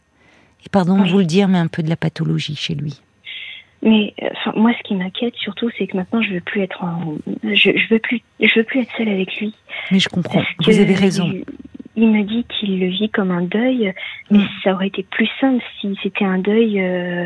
Et 0.65 0.69
pardon 0.69 1.01
de 1.01 1.09
vous 1.09 1.19
le 1.19 1.25
dire, 1.25 1.47
mais 1.47 1.57
un 1.57 1.67
peu 1.67 1.83
de 1.83 1.89
la 1.89 1.95
pathologie 1.95 2.55
chez 2.55 2.75
lui. 2.75 3.01
Mais 3.81 4.13
enfin, 4.31 4.51
moi, 4.57 4.73
ce 4.77 4.83
qui 4.83 4.95
m'inquiète 4.95 5.35
surtout, 5.37 5.69
c'est 5.77 5.87
que 5.87 5.95
maintenant, 5.95 6.21
je 6.21 6.33
veux 6.33 6.41
plus 6.41 6.61
être 6.61 6.83
en, 6.83 7.15
je, 7.43 7.71
je, 7.77 7.93
veux 7.93 7.99
plus, 7.99 8.21
je 8.41 8.59
veux 8.59 8.65
plus 8.65 8.81
être 8.81 8.91
seule 8.97 9.07
avec 9.07 9.37
lui. 9.37 9.53
Mais 9.91 9.99
je 9.99 10.09
comprends. 10.09 10.43
Vous 10.65 10.79
avez 10.79 10.95
raison. 10.95 11.31
Il, 11.95 12.09
me 12.09 12.23
dit 12.23 12.45
qu'il 12.49 12.79
le 12.79 12.87
vit 12.87 13.09
comme 13.09 13.31
un 13.31 13.41
deuil, 13.41 13.93
mais 14.31 14.39
mm. 14.39 14.49
ça 14.63 14.73
aurait 14.73 14.87
été 14.87 15.03
plus 15.03 15.29
simple 15.39 15.63
si 15.79 15.97
c'était 16.03 16.25
un 16.25 16.39
deuil 16.39 16.81
euh, 16.81 17.25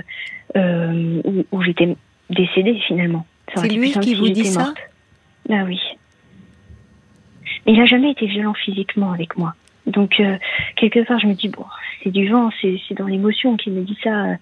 euh, 0.55 1.21
où, 1.23 1.43
où 1.51 1.61
j'étais 1.63 1.95
décédée 2.29 2.79
finalement. 2.87 3.25
C'est 3.55 3.69
lui 3.69 3.91
qui 3.91 4.15
vous 4.15 4.29
dit 4.29 4.45
ça? 4.45 4.73
Bah 5.49 5.63
oui. 5.65 5.79
Mais 7.65 7.73
il 7.73 7.81
a 7.81 7.85
jamais 7.85 8.11
été 8.11 8.25
violent 8.27 8.53
physiquement 8.53 9.11
avec 9.11 9.37
moi. 9.37 9.53
Donc 9.85 10.19
euh, 10.19 10.37
quelque 10.75 11.05
part, 11.05 11.19
je 11.19 11.27
me 11.27 11.33
dis 11.33 11.49
bon, 11.49 11.65
c'est 12.03 12.11
du 12.11 12.29
vent, 12.29 12.49
c'est 12.61 12.95
dans 12.97 13.07
l'émotion 13.07 13.57
qu'il 13.57 13.73
me 13.73 13.81
dit 13.81 13.97
ça. 14.03 14.37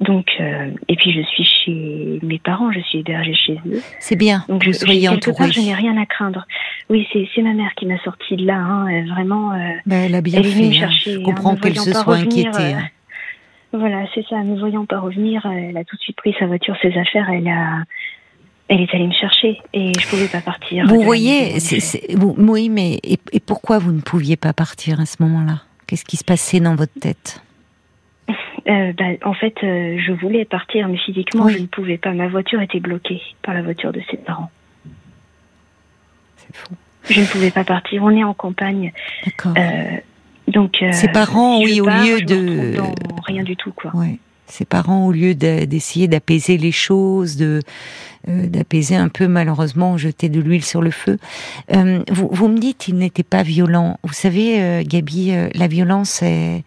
Donc, 0.00 0.28
euh, 0.40 0.70
et 0.88 0.96
puis 0.96 1.12
je 1.12 1.20
suis 1.20 1.44
chez 1.44 2.18
mes 2.22 2.38
parents, 2.38 2.72
je 2.72 2.80
suis 2.80 3.00
hébergée 3.00 3.34
chez 3.34 3.58
eux. 3.66 3.82
C'est 3.98 4.16
bien. 4.16 4.44
Donc 4.48 4.64
je, 4.64 4.72
soyez 4.72 5.08
entourée. 5.10 5.52
je 5.52 5.60
n'ai 5.60 5.74
rien 5.74 5.96
à 5.98 6.06
craindre. 6.06 6.46
Oui, 6.88 7.06
c'est 7.12 7.42
ma 7.42 7.52
mère 7.52 7.74
qui 7.76 7.84
m'a 7.84 7.98
sortie 7.98 8.36
de 8.36 8.46
là, 8.46 8.56
hein, 8.56 9.04
vraiment. 9.08 9.52
Euh, 9.52 9.58
bah, 9.84 9.96
elle 9.96 10.14
a 10.14 10.22
bien 10.22 10.42
fait. 10.42 10.62
Me 10.62 10.68
hein. 10.68 10.72
chercher, 10.72 11.12
je 11.12 11.18
hein, 11.18 11.22
comprends 11.22 11.54
qu'elle 11.54 11.78
se 11.78 11.92
soit 11.92 12.16
inquiétée. 12.16 12.76
Euh, 12.76 13.76
voilà, 13.78 14.06
c'est 14.14 14.26
ça. 14.26 14.42
Ne 14.42 14.58
voyant 14.58 14.86
pas 14.86 15.00
revenir, 15.00 15.44
elle 15.44 15.76
a 15.76 15.84
tout 15.84 15.96
de 15.96 16.00
suite 16.00 16.16
pris 16.16 16.34
sa 16.38 16.46
voiture, 16.46 16.76
ses 16.80 16.96
affaires, 16.96 17.28
elle 17.30 17.48
a. 17.48 17.82
Elle 18.72 18.82
est 18.82 18.94
allée 18.94 19.08
me 19.08 19.12
chercher 19.12 19.60
et 19.72 19.92
je 19.98 20.08
pouvais 20.08 20.28
pas 20.28 20.40
partir. 20.40 20.86
Vous 20.86 21.02
voyez, 21.02 21.58
c'est, 21.58 22.16
oui, 22.16 22.68
mais 22.68 23.00
et 23.02 23.40
pourquoi 23.40 23.78
vous 23.78 23.90
ne 23.90 24.00
pouviez 24.00 24.36
pas 24.36 24.52
partir 24.52 25.00
à 25.00 25.06
ce 25.06 25.20
moment-là? 25.24 25.62
Qu'est-ce 25.88 26.04
qui 26.04 26.16
se 26.16 26.22
passait 26.22 26.60
dans 26.60 26.76
votre 26.76 26.94
tête? 27.00 27.42
Euh, 28.68 28.92
bah, 28.92 29.06
en 29.24 29.34
fait, 29.34 29.54
euh, 29.64 29.98
je 29.98 30.12
voulais 30.12 30.44
partir, 30.44 30.86
mais 30.86 30.98
physiquement, 30.98 31.48
je 31.48 31.58
ne 31.58 31.66
pouvais 31.66 31.98
pas. 31.98 32.12
Ma 32.12 32.28
voiture 32.28 32.60
était 32.60 32.78
bloquée 32.78 33.20
par 33.42 33.54
la 33.54 33.62
voiture 33.62 33.92
de 33.92 34.00
ses 34.08 34.16
parents. 34.16 34.52
C'est 36.36 36.54
fou. 36.54 36.74
Je 37.08 37.20
ne 37.20 37.26
pouvais 37.26 37.50
pas 37.50 37.64
partir. 37.64 38.04
On 38.04 38.10
est 38.10 38.22
en 38.22 38.34
campagne. 38.34 38.92
D'accord. 39.24 39.54
Euh, 39.58 39.96
donc. 40.46 40.84
ses 40.92 41.08
parents, 41.08 41.60
oui, 41.60 41.80
au 41.80 41.86
lieu 41.86 42.20
de. 42.20 42.76
rien 43.24 43.42
du 43.42 43.56
tout, 43.56 43.72
quoi. 43.72 43.90
Ouais. 43.96 44.20
Ses 44.50 44.64
parents, 44.64 45.06
au 45.06 45.12
lieu 45.12 45.34
d'essayer 45.34 46.08
d'apaiser 46.08 46.58
les 46.58 46.72
choses, 46.72 47.36
de 47.36 47.60
d'apaiser 48.26 48.96
un 48.96 49.08
peu, 49.08 49.28
malheureusement, 49.28 49.96
jeter 49.96 50.28
de 50.28 50.40
l'huile 50.40 50.64
sur 50.64 50.82
le 50.82 50.90
feu. 50.90 51.18
vous, 51.70 52.28
vous 52.30 52.48
me 52.48 52.58
dites, 52.58 52.86
il 52.86 52.96
n'était 52.96 53.22
pas 53.22 53.42
violent. 53.42 53.98
Vous 54.02 54.12
savez, 54.12 54.84
Gabi, 54.84 55.32
la 55.54 55.66
violence 55.68 56.22
est 56.22 56.62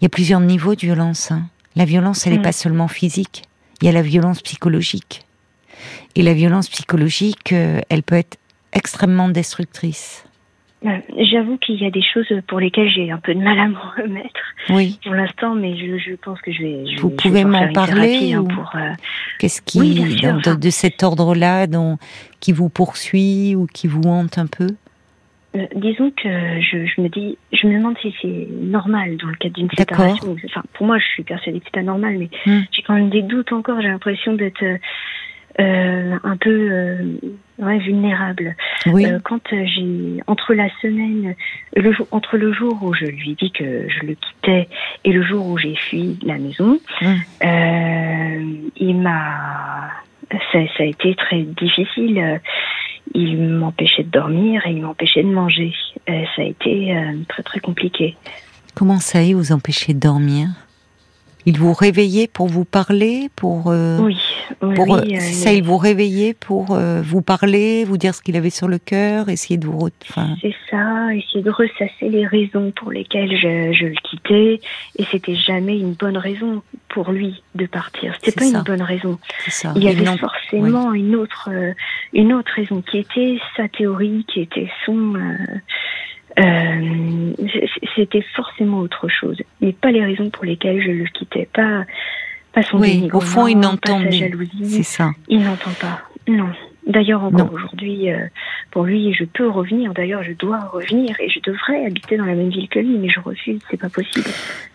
il 0.00 0.04
y 0.04 0.06
a 0.06 0.08
plusieurs 0.10 0.40
niveaux 0.40 0.74
de 0.74 0.80
violence. 0.80 1.30
Hein. 1.32 1.48
La 1.74 1.84
violence, 1.84 2.26
elle 2.26 2.34
n'est 2.34 2.38
mm. 2.40 2.42
pas 2.42 2.52
seulement 2.52 2.88
physique. 2.88 3.44
Il 3.80 3.86
y 3.86 3.88
a 3.88 3.92
la 3.92 4.02
violence 4.02 4.42
psychologique. 4.42 5.26
Et 6.14 6.22
la 6.22 6.34
violence 6.34 6.68
psychologique, 6.68 7.52
euh, 7.52 7.80
elle 7.88 8.02
peut 8.02 8.16
être 8.16 8.38
extrêmement 8.72 9.28
destructrice. 9.28 10.24
Bah, 10.86 11.00
j'avoue 11.18 11.58
qu'il 11.58 11.82
y 11.82 11.84
a 11.84 11.90
des 11.90 12.00
choses 12.00 12.32
pour 12.46 12.60
lesquelles 12.60 12.88
j'ai 12.88 13.10
un 13.10 13.18
peu 13.18 13.34
de 13.34 13.40
mal 13.40 13.58
à 13.58 13.66
me 13.66 13.74
remettre 13.74 14.40
oui. 14.70 15.00
pour 15.02 15.14
l'instant, 15.14 15.56
mais 15.56 15.76
je, 15.76 16.14
pense 16.14 16.40
que 16.42 16.52
je 16.52 16.62
vais. 16.62 16.84
Vous 17.00 17.10
pouvez 17.10 17.44
m'en 17.44 17.72
parler 17.72 18.34
hein, 18.34 18.44
pour, 18.44 18.70
euh, 18.76 18.92
Qu'est-ce 19.40 19.62
qui, 19.62 19.96
de, 19.96 20.54
de, 20.54 20.70
cet 20.70 21.02
ordre-là, 21.02 21.66
qui 22.38 22.52
vous 22.52 22.68
poursuit 22.68 23.56
ou 23.56 23.66
qui 23.66 23.88
vous 23.88 24.02
hante 24.02 24.38
un 24.38 24.46
peu? 24.46 24.68
Euh, 25.56 25.66
disons 25.74 26.12
que 26.12 26.28
je, 26.60 27.00
me 27.00 27.08
dis, 27.08 27.36
je 27.52 27.66
me 27.66 27.78
demande 27.78 27.96
si 28.00 28.14
c'est 28.22 28.46
normal 28.52 29.16
dans 29.16 29.26
le 29.26 29.34
cadre 29.34 29.56
d'une 29.56 29.70
séparation. 29.76 30.36
Enfin, 30.44 30.62
pour 30.74 30.86
moi, 30.86 30.98
je 30.98 31.06
suis 31.06 31.24
persuadée 31.24 31.58
que 31.58 31.64
c'est 31.64 31.80
pas 31.80 31.82
normal, 31.82 32.16
mais 32.16 32.30
hmm. 32.46 32.62
j'ai 32.70 32.82
quand 32.82 32.94
même 32.94 33.10
des 33.10 33.22
doutes 33.22 33.50
encore. 33.50 33.80
J'ai 33.80 33.88
l'impression 33.88 34.34
d'être 34.34 34.62
euh, 35.60 36.16
un 36.22 36.36
peu 36.36 36.68
euh, 36.70 37.16
ouais, 37.58 37.78
vulnérable. 37.78 38.56
Oui. 38.86 39.06
Euh, 39.06 39.18
quand 39.24 39.40
j'ai 39.50 40.20
entre 40.26 40.54
la 40.54 40.68
semaine, 40.82 41.34
le 41.74 41.92
jour, 41.92 42.06
entre 42.10 42.36
le 42.36 42.52
jour 42.52 42.78
où 42.82 42.92
je 42.94 43.06
lui 43.06 43.30
ai 43.30 43.34
dit 43.34 43.50
que 43.52 43.88
je 43.88 44.06
le 44.06 44.14
quittais 44.14 44.68
et 45.04 45.12
le 45.12 45.22
jour 45.22 45.46
où 45.46 45.56
j'ai 45.58 45.74
fui 45.76 46.18
la 46.22 46.38
maison, 46.38 46.78
Mm. 47.00 47.14
euh, 47.44 48.68
il 48.76 48.96
m'a, 49.00 49.90
ça, 50.30 50.58
ça 50.76 50.82
a 50.82 50.86
été 50.86 51.14
très 51.14 51.42
difficile. 51.42 52.40
Il 53.14 53.38
m'empêchait 53.40 54.02
de 54.02 54.10
dormir 54.10 54.66
et 54.66 54.70
il 54.72 54.82
m'empêchait 54.82 55.22
de 55.22 55.28
manger. 55.28 55.72
Ça 56.06 56.42
a 56.42 56.44
été 56.44 56.94
très 57.28 57.42
très 57.42 57.60
compliqué. 57.60 58.16
Comment 58.74 58.98
ça 58.98 59.22
y 59.22 59.30
est, 59.30 59.34
vous 59.34 59.52
empêcher 59.52 59.94
de 59.94 60.00
dormir? 60.00 60.48
Il 61.48 61.58
vous 61.58 61.72
réveillait 61.72 62.26
pour 62.26 62.48
vous 62.48 62.64
parler, 62.64 63.30
pour 63.36 63.68
euh, 63.68 63.98
Oui, 64.00 64.18
oui, 64.62 64.74
pour 64.74 64.88
oui, 64.88 65.14
euh, 65.14 65.16
euh, 65.16 65.20
ça, 65.20 65.52
il 65.52 65.62
vous 65.62 65.76
réveillait 65.76 66.34
pour 66.34 66.72
euh, 66.72 67.00
vous 67.02 67.22
parler, 67.22 67.84
vous 67.84 67.96
dire 67.96 68.16
ce 68.16 68.22
qu'il 68.22 68.36
avait 68.36 68.50
sur 68.50 68.66
le 68.66 68.78
cœur, 68.78 69.28
essayer 69.28 69.56
de 69.56 69.66
vous, 69.66 69.88
C'est 70.42 70.54
ça, 70.68 71.14
essayer 71.14 71.42
de 71.42 71.50
ressasser 71.50 72.08
les 72.08 72.26
raisons 72.26 72.72
pour 72.74 72.90
lesquelles 72.90 73.30
je, 73.36 73.72
je 73.72 73.86
le 73.86 73.94
quittais. 74.02 74.60
Et 74.98 75.04
c'était 75.04 75.36
jamais 75.36 75.78
une 75.78 75.92
bonne 75.92 76.16
raison 76.16 76.64
pour 76.88 77.12
lui 77.12 77.44
de 77.54 77.66
partir. 77.66 78.14
C'était 78.20 78.40
pas 78.40 78.46
ça. 78.46 78.58
une 78.58 78.64
bonne 78.64 78.82
raison. 78.82 79.16
ça. 79.46 79.72
Il 79.76 79.84
y 79.84 79.88
avait 79.88 80.04
forcément 80.16 80.94
une 80.94 81.14
autre, 81.14 81.48
une 82.12 82.32
autre 82.32 82.50
raison 82.56 82.82
qui 82.82 82.98
était 82.98 83.38
sa 83.56 83.68
théorie, 83.68 84.24
qui 84.26 84.40
était 84.40 84.68
son. 84.84 85.14
Euh, 86.38 87.32
c'était 87.94 88.24
forcément 88.34 88.78
autre 88.80 89.08
chose, 89.08 89.40
mais 89.60 89.72
pas 89.72 89.90
les 89.90 90.04
raisons 90.04 90.30
pour 90.30 90.44
lesquelles 90.44 90.82
je 90.82 90.90
le 90.90 91.04
quittais, 91.06 91.48
pas, 91.52 91.84
pas 92.52 92.62
son 92.62 92.78
Oui, 92.78 93.08
au 93.12 93.20
fond, 93.20 93.46
il 93.46 93.54
pas 93.54 93.60
n'entend 93.60 94.10
jalousie. 94.10 94.64
C'est 94.70 94.82
ça. 94.82 95.10
Il 95.28 95.40
n'entend 95.42 95.70
pas. 95.80 96.00
Non. 96.28 96.48
D'ailleurs, 96.86 97.24
encore 97.24 97.52
aujourd'hui, 97.52 98.12
euh, 98.12 98.18
pour 98.70 98.84
lui, 98.84 99.12
je 99.12 99.24
peux 99.24 99.48
revenir. 99.48 99.92
D'ailleurs, 99.92 100.22
je 100.22 100.32
dois 100.32 100.60
revenir 100.72 101.16
et 101.20 101.28
je 101.28 101.40
devrais 101.40 101.84
habiter 101.84 102.16
dans 102.16 102.24
la 102.26 102.34
même 102.34 102.50
ville 102.50 102.68
que 102.68 102.78
lui, 102.78 102.96
mais 102.98 103.08
je 103.08 103.18
refuse. 103.18 103.60
C'est 103.70 103.76
pas 103.76 103.88
possible. 103.88 104.26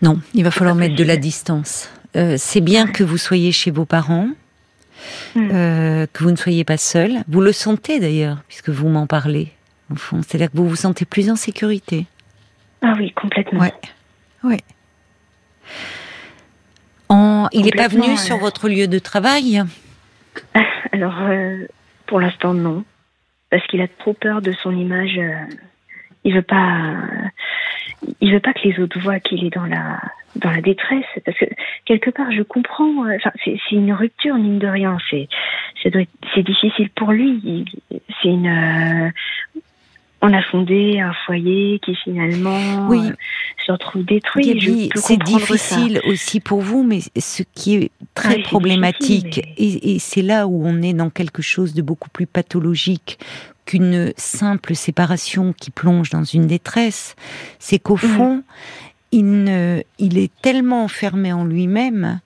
Non, 0.02 0.18
il 0.34 0.44
va 0.44 0.50
falloir 0.50 0.74
pas 0.76 0.80
mettre 0.80 0.94
de 0.96 1.04
la 1.04 1.16
distance. 1.16 1.90
Euh, 2.16 2.34
c'est 2.36 2.60
bien 2.60 2.84
Ouais. 2.86 2.92
que 2.92 3.02
vous 3.02 3.16
soyez 3.16 3.50
chez 3.52 3.70
vos 3.70 3.86
parents, 3.86 4.28
Mm. 5.34 5.48
euh, 5.52 6.06
que 6.12 6.22
vous 6.22 6.30
ne 6.30 6.36
soyez 6.36 6.64
pas 6.64 6.76
seul. 6.76 7.12
Vous 7.28 7.40
le 7.40 7.52
sentez 7.52 7.98
d'ailleurs, 7.98 8.38
puisque 8.46 8.68
vous 8.68 8.88
m'en 8.88 9.06
parlez. 9.06 9.48
Au 9.92 9.96
fond, 9.96 10.22
c'est-à-dire 10.22 10.50
que 10.50 10.56
vous 10.56 10.68
vous 10.68 10.76
sentez 10.76 11.04
plus 11.04 11.30
en 11.30 11.36
sécurité. 11.36 12.06
Ah 12.82 12.94
oui, 12.98 13.12
complètement. 13.12 13.60
Ouais. 13.60 13.72
Ouais. 14.42 14.58
En- 17.08 17.48
il 17.52 17.64
n'est 17.64 17.70
pas 17.72 17.88
venu 17.88 18.12
euh. 18.12 18.16
sur 18.16 18.38
votre 18.38 18.68
lieu 18.68 18.88
de 18.88 18.98
travail? 18.98 19.62
Alors, 20.92 21.14
euh, 21.20 21.66
pour 22.06 22.20
l'instant, 22.20 22.54
non, 22.54 22.84
parce 23.50 23.66
qu'il 23.66 23.80
a 23.82 23.88
trop 23.88 24.14
peur 24.14 24.40
de 24.42 24.52
son 24.52 24.74
image. 24.74 25.18
euh, 25.18 25.34
il 26.24 26.34
veut 26.34 26.42
pas. 26.42 26.96
il 28.20 28.32
veut 28.32 28.40
pas 28.40 28.52
que 28.54 28.66
les 28.66 28.78
autres 28.80 28.98
voient 29.00 29.20
qu'il 29.20 29.44
est 29.44 29.50
dans 29.54 29.66
la 29.66 30.00
dans 30.36 30.50
la 30.50 30.62
détresse, 30.62 31.04
parce 31.26 31.36
que 31.36 31.44
quelque 31.84 32.08
part, 32.10 32.32
je 32.32 32.42
comprends. 32.42 33.04
euh, 33.04 33.16
Enfin, 33.16 33.32
c'est 33.44 33.58
une 33.72 33.92
rupture 33.92 34.36
mine 34.36 34.58
de 34.58 34.68
rien. 34.68 34.96
C'est 35.10 35.28
c'est 35.82 36.42
difficile 36.42 36.88
pour 36.90 37.12
lui. 37.12 37.66
C'est 38.22 38.28
une. 38.28 38.46
euh, 38.46 39.10
on 40.22 40.32
a 40.32 40.42
fondé 40.42 41.00
un 41.00 41.12
foyer 41.26 41.80
qui 41.84 41.94
finalement 41.96 42.86
Oui. 42.88 43.00
euh, 43.04 43.12
se 43.66 43.72
retrouve 43.72 44.04
détruit. 44.04 44.88
C'est 44.94 45.00
ça. 45.00 45.16
difficile 45.16 46.00
aussi 46.06 46.40
pour 46.40 46.60
vous, 46.60 46.82
mais 46.84 47.00
ce 47.18 47.42
qui 47.54 47.74
est 47.76 47.90
très 48.14 48.36
Ah 48.38 48.42
problématique, 48.44 49.40
et 49.58 49.98
c'est 49.98 50.22
là 50.22 50.46
où 50.46 50.64
on 50.66 50.80
est 50.82 50.94
dans 50.94 51.10
quelque 51.10 51.42
chose 51.42 51.74
de 51.74 51.82
beaucoup 51.82 52.08
plus 52.10 52.26
pathologique 52.26 53.18
qu'une 53.64 54.12
simple 54.16 54.74
séparation 54.74 55.52
qui 55.52 55.70
plonge 55.70 56.10
dans 56.10 56.24
une 56.24 56.46
détresse, 56.46 57.14
c'est 57.58 57.78
qu'au 57.78 57.94
Mhm. 57.94 57.98
fond, 57.98 58.42
il, 59.12 59.44
ne, 59.44 59.82
il 59.98 60.18
est 60.18 60.32
tellement 60.40 60.84
enfermé 60.84 61.32
en 61.32 61.44
lui-même 61.44 62.20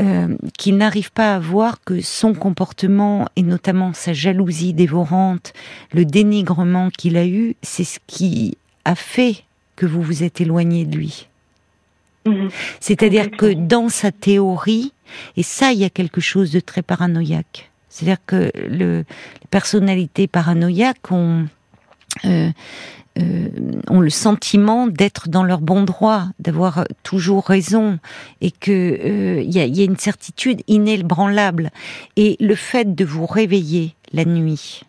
euh, 0.00 0.36
qu'il 0.56 0.76
n'arrive 0.76 1.12
pas 1.12 1.34
à 1.34 1.38
voir 1.38 1.82
que 1.84 2.00
son 2.00 2.32
comportement, 2.32 3.28
et 3.36 3.42
notamment 3.42 3.92
sa 3.92 4.12
jalousie 4.12 4.72
dévorante, 4.72 5.52
le 5.92 6.04
dénigrement 6.04 6.88
qu'il 6.90 7.16
a 7.16 7.26
eu, 7.26 7.56
c'est 7.62 7.84
ce 7.84 7.98
qui 8.06 8.56
a 8.84 8.94
fait 8.94 9.44
que 9.76 9.86
vous 9.86 10.00
vous 10.00 10.22
êtes 10.22 10.40
éloigné 10.40 10.86
de 10.86 10.96
lui. 10.96 11.28
Mhm. 12.26 12.48
C'est-à-dire 12.80 13.30
que 13.30 13.52
dans 13.52 13.88
sa 13.88 14.12
théorie, 14.12 14.92
et 15.36 15.42
ça, 15.42 15.72
il 15.72 15.80
y 15.80 15.84
a 15.84 15.90
quelque 15.90 16.20
chose 16.20 16.52
de 16.52 16.60
très 16.60 16.82
paranoïaque. 16.82 17.70
C'est-à-dire 17.88 18.24
que 18.24 18.52
le, 18.54 18.98
les 18.98 19.48
personnalités 19.50 20.28
paranoïaques 20.28 21.10
ont, 21.10 21.46
euh, 22.24 22.50
euh, 23.20 23.48
ont 23.88 24.00
le 24.00 24.10
sentiment 24.10 24.86
d'être 24.86 25.28
dans 25.28 25.44
leur 25.44 25.60
bon 25.60 25.82
droit, 25.82 26.24
d'avoir 26.38 26.84
toujours 27.02 27.46
raison, 27.46 27.98
et 28.40 28.50
que 28.50 28.70
euh, 28.70 29.42
il 29.42 29.54
y, 29.54 29.60
a, 29.60 29.64
il 29.64 29.76
y 29.76 29.82
a 29.82 29.84
une 29.84 29.98
certitude 29.98 30.62
inébranlable. 30.68 31.70
Et 32.16 32.36
le 32.40 32.54
fait 32.54 32.94
de 32.94 33.04
vous 33.04 33.26
réveiller 33.26 33.94
la 34.12 34.24
nuit, 34.24 34.82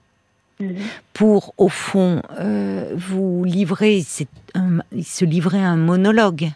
Mhm. 0.61 0.75
pour, 1.13 1.53
au 1.57 1.69
fond, 1.69 2.21
euh, 2.39 2.93
vous 2.95 3.43
livrer, 3.43 4.01
c'est 4.05 4.27
se 5.01 5.25
livrer 5.25 5.59
à 5.59 5.69
un 5.69 5.77
monologue. 5.77 6.49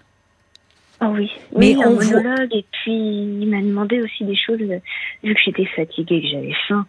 Ah 1.00 1.10
oui, 1.10 1.30
Mais 1.58 1.76
oui, 1.76 1.82
on 1.86 1.88
un 1.88 1.90
monologue 1.92 2.54
et 2.54 2.66
puis 2.72 2.94
il 2.94 3.48
m'a 3.50 3.62
demandé 3.62 4.02
aussi 4.02 4.24
des 4.24 4.36
choses 4.36 4.60
vu 5.24 5.34
que 5.34 5.40
j'étais 5.44 5.66
fatiguée, 5.66 6.22
que 6.22 6.28
j'avais 6.28 6.54
faim. 6.68 6.86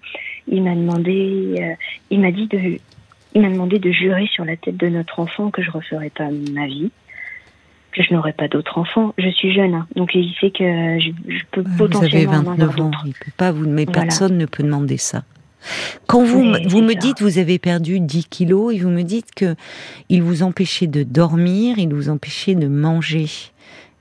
Il 0.47 0.63
m'a 0.63 0.75
demandé, 0.75 1.55
euh, 1.59 1.75
il 2.11 2.21
m'a 2.21 2.31
dit 2.31 2.47
de, 2.47 2.79
il 3.37 3.43
m'a 3.43 3.51
demandé 3.51 3.79
de 3.79 3.91
jurer 3.93 4.27
sur 4.33 4.45
la 4.47 4.57
tête 4.57 4.79
de 4.79 4.89
notre 4.89 5.21
enfant 5.21 5.51
que 5.51 5.63
je 5.63 5.71
referais 5.71 6.09
pas 6.11 6.29
ma 6.53 6.67
vie, 6.67 6.91
que 7.93 8.03
je 8.03 8.15
n'aurais 8.15 8.33
pas 8.33 8.49
d'autres 8.49 8.79
enfants. 8.79 9.13
Je 9.19 9.29
suis 9.29 9.53
jeune, 9.55 9.75
hein, 9.75 9.87
donc 9.95 10.15
il 10.15 10.35
sait 10.41 10.51
que 10.51 10.99
je, 10.99 11.11
je 11.29 11.43
peux 11.51 11.61
Vous 11.61 11.69
avez 11.69 11.77
potentiellement 11.77 12.33
en 12.51 12.53
avoir 12.59 12.71
29 12.71 12.81
ans, 12.81 12.91
il 13.05 13.13
peut 13.13 13.31
pas 13.37 13.53
vous, 13.53 13.69
mais 13.69 13.85
Voilà. 13.85 14.01
personne 14.03 14.39
ne 14.39 14.47
peut 14.47 14.63
demander 14.63 14.97
ça. 14.97 15.23
Quand 16.07 16.23
vous, 16.25 16.41
Oui, 16.51 16.67
vous 16.67 16.81
me 16.81 16.93
ça. 16.95 16.99
dites 16.99 17.21
vous 17.21 17.37
avez 17.39 17.59
perdu 17.59 18.01
10 18.01 18.27
kilos 18.29 18.75
et 18.75 18.79
vous 18.79 18.89
me 18.89 19.03
dites 19.03 19.35
que 19.35 19.55
il 20.09 20.23
vous 20.23 20.43
empêchait 20.43 20.87
de 20.87 21.03
dormir, 21.03 21.79
il 21.79 21.93
vous 21.93 22.09
empêchait 22.09 22.55
de 22.55 22.69
manger. 22.69 23.27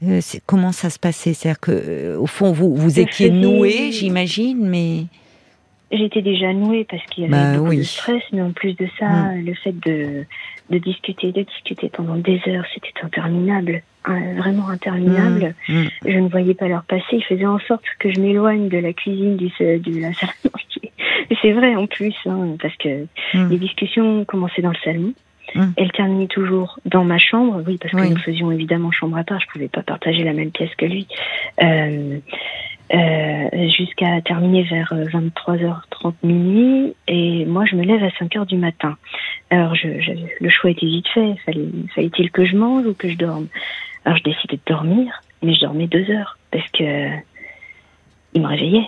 Euh, 0.03 0.21
comment 0.45 0.71
ça 0.71 0.89
se 0.89 0.99
passait? 0.99 1.33
C'est-à-dire 1.33 1.59
que 1.59 1.71
euh, 1.71 2.17
au 2.19 2.27
fond 2.27 2.51
vous 2.53 2.73
vous 2.75 2.99
étiez 3.01 3.31
noué, 3.31 3.91
j'imagine, 3.91 4.59
mais 4.65 5.05
J'étais 5.91 6.21
déjà 6.21 6.51
nouée 6.53 6.83
parce 6.89 7.03
qu'il 7.05 7.23
y 7.23 7.27
avait 7.27 7.31
Bah 7.36 7.57
beaucoup 7.57 7.69
oui. 7.69 7.77
de 7.77 7.83
stress, 7.83 8.23
mais 8.33 8.41
en 8.41 8.51
plus 8.51 8.73
de 8.75 8.88
ça, 8.99 9.31
le 9.36 9.53
fait 9.53 9.71
de, 9.79 10.25
de 10.71 10.77
discuter, 10.79 11.31
de 11.31 11.43
discuter 11.43 11.89
pendant 11.89 12.15
des 12.15 12.41
heures, 12.47 12.65
c'était 12.73 12.91
interminable, 13.03 13.83
hein, 14.05 14.19
vraiment 14.38 14.67
interminable. 14.69 15.53
Mm, 15.69 15.73
mm. 15.83 15.89
Je 16.07 16.17
ne 16.17 16.27
voyais 16.27 16.55
pas 16.55 16.67
leur 16.67 16.83
passer. 16.86 17.05
Ils 17.13 17.23
faisaient 17.23 17.45
en 17.45 17.59
sorte 17.59 17.83
que 17.99 18.11
je 18.11 18.19
m'éloigne 18.19 18.67
de 18.67 18.79
la 18.79 18.93
cuisine, 18.93 19.38
du, 19.38 19.47
de 19.59 20.01
la 20.01 20.13
salle 20.19 20.29
à 20.29 20.49
manger. 20.51 20.91
Et 21.29 21.36
c'est 21.41 21.51
vrai 21.53 21.75
en 21.75 21.86
plus, 21.88 22.15
hein, 22.25 22.55
parce 22.61 22.75
que 22.77 23.05
Mm. 23.33 23.49
les 23.49 23.57
discussions 23.57 24.25
commençaient 24.25 24.61
dans 24.63 24.69
le 24.71 24.77
salon. 24.83 25.13
Mm. 25.53 25.65
Elles 25.77 25.91
terminaient 25.91 26.27
toujours 26.27 26.79
dans 26.86 27.03
ma 27.05 27.17
chambre, 27.19 27.61
oui, 27.67 27.77
parce 27.79 27.93
que 27.93 27.97
Oui. 28.01 28.09
nous 28.09 28.17
faisions 28.17 28.51
évidemment 28.51 28.91
chambre 28.91 29.17
à 29.17 29.23
part. 29.23 29.39
Je 29.39 29.45
pouvais 29.53 29.67
pas 29.67 29.83
partager 29.83 30.23
la 30.23 30.33
même 30.33 30.51
pièce 30.51 30.73
que 30.75 30.86
lui. 30.86 31.07
Euh, 31.61 32.17
euh, 32.93 33.69
jusqu'à 33.69 34.21
terminer 34.21 34.63
vers 34.63 34.93
euh, 34.93 35.05
23h30 35.05 36.13
minuit 36.24 36.93
et 37.07 37.45
moi 37.45 37.66
je 37.66 37.75
me 37.75 37.83
lève 37.83 38.03
à 38.03 38.09
5h 38.09 38.45
du 38.45 38.57
matin. 38.57 38.95
Alors 39.49 39.74
je, 39.75 39.99
je- 40.01 40.12
le 40.39 40.49
choix 40.49 40.70
était 40.70 40.86
vite 40.86 41.07
fait, 41.07 41.36
fallait 41.45 41.67
fallait-il 41.95 42.32
que 42.32 42.45
je 42.45 42.55
mange 42.55 42.86
ou 42.86 42.93
que 42.93 43.09
je 43.09 43.16
dorme? 43.17 43.47
Alors 44.05 44.17
je 44.20 44.24
décidais 44.24 44.57
de 44.57 44.62
dormir, 44.71 45.24
mais 45.41 45.53
je 45.55 45.62
dormais 45.62 45.87
deux 45.87 46.09
heures 46.12 46.37
parce 46.51 46.67
que 46.70 47.09
il 48.33 48.41
me 48.41 48.47
réveillait. 48.47 48.87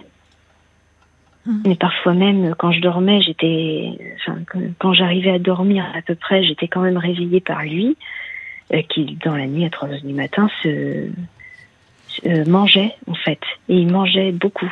Mhm. 1.46 1.64
Mais 1.66 1.76
parfois 1.76 2.14
même 2.14 2.54
quand 2.56 2.72
je 2.72 2.82
dormais, 2.82 3.22
j'étais 3.22 3.90
enfin 4.20 4.38
quand- 4.48 4.60
quand 4.80 4.94
j'arrivais 4.94 5.32
à 5.32 5.40
dormir 5.40 5.86
à 5.96 6.02
peu 6.02 6.14
près, 6.16 6.44
j'étais 6.44 6.68
quand 6.68 6.82
même 6.82 6.98
réveillée 6.98 7.40
par 7.42 7.64
lui 7.64 7.98
euh, 8.74 8.82
qui 8.90 9.18
dans 9.26 9.36
la 9.36 9.48
nuit 9.48 9.66
à 9.66 9.70
3h 9.70 10.06
du 10.06 10.14
matin 10.14 10.50
se 10.62 11.10
euh, 12.26 12.46
mangeait 12.46 12.94
en 13.08 13.14
fait 13.16 13.40
et 13.70 13.76
il 13.76 13.92
mangeait 13.92 14.32
beaucoup. 14.32 14.72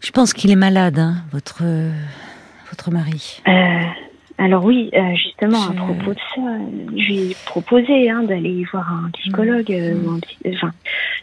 Je 0.00 0.10
pense 0.12 0.32
qu'il 0.32 0.50
est 0.50 0.56
malade, 0.56 0.98
hein, 0.98 1.16
votre 1.32 1.62
votre 2.70 2.90
mari. 2.90 3.42
Euh, 3.48 3.82
alors 4.38 4.64
oui, 4.64 4.90
euh, 4.94 5.14
justement 5.16 5.62
à 5.68 5.72
propos 5.72 6.14
de 6.14 6.20
ça, 6.34 6.40
je 6.90 6.94
lui 6.94 7.18
ai 7.32 7.36
proposé 7.46 8.08
hein, 8.08 8.22
d'aller 8.22 8.64
voir 8.70 8.90
un 8.92 9.10
psychologue, 9.10 9.70
euh, 9.72 9.94
un 10.08 10.50
enfin 10.54 10.72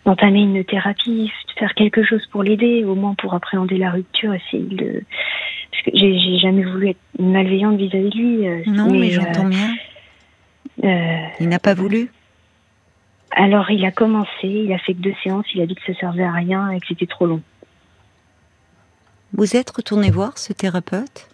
d'entamer 0.06 0.42
une 0.42 0.64
thérapie, 0.66 1.32
de 1.48 1.60
faire 1.60 1.74
quelque 1.76 2.04
chose 2.04 2.26
pour 2.32 2.44
l'aider, 2.44 2.84
au 2.84 2.96
moins 2.96 3.16
pour 3.16 3.34
appréhender 3.34 3.78
la 3.78 3.92
rupture, 3.92 4.34
essayer 4.34 4.64
de 4.76 5.04
parce 5.72 5.84
que 5.84 5.92
j'ai 5.94 6.38
jamais 6.40 6.64
voulu 6.64 6.90
être 6.90 7.00
malveillante 7.18 7.78
vis-à-vis 7.78 8.10
de 8.10 8.18
lui. 8.18 8.72
Non, 8.72 8.92
mais, 8.92 9.10
j'entends 9.12 9.46
bien. 9.46 9.74
euh, 10.84 11.28
Il 11.40 11.48
n'a 11.50 11.60
pas 11.60 11.74
voulu? 11.74 12.10
Alors, 13.38 13.70
il 13.70 13.84
a 13.86 13.92
commencé, 13.92 14.30
il 14.44 14.72
a 14.74 14.78
fait 14.80 14.94
que 14.94 15.00
deux 15.02 15.14
séances, 15.24 15.46
il 15.54 15.62
a 15.62 15.66
dit 15.66 15.76
que 15.76 15.82
ça 15.94 16.00
servait 16.00 16.24
à 16.24 16.32
rien 16.32 16.70
et 16.72 16.80
que 16.80 16.88
c'était 16.88 17.06
trop 17.06 17.26
long. 17.26 17.42
Vous 19.34 19.56
êtes 19.58 19.70
retourné 19.72 20.10
voir 20.10 20.38
ce 20.38 20.54
thérapeute? 20.54 21.28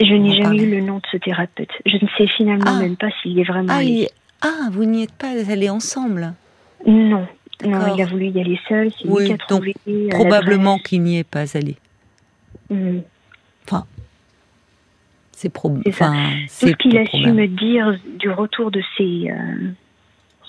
Je 0.00 0.12
n'ai 0.14 0.34
jamais 0.42 0.62
eu 0.64 0.70
le 0.70 0.80
nom 0.80 0.96
de 0.96 1.02
ce 1.12 1.18
thérapeute. 1.18 1.70
Je 1.86 1.94
ne 2.02 2.08
sais 2.18 2.26
finalement 2.26 2.64
Ah. 2.76 2.80
même 2.80 2.96
pas 2.96 3.10
s'il 3.22 3.38
est 3.38 3.44
vraiment 3.44 3.68
ah, 3.70 3.76
allé. 3.76 3.86
il- 3.86 4.08
ah, 4.42 4.68
vous 4.72 4.84
n'y 4.84 5.04
êtes 5.04 5.12
pas 5.12 5.28
allés 5.50 5.70
ensemble? 5.70 6.32
Non. 6.86 7.26
Non, 7.64 7.94
il 7.94 8.02
a 8.02 8.06
voulu 8.06 8.28
y 8.28 8.40
aller 8.40 8.58
seul, 8.68 8.90
c'est 8.90 9.06
Oui, 9.06 9.20
lui 9.20 9.26
qui 9.28 9.32
a 9.34 9.36
donc, 9.36 9.46
trouvé 9.48 9.74
Probablement 10.10 10.78
qu'il 10.78 11.02
n'y 11.02 11.18
est 11.18 11.24
pas 11.24 11.44
allé. 11.56 11.76
l'adresse. 12.70 13.02
Hmm. 13.74 13.80
C'est 15.32 15.48
pro... 15.50 15.74
C'est 15.84 15.92
ça. 15.92 16.10
enfin, 16.10 16.30
Tout 16.60 16.68
ce 16.68 16.72
qu'il 16.74 16.98
a 16.98 17.04
su 17.06 17.10
probable. 17.22 17.32
me 17.34 17.46
dire 17.46 17.98
du 18.18 18.30
retour 18.30 18.70
de 18.70 18.82
ses 18.96 19.30
euh, 19.30 19.70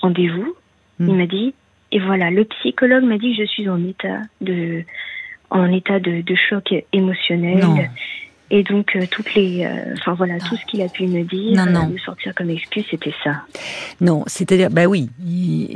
rendez-vous, 0.02 0.54
Hmm. 1.02 1.10
il 1.10 1.16
m'a 1.16 1.26
dit, 1.28 1.54
et 1.92 2.00
voilà, 2.00 2.30
le 2.32 2.46
psychologue 2.46 3.04
m'a 3.04 3.18
dit 3.18 3.36
que 3.36 3.44
je 3.44 3.48
suis 3.48 3.68
en 3.70 3.84
état 3.86 4.20
de, 4.42 4.84
en 5.50 5.72
état 5.72 6.00
de, 6.00 6.22
de 6.22 6.36
choc 6.50 6.74
émotionnel. 6.94 7.60
Non. 7.60 7.78
Et 8.54 8.64
donc, 8.64 8.98
euh, 8.98 9.06
toutes 9.10 9.34
les, 9.34 9.64
euh, 9.66 9.94
enfin 9.98 10.14
voilà, 10.14 10.38
tout 10.40 10.58
ce 10.58 10.66
qu'il 10.66 10.82
a 10.82 10.90
pu 10.90 11.08
me 11.08 11.24
dire, 11.24 11.56
Non, 11.66 11.72
non. 11.72 11.86
euh, 11.86 11.94
me 11.94 11.98
sortir 12.00 12.36
comme 12.36 12.50
excuse, 12.50 12.84
c'était 12.92 13.14
ça. 13.24 13.44
Non, 14.02 14.26
c'est-à-dire, 14.28 14.70
bah 14.70 14.88
oui, 14.88 15.10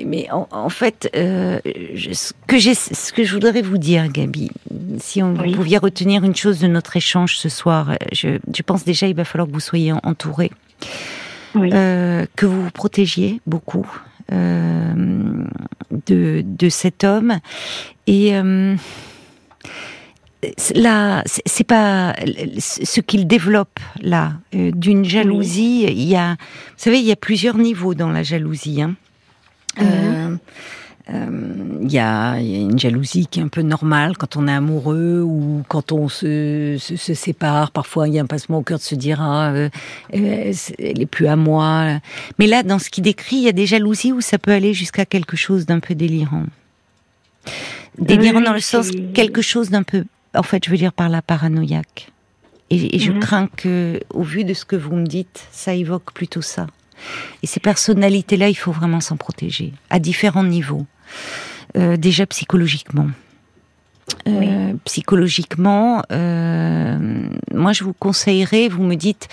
mais 0.05 0.29
en, 0.29 0.45
en 0.51 0.67
fait, 0.67 1.09
euh, 1.15 1.59
je- 1.93 2.11
ce 2.11 2.33
que 2.47 2.57
j'ai, 2.57 2.73
ce 2.73 3.13
que 3.13 3.23
je 3.23 3.31
voudrais 3.33 3.61
vous 3.61 3.77
dire, 3.77 4.09
Gabi, 4.11 4.51
si 4.99 5.23
on, 5.23 5.35
Oui. 5.35 5.51
vous 5.51 5.55
pouviez 5.55 5.77
retenir 5.77 6.25
une 6.25 6.35
chose 6.35 6.59
de 6.59 6.67
notre 6.67 6.97
échange 6.97 7.37
ce 7.37 7.47
soir, 7.47 7.91
euh, 7.91 7.95
je, 8.11 8.39
je 8.53 8.61
pense 8.61 8.83
déjà 8.83 9.07
il 9.07 9.15
va 9.15 9.23
falloir 9.23 9.47
que 9.47 9.53
vous 9.53 9.61
soyez 9.61 9.93
en- 9.93 10.01
entouré, 10.03 10.51
Oui. 11.55 11.69
euh, 11.73 12.25
que 12.35 12.45
vous 12.45 12.61
vous 12.63 12.71
protégiez 12.71 13.39
beaucoup 13.47 13.89
euh, 13.89 14.14
de, 14.31 16.41
de 16.43 16.69
cet 16.69 17.03
homme 17.03 17.39
et 18.07 18.35
euh, 18.35 18.75
là, 20.75 21.23
c'est 21.25 21.63
pas 21.63 22.15
ce 22.59 23.01
qu'il 23.01 23.27
développe 23.27 23.79
là 24.01 24.33
euh, 24.53 24.71
d'une 24.71 25.05
jalousie. 25.05 25.83
Il 25.83 26.03
y 26.03 26.15
a, 26.15 26.31
vous 26.33 26.37
savez, 26.77 26.99
il 26.99 27.05
y 27.05 27.11
a 27.11 27.15
plusieurs 27.15 27.57
niveaux 27.57 27.93
dans 27.93 28.11
la 28.11 28.23
jalousie. 28.23 28.81
hein. 28.81 28.95
Euh, 29.81 29.83
euh, 29.83 30.35
Il 31.07 31.91
y, 31.91 31.99
a, 31.99 32.39
il 32.39 32.47
y 32.47 32.55
a 32.55 32.59
une 32.61 32.79
jalousie 32.79 33.27
qui 33.27 33.39
est 33.39 33.43
un 33.43 33.47
peu 33.47 33.61
normale 33.61 34.17
quand 34.17 34.37
on 34.37 34.47
est 34.47 34.51
amoureux 34.51 35.21
ou 35.21 35.61
quand 35.67 35.91
on 35.91 36.09
se, 36.09 36.77
se, 36.79 36.95
se 36.95 37.13
sépare. 37.13 37.69
Parfois, 37.71 38.07
il 38.07 38.15
y 38.15 38.19
a 38.19 38.23
un 38.23 38.25
passement 38.25 38.57
au 38.57 38.63
cœur 38.63 38.79
de 38.79 38.83
se 38.83 38.95
dire 38.95 39.21
ah, 39.21 39.51
euh, 39.51 39.69
euh, 40.15 40.53
elle 40.79 41.01
est 41.01 41.05
plus 41.05 41.27
à 41.27 41.35
moi. 41.35 41.99
Mais 42.39 42.47
là, 42.47 42.63
dans 42.63 42.79
ce 42.79 42.89
qu'il 42.89 43.03
décrit, 43.03 43.35
il 43.35 43.43
y 43.43 43.47
a 43.47 43.51
des 43.51 43.67
jalousies 43.67 44.13
où 44.13 44.21
ça 44.21 44.39
peut 44.39 44.51
aller 44.51 44.73
jusqu'à 44.73 45.05
quelque 45.05 45.37
chose 45.37 45.67
d'un 45.67 45.79
peu 45.79 45.93
délirant. 45.93 46.45
Délirant 47.99 48.39
Oui, 48.39 48.45
dans 48.45 48.53
le 48.53 48.59
sens 48.59 48.89
quelque 49.13 49.41
chose 49.43 49.69
d'un 49.69 49.83
peu, 49.83 50.05
en 50.35 50.43
fait, 50.43 50.65
je 50.65 50.71
veux 50.71 50.77
dire 50.77 50.91
par 50.93 51.09
la 51.09 51.21
paranoïaque. 51.21 52.09
Et, 52.71 52.95
et 52.95 52.99
je 52.99 53.11
Mhm. 53.11 53.19
crains 53.19 53.47
que, 53.55 53.99
au 54.11 54.23
vu 54.23 54.43
de 54.43 54.55
ce 54.55 54.65
que 54.65 54.75
vous 54.75 54.95
me 54.95 55.05
dites, 55.05 55.47
ça 55.51 55.75
évoque 55.75 56.13
plutôt 56.13 56.41
ça. 56.41 56.65
Et 57.43 57.47
ces 57.47 57.59
personnalités-là, 57.59 58.49
il 58.49 58.55
faut 58.55 58.71
vraiment 58.71 59.01
s'en 59.01 59.17
protéger, 59.17 59.71
à 59.91 59.99
différents 59.99 60.43
niveaux. 60.43 60.85
Euh, 61.77 61.97
déjà 61.97 62.25
psychologiquement. 62.25 63.07
Euh, 64.27 64.73
Psychologiquement, 64.85 66.03
euh, 66.11 67.27
moi 67.53 67.73
je 67.73 67.83
vous 67.83 67.93
conseillerais, 67.93 68.69
vous 68.69 68.83
me 68.83 68.95
dites 68.95 69.27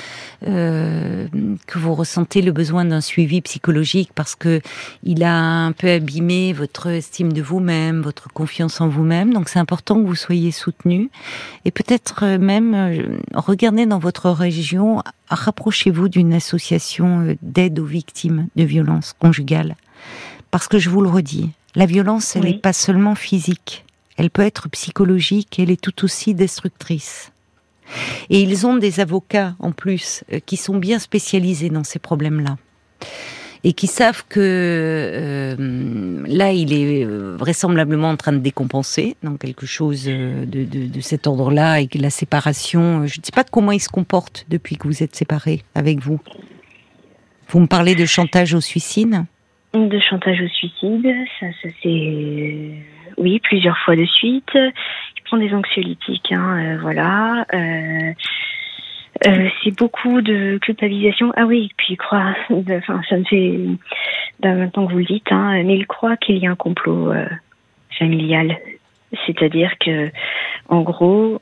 euh, 0.47 1.27
que 1.66 1.78
vous 1.78 1.94
ressentez 1.94 2.40
le 2.43 2.53
besoin 2.53 2.85
d'un 2.85 3.01
suivi 3.01 3.40
psychologique 3.43 4.11
parce 4.15 4.35
que 4.35 4.61
il 5.03 5.24
a 5.24 5.35
un 5.35 5.73
peu 5.73 5.90
abîmé 5.90 6.53
votre 6.53 6.89
estime 6.89 7.32
de 7.32 7.43
vous-même, 7.43 8.01
votre 8.01 8.28
confiance 8.28 8.81
en 8.81 8.89
vous-même. 8.89 9.32
Donc 9.32 9.49
c'est 9.49 9.59
important 9.59 10.01
que 10.01 10.07
vous 10.07 10.15
soyez 10.15 10.53
soutenu 10.53 11.11
et 11.65 11.70
peut-être 11.70 12.24
même 12.39 13.19
regardez 13.35 13.85
dans 13.85 13.99
votre 13.99 14.31
région, 14.31 15.03
rapprochez-vous 15.28 16.09
d'une 16.09 16.32
association 16.32 17.36
d'aide 17.43 17.78
aux 17.78 17.85
victimes 17.85 18.49
de 18.57 18.65
violences 18.65 19.15
conjugales 19.19 19.77
parce 20.51 20.69
que 20.69 20.78
je 20.78 20.90
vous 20.90 21.01
le 21.01 21.09
redis, 21.09 21.51
la 21.74 21.86
violence 21.86 22.36
elle 22.36 22.43
n'est 22.44 22.51
Oui. 22.53 22.59
pas 22.59 22.73
seulement 22.73 23.15
physique. 23.15 23.85
Elle 24.16 24.31
peut 24.31 24.43
être 24.43 24.69
psychologique, 24.69 25.59
elle 25.59 25.70
est 25.70 25.81
tout 25.81 26.05
aussi 26.05 26.35
destructrice. 26.35 27.32
Et 28.31 28.40
ils 28.43 28.66
ont 28.66 28.77
des 28.77 29.01
avocats 29.01 29.55
en 29.59 29.73
plus 29.73 30.24
euh, 30.32 30.39
qui 30.44 30.57
sont 30.57 30.77
bien 30.77 30.99
spécialisés 30.99 31.70
dans 31.70 31.85
ces 31.85 31.99
problèmes-là 31.99 32.57
et 33.65 33.74
qui 33.74 33.86
savent 33.86 34.24
que 34.28 34.40
euh, 34.40 36.24
là, 36.27 36.53
il 36.53 36.73
est 36.73 37.05
euh, 37.05 37.36
vraisemblablement 37.39 38.09
en 38.11 38.16
train 38.16 38.32
de 38.32 38.39
décompenser 38.39 39.16
dans 39.23 39.36
quelque 39.36 39.66
chose 39.66 40.05
euh, 40.09 40.44
de, 40.47 40.65
de, 40.65 40.86
de 40.86 41.01
cet 41.01 41.27
ordre-là 41.27 41.81
et 41.81 41.86
que 41.86 41.99
la 41.99 42.11
séparation. 42.11 43.07
Je 43.07 43.20
ne 43.20 43.24
sais 43.24 43.32
pas 43.32 43.44
comment 43.44 43.73
il 43.73 43.81
se 43.81 43.89
comporte 43.89 44.47
depuis 44.49 44.77
que 44.77 44.89
vous 44.89 45.03
êtes 45.03 45.15
séparés 45.15 45.62
avec 45.74 46.01
vous. 46.01 46.19
Vous 47.49 47.61
me 47.61 47.66
parlez 47.66 47.94
de 47.94 48.07
chantage 48.07 48.55
au 48.55 48.61
suicide? 48.61 49.24
De 49.74 49.99
chantage 50.01 50.40
au 50.43 50.49
suicide, 50.49 51.15
ça, 51.40 51.47
ça 51.62 51.69
c'est 51.82 52.73
oui 53.16 53.40
plusieurs 53.40 53.78
fois 53.78 53.97
de 53.97 54.05
suite. 54.05 54.51
Il 54.55 55.23
prend 55.24 55.39
des 55.39 55.55
anxiolytiques, 55.55 56.31
hein, 56.31 56.59
euh, 56.59 56.78
voilà. 56.81 57.47
Euh, 57.55 58.12
euh, 59.27 59.49
c'est 59.62 59.77
beaucoup 59.77 60.20
de 60.20 60.59
culpabilisation. 60.59 61.32
Ah 61.36 61.47
oui, 61.47 61.70
puis 61.77 61.94
il 61.94 61.97
croit. 61.97 62.35
Enfin, 62.51 63.01
ça 63.09 63.16
me 63.16 63.24
fait 63.24 63.61
ben, 64.40 64.59
maintenant 64.59 64.86
que 64.86 64.93
vous 64.93 64.99
le 64.99 65.05
dites, 65.05 65.32
hein, 65.32 65.62
mais 65.65 65.77
il 65.77 65.86
croit 65.86 66.16
qu'il 66.19 66.36
y 66.36 66.47
a 66.47 66.51
un 66.51 66.57
complot 66.57 67.12
familial. 67.99 68.59
C'est-à-dire 69.27 69.73
que, 69.78 70.11
en 70.69 70.82
gros, 70.82 71.40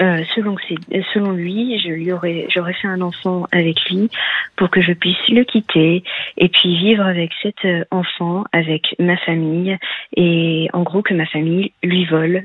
euh, 0.00 0.22
selon, 0.34 0.56
c'est- 0.68 1.02
selon 1.14 1.32
lui, 1.32 1.78
je 1.80 1.88
lui 1.88 2.12
aurais, 2.12 2.46
j'aurais 2.54 2.74
fait 2.74 2.88
un 2.88 3.00
enfant 3.00 3.46
avec 3.52 3.76
lui 3.90 4.08
pour 4.56 4.70
que 4.70 4.80
je 4.80 4.92
puisse 4.92 5.16
le 5.28 5.44
quitter 5.44 6.02
et 6.38 6.48
puis 6.48 6.76
vivre 6.78 7.04
avec 7.04 7.30
cet 7.42 7.64
euh, 7.64 7.84
enfant, 7.90 8.44
avec 8.52 8.94
ma 8.98 9.16
famille, 9.18 9.76
et 10.16 10.68
en 10.72 10.82
gros 10.82 11.02
que 11.02 11.14
ma 11.14 11.26
famille 11.26 11.72
lui 11.82 12.04
vole 12.06 12.44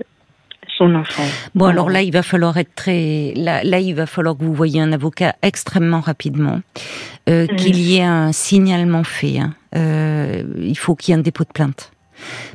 son 0.78 0.94
enfant. 0.96 1.24
Bon, 1.54 1.66
alors 1.68 1.90
là, 1.90 2.02
il 2.02 2.12
va 2.12 2.22
falloir 2.24 2.58
être 2.58 2.74
très. 2.76 3.34
Là, 3.36 3.64
là, 3.64 3.80
il 3.80 3.94
va 3.96 4.06
falloir 4.08 4.36
que 4.38 4.44
vous 4.44 4.54
voyiez 4.54 4.82
un 4.82 4.92
avocat 4.92 5.36
extrêmement 5.42 6.02
rapidement, 6.02 6.60
euh, 7.30 7.48
qu'il 7.48 7.78
y 7.80 7.98
ait 7.98 8.04
un 8.04 8.32
signalement 8.34 9.04
fait. 9.04 9.40
hein. 9.40 9.54
Euh, 9.76 10.44
il 10.60 10.78
faut 10.78 10.96
qu'il 10.96 11.14
y 11.14 11.16
ait 11.16 11.20
un 11.20 11.24
dépôt 11.24 11.44
de 11.44 11.52
plainte. 11.54 11.92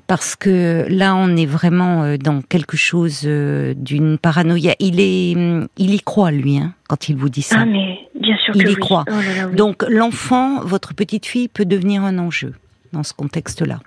Parce 0.06 0.36
que 0.36 0.86
là, 0.88 1.14
on 1.14 1.36
est 1.36 1.46
vraiment 1.46 2.02
euh, 2.02 2.16
dans 2.16 2.42
quelque 2.42 2.76
chose 2.76 3.22
euh, 3.24 3.74
d'une 3.76 4.18
paranoïa. 4.18 4.74
Il 4.78 5.00
est, 5.00 5.36
hum, 5.36 5.68
il 5.76 5.94
y 5.94 6.00
croit 6.00 6.30
lui, 6.30 6.58
hein, 6.58 6.74
quand 6.88 7.08
il 7.08 7.16
vous 7.16 7.28
dit 7.28 7.42
ça. 7.42 7.58
Ah 7.60 7.64
mais 7.66 7.98
bien 8.18 8.36
sûr 8.38 8.54
Il 8.56 8.64
que 8.64 8.68
y 8.70 8.74
oui. 8.74 8.80
croit. 8.80 9.04
Oh 9.08 9.12
là 9.12 9.34
là, 9.42 9.48
oui. 9.48 9.56
Donc 9.56 9.84
l'enfant, 9.88 10.60
votre 10.64 10.94
petite 10.94 11.26
fille, 11.26 11.48
peut 11.48 11.64
devenir 11.64 12.02
un 12.04 12.18
enjeu 12.18 12.54
dans 12.92 13.02
ce 13.02 13.12
contexte-là. 13.12 13.80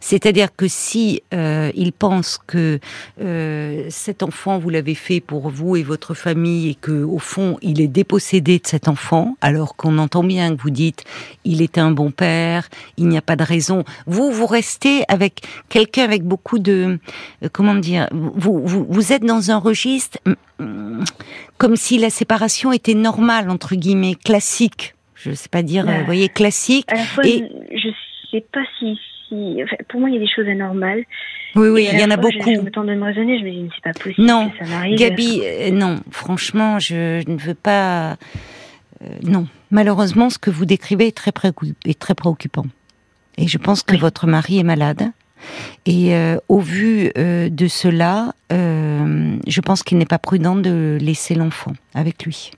C'est-à-dire 0.00 0.54
que 0.54 0.68
si 0.68 1.22
euh, 1.34 1.70
il 1.74 1.92
pense 1.92 2.38
que 2.46 2.78
euh, 3.20 3.86
cet 3.90 4.22
enfant 4.22 4.58
vous 4.58 4.68
l'avez 4.70 4.94
fait 4.94 5.20
pour 5.20 5.48
vous 5.50 5.76
et 5.76 5.82
votre 5.82 6.14
famille 6.14 6.70
et 6.70 6.74
que 6.74 7.02
au 7.04 7.18
fond 7.18 7.58
il 7.62 7.80
est 7.80 7.88
dépossédé 7.88 8.58
de 8.58 8.66
cet 8.66 8.88
enfant, 8.88 9.36
alors 9.40 9.76
qu'on 9.76 9.98
entend 9.98 10.22
bien 10.24 10.54
que 10.54 10.60
vous 10.62 10.70
dites 10.70 11.04
il 11.44 11.62
est 11.62 11.78
un 11.78 11.90
bon 11.90 12.10
père, 12.10 12.68
il 12.96 13.08
n'y 13.08 13.16
a 13.18 13.22
pas 13.22 13.36
de 13.36 13.42
raison. 13.44 13.84
Vous 14.06 14.30
vous 14.32 14.46
restez 14.46 15.04
avec 15.08 15.42
quelqu'un 15.68 16.04
avec 16.04 16.22
beaucoup 16.22 16.58
de 16.58 16.98
euh, 17.42 17.48
comment 17.52 17.74
dire, 17.74 18.08
vous, 18.12 18.60
vous 18.66 18.86
vous 18.88 19.12
êtes 19.12 19.24
dans 19.24 19.50
un 19.50 19.58
registre 19.58 20.18
hum, 20.58 21.04
comme 21.58 21.76
si 21.76 21.98
la 21.98 22.10
séparation 22.10 22.72
était 22.72 22.94
normale 22.94 23.50
entre 23.50 23.74
guillemets 23.74 24.14
classique. 24.14 24.94
Je 25.14 25.30
ne 25.30 25.34
sais 25.34 25.48
pas 25.48 25.62
dire, 25.62 25.86
Ouais. 25.86 25.94
euh, 25.94 25.98
vous 26.00 26.04
voyez, 26.06 26.28
classique. 26.28 26.84
à 26.92 26.96
la 26.96 27.02
fois, 27.04 27.26
et- 27.26 27.48
je 27.74 27.88
sais 28.30 28.44
pas 28.52 28.60
si, 28.78 28.98
enfin, 29.32 29.76
pour 29.88 30.00
moi 30.00 30.08
il 30.10 30.14
y 30.14 30.18
a 30.18 30.20
des 30.20 30.28
choses 30.34 30.48
anormales. 30.48 31.04
Oui, 31.54 31.68
oui, 31.68 31.88
il 31.92 31.98
y 31.98 32.04
en 32.04 32.10
a 32.10 32.18
fois, 32.20 32.30
je- 32.30 32.38
beaucoup. 32.38 32.54
Je, 32.54 32.60
me 32.60 32.70
tente 32.70 32.86
de 32.86 32.94
me 32.94 33.04
raisonner, 33.04 33.38
je 33.38 33.44
me 33.44 33.50
dis 33.50 33.68
c'est 33.74 33.82
pas 33.92 33.98
possible 33.98 34.26
Non, 34.26 34.50
que 34.50 34.58
ça 34.64 34.70
m'arrive. 34.70 34.98
Gabi, 34.98 35.40
euh, 35.42 35.70
non, 35.70 36.00
franchement, 36.10 36.78
je 36.78 37.28
ne 37.28 37.36
veux 37.38 37.54
pas. 37.54 38.12
euh, 39.02 39.06
non, 39.22 39.46
malheureusement, 39.70 40.28
ce 40.30 40.38
que 40.38 40.50
vous 40.50 40.64
décrivez 40.66 41.06
est 41.08 41.16
très, 41.16 41.30
préoccu- 41.30 41.74
est 41.86 41.98
très 41.98 42.14
préoccupant. 42.14 42.66
Et 43.38 43.48
je 43.48 43.58
pense 43.58 43.82
que 43.82 43.92
Oui. 43.94 43.98
votre 44.00 44.26
mari 44.26 44.58
est 44.58 44.62
malade. 44.64 45.10
Et 45.86 46.14
euh, 46.14 46.36
au 46.48 46.60
vu 46.60 47.10
de 47.14 47.66
cela, 47.68 48.32
je 48.50 49.60
pense 49.60 49.82
qu'il 49.82 49.98
n'est 49.98 50.06
pas 50.06 50.18
prudent 50.18 50.56
de 50.56 50.96
laisser 51.00 51.34
l'enfant 51.34 51.72
avec 51.94 52.24
lui. 52.24 52.50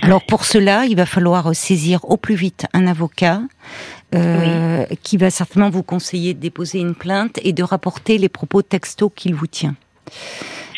Alors 0.00 0.24
pour 0.24 0.44
cela, 0.44 0.86
il 0.86 0.96
va 0.96 1.06
falloir 1.06 1.54
saisir 1.54 2.04
au 2.08 2.16
plus 2.16 2.34
vite 2.34 2.66
un 2.72 2.86
avocat 2.86 3.42
euh, 4.14 4.84
qui 5.02 5.16
va 5.16 5.30
certainement 5.30 5.70
vous 5.70 5.82
conseiller 5.82 6.34
de 6.34 6.40
déposer 6.40 6.78
une 6.80 6.94
plainte 6.94 7.38
et 7.42 7.52
de 7.52 7.62
rapporter 7.62 8.18
les 8.18 8.28
propos 8.28 8.62
textos 8.62 9.10
qu'il 9.14 9.34
vous 9.34 9.46
tient. 9.46 9.74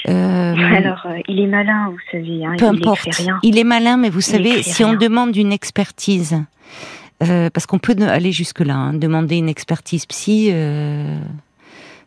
Euh, 0.08 0.54
Alors 0.76 1.02
euh, 1.06 1.18
il 1.28 1.40
est 1.40 1.46
malin, 1.46 1.88
vous 1.90 1.98
savez, 2.12 2.44
hein, 2.44 2.54
peu 2.58 2.66
il 2.72 2.78
importe. 2.78 3.08
rien. 3.14 3.38
Il 3.42 3.58
est 3.58 3.64
malin, 3.64 3.96
mais 3.96 4.10
vous 4.10 4.20
savez, 4.20 4.62
si 4.62 4.84
on 4.84 4.94
demande 4.94 5.34
une 5.36 5.52
expertise 5.52 6.36
Euh, 7.22 7.48
parce 7.48 7.64
qu'on 7.66 7.78
peut 7.78 7.96
aller 8.06 8.32
jusque-là, 8.32 8.74
hein, 8.74 8.92
demander 8.92 9.36
une 9.36 9.48
expertise 9.48 10.04
psy. 10.04 10.50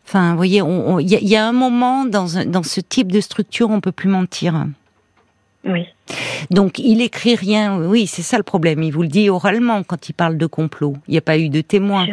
Enfin, 0.06 0.30
vous 0.30 0.36
voyez, 0.36 0.62
il 1.00 1.10
y, 1.10 1.16
a- 1.16 1.20
il 1.20 1.28
y 1.28 1.34
a 1.36 1.46
un 1.46 1.52
moment 1.52 2.04
dans, 2.04 2.26
dans 2.46 2.62
ce 2.62 2.80
type 2.80 3.10
de 3.10 3.20
structure, 3.20 3.70
on 3.70 3.80
peut 3.80 3.90
plus 3.92 4.08
mentir. 4.10 4.66
Oui. 5.64 5.86
Donc, 6.50 6.78
il 6.78 7.00
écrit 7.02 7.34
rien. 7.34 7.78
Oui, 7.82 8.06
c'est 8.06 8.22
ça 8.22 8.36
le 8.36 8.42
problème. 8.42 8.82
Il 8.82 8.90
vous 8.92 9.02
le 9.02 9.08
dit 9.08 9.28
oralement 9.28 9.82
quand 9.82 10.08
il 10.08 10.12
parle 10.12 10.36
de 10.38 10.46
complot. 10.46 10.94
Il 11.08 11.12
n'y 11.12 11.18
a 11.18 11.22
pas 11.22 11.38
eu 11.38 11.48
de 11.48 11.60
témoin. 11.60 12.06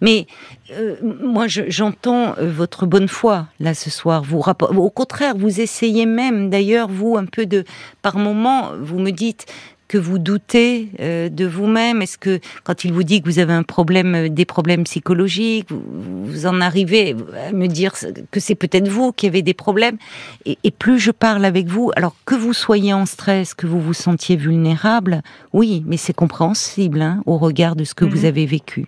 Mais 0.00 0.26
euh, 0.72 0.96
moi, 1.22 1.46
je- 1.46 1.68
j'entends 1.68 2.34
euh, 2.38 2.50
votre 2.50 2.86
bonne 2.86 3.08
foi 3.08 3.46
là 3.60 3.74
ce 3.74 3.90
soir. 3.90 4.22
Vous 4.22 4.38
au 4.40 4.90
contraire, 4.90 5.34
vous 5.36 5.60
essayez 5.60 6.06
même, 6.06 6.48
d'ailleurs, 6.48 6.88
vous 6.88 7.18
un 7.18 7.26
peu 7.26 7.44
de, 7.44 7.64
par 8.00 8.16
moment, 8.16 8.70
vous 8.80 8.98
me 8.98 9.10
dites 9.10 9.44
que 9.88 9.98
vous 9.98 10.18
doutez 10.18 10.88
euh, 11.00 11.28
de 11.28 11.46
vous-même? 11.46 12.02
Est-ce 12.02 12.18
que 12.18 12.38
quand 12.64 12.84
il 12.84 12.92
vous 12.92 13.02
dit 13.02 13.20
que 13.22 13.28
vous 13.28 13.38
avez 13.38 13.54
un 13.54 13.62
problème, 13.62 14.14
euh, 14.14 14.28
des 14.28 14.44
problèmes 14.44 14.84
psychologiques, 14.84 15.66
vous, 15.70 15.82
vous 16.24 16.46
en 16.46 16.60
arrivez 16.60 17.16
à 17.48 17.52
me 17.52 17.66
dire 17.66 17.94
que 18.30 18.38
c'est 18.40 18.54
peut-être 18.54 18.88
vous 18.88 19.12
qui 19.12 19.26
avez 19.26 19.42
des 19.42 19.54
problèmes? 19.54 19.96
Et, 20.44 20.58
et 20.62 20.70
plus 20.70 20.98
je 20.98 21.10
parle 21.10 21.44
avec 21.44 21.66
vous, 21.68 21.90
alors 21.96 22.14
que 22.26 22.34
vous 22.34 22.52
soyez 22.52 22.92
en 22.92 23.06
stress, 23.06 23.54
que 23.54 23.66
vous 23.66 23.80
vous 23.80 23.94
sentiez 23.94 24.36
vulnérable, 24.36 25.22
oui, 25.52 25.82
mais 25.86 25.96
c'est 25.96 26.12
compréhensible 26.14 27.00
hein, 27.02 27.22
au 27.26 27.38
regard 27.38 27.74
de 27.74 27.84
ce 27.84 27.94
que 27.94 28.04
vous 28.04 28.18
Mhm. 28.20 28.26
avez 28.26 28.46
vécu. 28.46 28.86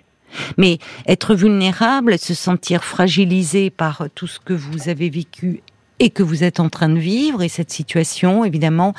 Mais 0.59 0.79
être 1.09 1.35
vulnérable, 1.35 2.17
se 2.19 2.35
sentir 2.35 2.85
fragilisé 2.85 3.71
par 3.71 4.05
tout 4.15 4.29
ce 4.29 4.39
que 4.39 4.53
vous 4.53 4.89
avez 4.89 5.11
vécu 5.11 5.61
et 6.01 6.09
que 6.11 6.23
vous 6.23 6.43
êtes 6.43 6.59
en 6.59 6.71
train 6.71 6.89
de 6.89 6.99
vivre, 6.99 7.43
et 7.43 7.49
cette 7.49 7.71
situation, 7.71 8.45
évidemment, 8.45 8.95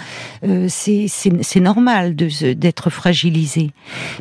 euh, 0.45 0.67
c'est 0.69 1.59
normal 1.59 2.15
d'être 2.15 2.89
fragilisé. 2.91 3.71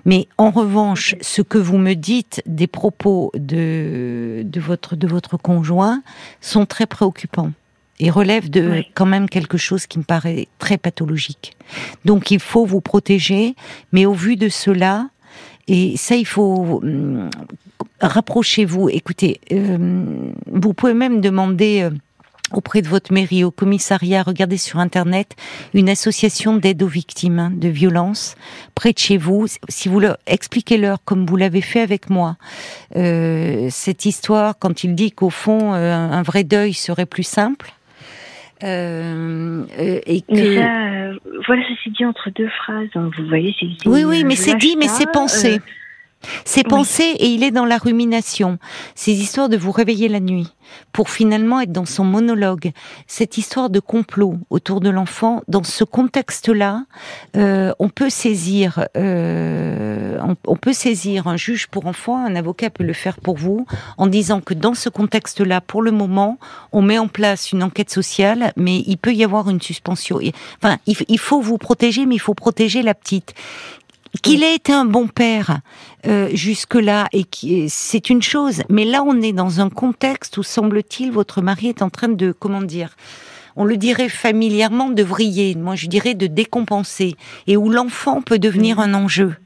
Mais 0.06 0.26
en 0.38 0.50
revanche, 0.50 1.14
ce 1.20 1.42
que 1.42 1.58
vous 1.58 1.76
me 1.76 1.94
dites 1.94 2.42
des 2.46 2.66
propos 2.66 3.30
de, 3.34 4.42
de, 4.44 4.60
votre, 4.60 4.96
de 4.96 5.06
votre 5.06 5.36
conjoint 5.36 6.02
sont 6.40 6.64
très 6.64 6.86
préoccupants 6.86 7.52
et 8.00 8.10
relèvent 8.10 8.48
de 8.48 8.70
Oui. 8.70 8.88
quand 8.94 9.04
même 9.06 9.28
quelque 9.28 9.58
chose 9.58 9.86
qui 9.86 9.98
me 9.98 10.04
paraît 10.04 10.48
très 10.58 10.78
pathologique. 10.78 11.56
Donc 12.06 12.30
il 12.30 12.40
faut 12.40 12.64
vous 12.64 12.80
protéger, 12.80 13.54
mais 13.92 14.06
au 14.06 14.14
vu 14.14 14.36
de 14.36 14.48
cela, 14.48 15.10
et 15.68 15.96
ça, 15.96 16.16
il 16.16 16.26
faut 16.26 16.80
hum, 16.82 17.28
rapprochez-vous. 18.00 18.88
Écoutez, 18.88 19.40
euh, 19.52 20.32
vous 20.50 20.74
pouvez 20.74 20.94
même 20.94 21.20
demander 21.20 21.82
euh, 21.82 21.90
auprès 22.52 22.82
de 22.82 22.88
votre 22.88 23.12
mairie, 23.12 23.44
au 23.44 23.50
commissariat, 23.50 24.22
regardez 24.22 24.56
sur 24.56 24.78
internet 24.78 25.36
une 25.74 25.88
association 25.88 26.56
d'aide 26.56 26.82
aux 26.82 26.88
victimes 26.88 27.52
de 27.56 27.68
violences 27.68 28.36
près 28.74 28.92
de 28.92 28.98
chez 28.98 29.16
vous. 29.16 29.46
Si 29.68 29.88
vous 29.88 30.00
leur 30.00 30.16
expliquez-leur 30.26 30.98
comme 31.04 31.26
vous 31.26 31.36
l'avez 31.36 31.60
fait 31.60 31.80
avec 31.80 32.10
moi 32.10 32.36
euh, 32.96 33.68
cette 33.70 34.04
histoire 34.04 34.58
quand 34.58 34.84
il 34.84 34.94
dit 34.94 35.12
qu'au 35.12 35.30
fond 35.30 35.74
euh, 35.74 35.94
un 35.94 36.22
vrai 36.22 36.44
deuil 36.44 36.74
serait 36.74 37.06
plus 37.06 37.22
simple. 37.22 37.72
euh, 38.62 39.62
euh, 39.78 40.00
et 40.06 40.20
que 40.20 40.26
Mais 40.34 40.56
ça, 40.56 40.88
euh, 40.88 41.18
voilà, 41.46 41.62
ça 41.62 41.74
s'est 41.82 41.90
dit 41.90 42.04
entre 42.04 42.30
deux 42.30 42.48
phrases. 42.48 42.88
hein. 42.94 43.10
Vous 43.16 43.26
voyez, 43.26 43.54
c'est. 43.58 43.66
Oui, 43.88 44.04
oui, 44.04 44.22
mais 44.24 44.36
c'est 44.36 44.54
dit, 44.56 44.76
mais 44.78 44.88
c'est 44.88 45.10
pensé. 45.10 45.60
C'est 46.44 46.64
Oui. 46.66 46.70
pensé 46.70 47.02
et 47.02 47.28
il 47.28 47.42
est 47.42 47.50
dans 47.50 47.64
la 47.64 47.78
rumination. 47.78 48.58
Ces 48.94 49.12
histoires 49.12 49.48
de 49.48 49.56
vous 49.56 49.72
réveiller 49.72 50.08
la 50.08 50.20
nuit 50.20 50.48
pour 50.92 51.10
finalement 51.10 51.60
être 51.60 51.72
dans 51.72 51.86
son 51.86 52.04
monologue. 52.04 52.72
Cette 53.06 53.38
histoire 53.38 53.70
de 53.70 53.80
complot 53.80 54.36
autour 54.50 54.80
de 54.80 54.88
l'enfant, 54.90 55.42
dans 55.48 55.64
ce 55.64 55.82
contexte-là, 55.82 56.84
euh, 57.36 57.72
on 57.80 57.88
peut 57.88 58.10
saisir, 58.10 58.86
euh, 58.96 60.18
on, 60.22 60.36
on 60.46 60.56
peut 60.56 60.72
saisir 60.72 61.26
un 61.26 61.36
juge 61.36 61.66
pour 61.66 61.86
enfant, 61.86 62.24
un 62.24 62.36
avocat 62.36 62.70
peut 62.70 62.84
le 62.84 62.92
faire 62.92 63.18
pour 63.18 63.36
vous, 63.36 63.66
en 63.98 64.06
disant 64.06 64.40
que 64.40 64.54
dans 64.54 64.74
ce 64.74 64.88
contexte-là, 64.88 65.60
pour 65.60 65.82
le 65.82 65.90
moment, 65.90 66.38
on 66.72 66.82
met 66.82 66.98
en 66.98 67.08
place 67.08 67.50
une 67.50 67.62
enquête 67.64 67.90
sociale, 67.90 68.52
mais 68.56 68.84
il 68.86 68.96
peut 68.96 69.12
y 69.12 69.24
avoir 69.24 69.50
une 69.50 69.60
suspension. 69.60 70.20
Enfin, 70.62 70.78
il 70.86 71.18
faut 71.18 71.40
vous 71.40 71.58
protéger, 71.58 72.06
mais 72.06 72.14
il 72.14 72.20
faut 72.20 72.34
protéger 72.34 72.82
la 72.82 72.94
petite. 72.94 73.34
Qu'il 74.22 74.42
ait 74.42 74.56
été 74.56 74.72
un 74.72 74.84
bon 74.84 75.06
père 75.06 75.60
euh, 76.06 76.28
jusque-là, 76.34 77.06
et 77.12 77.22
qui 77.24 77.68
c'est 77.70 78.10
une 78.10 78.22
chose, 78.22 78.62
mais 78.68 78.84
là 78.84 79.02
on 79.06 79.20
est 79.22 79.32
dans 79.32 79.60
un 79.60 79.70
contexte 79.70 80.36
où 80.36 80.42
semble-t-il 80.42 81.12
votre 81.12 81.42
mari 81.42 81.68
est 81.68 81.80
en 81.80 81.90
train 81.90 82.08
de 82.08 82.32
comment 82.32 82.60
dire, 82.62 82.96
on 83.54 83.64
le 83.64 83.76
dirait 83.76 84.08
familièrement 84.08 84.90
de 84.90 85.02
vriller, 85.04 85.54
moi 85.54 85.76
je 85.76 85.86
dirais 85.86 86.14
de 86.14 86.26
décompenser, 86.26 87.14
et 87.46 87.56
où 87.56 87.70
l'enfant 87.70 88.20
peut 88.20 88.40
devenir 88.40 88.80
un 88.80 88.94
enjeu. 88.94 89.36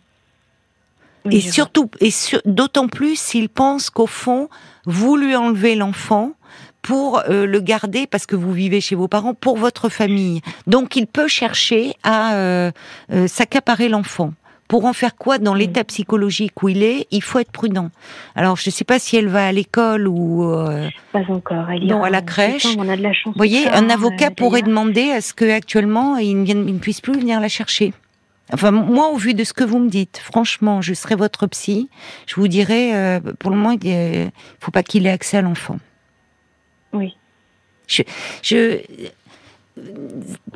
oui, 1.27 1.37
Et 1.37 1.41
surtout, 1.41 1.91
et 2.01 2.11
sur- 2.11 2.41
d'autant 2.47 2.89
plus 2.89 3.19
s'il 3.19 3.51
pense 3.51 3.91
qu'au 3.91 4.07
fond, 4.07 4.49
vous 4.87 5.17
lui 5.17 5.37
enlevez 5.37 5.75
l'enfant 5.75 6.33
pour 6.81 7.21
euh, 7.29 7.47
le 7.47 7.61
garder 7.61 8.07
parce 8.07 8.27
que 8.27 8.37
vous 8.37 8.53
vivez 8.53 8.81
chez 8.81 8.95
vos 8.95 9.09
parents 9.09 9.35
pour 9.35 9.57
votre 9.59 9.89
famille. 9.91 10.41
Donc 10.67 10.97
il 10.97 11.07
peut 11.07 11.29
chercher 11.29 11.95
à 12.03 12.35
euh, 12.35 12.71
euh, 13.13 13.27
s'accaparer 13.27 13.89
l'enfant. 13.91 14.33
Pour 14.69 14.87
en 14.87 14.93
faire 14.95 15.15
quoi 15.17 15.39
dans 15.39 15.55
l'état 15.55 15.85
psychologique 15.85 16.63
où 16.63 16.69
il 16.71 16.83
est, 16.83 17.07
il 17.11 17.23
faut 17.23 17.39
être 17.39 17.53
prudent. 17.53 17.91
Alors 18.35 18.57
je 18.57 18.69
ne 18.69 18.73
sais 18.73 18.85
pas 18.85 18.99
si 18.99 19.17
elle 19.17 19.29
va 19.29 19.47
à 19.47 19.53
l'école 19.53 20.09
ou 20.09 20.45
euh, 20.51 20.89
Pas 21.13 21.23
encore. 21.29 21.71
Elle 21.71 21.87
Non, 21.87 22.03
à 22.03 22.11
la 22.11 22.23
crèche. 22.23 22.63
septembre, 22.63 22.85
On 22.87 22.89
a 22.93 22.97
de 22.97 23.03
la 23.03 23.13
chance. 23.13 23.35
vous 23.35 23.39
voyez, 23.39 23.69
un 23.69 23.91
avocat 23.91 24.31
pourrait 24.31 24.63
demander 24.63 25.11
à 25.11 25.21
ce 25.21 25.35
que 25.35 25.51
actuellement 25.51 26.17
il 26.17 26.41
ne, 26.41 26.45
vienne- 26.45 26.65
il 26.67 26.75
ne 26.75 26.79
puisse 26.79 27.01
plus 27.03 27.13
venir 27.19 27.41
la 27.41 27.49
chercher. 27.49 27.93
Enfin, 28.53 28.71
moi, 28.71 29.09
au 29.09 29.17
vu 29.17 29.33
de 29.35 29.43
ce 29.45 29.53
que 29.55 29.65
vous 29.65 29.79
me 29.79 29.89
dites, 29.89 30.19
franchement, 30.23 30.83
je 30.83 30.93
serai 30.93 31.15
votre 31.15 31.47
psy. 31.47 31.89
Je 32.27 32.35
vous 32.37 32.47
dirais, 32.49 32.95
euh, 32.95 33.21
pour 33.39 33.51
le 33.51 33.57
moment, 33.57 33.71
il 33.83 33.91
ne 33.91 34.27
faut 34.61 34.71
pas 34.71 34.83
qu'il 34.83 35.07
ait 35.07 35.11
accès 35.11 35.39
à 35.39 35.43
l'enfant. 35.43 35.79
Oui. 36.93 37.17
Je, 37.87 38.81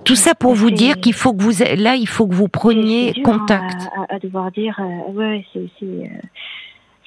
tout 0.04 0.14
ça 0.16 0.34
pour 0.34 0.54
vous 0.54 0.70
dire 0.70 1.00
qu'il 1.00 1.12
faut 1.14 1.32
que 1.32 1.42
vous, 1.42 1.52
là, 1.76 1.96
il 1.96 2.06
faut 2.08 2.26
que 2.26 2.34
vous 2.34 2.48
preniez 2.48 3.14
hein, 3.16 3.22
contact. 3.24 3.76
à, 4.08 4.14
à 4.14 4.18
devoir 4.18 4.50
dire, 4.52 4.78
euh, 4.80 5.12
ouais, 5.12 5.44
c'est. 5.52 5.68
c'est, 5.80 6.10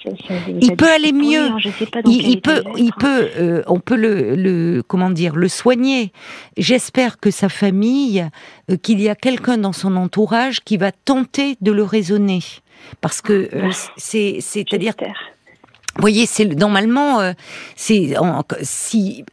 ça- 0.03 0.09
ça- 0.27 0.33
Il 0.59 0.75
peut 0.75 0.89
aller 0.91 1.11
mieux. 1.13 1.49
Il, 2.05 2.41
peut, 2.41 2.63
il 2.75 2.91
peut, 2.93 3.29
euh, 3.37 3.61
on 3.67 3.79
peut 3.79 3.95
le, 3.95 4.35
le, 4.35 4.81
comment 4.81 5.11
dire, 5.11 5.35
le 5.35 5.47
soigner. 5.47 6.11
J'espère 6.57 7.19
que 7.19 7.29
sa 7.31 7.49
famille, 7.49 8.27
euh, 8.71 8.77
qu'il 8.77 8.99
y 8.99 9.09
a 9.09 9.15
quelqu'un 9.15 9.57
dans 9.59 9.73
son 9.73 9.95
entourage 9.95 10.61
qui 10.61 10.77
va 10.77 10.91
tenter 10.91 11.55
de 11.61 11.71
le 11.71 11.83
raisonner, 11.83 12.39
parce 12.99 13.21
que 13.21 13.49
euh, 13.53 13.67
Ouais. 13.67 13.73
c'est, 13.95 14.37
c'est-à-dire, 14.41 14.93
vous 14.99 16.01
voyez, 16.01 16.25
c'est 16.25 16.45
normalement, 16.45 17.19
c'est 17.75 18.15
si 18.63 19.23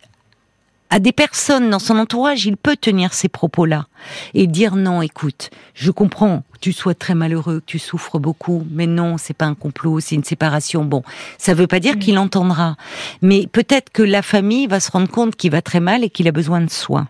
à 0.91 1.01
des 1.01 1.13
personnes 1.13 1.71
dans 1.71 1.79
son 1.79 1.99
entourage, 1.99 2.47
il 2.47 2.57
peut 2.57 2.77
tenir 2.77 3.13
ces 3.13 3.29
propos-là 3.29 3.87
et 4.35 4.47
dire 4.47 4.75
non, 4.77 5.03
écoute, 5.03 5.51
je 5.75 5.91
comprends 5.91 6.43
que 6.55 6.59
tu 6.61 6.73
sois 6.73 6.95
très 6.95 7.15
malheureux, 7.15 7.61
que 7.61 7.67
tu 7.67 7.79
souffres 7.79 8.19
beaucoup, 8.19 8.67
mais 8.71 8.87
non, 8.87 9.19
c'est 9.19 9.37
pas 9.37 9.45
un 9.47 9.55
complot, 9.55 10.01
c'est 10.01 10.15
une 10.15 10.25
séparation. 10.25 10.85
Bon, 10.85 11.03
ça 11.37 11.53
veut 11.55 11.67
pas 11.67 11.79
dire 11.81 11.97
Mm. 11.97 11.99
qu'il 11.99 12.19
entendra, 12.19 12.77
mais 13.23 13.47
peut-être 13.47 13.91
que 13.91 14.03
la 14.03 14.23
famille 14.23 14.67
va 14.67 14.81
se 14.81 14.91
rendre 14.91 15.09
compte 15.11 15.37
qu'il 15.37 15.51
va 15.51 15.61
très 15.63 15.81
mal 15.81 16.05
et 16.05 16.11
qu'il 16.11 16.27
a 16.29 16.33
besoin 16.33 16.61
de 16.63 16.71
soins. 16.71 17.09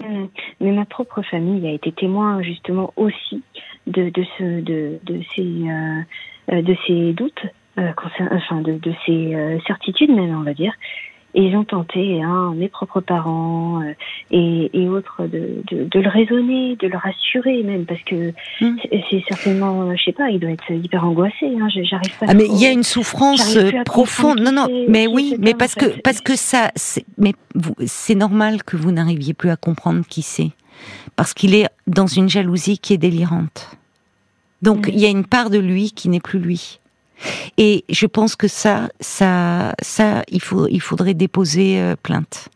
Mm. 0.00 0.26
Mais 0.60 0.72
ma 0.72 0.84
propre 0.84 1.22
famille 1.22 1.66
a 1.68 1.72
été 1.72 1.92
témoin 1.92 2.42
justement 2.42 2.92
aussi 2.96 3.42
de, 3.86 4.10
de, 4.10 4.24
ce, 4.36 4.60
de, 4.60 4.98
de, 5.04 5.20
ces, 5.34 5.42
euh, 5.42 6.00
euh, 6.52 6.62
de 6.62 6.76
ces 6.86 7.12
doutes, 7.12 7.42
euh, 7.78 7.92
concern- 7.92 8.28
enfin 8.32 8.60
de, 8.60 8.72
de 8.72 8.92
ces 9.06 9.34
euh, 9.34 9.58
certitudes 9.66 10.10
même, 10.10 10.36
on 10.36 10.42
va 10.42 10.52
dire. 10.54 10.72
Et 11.34 11.42
ils 11.42 11.56
ont 11.56 11.64
tenté, 11.64 12.22
hein, 12.22 12.54
mes 12.56 12.68
propres 12.68 13.00
parents 13.02 13.82
euh, 13.82 13.92
et, 14.30 14.70
et 14.72 14.88
autres, 14.88 15.26
de, 15.26 15.62
de, 15.70 15.84
de 15.84 16.00
le 16.00 16.08
raisonner, 16.08 16.74
de 16.76 16.88
le 16.88 16.96
rassurer 16.96 17.62
même, 17.62 17.84
parce 17.84 18.00
que 18.02 18.32
Mm. 18.62 18.76
c'est- 19.10 19.22
certainement, 19.28 19.82
euh, 19.82 19.94
je 19.96 20.04
sais 20.04 20.12
pas, 20.12 20.30
il 20.30 20.40
doit 20.40 20.50
être 20.50 20.70
hyper 20.70 21.04
angoissé. 21.04 21.44
Hein, 21.60 21.68
J'arrive 21.68 22.16
pas. 22.18 22.26
Ah 22.28 22.34
mais 22.34 22.46
il 22.46 22.56
y 22.60 22.64
a 22.66 22.70
une 22.72 22.82
souffrance 22.82 23.56
euh, 23.56 23.70
profonde. 23.84 24.40
Non 24.40 24.52
non, 24.52 24.66
mais 24.88 25.06
oui, 25.06 25.36
mais 25.38 25.52
parce 25.54 25.74
que 25.74 25.90
fait. 25.90 26.00
parce 26.02 26.20
que 26.22 26.34
ça, 26.34 26.70
c'est- 26.76 27.04
mais 27.18 27.34
vous- 27.54 27.76
c'est 27.86 28.14
normal 28.14 28.62
que 28.64 28.76
vous 28.78 28.90
n'arriviez 28.90 29.34
plus 29.34 29.50
à 29.50 29.56
comprendre 29.56 30.04
qui 30.08 30.22
c'est, 30.22 30.50
parce 31.14 31.34
qu'il 31.34 31.54
est 31.54 31.66
dans 31.86 32.06
une 32.06 32.28
jalousie 32.30 32.78
qui 32.78 32.94
est 32.94 32.98
délirante. 32.98 33.76
Donc 34.62 34.88
il 34.90 34.98
y 34.98 35.04
a 35.04 35.10
une 35.10 35.26
part 35.26 35.50
de 35.50 35.58
lui 35.58 35.92
qui 35.92 36.08
n'est 36.08 36.20
plus 36.20 36.38
lui. 36.38 36.80
Et 37.56 37.84
je 37.88 38.06
pense 38.06 38.36
que 38.36 38.48
ça, 38.48 38.88
ça, 39.00 39.74
ça, 39.82 40.22
il 40.28 40.40
faut, 40.40 40.68
il 40.68 40.80
faudrait 40.80 41.14
déposer 41.14 41.80
euh, 41.80 41.96
plainte 42.00 42.48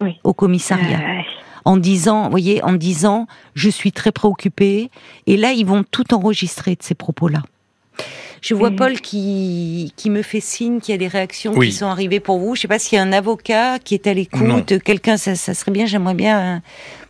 Oui. 0.00 0.18
au 0.24 0.32
commissariat 0.32 0.98
Euh, 1.00 1.22
en 1.64 1.76
disant, 1.76 2.24
vous 2.24 2.30
voyez, 2.30 2.62
en 2.62 2.72
disant, 2.74 3.26
je 3.54 3.68
suis 3.68 3.92
très 3.92 4.12
préoccupée. 4.12 4.90
Et 5.26 5.36
là, 5.36 5.52
ils 5.52 5.66
vont 5.66 5.84
tout 5.90 6.14
enregistrer 6.14 6.76
de 6.76 6.82
ces 6.82 6.94
propos-là. 6.94 7.42
Je 8.42 8.54
vois 8.54 8.70
Mhm. 8.70 8.76
Paul 8.76 9.00
qui, 9.00 9.92
qui 9.96 10.08
me 10.10 10.22
fait 10.22 10.40
signe 10.40 10.78
qu'il 10.80 10.92
y 10.92 10.94
a 10.94 10.98
des 10.98 11.08
réactions 11.08 11.52
Oui. 11.56 11.68
qui 11.68 11.72
sont 11.72 11.86
arrivées 11.86 12.20
pour 12.20 12.38
vous. 12.38 12.54
Je 12.54 12.60
sais 12.60 12.68
pas 12.68 12.78
s'il 12.78 12.96
y 12.96 13.00
a 13.00 13.02
un 13.02 13.12
avocat 13.12 13.78
qui 13.80 13.94
est 13.94 14.06
à 14.06 14.14
l'écoute, 14.14 14.78
quelqu'un, 14.84 15.16
ça, 15.16 15.34
ça 15.34 15.54
serait 15.54 15.72
bien, 15.72 15.86
j'aimerais 15.86 16.14
bien 16.14 16.62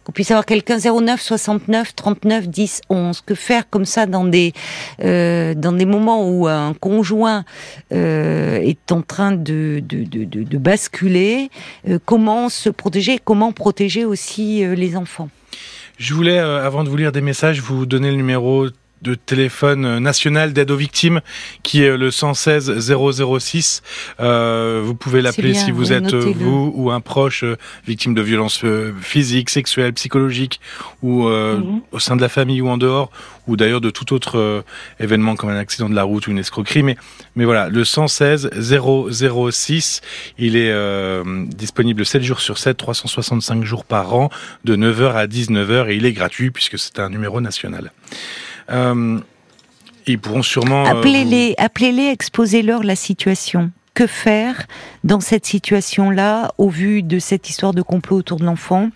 qu'on 0.06 0.12
puisse 0.12 0.30
avoir 0.30 0.46
quelqu'un 0.46 0.78
09 0.78 1.20
69 1.20 1.96
39 1.96 2.48
10 2.48 2.82
11. 2.88 3.20
Que 3.22 3.34
faire 3.34 3.68
comme 3.68 3.84
ça 3.84 4.06
dans 4.06 4.24
des 4.24 4.52
euh, 5.02 5.54
dans 5.54 5.72
des 5.72 5.84
moments 5.84 6.30
où 6.30 6.46
un 6.46 6.74
conjoint 6.74 7.44
euh, 7.92 8.58
est 8.58 8.92
en 8.92 9.02
train 9.02 9.32
de 9.32 9.82
de, 9.82 10.04
de, 10.04 10.24
de, 10.24 10.58
basculer 10.58 11.50
euh, 11.88 11.98
Comment 12.04 12.48
se 12.48 12.70
protéger 12.70 13.18
Comment 13.18 13.50
protéger 13.50 14.04
aussi 14.04 14.64
les 14.64 14.96
enfants? 14.96 15.28
Je 15.98 16.14
voulais, 16.14 16.38
avant 16.38 16.84
de 16.84 16.88
vous 16.88 16.96
lire 16.96 17.10
des 17.10 17.20
messages, 17.20 17.60
vous 17.60 17.84
donner 17.84 18.10
le 18.10 18.16
numéro 18.16 18.66
de 19.02 19.14
téléphone 19.14 19.98
national 19.98 20.52
d'aide 20.52 20.70
aux 20.70 20.76
victimes 20.76 21.20
qui 21.62 21.82
est 21.82 21.96
le 21.96 22.10
116 22.10 22.78
006. 22.78 23.82
Euh, 24.20 24.82
vous 24.84 24.94
pouvez 24.94 25.22
l'appeler 25.22 25.54
si 25.54 25.70
vous 25.70 25.92
êtes 25.92 26.14
euh, 26.14 26.32
vous 26.34 26.72
ou 26.74 26.90
un 26.90 27.00
proche 27.00 27.44
euh, 27.44 27.56
victime 27.86 28.14
de 28.14 28.22
violences 28.22 28.64
euh, 28.64 28.92
physiques, 29.00 29.50
sexuelles, 29.50 29.92
psychologiques 29.92 30.60
ou 31.02 31.26
euh, 31.28 31.56
Mhm. 31.56 31.80
au 31.92 31.98
sein 31.98 32.16
de 32.16 32.20
la 32.20 32.28
famille 32.28 32.60
ou 32.60 32.68
en 32.68 32.76
dehors 32.78 33.10
ou 33.46 33.56
d'ailleurs 33.56 33.80
de 33.80 33.90
tout 33.90 34.12
autre 34.12 34.64
événement 34.98 35.36
comme 35.36 35.50
un 35.50 35.56
accident 35.58 35.88
de 35.88 35.94
la 35.94 36.02
route 36.02 36.26
ou 36.26 36.30
une 36.32 36.38
escroquerie. 36.38 36.82
Mais, 36.82 36.96
mais 37.36 37.44
voilà, 37.44 37.68
le 37.68 37.84
116 37.84 38.50
006, 38.58 40.00
il 40.38 40.56
est 40.56 40.70
euh, 40.70 41.22
disponible 41.46 42.04
7 42.04 42.22
jours 42.22 42.40
sur 42.40 42.58
7, 42.58 42.76
365 42.76 43.62
jours 43.64 43.84
par 43.84 44.14
an, 44.14 44.30
de 44.64 44.74
9h 44.76 45.12
à 45.14 45.26
19h 45.26 45.90
et 45.90 45.96
il 45.96 46.06
est 46.06 46.12
gratuit 46.12 46.50
puisque 46.50 46.78
c'est 46.78 46.98
un 46.98 47.08
numéro 47.08 47.40
national. 47.40 47.92
Euh, 48.70 49.18
ils 50.06 50.18
pourront 50.18 50.42
sûrement... 50.42 50.86
euh, 50.86 50.90
Appelez-les, 50.90 51.54
appelez-les, 51.58 52.08
exposez-leur 52.08 52.82
la 52.82 52.96
situation. 52.96 53.70
Que 53.94 54.06
faire 54.06 54.66
dans 55.04 55.20
cette 55.20 55.46
situation-là, 55.46 56.52
au 56.58 56.68
vu 56.68 57.02
de 57.02 57.18
cette 57.18 57.48
histoire 57.48 57.72
de 57.72 57.82
complot 57.82 58.18
autour 58.18 58.38
de 58.38 58.44
l'enfant? 58.44 58.90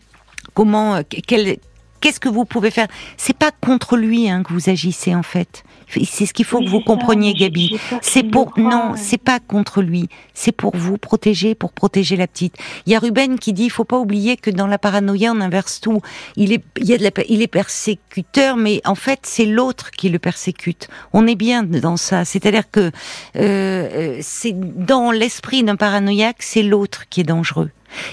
Comment, 0.54 0.96
euh, 0.96 1.02
quel, 1.26 1.56
qu'est-ce 2.00 2.20
que 2.20 2.28
vous 2.28 2.44
pouvez 2.44 2.70
faire? 2.70 2.88
C'est 3.16 3.36
pas 3.36 3.50
contre 3.50 3.96
lui 3.96 4.28
hein, 4.28 4.42
que 4.42 4.52
vous 4.52 4.68
agissez 4.70 5.14
en 5.14 5.22
fait. 5.22 5.64
C'est 6.04 6.24
ce 6.26 6.32
qu'il 6.32 6.44
faut 6.44 6.58
Oui, 6.58 6.66
que 6.66 6.70
vous 6.70 6.78
ça, 6.78 6.84
compreniez, 6.86 7.34
Gabi. 7.34 7.76
C'est 8.00 8.22
pour 8.22 8.52
non, 8.56 8.92
euh. 8.92 8.96
c'est 8.96 9.18
pas 9.18 9.40
contre 9.40 9.82
lui. 9.82 10.08
C'est 10.34 10.52
pour 10.52 10.76
vous 10.76 10.98
protéger, 10.98 11.56
pour 11.56 11.72
protéger 11.72 12.16
la 12.16 12.28
petite. 12.28 12.54
Il 12.86 12.92
y 12.92 12.94
a 12.94 13.00
Ruben 13.00 13.40
qui 13.40 13.52
dit, 13.52 13.64
il 13.64 13.70
faut 13.70 13.82
pas 13.84 13.98
oublier 13.98 14.36
que 14.36 14.50
dans 14.50 14.68
la 14.68 14.78
paranoïa, 14.78 15.32
on 15.34 15.40
inverse 15.40 15.80
tout. 15.80 16.00
Il 16.36 16.52
est, 16.52 16.62
il 16.78 16.84
y 16.86 16.94
a 16.94 16.98
de 16.98 17.02
la, 17.02 17.10
il 17.28 17.42
est 17.42 17.48
persécuteur, 17.48 18.56
mais 18.56 18.80
en 18.84 18.94
fait, 18.94 19.20
c'est 19.24 19.46
l'autre 19.46 19.90
qui 19.90 20.10
le 20.10 20.20
persécute. 20.20 20.88
On 21.12 21.26
est 21.26 21.34
bien 21.34 21.64
dans 21.64 21.96
ça. 21.96 22.24
C'est-à-dire 22.24 22.70
que 22.70 22.80
euh, 22.80 22.90
euh, 23.34 24.18
c'est 24.20 24.54
dans 24.54 25.10
l'esprit 25.10 25.64
d'un 25.64 25.76
paranoïaque, 25.76 26.36
c'est 26.38 26.62
l'autre 26.62 27.08
qui 27.08 27.20
est 27.22 27.24
dangereux. 27.24 27.70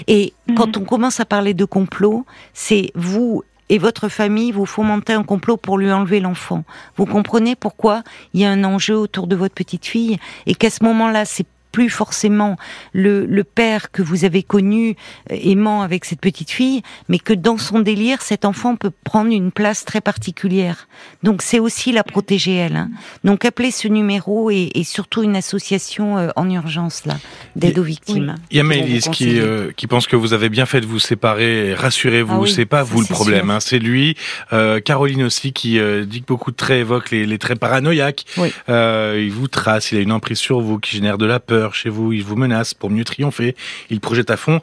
Et 0.08 0.32
Mhm. 0.48 0.54
quand 0.56 0.76
on 0.76 0.84
commence 0.84 1.20
à 1.20 1.24
parler 1.24 1.54
de 1.54 1.64
complot, 1.64 2.26
c'est 2.54 2.90
vous 2.96 3.44
et 3.68 3.78
votre 3.78 4.08
famille, 4.08 4.52
vous 4.52 4.66
fomentez 4.66 5.12
un 5.12 5.22
complot 5.22 5.56
pour 5.56 5.78
lui 5.78 5.92
enlever 5.92 6.20
l'enfant. 6.20 6.64
Vous 6.96 7.06
comprenez 7.06 7.54
pourquoi 7.54 8.02
il 8.34 8.40
y 8.40 8.44
a 8.44 8.50
un 8.50 8.64
enjeu 8.64 8.96
autour 8.96 9.26
de 9.26 9.36
votre 9.36 9.54
petite 9.54 9.86
fille 9.86 10.18
et 10.46 10.54
qu'à 10.54 10.70
ce 10.70 10.82
moment-là, 10.84 11.24
c'est 11.24 11.46
plus 11.72 11.90
forcément 11.90 12.56
le, 12.92 13.26
le 13.26 13.44
père 13.44 13.90
que 13.90 14.02
vous 14.02 14.24
avez 14.24 14.42
connu 14.42 14.96
euh, 15.32 15.36
aimant 15.42 15.82
avec 15.82 16.04
cette 16.04 16.20
petite 16.20 16.50
fille, 16.50 16.82
mais 17.08 17.18
que 17.18 17.32
dans 17.32 17.58
son 17.58 17.80
délire, 17.80 18.22
cet 18.22 18.44
enfant 18.44 18.76
peut 18.76 18.90
prendre 19.04 19.32
une 19.32 19.52
place 19.52 19.84
très 19.84 20.00
particulière. 20.00 20.88
Donc 21.22 21.42
c'est 21.42 21.58
aussi 21.58 21.92
la 21.92 22.04
protéger 22.04 22.54
elle. 22.54 22.76
hein. 22.76 22.90
Donc 23.24 23.44
appelez 23.44 23.70
ce 23.70 23.88
numéro 23.88 24.50
et, 24.50 24.70
et 24.74 24.84
surtout 24.84 25.22
une 25.22 25.36
association 25.36 26.18
euh, 26.18 26.28
en 26.36 26.48
urgence 26.50 27.04
là 27.06 27.16
d'aide 27.56 27.78
aux 27.78 27.82
victimes. 27.82 28.36
Il 28.50 28.56
y 28.56 28.60
a 28.60 28.64
qui, 29.12 29.38
euh, 29.40 29.70
qui 29.76 29.86
pense 29.86 30.06
que 30.06 30.16
vous 30.16 30.32
avez 30.32 30.48
bien 30.48 30.66
fait 30.66 30.80
de 30.80 30.86
vous 30.86 30.98
séparer. 30.98 31.74
Rassurez-vous, 31.74 32.34
Ah 32.34 32.40
oui, 32.40 32.50
c'est 32.50 32.66
pas 32.66 32.82
vous 32.82 33.00
le 33.00 33.06
problème, 33.06 33.50
hein, 33.50 33.60
c'est 33.60 33.78
lui. 33.78 34.16
Euh, 34.52 34.80
Caroline 34.80 35.22
aussi 35.24 35.52
qui 35.52 35.78
euh, 35.78 36.04
dit 36.04 36.20
que 36.22 36.26
beaucoup 36.26 36.50
de 36.50 36.56
traits 36.56 36.80
évoquent 36.80 37.10
les, 37.10 37.26
les 37.26 37.38
traits 37.38 37.58
paranoïaques. 37.58 38.24
Oui. 38.36 38.52
Euh, 38.68 39.20
il 39.22 39.32
vous 39.32 39.48
trace, 39.48 39.92
il 39.92 39.98
a 39.98 40.00
une 40.00 40.12
emprise 40.12 40.38
sur 40.38 40.60
vous 40.60 40.78
qui 40.78 40.92
génère 40.96 41.18
de 41.18 41.26
la 41.26 41.40
peur 41.40 41.57
chez 41.72 41.88
vous, 41.90 42.12
il 42.12 42.24
vous 42.24 42.36
menace 42.36 42.74
pour 42.74 42.90
mieux 42.90 43.04
triompher, 43.04 43.54
il 43.90 44.00
projette 44.00 44.30
à 44.30 44.36
fond. 44.36 44.60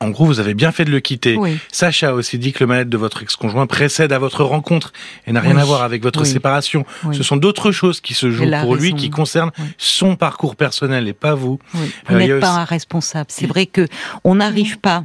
En 0.00 0.10
gros, 0.10 0.26
vous 0.26 0.38
avez 0.38 0.54
bien 0.54 0.70
fait 0.70 0.84
de 0.84 0.92
le 0.92 1.00
quitter. 1.00 1.34
Oui. 1.36 1.58
Sacha 1.72 2.10
a 2.10 2.12
aussi 2.12 2.38
dit 2.38 2.52
que 2.52 2.60
le 2.60 2.68
mal-être 2.68 2.88
de 2.88 2.96
votre 2.96 3.20
ex-conjoint 3.22 3.66
précède 3.66 4.12
à 4.12 4.20
votre 4.20 4.44
rencontre 4.44 4.92
et 5.26 5.32
n'a 5.32 5.40
rien 5.40 5.56
Oui. 5.56 5.60
à 5.60 5.64
voir 5.64 5.82
avec 5.82 6.04
votre 6.04 6.22
Oui. 6.22 6.28
séparation. 6.28 6.86
Ce 7.12 7.24
sont 7.24 7.36
d'autres 7.36 7.72
choses 7.72 8.00
qui 8.00 8.14
se 8.14 8.30
jouent 8.30 8.48
pour 8.62 8.76
lui, 8.76 8.94
qui 8.94 9.10
concernent 9.10 9.50
son 9.76 10.14
parcours 10.14 10.54
personnel 10.54 11.08
et 11.08 11.12
pas 11.14 11.34
vous. 11.34 11.58
Euh, 11.74 11.78
Vous 12.10 12.14
a 12.14 12.18
n'êtes 12.18 12.38
pas 12.40 12.50
un 12.60 12.64
responsable. 12.64 13.26
C'est 13.28 13.46
vrai 13.48 13.66
que 13.66 13.88
on 14.22 14.36
n'arrive 14.36 14.78
pas 14.78 15.02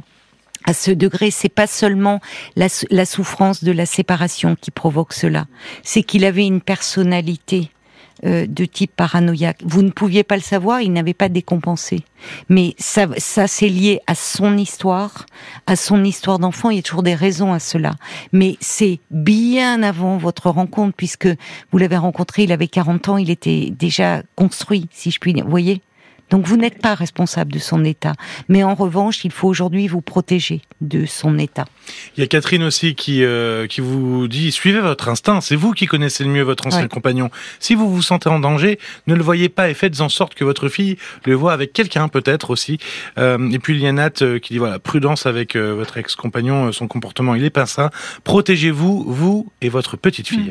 à 0.64 0.72
ce 0.72 0.92
degré. 0.92 1.32
C'est 1.32 1.48
pas 1.48 1.66
seulement 1.66 2.20
la 2.54 3.04
souffrance 3.04 3.64
de 3.64 3.72
la 3.72 3.86
séparation 3.86 4.54
qui 4.54 4.70
provoque 4.70 5.12
cela. 5.12 5.46
C'est 5.82 6.04
qu'il 6.04 6.24
avait 6.24 6.46
une 6.46 6.60
personnalité 6.60 7.68
euh, 8.24 8.46
de 8.46 8.64
type 8.64 8.92
paranoïaque. 8.94 9.58
Vous 9.64 9.82
ne 9.82 9.90
pouviez 9.90 10.22
pas 10.22 10.36
le 10.36 10.42
savoir. 10.42 10.80
Il 10.80 10.92
n'avait 10.92 11.14
pas 11.14 11.28
décompensé. 11.28 12.04
Mais 12.48 12.74
ça, 12.78 13.06
ça 13.18 13.46
c'est 13.46 13.68
lié 13.68 14.00
à 14.06 14.14
son 14.14 14.56
histoire, 14.56 15.26
à 15.66 15.76
son 15.76 16.04
histoire 16.04 16.38
d'enfant. 16.38 16.70
Il 16.70 16.76
y 16.76 16.78
a 16.78 16.82
toujours 16.82 17.02
des 17.02 17.14
raisons 17.14 17.52
à 17.52 17.58
cela. 17.58 17.94
Mais 18.32 18.56
c'est 18.60 19.00
bien 19.10 19.82
avant 19.82 20.16
votre 20.16 20.48
rencontre, 20.48 20.94
puisque 20.96 21.28
vous 21.72 21.78
l'avez 21.78 21.96
rencontré, 21.96 22.44
il 22.44 22.52
avait 22.52 22.68
40 22.68 23.08
ans, 23.08 23.16
il 23.16 23.30
était 23.30 23.72
déjà 23.76 24.22
construit, 24.36 24.88
si 24.90 25.10
je 25.10 25.18
puis 25.18 25.32
dire. 25.32 25.44
Vous 25.44 25.50
voyez? 25.50 25.82
Donc 26.30 26.46
vous 26.46 26.56
n'êtes 26.56 26.80
pas 26.80 26.94
responsable 26.94 27.52
de 27.52 27.58
son 27.58 27.84
état. 27.84 28.12
Mais 28.48 28.62
en 28.64 28.74
revanche, 28.74 29.24
il 29.24 29.30
faut 29.32 29.48
aujourd'hui 29.48 29.88
vous 29.88 30.00
protéger 30.00 30.62
de 30.80 31.06
son 31.06 31.38
état. 31.38 31.64
Il 32.16 32.20
y 32.20 32.24
a 32.24 32.26
Catherine 32.26 32.62
aussi 32.62 32.94
qui, 32.94 33.24
euh, 33.24 33.66
qui 33.66 33.80
vous 33.80 34.26
dit 34.28 34.52
suivez 34.52 34.80
votre 34.80 35.08
instinct, 35.08 35.40
c'est 35.40 35.56
vous 35.56 35.72
qui 35.72 35.86
connaissez 35.86 36.24
le 36.24 36.30
mieux 36.30 36.42
votre 36.42 36.66
ancien 36.66 36.82
Ouais. 36.82 36.88
compagnon. 36.88 37.30
Si 37.60 37.74
vous 37.74 37.90
vous 37.92 38.02
sentez 38.02 38.28
en 38.28 38.38
danger, 38.40 38.78
ne 39.06 39.14
le 39.14 39.22
voyez 39.22 39.48
pas 39.48 39.68
et 39.70 39.74
faites 39.74 40.00
en 40.00 40.08
sorte 40.08 40.34
que 40.34 40.44
votre 40.44 40.68
fille 40.68 40.96
le 41.24 41.34
voit 41.34 41.52
avec 41.52 41.72
quelqu'un 41.72 42.08
peut-être 42.08 42.50
aussi. 42.50 42.78
Euh, 43.18 43.50
et 43.50 43.58
puis 43.58 43.74
il 43.74 43.80
y 43.82 43.86
a 43.86 43.92
Nat 43.92 44.22
euh, 44.22 44.38
qui 44.38 44.54
dit 44.54 44.58
voilà 44.58 44.78
prudence 44.78 45.26
avec 45.26 45.56
euh, 45.56 45.74
votre 45.74 45.96
ex-compagnon, 45.98 46.66
euh, 46.66 46.72
son 46.72 46.88
comportement 46.88 47.34
il 47.34 47.44
est 47.44 47.50
pas 47.50 47.66
sain. 47.66 47.90
Protégez-vous 48.24 49.04
vous 49.06 49.52
et 49.60 49.68
votre 49.68 49.96
petite 49.96 50.28
fille. 50.28 50.50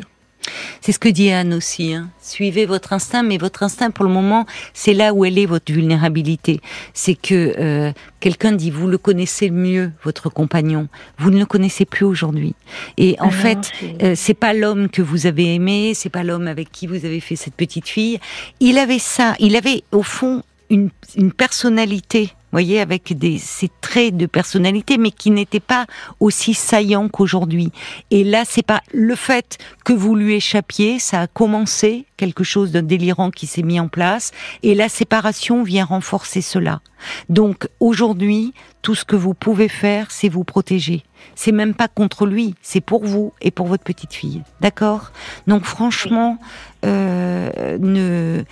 C'est 0.80 0.92
ce 0.92 0.98
que 0.98 1.08
dit 1.08 1.30
Anne 1.30 1.54
aussi. 1.54 1.94
Hein. 1.94 2.08
Suivez 2.20 2.66
votre 2.66 2.92
instinct, 2.92 3.22
mais 3.22 3.38
votre 3.38 3.62
instinct, 3.62 3.90
pour 3.90 4.04
le 4.04 4.10
moment, 4.10 4.46
c'est 4.72 4.94
là 4.94 5.12
où 5.14 5.24
elle 5.24 5.38
est 5.38 5.46
votre 5.46 5.72
vulnérabilité. 5.72 6.60
C'est 6.92 7.14
que 7.14 7.54
euh, 7.58 7.92
quelqu'un 8.20 8.52
dit 8.52 8.70
vous 8.70 8.86
le 8.86 8.98
connaissez 8.98 9.50
mieux, 9.50 9.92
votre 10.02 10.28
compagnon. 10.30 10.88
Vous 11.18 11.30
ne 11.30 11.38
le 11.38 11.46
connaissez 11.46 11.84
plus 11.84 12.04
aujourd'hui. 12.04 12.54
Et 12.98 13.16
en 13.20 13.28
Ah 13.28 13.30
fait, 13.30 13.58
c'est- 13.80 14.02
Euh, 14.04 14.12
c'est 14.16 14.34
pas 14.34 14.52
l'homme 14.52 14.88
que 14.88 15.02
vous 15.02 15.26
avez 15.26 15.54
aimé, 15.54 15.92
c'est 15.94 16.10
pas 16.10 16.24
l'homme 16.24 16.48
avec 16.48 16.70
qui 16.72 16.86
vous 16.86 17.04
avez 17.06 17.20
fait 17.20 17.36
cette 17.36 17.54
petite 17.54 17.88
fille. 17.88 18.18
Il 18.60 18.78
avait 18.78 18.98
ça, 18.98 19.34
il 19.38 19.56
avait 19.56 19.82
au 19.92 20.02
fond 20.02 20.42
une, 20.70 20.90
une 21.16 21.32
personnalité, 21.32 22.30
voyez, 22.54 22.80
avec 22.80 23.16
des 23.18 23.38
ces 23.38 23.70
traits 23.80 24.16
de 24.16 24.26
personnalité, 24.26 24.96
mais 24.96 25.10
qui 25.10 25.30
n'étaient 25.30 25.60
pas 25.60 25.86
aussi 26.20 26.54
saillants 26.54 27.08
qu'aujourd'hui. 27.08 27.72
Et 28.10 28.24
là, 28.24 28.44
c'est 28.46 28.66
pas 28.66 28.80
le 28.92 29.14
fait 29.14 29.58
que 29.84 29.92
vous 29.92 30.14
lui 30.14 30.34
échappiez, 30.34 30.98
ça 30.98 31.22
a 31.22 31.26
commencé 31.26 32.06
quelque 32.16 32.44
chose 32.44 32.72
de 32.72 32.80
délirant 32.80 33.30
qui 33.30 33.46
s'est 33.46 33.62
mis 33.62 33.80
en 33.80 33.88
place, 33.88 34.32
et 34.62 34.74
la 34.74 34.88
séparation 34.88 35.62
vient 35.62 35.84
renforcer 35.84 36.40
cela. 36.40 36.80
Donc 37.28 37.68
aujourd'hui, 37.80 38.54
tout 38.82 38.94
ce 38.94 39.04
que 39.04 39.16
vous 39.16 39.34
pouvez 39.34 39.68
faire, 39.68 40.10
c'est 40.10 40.28
vous 40.28 40.44
protéger. 40.44 41.04
C'est 41.34 41.52
même 41.52 41.74
pas 41.74 41.88
contre 41.88 42.26
lui, 42.26 42.54
c'est 42.60 42.80
pour 42.80 43.04
vous 43.04 43.32
et 43.40 43.50
pour 43.50 43.66
votre 43.66 43.82
petite 43.82 44.12
fille. 44.12 44.42
D'accord? 44.60 45.10
Donc 45.46 45.64
franchement, 45.64 46.38
euh, 46.84 47.78
ne, 47.80 48.44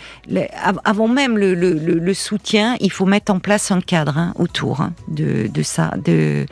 avant 0.84 1.08
même 1.08 1.36
le, 1.36 2.14
soutien, 2.14 2.76
il 2.80 2.90
faut 2.90 3.04
mettre 3.04 3.32
en 3.32 3.40
place 3.40 3.70
un 3.70 3.80
cadre 3.80 4.16
hein, 4.16 4.32
autour 4.36 4.80
hein, 4.80 4.94
de, 5.08 5.48
ça. 5.62 5.92
Euh, 6.08 6.46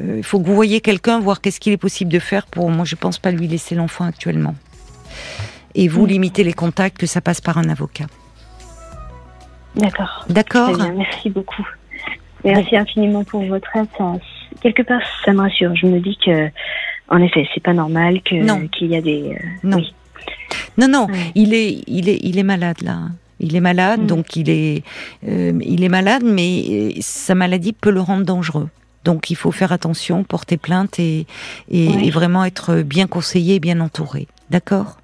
il 0.00 0.24
faut 0.24 0.40
que 0.40 0.46
vous 0.46 0.54
voyez 0.54 0.80
quelqu'un, 0.80 1.20
voir 1.20 1.40
qu'est-ce 1.40 1.60
qu'il 1.60 1.72
est 1.72 1.78
possible 1.78 2.10
de 2.10 2.18
faire 2.18 2.46
pour. 2.46 2.70
Moi, 2.70 2.84
je 2.84 2.96
pense 2.96 3.18
pas 3.18 3.30
lui 3.30 3.46
laisser 3.46 3.74
l'enfant 3.74 4.04
actuellement. 4.04 4.54
Et 5.74 5.88
vous 5.88 6.04
Mm. 6.04 6.08
limitez 6.08 6.44
les 6.44 6.52
contacts, 6.52 6.98
que 6.98 7.06
ça 7.06 7.20
passe 7.20 7.40
par 7.40 7.58
un 7.58 7.68
avocat. 7.68 8.06
D'accord. 9.76 10.24
D'accord 10.28 10.78
merci 10.96 11.30
beaucoup. 11.30 11.66
Merci 12.44 12.76
infiniment 12.76 13.24
pour 13.24 13.42
votre 13.44 13.68
aide. 13.76 13.86
Ça, 13.98 14.12
quelque 14.60 14.82
part, 14.82 15.00
ça 15.24 15.32
me 15.32 15.40
rassure. 15.40 15.74
Je 15.74 15.86
me 15.86 15.98
dis 16.00 16.16
que, 16.24 16.48
en 17.08 17.18
effet, 17.18 17.46
c'est 17.54 17.62
pas 17.62 17.72
normal 17.72 18.20
que 18.22 18.66
qu'il 18.68 18.88
y 18.88 18.96
a 18.96 19.00
des. 19.00 19.32
euh, 19.34 19.46
Non. 19.64 19.78
Oui. 19.78 19.94
Non, 20.78 20.88
non, 20.88 21.06
Ouais. 21.06 21.32
il 21.34 21.54
est, 21.54 21.82
il 21.86 22.08
est, 22.08 22.18
il 22.22 22.38
est 22.38 22.42
malade 22.44 22.82
là. 22.82 22.98
Il 23.40 23.56
est 23.56 23.60
malade, 23.60 24.02
Mm. 24.02 24.06
donc 24.06 24.36
il 24.36 24.48
est, 24.50 24.84
euh, 25.28 25.52
il 25.64 25.82
est 25.82 25.88
malade, 25.88 26.22
mais 26.24 26.64
euh, 26.70 26.90
sa 27.00 27.34
maladie 27.34 27.72
peut 27.72 27.90
le 27.90 28.00
rendre 28.00 28.24
dangereux. 28.24 28.68
Donc 29.04 29.30
il 29.30 29.36
faut 29.36 29.50
faire 29.52 29.72
attention, 29.72 30.22
porter 30.24 30.56
plainte 30.56 30.98
et, 31.00 31.26
et, 31.70 31.88
Ouais. 31.88 32.06
et 32.06 32.10
vraiment 32.10 32.44
être 32.44 32.76
bien 32.82 33.06
conseillé, 33.06 33.58
bien 33.58 33.80
entouré. 33.80 34.28
D'accord? 34.50 34.98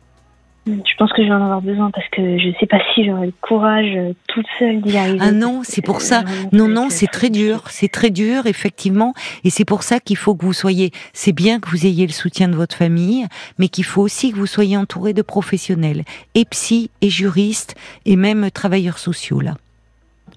Je 0.67 0.97
pense 0.99 1.13
que 1.13 1.23
je 1.23 1.29
vais 1.29 1.35
en 1.35 1.43
avoir 1.43 1.63
besoin 1.63 1.91
parce 1.91 2.07
que 2.09 2.39
je 2.39 2.49
ne 2.49 2.53
sais 2.61 2.67
pas 2.67 2.79
si 2.95 3.05
j'aurai 3.05 3.27
le 3.27 3.33
courage 3.41 3.97
euh, 3.97 4.13
toute 4.29 4.47
seule 4.59 4.83
d'y 4.83 4.97
arriver. 4.97 5.19
Ah 5.21 5.33
non, 5.33 5.63
c'est 5.65 5.83
pour 5.83 6.01
ça. 6.03 6.23
Non, 6.53 6.69
non, 6.69 6.89
c'est 6.91 7.07
très 7.07 7.31
dur. 7.31 7.65
C'est 7.71 7.89
très 7.89 8.11
dur, 8.11 8.47
effectivement. 8.47 9.15
Et 9.43 9.51
c'est 9.51 9.65
pour 9.65 9.83
ça 9.83 10.01
qu'il 10.01 10.17
faut 10.17 10.35
que 10.35 10.45
vous 10.45 10.53
soyez. 10.53 10.91
C'est 11.13 11.33
bien 11.33 11.61
que 11.61 11.71
vous 11.71 11.87
ayez 11.87 12.07
le 12.07 12.13
soutien 12.13 12.49
de 12.49 12.55
votre 12.55 12.77
famille, 12.77 13.27
mais 13.59 13.69
qu'il 13.69 13.85
faut 13.85 14.03
aussi 14.03 14.33
que 14.33 14.37
vous 14.37 14.47
soyez 14.47 14.77
entouré 14.77 15.15
de 15.15 15.23
professionnels, 15.23 16.05
et 16.35 16.45
psy, 16.45 16.91
et 17.01 17.09
juristes, 17.09 17.75
et 18.05 18.17
même 18.17 18.51
travailleurs 18.51 18.99
sociaux 18.99 19.41
là 19.41 19.55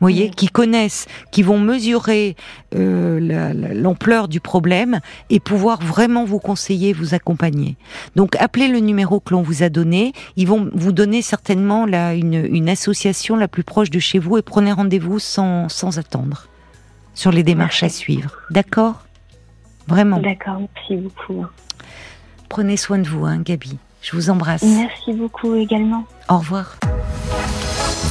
voyez, 0.03 0.29
qui 0.29 0.47
connaissent, 0.47 1.07
qui 1.31 1.43
vont 1.43 1.59
mesurer 1.59 2.35
euh, 2.75 3.73
l'ampleur 3.73 4.27
du 4.27 4.39
problème 4.39 4.99
et 5.29 5.39
pouvoir 5.39 5.81
vraiment 5.81 6.25
vous 6.25 6.39
conseiller, 6.39 6.93
vous 6.93 7.13
accompagner. 7.13 7.75
Donc 8.15 8.35
appelez 8.37 8.67
le 8.67 8.79
numéro 8.79 9.19
que 9.19 9.33
l'on 9.33 9.41
vous 9.41 9.63
a 9.63 9.69
donné, 9.69 10.13
ils 10.35 10.47
vont 10.47 10.69
vous 10.73 10.91
donner 10.91 11.21
certainement 11.21 11.85
là 11.85 12.13
une, 12.13 12.69
association 12.69 13.35
la 13.35 13.47
plus 13.47 13.63
proche 13.63 13.89
de 13.89 13.99
chez 13.99 14.19
vous 14.19 14.37
et 14.37 14.41
prenez 14.41 14.71
rendez-vous 14.71 15.19
sans, 15.19 15.69
sans 15.69 15.99
attendre 15.99 16.47
sur 17.13 17.31
les 17.31 17.43
démarches 17.43 17.83
à 17.83 17.89
suivre. 17.89 18.31
D'accord? 18.49 19.03
Vraiment. 19.87 20.19
D'accord, 20.19 20.59
merci 20.59 20.95
beaucoup. 20.95 21.45
Prenez 22.49 22.77
soin 22.77 22.99
de 22.99 23.07
vous, 23.07 23.25
hein, 23.25 23.39
Gabi. 23.41 23.77
Je 24.01 24.15
vous 24.15 24.29
embrasse. 24.29 24.63
Merci 24.63 25.13
beaucoup 25.13 25.55
également. 25.55 26.05
Au 26.29 26.37
revoir. 26.37 26.77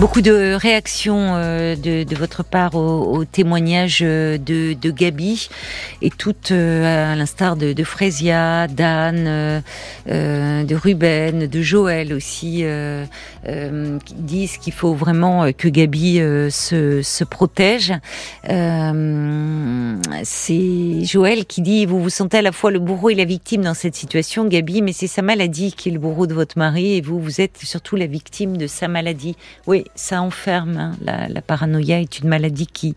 Beaucoup 0.00 0.22
de 0.22 0.54
réactions 0.54 1.34
euh, 1.34 1.76
de, 1.76 2.04
de, 2.04 2.16
votre 2.16 2.42
part 2.42 2.74
au, 2.74 3.18
au 3.18 3.26
témoignage 3.26 3.98
euh, 4.02 4.38
de, 4.38 4.72
de, 4.72 4.90
Gabi 4.90 5.50
et 6.00 6.08
toutes 6.08 6.52
euh, 6.52 7.12
à 7.12 7.14
l'instar 7.16 7.54
de, 7.54 7.74
de 7.74 7.84
Frésia, 7.84 8.66
d'Anne, 8.66 9.62
de 10.06 10.74
Ruben, 10.74 11.46
de 11.46 11.60
Joël 11.60 12.14
aussi, 12.14 12.64
qui 13.44 14.14
disent 14.14 14.56
qu'il 14.56 14.72
faut 14.72 14.94
vraiment 14.94 15.52
que 15.52 15.68
Gabi 15.68 16.16
se, 16.50 17.02
se, 17.02 17.24
protège. 17.24 17.92
c'est 20.22 21.04
Joël 21.04 21.44
qui 21.44 21.60
dit 21.60 21.84
vous 21.84 22.02
vous 22.02 22.08
sentez 22.08 22.38
à 22.38 22.42
la 22.42 22.52
fois 22.52 22.70
le 22.70 22.78
bourreau 22.78 23.10
et 23.10 23.14
la 23.14 23.26
victime 23.26 23.60
dans 23.62 23.74
cette 23.74 23.96
situation, 23.96 24.46
Gabi, 24.46 24.80
mais 24.80 24.94
c'est 24.94 25.06
sa 25.06 25.20
maladie 25.20 25.74
qui 25.74 25.90
est 25.90 25.92
le 25.92 25.98
bourreau 25.98 26.26
de 26.26 26.32
votre 26.32 26.58
mari 26.58 26.96
et 26.96 27.02
vous 27.02 27.20
vous 27.20 27.42
êtes 27.42 27.58
surtout 27.58 27.96
la 27.96 28.06
victime 28.06 28.56
de 28.56 28.66
sa 28.66 28.88
maladie. 28.88 29.36
Oui, 29.66 29.84
ça 29.94 30.22
enferme. 30.22 30.76
Hein. 30.76 30.92
La, 31.28 31.42
paranoïa 31.42 32.00
est 32.00 32.18
une 32.20 32.28
maladie 32.28 32.66
qui 32.66 32.94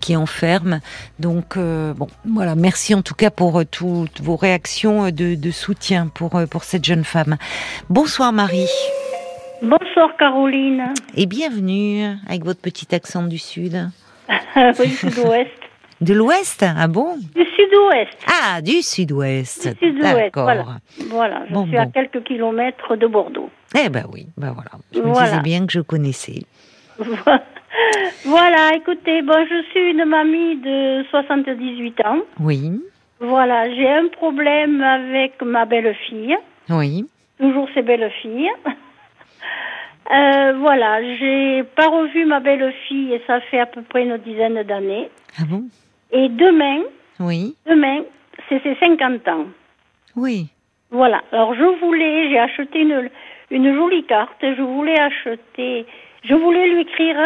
qui 0.00 0.16
enferme. 0.16 0.80
Donc 1.18 1.56
euh, 1.56 1.94
bon, 1.94 2.08
voilà. 2.24 2.54
Merci 2.54 2.94
en 2.94 3.02
tout 3.02 3.14
cas 3.14 3.30
pour 3.30 3.60
euh, 3.60 3.64
toutes 3.64 4.20
vos 4.20 4.36
réactions 4.36 5.10
de, 5.10 5.34
de, 5.34 5.50
soutien 5.50 6.08
pour 6.08 6.36
euh, 6.36 6.46
pour 6.46 6.64
cette 6.64 6.84
jeune 6.84 7.04
femme. 7.04 7.36
Bonsoir 7.88 8.32
Marie. 8.32 8.68
Bonsoir 9.62 10.16
Caroline. 10.18 10.94
Et 11.16 11.26
bienvenue 11.26 12.04
avec 12.26 12.44
votre 12.44 12.60
petit 12.60 12.94
accent 12.94 13.22
du 13.22 13.38
sud. 13.38 13.90
oui, 14.56 14.88
sud-ouest. 14.88 15.69
De 16.00 16.14
l'ouest 16.14 16.64
Ah 16.64 16.88
bon? 16.88 17.16
Du 17.34 17.44
sud-ouest. 17.44 18.16
Ah, 18.26 18.62
du 18.62 18.80
sud-ouest. 18.80 19.68
Du 19.80 19.88
sud-ouest, 19.88 20.30
voilà. 20.34 20.64
Voilà, 21.10 21.42
je 21.50 21.66
suis 21.66 21.76
à 21.76 21.86
quelques 21.86 22.22
kilomètres 22.24 22.96
de 22.96 23.06
Bordeaux. 23.06 23.50
Eh 23.78 23.88
ben 23.90 24.04
oui, 24.12 24.26
ben 24.36 24.52
voilà. 24.52 24.70
Je 24.94 25.00
me 25.00 25.12
disais 25.12 25.40
bien 25.42 25.66
que 25.66 25.72
je 25.72 25.80
connaissais. 25.80 26.42
voilà, 28.24 28.74
écoutez, 28.76 29.20
bon, 29.22 29.46
je 29.48 29.62
suis 29.70 29.90
une 29.90 30.04
mamie 30.06 30.56
de 30.56 31.04
78 31.10 32.00
ans. 32.06 32.20
Oui. 32.40 32.80
Voilà, 33.20 33.68
j'ai 33.74 33.88
un 33.88 34.08
problème 34.08 34.80
avec 34.82 35.40
ma 35.42 35.66
belle-fille. 35.66 36.36
Oui. 36.70 37.04
Toujours 37.38 37.68
ses 37.74 37.82
belles-filles. 37.82 38.50
Euh, 40.12 40.54
voilà, 40.58 41.00
j'ai 41.18 41.62
pas 41.76 41.86
revu 41.86 42.24
ma 42.24 42.40
belle-fille 42.40 43.12
et 43.14 43.22
ça 43.28 43.40
fait 43.42 43.60
à 43.60 43.66
peu 43.66 43.80
près 43.82 44.02
une 44.02 44.16
dizaine 44.18 44.60
d'années. 44.64 45.08
Ah 45.38 45.44
bon? 45.48 45.66
Et 46.12 46.28
demain, 46.28 46.82
oui. 47.18 47.54
demain, 47.66 48.02
c'est 48.48 48.62
ses 48.62 48.74
50 48.76 49.28
ans. 49.28 49.46
Oui. 50.16 50.48
Voilà. 50.90 51.22
Alors 51.32 51.54
je 51.54 51.80
voulais, 51.80 52.30
j'ai 52.30 52.38
acheté 52.38 52.80
une, 52.80 53.10
une 53.50 53.74
jolie 53.74 54.04
carte. 54.04 54.36
Je 54.42 54.62
voulais 54.62 54.98
acheter, 54.98 55.86
je 56.24 56.34
voulais 56.34 56.68
lui 56.68 56.82
écrire. 56.82 57.16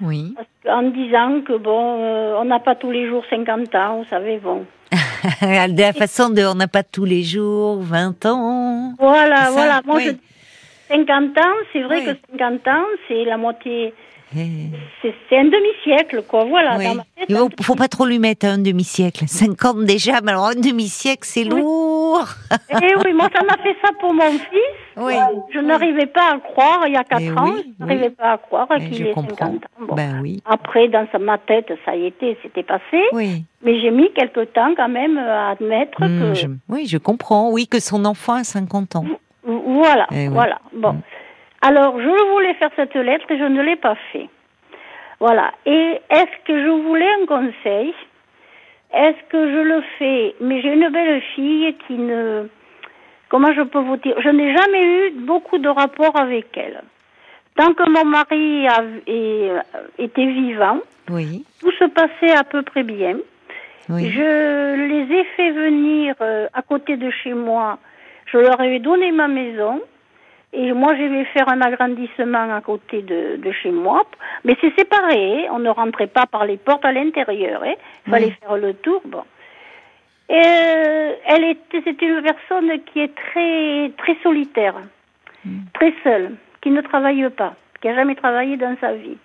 Oui. 0.00 0.34
En 0.68 0.82
disant 0.82 1.40
que 1.42 1.56
bon, 1.56 1.98
euh, 2.00 2.36
on 2.38 2.44
n'a 2.44 2.60
pas 2.60 2.74
tous 2.74 2.90
les 2.90 3.08
jours 3.08 3.24
50 3.28 3.74
ans, 3.74 3.98
vous 3.98 4.08
savez, 4.08 4.38
bon. 4.38 4.64
de 5.42 5.80
la 5.80 5.92
façon 5.92 6.30
de, 6.30 6.42
on 6.42 6.54
n'a 6.54 6.68
pas 6.68 6.84
tous 6.84 7.04
les 7.04 7.22
jours 7.22 7.78
20 7.80 8.24
ans. 8.26 8.94
Voilà, 8.98 9.50
voilà. 9.50 9.80
Moi, 9.84 9.98
je, 10.00 10.10
50 10.88 11.38
ans, 11.38 11.54
c'est 11.72 11.82
vrai 11.82 12.04
que 12.04 12.10
50 12.38 12.68
ans, 12.68 12.84
c'est 13.06 13.24
la 13.24 13.36
moitié. 13.36 13.92
C'est 14.32 15.38
un 15.38 15.44
demi-siècle, 15.44 16.22
quoi. 16.28 16.44
Voilà. 16.44 16.76
Il 17.28 17.34
ne 17.34 17.62
faut 17.62 17.74
pas 17.74 17.88
trop 17.88 18.06
lui 18.06 18.18
mettre 18.18 18.46
un 18.46 18.58
demi-siècle. 18.58 19.24
50 19.26 19.84
déjà, 19.84 20.20
mais 20.22 20.32
alors 20.32 20.48
un 20.48 20.54
demi-siècle, 20.54 21.22
c'est 21.22 21.44
lourd. 21.44 22.26
Eh 22.70 22.94
oui, 23.04 23.12
moi, 23.12 23.28
ça 23.34 23.42
m'a 23.42 23.56
fait 23.62 23.76
ça 23.82 23.90
pour 24.00 24.12
mon 24.12 24.30
fils. 24.30 24.78
Oui. 24.96 25.14
Je 25.52 25.60
n'arrivais 25.60 26.06
pas 26.06 26.30
à 26.30 26.34
le 26.34 26.40
croire 26.40 26.84
il 26.86 26.94
y 26.94 26.96
a 26.96 27.04
4 27.04 27.22
eh 27.22 27.30
ans. 27.32 27.54
je 27.56 27.84
n'arrivais 27.84 28.10
pas 28.10 28.32
à 28.32 28.38
croire 28.38 28.68
qu'il 28.68 29.06
ait 29.06 29.14
50 29.14 29.42
ans. 29.42 29.54
Ben 29.94 30.20
oui. 30.22 30.42
Après, 30.44 30.88
dans 30.88 31.06
ma 31.20 31.38
tête, 31.38 31.72
ça 31.84 31.96
y 31.96 32.06
était, 32.06 32.36
c'était 32.42 32.62
passé. 32.62 33.02
Oui. 33.12 33.44
Mais 33.62 33.80
j'ai 33.80 33.90
mis 33.90 34.12
quelque 34.12 34.44
temps 34.44 34.74
quand 34.76 34.88
même 34.88 35.18
à 35.18 35.50
admettre 35.50 36.02
hmm, 36.02 36.34
que. 36.34 36.48
Oui, 36.68 36.86
je 36.86 36.98
comprends. 36.98 37.50
Oui, 37.50 37.66
que 37.66 37.80
son 37.80 38.04
enfant 38.04 38.34
a 38.34 38.44
50 38.44 38.96
ans. 38.96 39.04
Voilà, 39.44 40.06
eh 40.12 40.28
voilà. 40.28 40.58
Bon. 40.74 40.92
Hmm. 40.92 41.00
Alors, 41.62 42.00
je 42.00 42.32
voulais 42.32 42.54
faire 42.54 42.70
cette 42.76 42.94
lettre 42.94 43.30
et 43.30 43.38
je 43.38 43.44
ne 43.44 43.62
l'ai 43.62 43.76
pas 43.76 43.96
fait. 44.12 44.28
Voilà. 45.20 45.52
Et 45.66 46.00
est-ce 46.10 46.44
que 46.46 46.62
je 46.62 46.68
voulais 46.68 47.10
un 47.22 47.26
conseil? 47.26 47.94
Est-ce 48.92 49.22
que 49.28 49.50
je 49.50 49.58
le 49.58 49.82
fais? 49.98 50.34
Mais 50.40 50.62
j'ai 50.62 50.72
une 50.72 50.88
belle 50.90 51.20
fille 51.34 51.76
qui 51.86 51.94
ne... 51.94 52.46
Comment 53.28 53.52
je 53.52 53.62
peux 53.62 53.80
vous 53.80 53.96
dire? 53.96 54.14
Je 54.22 54.28
n'ai 54.30 54.56
jamais 54.56 54.84
eu 54.84 55.10
beaucoup 55.10 55.58
de 55.58 55.68
rapports 55.68 56.18
avec 56.18 56.56
elle. 56.56 56.82
Tant 57.56 57.74
que 57.74 57.90
mon 57.90 58.04
mari 58.04 58.66
a, 58.68 58.84
était 59.98 60.26
vivant, 60.26 60.78
oui. 61.10 61.44
tout 61.60 61.72
se 61.72 61.84
passait 61.86 62.34
à 62.34 62.44
peu 62.44 62.62
près 62.62 62.84
bien. 62.84 63.16
Oui. 63.88 64.10
Je 64.10 64.74
les 64.76 65.16
ai 65.18 65.24
fait 65.36 65.50
venir 65.50 66.14
euh, 66.20 66.46
à 66.54 66.62
côté 66.62 66.96
de 66.96 67.10
chez 67.10 67.34
moi. 67.34 67.78
Je 68.26 68.38
leur 68.38 68.60
ai 68.60 68.78
donné 68.78 69.10
ma 69.12 69.28
maison. 69.28 69.82
Et 70.52 70.72
moi, 70.72 70.96
je 70.96 71.02
vais 71.02 71.24
faire 71.26 71.48
un 71.48 71.60
agrandissement 71.60 72.54
à 72.54 72.60
côté 72.60 73.02
de, 73.02 73.36
de 73.36 73.52
chez 73.52 73.70
moi. 73.70 74.04
Mais 74.44 74.56
c'est 74.60 74.74
séparé. 74.78 75.46
Hein. 75.46 75.50
On 75.52 75.58
ne 75.58 75.68
rentrait 75.68 76.06
pas 76.06 76.26
par 76.26 76.46
les 76.46 76.56
portes 76.56 76.84
à 76.84 76.92
l'intérieur. 76.92 77.62
Hein. 77.62 77.74
Il 78.06 78.10
fallait 78.10 78.30
faire 78.30 78.56
le 78.56 78.72
tour. 78.74 79.02
Bon. 79.04 79.24
Et 80.30 80.34
euh, 80.34 81.14
elle 81.26 81.44
était, 81.44 81.82
c'est 81.84 82.02
une 82.02 82.22
personne 82.22 82.70
qui 82.84 83.00
est 83.00 83.14
très, 83.14 83.90
très 83.96 84.16
solitaire, 84.22 84.74
hmm. 85.44 85.60
très 85.72 85.94
seule, 86.04 86.36
qui 86.60 86.70
ne 86.70 86.82
travaille 86.82 87.28
pas, 87.30 87.54
qui 87.80 87.88
a 87.88 87.94
jamais 87.94 88.14
travaillé 88.14 88.56
dans 88.58 88.76
sa 88.80 88.92
vie. 88.92 89.16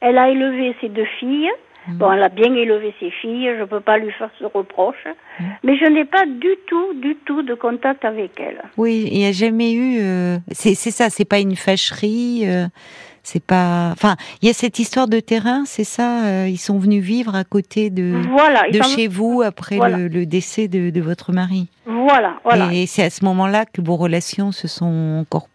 Elle 0.00 0.18
a 0.18 0.28
élevé 0.28 0.74
ses 0.80 0.88
deux 0.88 1.04
filles. 1.04 1.50
Bon, 1.94 2.12
elle 2.12 2.22
a 2.22 2.28
bien 2.28 2.54
élevé 2.54 2.94
ses 3.00 3.10
filles, 3.10 3.50
je 3.56 3.60
ne 3.60 3.64
peux 3.64 3.80
pas 3.80 3.98
lui 3.98 4.12
faire 4.12 4.30
ce 4.38 4.44
reproche, 4.44 5.06
mm. 5.40 5.44
mais 5.64 5.76
je 5.78 5.86
n'ai 5.86 6.04
pas 6.04 6.26
du 6.26 6.54
tout, 6.66 6.94
du 6.94 7.16
tout 7.24 7.42
de 7.42 7.54
contact 7.54 8.04
avec 8.04 8.32
elle. 8.38 8.62
Oui, 8.76 9.08
il 9.10 9.18
n'y 9.18 9.26
a 9.26 9.32
jamais 9.32 9.72
eu. 9.72 9.98
Euh, 10.00 10.38
c'est 10.52 10.74
ça, 10.74 11.10
c'est 11.10 11.24
pas 11.24 11.38
une 11.38 11.56
fâcherie. 11.56 12.42
Euh, 12.46 12.66
c'est 13.22 13.44
pas. 13.44 13.90
Enfin, 13.92 14.16
il 14.40 14.48
y 14.48 14.50
a 14.50 14.54
cette 14.54 14.78
histoire 14.78 15.08
de 15.08 15.20
terrain, 15.20 15.64
c'est 15.66 15.84
ça. 15.84 16.24
Euh, 16.24 16.48
ils 16.48 16.58
sont 16.58 16.78
venus 16.78 17.02
vivre 17.02 17.34
à 17.34 17.44
côté 17.44 17.90
de, 17.90 18.14
voilà, 18.30 18.70
de 18.70 18.82
chez 18.82 19.06
vous 19.06 19.42
après 19.42 19.76
le, 19.76 20.24
décès 20.24 20.68
de, 20.68 20.90
de, 20.90 21.00
votre 21.00 21.32
mari. 21.32 21.68
Voilà, 21.86 22.36
voilà. 22.44 22.72
Et 22.72 22.86
c'est 22.86 23.02
à 23.02 23.10
ce 23.10 23.24
moment-là 23.24 23.66
que 23.66 23.82
vos 23.82 23.96
relations 23.96 24.52
se 24.52 24.68
sont 24.68 25.18
encore 25.20 25.48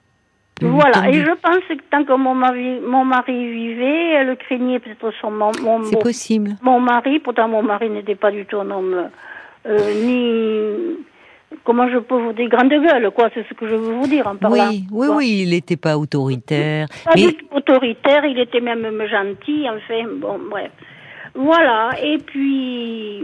voilà, 0.62 1.10
et 1.10 1.14
je 1.14 1.32
pense 1.42 1.64
que 1.68 1.74
tant 1.90 2.04
que 2.04 2.14
mon 2.14 2.36
mari, 2.36 2.80
mon 2.80 3.04
mari 3.04 3.52
vivait, 3.52 4.12
elle 4.12 4.38
craignait 4.38 4.80
peut-être 4.80 5.12
son 5.20 5.32
mon, 5.32 5.52
C'est 5.84 6.00
possible. 6.00 6.52
Mon 6.62 6.80
mari, 6.80 7.20
pourtant 7.20 7.48
mon 7.48 7.64
mari 7.64 7.90
n'était 7.90 8.16
pas 8.16 8.32
du 8.32 8.46
tout 8.46 8.60
un 8.60 8.70
homme 8.70 9.10
euh, 9.66 9.94
ni 10.06 10.98
comment 11.64 11.90
je 11.90 11.98
peux 11.98 12.20
vous 12.20 12.34
dire 12.34 12.50
grande 12.50 12.70
gueule 12.70 13.12
quoi, 13.12 13.30
c'est 13.34 13.46
ce 13.48 13.54
que 13.54 13.68
je 13.68 13.76
veux 13.76 13.94
vous 13.94 14.08
dire 14.08 14.28
en 14.28 14.36
parlant. 14.36 14.70
Oui, 14.70 14.86
oui, 14.92 15.08
oui, 15.10 15.40
il 15.44 15.50
n'était 15.52 15.78
pas 15.78 15.98
autoritaire. 15.98 16.88
Pas 17.06 17.16
du 17.16 17.34
tout 17.34 17.46
autoritaire, 17.52 18.26
il 18.26 18.40
était 18.40 18.62
même 18.62 18.86
gentil, 19.08 19.68
enfin 19.70 20.04
bon 20.18 20.40
bref. 20.50 20.72
Voilà, 21.36 21.92
et 22.02 22.18
puis 22.20 23.24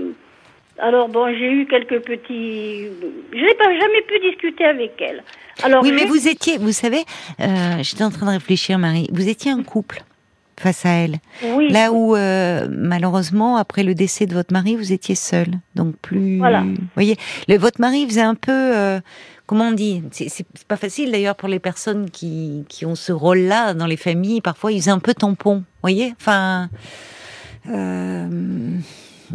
alors 0.81 1.10
bon, 1.10 1.27
j'ai 1.34 1.51
eu 1.51 1.65
quelques 1.68 2.01
petits. 2.03 2.88
Je 3.34 3.38
n'ai 3.38 3.56
pas 3.56 3.65
jamais 3.72 4.01
pu 4.07 4.19
discuter 4.30 4.65
avec 4.65 4.93
elle. 5.01 5.23
Alors 5.64 5.84
oui, 5.84 5.91
mais 5.93 6.06
vous 6.06 6.27
étiez, 6.27 6.57
vous 6.57 6.72
savez, 6.72 7.03
euh, 7.41 7.77
j'étais 7.81 8.03
en 8.03 8.10
train 8.11 8.26
de 8.27 8.31
réfléchir, 8.31 8.77
Marie. 8.80 9.07
Vous 9.11 9.27
étiez 9.27 9.51
un 9.51 9.64
couple 9.64 10.03
face 10.60 10.85
à 10.85 10.89
elle. 10.89 11.18
Oui. 11.56 11.69
Là 11.69 11.91
où, 11.93 12.15
euh, 12.15 12.68
malheureusement, 12.69 13.56
après 13.57 13.84
le 13.84 13.93
décès 13.95 14.26
de 14.26 14.34
votre 14.34 14.53
mari, 14.53 14.76
vous 14.76 14.91
étiez 14.93 15.15
seul. 15.15 15.47
Donc 15.76 15.95
plus. 15.97 16.38
Voilà. 16.38 16.61
Vous 16.61 16.76
voyez, 16.95 17.15
le, 17.47 17.57
votre 17.57 17.80
mari 17.81 18.06
faisait 18.07 18.22
un 18.22 18.35
peu. 18.35 18.51
euh, 18.51 18.99
comment 19.45 19.68
on 19.69 19.72
dit 19.72 20.03
C'est 20.11 20.45
pas 20.68 20.76
facile 20.77 21.11
d'ailleurs 21.11 21.35
pour 21.35 21.49
les 21.49 21.60
personnes 21.60 22.10
qui, 22.10 22.65
qui 22.69 22.85
ont 22.85 22.95
ce 22.95 23.11
rôle-là 23.14 23.73
dans 23.73 23.85
les 23.88 23.97
familles. 23.97 24.41
Parfois, 24.41 24.72
il 24.72 24.80
faisait 24.80 24.91
un 24.91 24.99
peu 24.99 25.14
tampon. 25.14 25.56
Vous 25.60 25.64
voyez 25.81 26.14
Enfin. 26.19 26.69
euh, 27.69 28.27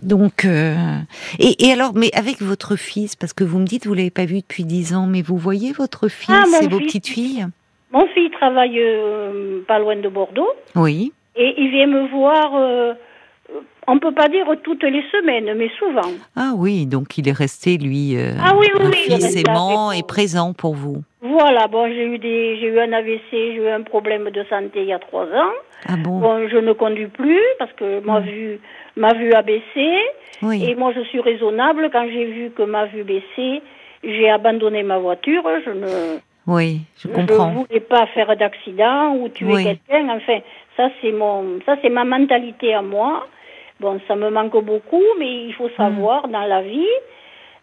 donc, 0.02 0.44
euh, 0.44 0.74
et, 1.38 1.66
et 1.66 1.72
alors, 1.72 1.92
mais 1.94 2.10
avec 2.14 2.40
votre 2.42 2.76
fils, 2.76 3.16
parce 3.16 3.32
que 3.32 3.44
vous 3.44 3.58
me 3.58 3.66
dites 3.66 3.86
vous 3.86 3.94
l'avez 3.94 4.10
pas 4.10 4.24
vu 4.24 4.40
depuis 4.40 4.64
dix 4.64 4.94
ans, 4.94 5.06
mais 5.06 5.22
vous 5.22 5.36
voyez 5.36 5.72
votre 5.72 6.08
fils 6.08 6.34
Ah, 6.34 6.62
et 6.62 6.68
vos 6.68 6.78
fils. 6.78 6.86
petites 6.86 7.06
filles? 7.08 7.46
Mon 7.92 8.06
fils 8.08 8.30
travaille 8.32 8.80
euh, 8.80 9.60
pas 9.68 9.78
loin 9.78 9.96
de 9.96 10.08
Bordeaux 10.08 10.50
Oui. 10.74 11.12
et 11.36 11.54
il 11.58 11.70
vient 11.70 11.86
me 11.86 12.08
voir, 12.08 12.52
euh, 12.56 12.94
on 13.86 13.98
peut 13.98 14.12
pas 14.12 14.28
dire 14.28 14.46
toutes 14.62 14.82
les 14.84 15.02
semaines, 15.12 15.52
mais 15.56 15.70
souvent. 15.78 16.10
Ah 16.36 16.52
oui, 16.56 16.86
donc 16.86 17.16
il 17.18 17.28
est 17.28 17.32
resté 17.36 17.76
lui 17.76 18.16
euh, 18.16 18.32
Ah 18.42 18.54
oui, 18.58 18.66
oui, 18.78 18.86
oui, 18.90 18.96
fils 18.96 19.36
aimant 19.36 19.92
et 19.92 20.02
présent 20.02 20.52
pour 20.52 20.74
vous. 20.74 21.02
Voilà, 21.22 21.66
bon, 21.68 21.86
j'ai 21.88 22.04
eu 22.06 22.18
des, 22.18 22.58
j'ai 22.60 22.66
eu 22.68 22.78
un 22.80 22.92
AVC, 22.92 23.20
j'ai 23.30 23.54
eu 23.54 23.68
un 23.68 23.82
problème 23.82 24.30
de 24.30 24.44
santé 24.44 24.80
il 24.82 24.86
y 24.86 24.92
a 24.92 24.98
trois 24.98 25.24
ans. 25.24 25.52
Ah 25.88 25.96
bon, 25.96 26.18
Bon, 26.20 26.48
je 26.48 26.56
ne 26.56 26.72
conduis 26.72 27.06
plus 27.08 27.40
parce 27.58 27.72
que 27.74 28.00
ma 28.00 28.20
vue, 28.20 28.58
ma 28.96 29.12
vue 29.14 29.32
a 29.32 29.42
baissé. 29.42 29.90
Oui. 30.42 30.64
Et 30.68 30.74
moi, 30.74 30.92
je 30.94 31.00
suis 31.04 31.20
raisonnable. 31.20 31.90
Quand 31.92 32.06
j'ai 32.06 32.24
vu 32.26 32.50
que 32.50 32.62
ma 32.62 32.86
vue 32.86 33.04
baissait, 33.04 33.62
j'ai 34.02 34.30
abandonné 34.30 34.82
ma 34.82 34.98
voiture. 34.98 35.42
Je 35.64 35.70
ne, 35.70 36.18
Oui, 36.46 36.80
je 36.98 37.08
je 37.08 37.14
comprends. 37.14 37.50
voulais 37.50 37.80
pas 37.80 38.06
faire 38.08 38.34
d'accident 38.36 39.14
ou 39.16 39.28
tuer 39.28 39.62
quelqu'un. 39.64 40.08
Enfin, 40.16 40.38
ça 40.76 40.88
c'est 41.00 41.12
mon, 41.12 41.60
ça 41.66 41.76
c'est 41.82 41.90
ma 41.90 42.04
mentalité 42.04 42.74
à 42.74 42.82
moi. 42.82 43.26
Bon, 43.84 44.00
ça 44.08 44.16
me 44.16 44.30
manque 44.30 44.56
beaucoup, 44.64 45.02
mais 45.18 45.44
il 45.48 45.52
faut 45.58 45.68
Hmm. 45.68 45.76
savoir 45.76 46.28
dans 46.28 46.46
la 46.54 46.62
vie, 46.62 46.94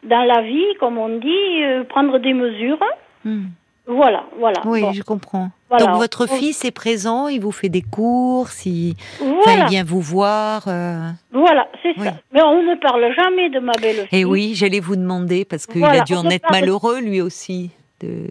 dans 0.04 0.24
la 0.24 0.44
vie, 0.44 0.68
comme 0.80 1.00
on 1.00 1.10
dit, 1.18 1.64
euh, 1.64 1.84
prendre 1.84 2.20
des 2.20 2.34
mesures. 2.34 2.78
Hmm. 3.26 3.46
Voilà, 3.88 4.24
voilà. 4.38 4.62
Oui, 4.66 4.82
Bon, 4.82 4.92
je 4.94 5.02
comprends. 5.02 5.50
Voilà. 5.68 5.86
Donc 5.88 5.96
votre 5.96 6.28
fils 6.28 6.64
est 6.64 6.72
présent, 6.84 7.28
il 7.28 7.42
vous 7.42 7.52
fait 7.52 7.70
des 7.70 7.82
courses, 7.82 8.68
il, 8.68 8.94
enfin, 9.20 9.34
voilà, 9.44 9.64
il 9.66 9.70
vient 9.70 9.84
vous 9.84 10.00
voir. 10.02 10.68
euh. 10.68 11.10
voilà, 11.34 11.68
c'est 11.82 11.96
Oui. 11.98 12.06
ça. 12.06 12.14
Mais 12.32 12.44
on 12.44 12.62
ne 12.62 12.76
parle 12.76 13.12
jamais 13.16 13.50
de 13.50 13.60
ma 13.60 13.72
belle-fille. 13.82 14.20
Et 14.20 14.24
oui, 14.24 14.52
j'allais 14.54 14.80
vous 14.80 14.96
demander 14.96 15.44
parce 15.44 15.66
qu'il 15.66 15.80
Voilà, 15.82 16.02
a 16.02 16.04
dû 16.04 16.14
en 16.14 16.30
être 16.30 16.44
parle- 16.44 16.60
malheureux 16.62 17.00
lui 17.02 17.20
aussi. 17.22 17.72
De... 18.02 18.28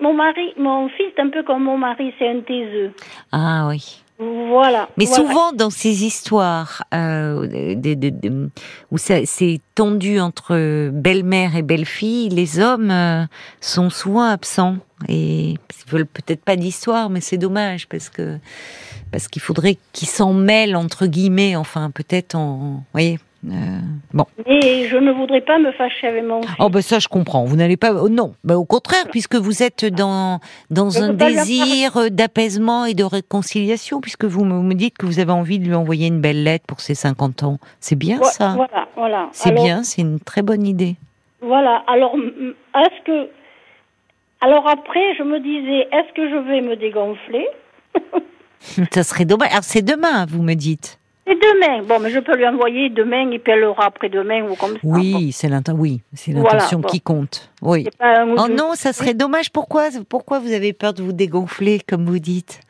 Mon 0.00 0.14
mari, 0.14 0.54
mon 0.56 0.88
fils, 0.90 1.06
est 1.16 1.20
un 1.20 1.28
peu 1.28 1.42
comme 1.42 1.64
mon 1.64 1.76
mari, 1.76 2.14
c'est 2.18 2.28
un 2.28 2.40
taiseux. 2.40 2.92
Ah 3.32 3.66
oui. 3.68 4.02
Voilà. 4.20 4.88
Mais 4.98 5.06
voilà. 5.06 5.22
souvent 5.28 5.52
dans 5.52 5.70
ces 5.70 6.04
histoires 6.04 6.84
euh, 6.92 7.74
de, 7.74 7.94
de- 7.94 8.10
de- 8.10 8.50
où 8.90 8.98
c'est 8.98 9.60
tendu 9.74 10.20
entre 10.20 10.90
belle-mère 10.92 11.56
et 11.56 11.62
belle-fille, 11.62 12.28
les 12.28 12.58
hommes 12.58 12.90
euh, 12.90 13.24
sont 13.62 13.88
souvent 13.88 14.24
absents 14.24 14.76
et 15.08 15.52
ils 15.52 15.58
veulent 15.90 16.04
peut-être 16.06 16.44
pas 16.44 16.56
d'histoire, 16.56 17.08
mais 17.08 17.22
c'est 17.22 17.38
dommage 17.38 17.88
parce 17.88 18.10
que 18.10 18.38
parce 19.10 19.26
qu'il 19.26 19.40
faudrait 19.42 19.78
qu'ils 19.92 20.08
s'en 20.08 20.34
mêlent 20.34 20.76
entre 20.76 21.06
guillemets, 21.06 21.56
enfin 21.56 21.90
peut-être 21.90 22.34
en, 22.34 22.56
vous 22.58 22.84
voyez. 22.92 23.18
Euh, 23.48 23.52
bon. 24.12 24.26
Et 24.44 24.86
je 24.88 24.96
ne 24.98 25.12
voudrais 25.12 25.40
pas 25.40 25.58
me 25.58 25.72
fâcher 25.72 26.08
avec 26.08 26.24
mon 26.24 26.42
fils. 26.42 26.50
Oh 26.58 26.68
ben 26.68 26.82
ça 26.82 26.98
je 26.98 27.08
comprends. 27.08 27.44
Vous 27.44 27.56
n'allez 27.56 27.78
pas. 27.78 27.92
oh, 27.94 28.08
non, 28.10 28.34
ben, 28.44 28.56
au 28.56 28.66
contraire, 28.66 29.04
puisque 29.10 29.36
vous 29.36 29.62
êtes 29.62 29.86
dans 29.86 30.40
dans 30.68 30.90
Je 30.90 31.00
un 31.00 31.12
désir 31.14 32.10
d'apaisement 32.10 32.84
et 32.84 32.92
de 32.94 33.04
réconciliation, 33.04 34.00
puisque 34.00 34.24
vous 34.24 34.44
me 34.44 34.74
dites 34.74 34.98
que 34.98 35.06
vous 35.06 35.20
avez 35.20 35.32
envie 35.32 35.58
de 35.58 35.64
lui 35.64 35.74
envoyer 35.74 36.08
une 36.08 36.20
belle 36.20 36.44
lettre 36.44 36.66
pour 36.66 36.80
ses 36.80 36.94
50 36.94 37.42
ans. 37.44 37.58
C'est 37.80 37.96
bien 37.96 38.22
ça. 38.22 38.54
Voilà, 38.56 38.88
voilà. 38.94 39.28
C'est 39.32 39.50
Alors, 39.50 39.64
bien, 39.64 39.82
c'est 39.84 40.02
une 40.02 40.20
très 40.20 40.42
bonne 40.42 40.66
idée. 40.66 40.96
Voilà. 41.40 41.82
Alors, 41.86 42.14
est-ce 42.16 43.04
que. 43.04 43.30
Alors 44.42 44.68
après, 44.68 45.14
je 45.18 45.22
me 45.22 45.40
disais, 45.40 45.88
est-ce 45.92 46.12
que 46.14 46.28
je 46.28 46.36
vais 46.36 46.60
me 46.60 46.76
dégonfler? 46.76 47.46
Ça 48.90 49.02
serait 49.02 49.24
dommage. 49.24 49.50
Alors 49.50 49.64
c'est 49.64 49.82
demain, 49.82 50.26
vous 50.26 50.42
me 50.42 50.54
dites. 50.54 50.99
Et 51.30 51.34
demain. 51.36 51.82
Bon, 51.84 52.00
mais 52.00 52.10
je 52.10 52.18
peux 52.18 52.36
lui 52.36 52.46
envoyer 52.46 52.90
demain 52.90 53.30
elle 53.46 53.60
l'aura 53.60 53.86
après-demain 53.86 54.50
ou 54.50 54.56
comme 54.56 54.72
ça. 54.72 54.78
Bon, 54.82 54.94
Oui, 54.94 55.30
c'est 55.32 55.48
oui, 55.72 56.02
Voilà, 56.26 56.54
l'intention 56.54 56.80
bon. 56.80 56.88
qui 56.88 57.00
compte. 57.00 57.50
Oui. 57.62 57.86
Oh 58.36 58.48
non, 58.48 58.72
ça 58.74 58.92
serait 58.92 59.14
dommage. 59.14 59.50
Pourquoi 59.52 59.88
Pourquoi 60.08 60.40
vous 60.40 60.52
avez 60.52 60.72
peur 60.72 60.92
de 60.92 61.02
vous 61.02 61.12
dégonfler, 61.12 61.80
comme 61.86 62.04
vous 62.04 62.18
dites? 62.18 62.60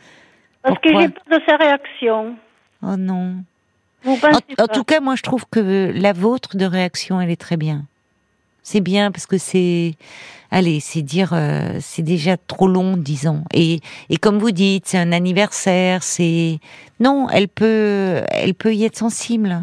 Parce 0.62 0.78
que 0.80 0.90
pourquoi? 0.90 1.02
j'ai 1.02 1.08
peur 1.08 1.38
de 1.38 1.44
sa 1.48 1.56
réaction. 1.56 2.36
Oh 2.82 2.96
non. 2.98 3.36
Vous 4.02 4.18
En, 4.58 4.66
tout 4.66 4.84
cas, 4.84 5.00
moi, 5.00 5.14
je 5.16 5.22
trouve 5.22 5.44
que 5.50 5.92
la 5.94 6.12
vôtre 6.12 6.56
de 6.56 6.64
réaction, 6.64 7.20
elle 7.20 7.30
est 7.30 7.40
très 7.40 7.56
bien. 7.56 7.84
C'est 8.62 8.80
bien 8.80 9.10
parce 9.10 9.26
que 9.26 9.38
c'est, 9.38 9.92
allez, 10.50 10.80
c'est 10.80 11.02
dire, 11.02 11.32
euh, 11.32 11.78
c'est 11.80 12.02
déjà 12.02 12.36
trop 12.36 12.68
long, 12.68 12.96
disons. 12.96 13.44
Et, 13.54 13.80
et 14.08 14.16
comme 14.16 14.38
vous 14.38 14.50
dites, 14.50 14.86
c'est 14.86 14.98
un 14.98 15.12
anniversaire, 15.12 16.02
c'est, 16.02 16.58
non, 16.98 17.28
elle 17.32 17.48
peut, 17.48 18.20
elle 18.30 18.54
peut 18.54 18.74
y 18.74 18.84
être 18.84 18.96
sensible. 18.96 19.58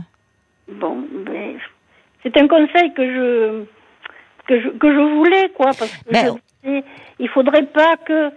Bon, 0.67 0.97
ben, 1.25 1.57
c'est 2.23 2.35
un 2.37 2.47
conseil 2.47 2.93
que 2.93 3.03
je 3.05 3.63
que 4.47 4.61
je 4.61 4.69
que 4.69 4.91
je 4.91 5.15
voulais 5.15 5.49
quoi 5.55 5.71
parce 5.77 5.91
que 5.91 6.11
Ben, 6.11 6.35
je 6.63 6.69
sais, 6.69 6.83
il 7.19 7.29
faudrait 7.29 7.65
pas 7.65 7.97
que 7.97 8.31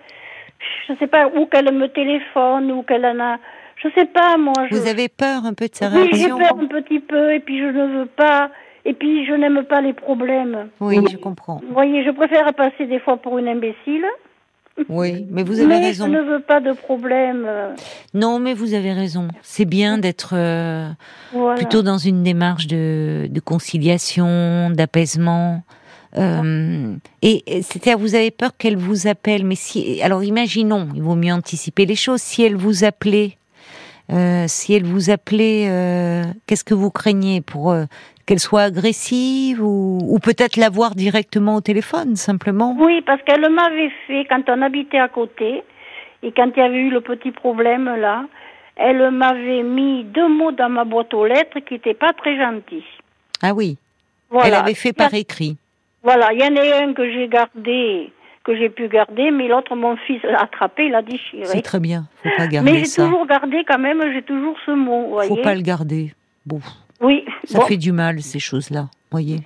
je 0.88 0.94
sais 0.98 1.06
pas 1.06 1.28
ou 1.28 1.46
qu'elle 1.46 1.72
me 1.72 1.86
téléphone 1.88 2.70
ou 2.72 2.82
qu'elle 2.82 3.06
en 3.06 3.18
a 3.20 3.38
je 3.76 3.88
sais 3.94 4.06
pas 4.06 4.36
moi 4.36 4.52
je 4.70 4.76
Vous 4.76 4.88
avez 4.88 5.08
peur 5.08 5.44
un 5.44 5.54
peu 5.54 5.68
de 5.68 5.74
sa 5.74 5.88
oui 5.88 6.08
j'ai 6.12 6.26
réaction 6.26 6.38
peur 6.38 6.58
un 6.60 6.66
petit 6.66 7.00
peu 7.00 7.32
et 7.32 7.40
puis 7.40 7.58
je 7.58 7.66
ne 7.66 7.98
veux 7.98 8.06
pas 8.06 8.50
et 8.84 8.94
puis 8.94 9.26
je 9.26 9.32
n'aime 9.32 9.62
pas 9.64 9.80
les 9.80 9.92
problèmes 9.92 10.68
Oui, 10.80 10.98
je 11.10 11.16
comprends. 11.16 11.60
vous 11.66 11.72
voyez 11.74 12.04
je 12.04 12.10
préfère 12.10 12.52
passer 12.54 12.86
des 12.86 12.98
fois 13.00 13.16
pour 13.18 13.38
une 13.38 13.48
imbécile 13.48 14.04
Oui, 14.88 15.26
mais 15.30 15.42
vous 15.42 15.58
avez 15.60 15.66
mais 15.68 15.80
raison. 15.80 16.06
je 16.06 16.10
ne 16.12 16.20
veux 16.22 16.40
pas 16.40 16.60
de 16.60 16.72
problème 16.72 17.46
Non, 18.14 18.38
mais 18.38 18.54
vous 18.54 18.72
avez 18.74 18.92
raison. 18.92 19.28
C'est 19.42 19.66
bien 19.66 19.98
d'être 19.98 20.32
euh, 20.34 20.88
voilà 21.32 21.56
plutôt 21.56 21.82
dans 21.82 21.98
une 21.98 22.22
démarche 22.22 22.66
de, 22.66 23.26
de 23.28 23.40
conciliation, 23.40 24.70
d'apaisement. 24.70 25.62
Euh, 26.16 26.94
et 27.22 27.42
et 27.58 27.62
c'est-à-dire, 27.62 27.98
vous 27.98 28.14
avez 28.14 28.30
peur 28.30 28.56
qu'elle 28.56 28.76
vous 28.76 29.06
appelle, 29.06 29.44
mais 29.44 29.54
si, 29.54 30.00
alors 30.02 30.24
imaginons, 30.24 30.88
il 30.94 31.02
vaut 31.02 31.14
mieux 31.14 31.32
anticiper 31.32 31.86
les 31.86 31.94
choses. 31.94 32.20
Si 32.20 32.42
elle 32.42 32.56
vous 32.56 32.82
appelait, 32.84 33.36
euh, 34.12 34.44
si 34.48 34.74
elle 34.74 34.84
vous 34.84 35.10
appelait, 35.10 35.68
euh, 35.68 36.22
qu'est-ce 36.46 36.64
que 36.64 36.74
vous 36.74 36.90
craignez 36.90 37.40
pour 37.40 37.70
euh, 37.70 37.84
qu'elle 38.26 38.40
soit 38.40 38.62
agressive 38.62 39.62
ou, 39.62 39.98
ou 40.02 40.18
peut-être 40.18 40.56
la 40.56 40.68
voir 40.68 40.94
directement 40.94 41.56
au 41.56 41.60
téléphone, 41.60 42.16
simplement? 42.16 42.76
Oui, 42.78 43.02
parce 43.02 43.22
qu'elle 43.22 43.48
m'avait 43.50 43.90
fait, 44.06 44.26
quand 44.28 44.42
on 44.48 44.62
habitait 44.62 44.98
à 44.98 45.08
côté, 45.08 45.62
et 46.22 46.32
quand 46.32 46.50
il 46.56 46.58
y 46.58 46.62
avait 46.62 46.78
eu 46.78 46.90
le 46.90 47.00
petit 47.00 47.30
problème 47.30 47.84
là, 47.96 48.24
elle 48.76 49.10
m'avait 49.10 49.62
mis 49.62 50.04
deux 50.04 50.28
mots 50.28 50.52
dans 50.52 50.68
ma 50.68 50.84
boîte 50.84 51.12
aux 51.14 51.26
lettres 51.26 51.60
qui 51.60 51.74
n'étaient 51.74 51.94
pas 51.94 52.12
très 52.12 52.36
gentils. 52.36 52.84
Ah 53.42 53.52
oui, 53.54 53.76
Voilà. 54.30 54.48
elle 54.48 54.54
avait 54.54 54.74
fait 54.74 54.92
par 54.92 55.12
écrit. 55.14 55.56
Voilà, 56.02 56.32
il 56.32 56.40
y 56.40 56.44
en 56.44 56.56
a 56.56 56.82
un 56.84 56.92
que 56.94 57.10
j'ai 57.12 57.28
gardé, 57.28 58.10
que 58.44 58.56
j'ai 58.56 58.70
pu 58.70 58.88
garder, 58.88 59.30
mais 59.30 59.48
l'autre, 59.48 59.74
mon 59.76 59.96
fils 59.96 60.22
l'a 60.22 60.40
attrapé, 60.42 60.86
il 60.86 60.92
l'a 60.92 61.02
déchiré. 61.02 61.44
C'est 61.44 61.62
très 61.62 61.80
bien. 61.80 62.06
Faut 62.22 62.30
pas 62.36 62.46
garder 62.46 62.70
Mais 62.72 62.84
j'ai 62.84 62.90
toujours 63.02 63.26
gardé 63.26 63.64
quand 63.68 63.78
même, 63.78 64.00
j'ai 64.14 64.22
toujours 64.22 64.56
ce 64.64 64.70
mot, 64.70 65.02
vous 65.10 65.20
Faut 65.22 65.28
voyez. 65.28 65.42
pas 65.42 65.54
le 65.54 65.60
garder. 65.62 66.14
Bon, 66.46 66.60
Oui, 67.00 67.24
ça 67.44 67.58
bon, 67.58 67.66
fait 67.66 67.76
du 67.76 67.92
mal 67.92 68.20
ces 68.22 68.38
choses-là. 68.38 68.88
Voyez. 69.10 69.40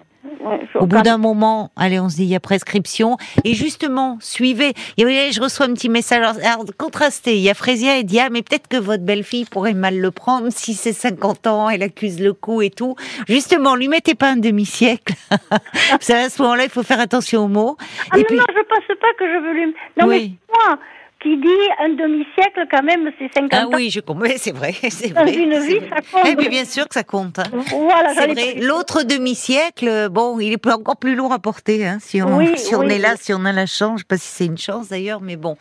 Au 0.75 0.87
bout 0.87 1.03
d'un 1.03 1.19
moment, 1.19 1.71
allez, 1.77 1.99
on 2.01 2.09
se 2.09 2.17
dit 2.17 2.25
il 2.25 2.29
y 2.29 2.35
a 2.37 2.41
prescription. 2.41 3.17
Et 3.45 3.55
justement, 3.55 4.19
suivez. 4.21 4.73
Et 4.97 5.05
oui, 5.05 5.33
je 5.33 5.41
reçois 5.41 5.67
un 5.67 5.75
petit 5.75 5.89
message. 5.89 6.23
Alors, 6.45 6.65
contrasté. 6.79 7.35
Il 7.37 7.43
y 7.43 7.51
a 7.51 7.55
Frésia 7.55 7.99
et 7.99 8.03
dit 8.05 8.21
ah, 8.21 8.29
mais 8.31 8.43
peut-être 8.43 8.69
que 8.69 8.77
votre 8.77 9.03
belle-fille 9.05 9.45
pourrait 9.47 9.75
mal 9.75 9.99
le 9.99 10.11
prendre 10.11 10.49
si 10.51 10.75
c'est 10.75 10.93
50 10.93 11.47
ans, 11.47 11.69
elle 11.71 11.83
accuse 11.83 12.21
le 12.21 12.33
coup 12.33 12.63
et 12.63 12.71
tout. 12.71 12.97
Justement, 13.29 13.75
lui 13.77 13.89
mettez 13.89 14.15
pas 14.15 14.31
un 14.31 14.37
demi-siècle. 14.37 15.15
Vous 15.31 15.99
savez, 16.01 16.23
à 16.25 16.31
ce 16.31 16.41
moment-là, 16.43 16.65
il 16.65 16.71
faut 16.71 16.83
faire 16.83 17.01
attention 17.01 17.45
aux 17.45 17.49
mots. 17.49 17.77
Ah 18.11 18.17
et 18.17 18.21
non, 18.21 18.25
puis, 18.29 18.37
non, 18.37 18.45
je 18.49 18.63
pense 18.69 18.99
pas 19.01 19.13
que 19.19 19.25
je 19.27 19.39
veux 19.43 19.53
lui... 19.53 19.75
Non, 20.01 20.07
Oui. 20.09 20.39
mais 20.51 20.55
moi, 20.69 20.79
qui 21.25 21.37
dit 21.39 21.49
un 21.81 21.89
demi-siècle, 21.89 22.67
quand 22.71 22.83
même, 22.85 23.11
c'est 23.19 23.29
50 23.35 23.51
ah 23.53 23.67
ans. 23.67 23.71
oui, 23.75 23.91
je 23.91 23.99
comprends. 23.99 24.23
Oui, 24.23 24.35
C'est 24.37 24.53
vrai, 24.53 24.73
c'est 24.91 25.09
Dans 25.13 25.23
vrai. 25.23 25.35
une 25.35 25.53
c'est 25.55 25.67
vie, 25.67 25.79
vrai. 25.79 25.89
ça 25.91 26.03
compte. 26.13 26.27
Eh 26.31 26.37
bien, 26.37 26.49
bien 26.51 26.65
sûr 26.65 26.87
que 26.87 26.95
ça 26.95 27.03
compte. 27.03 27.39
hein. 27.41 27.45
Voilà, 27.71 28.15
C'est 28.15 28.33
vrai. 28.33 28.55
L'autre 28.61 29.03
demi-siècle, 29.03 30.09
bon, 30.11 30.39
il 30.39 30.53
est 30.53 30.67
encore 30.69 30.97
plus 30.99 31.17
lourd 31.17 31.33
à 31.33 31.39
porter, 31.41 31.85
hein, 31.87 31.99
si 32.01 32.23
on, 32.23 32.37
Oui, 32.37 32.53
si 32.57 32.77
on 32.77 32.81
oui, 32.81 32.93
est 32.93 32.99
là, 32.99 33.15
si 33.19 33.33
on 33.35 33.45
a 33.47 33.53
la 33.53 33.67
chance. 33.67 33.95
Je 34.01 34.03
sais 34.03 34.07
pas 34.07 34.17
si 34.19 34.29
c'est 34.29 34.47
une 34.47 34.59
chance 34.59 34.89
d'ailleurs, 34.91 35.21
mais 35.21 35.37
bon. 35.37 35.57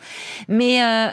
Mais 0.48 0.82
euh, 0.84 1.08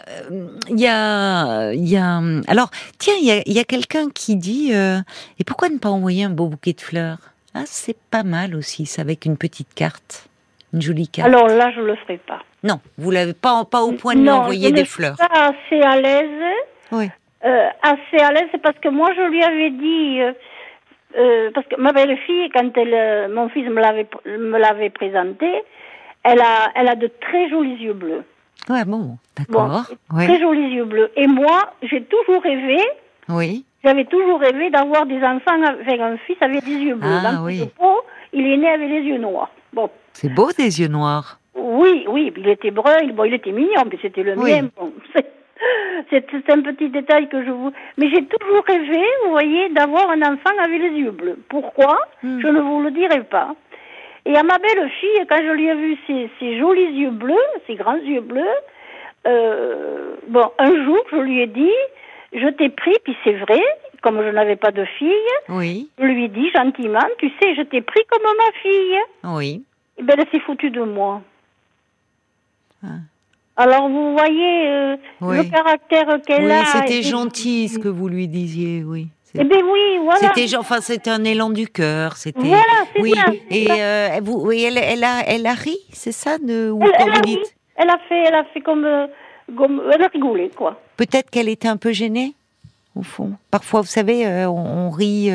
il 0.69 0.79
y 0.79 0.87
a, 0.87 1.71
il 1.73 1.87
y 1.87 1.97
a. 1.97 2.21
Alors, 2.47 2.69
tiens, 2.99 3.15
il 3.19 3.25
y 3.25 3.31
a, 3.31 3.41
il 3.45 3.53
y 3.53 3.59
a 3.59 3.63
quelqu'un 3.63 4.09
qui 4.13 4.35
dit, 4.35 4.71
euh, 4.73 4.99
et 5.39 5.43
pourquoi 5.43 5.69
ne 5.69 5.77
pas 5.77 5.89
envoyer 5.89 6.25
un 6.25 6.29
beau 6.29 6.47
bouquet 6.47 6.73
de 6.73 6.81
fleurs? 6.81 7.17
Ah, 7.53 7.63
c'est 7.65 7.97
pas 8.11 8.23
mal 8.23 8.55
aussi, 8.55 8.85
ça, 8.85 9.01
avec 9.01 9.25
une 9.25 9.37
petite 9.37 9.73
carte, 9.73 10.29
une 10.73 10.81
jolie 10.81 11.07
carte. 11.07 11.27
Alors 11.27 11.47
là, 11.47 11.71
je 11.75 11.81
le 11.81 11.95
ferai 11.95 12.17
pas. 12.17 12.39
non, 12.63 12.79
vous 12.97 13.11
l'avez 13.11 13.33
pas, 13.33 13.63
pas 13.65 13.81
au 13.81 13.91
point 13.93 14.13
de 14.13 14.19
lui 14.19 14.25
non, 14.27 14.33
envoyer 14.41 14.69
je 14.69 14.73
des 14.73 14.85
fleurs. 14.85 15.15
suis 15.17 15.27
pas 15.27 15.51
assez 15.53 15.81
à 15.81 15.99
l'aise 15.99 16.53
Oui. 16.91 17.09
euh, 17.45 17.67
assez 17.83 18.23
à 18.23 18.31
l'aise, 18.31 18.47
c'est 18.51 18.61
parce 18.61 18.77
que 18.79 18.89
moi, 18.89 19.09
je 19.15 19.21
lui 19.29 19.43
avais 19.43 19.69
dit, 19.71 20.21
euh, 20.21 20.31
euh, 21.17 21.51
parce 21.53 21.67
que 21.67 21.75
ma 21.79 21.91
belle-fille, 21.91 22.49
quand 22.53 22.75
elle, 22.77 23.31
mon 23.31 23.49
fils 23.49 23.67
me 23.67 23.81
l'avait, 23.81 24.07
me 24.25 24.57
l'avait 24.57 24.89
présenté, 24.89 25.49
elle 26.23 26.39
a, 26.39 26.71
elle 26.75 26.87
a 26.87 26.95
de 26.95 27.07
très 27.19 27.49
jolis 27.49 27.75
yeux 27.75 27.93
bleus. 27.93 28.23
Ouais, 28.69 28.85
bon, 28.85 29.17
d'accord. 29.37 29.83
Bon. 30.09 30.17
Très 30.23 30.39
jolis 30.39 30.69
yeux 30.75 30.85
bleus. 30.85 31.11
Et 31.15 31.27
moi, 31.27 31.73
j'ai 31.81 32.03
toujours 32.03 32.41
rêvé, 32.43 32.77
Oui. 33.27 33.65
j'avais 33.83 34.05
toujours 34.05 34.39
rêvé 34.39 34.69
d'avoir 34.69 35.05
des 35.07 35.21
enfants 35.23 35.61
avec 35.81 35.99
un 35.99 36.15
fils 36.27 36.37
avec 36.41 36.63
des 36.63 36.75
yeux 36.77 36.95
bleus. 36.95 37.09
Ah, 37.25 37.31
Dans 37.33 37.43
oui. 37.45 37.59
le 37.59 37.65
pot, 37.65 38.01
il 38.33 38.45
est 38.47 38.57
né 38.57 38.69
avec 38.69 38.87
les 38.87 39.01
yeux 39.01 39.17
noirs. 39.17 39.49
Bon. 39.73 39.89
C'est 40.13 40.33
beau 40.33 40.49
des 40.57 40.79
yeux 40.81 40.87
noirs. 40.87 41.39
Oui, 41.55 42.05
oui, 42.07 42.33
il 42.37 42.47
était 42.47 42.71
brun, 42.71 42.97
il- 43.03 43.13
bon, 43.13 43.23
il 43.25 43.33
était 43.33 43.51
mignon, 43.51 43.83
mais 43.89 43.97
c'était 44.01 44.23
le 44.23 44.37
Oui. 44.37 44.51
mien. 44.61 44.69
Bon, 44.77 44.93
c'est, 45.15 45.25
c'est- 46.09 46.25
c'est 46.31 46.49
un 46.51 46.61
petit 46.61 46.89
détail 46.89 47.27
que 47.29 47.43
je 47.43 47.51
vous. 47.51 47.71
Mais 47.97 48.09
j'ai 48.09 48.25
toujours 48.25 48.63
rêvé, 48.65 49.03
vous 49.25 49.31
voyez, 49.31 49.69
d'avoir 49.69 50.09
un 50.09 50.21
enfant 50.21 50.51
avec 50.63 50.81
les 50.81 50.89
yeux 50.99 51.11
bleus. 51.11 51.39
Pourquoi? 51.49 51.97
Hmm. 52.23 52.39
Je 52.41 52.47
ne 52.47 52.59
vous 52.59 52.81
le 52.81 52.91
dirai 52.91 53.23
pas. 53.23 53.55
Et 54.25 54.35
à 54.35 54.43
ma 54.43 54.57
belle-fille, 54.59 55.25
quand 55.29 55.37
je 55.43 55.51
lui 55.53 55.67
ai 55.67 55.73
vu 55.75 55.97
ses, 56.07 56.29
ses 56.39 56.59
jolis 56.59 56.91
yeux 56.91 57.09
bleus, 57.09 57.33
ses 57.67 57.75
grands 57.75 57.95
yeux 57.97 58.21
bleus, 58.21 58.43
euh, 59.27 60.15
bon, 60.27 60.51
un 60.59 60.85
jour, 60.85 60.99
je 61.11 61.17
lui 61.17 61.41
ai 61.41 61.47
dit, 61.47 61.71
je 62.33 62.47
t'ai 62.49 62.69
pris, 62.69 62.95
puis 63.03 63.15
c'est 63.23 63.33
vrai, 63.33 63.61
comme 64.01 64.21
je 64.23 64.29
n'avais 64.29 64.55
pas 64.55 64.71
de 64.71 64.85
fille, 64.85 65.11
Oui. 65.49 65.89
je 65.99 66.05
lui 66.05 66.25
ai 66.25 66.27
dit 66.27 66.49
gentiment, 66.51 66.99
tu 67.17 67.29
sais, 67.41 67.55
je 67.55 67.61
t'ai 67.63 67.81
pris 67.81 68.01
comme 68.09 68.23
ma 68.23 68.51
fille. 68.61 68.97
Oui. 69.23 69.63
Eh 70.01 70.03
ben, 70.03 70.15
elle 70.17 70.27
s'est 70.31 70.43
foutue 70.45 70.71
de 70.71 70.81
moi. 70.83 71.21
Ah. 72.83 72.87
Alors, 73.57 73.87
vous 73.89 74.13
voyez 74.13 74.67
euh, 74.67 74.95
Oui. 75.21 75.37
le 75.37 75.43
caractère 75.43 76.07
qu'elle 76.25 76.45
Oui, 76.45 76.51
a. 76.51 76.65
c'était 76.65 77.03
gentil 77.03 77.69
ce 77.69 77.77
que 77.77 77.87
vous 77.87 78.07
lui 78.07 78.27
disiez, 78.27 78.83
oui. 78.83 79.07
C'est- 79.25 79.39
Eh 79.41 79.43
ben 79.43 79.61
oui, 79.63 79.99
voilà. 80.03 80.33
C'était 80.35 80.57
enfin 80.57 80.81
c'était 80.81 81.09
un 81.11 81.23
élan 81.23 81.51
du 81.51 81.67
cœur, 81.67 82.17
c'était 82.17 82.39
Voilà, 82.41 82.63
c'est 82.93 83.01
oui 83.01 83.13
c'est 83.49 83.55
et 83.55 83.67
euh, 83.71 84.19
vous 84.23 84.41
oui, 84.45 84.63
elle 84.63 84.77
elle 84.77 85.03
a 85.05 85.21
elle 85.25 85.45
a 85.45 85.53
ri, 85.53 85.77
c'est 85.93 86.11
ça 86.11 86.37
de 86.37 86.69
ou 86.69 86.81
Elle, 86.83 87.09
a 87.11 87.19
ri. 87.21 87.37
Elle 87.77 87.89
a 87.89 87.97
fait, 88.09 88.23
elle 88.27 88.35
a 88.35 88.43
fait 88.53 88.59
comme, 88.59 88.83
euh, 88.83 89.07
comme 89.55 89.81
elle 89.93 90.03
a 90.03 90.07
rigolé, 90.07 90.49
quoi. 90.49 90.81
peut-être 90.97 91.29
qu'elle 91.29 91.47
était 91.47 91.69
un 91.69 91.77
peu 91.77 91.93
gênée 91.93 92.33
au 92.95 93.03
fond. 93.03 93.31
Parfois 93.51 93.79
vous 93.81 93.87
savez 93.87 94.25
euh, 94.27 94.49
on, 94.49 94.87
on 94.87 94.89
rit 94.89 95.29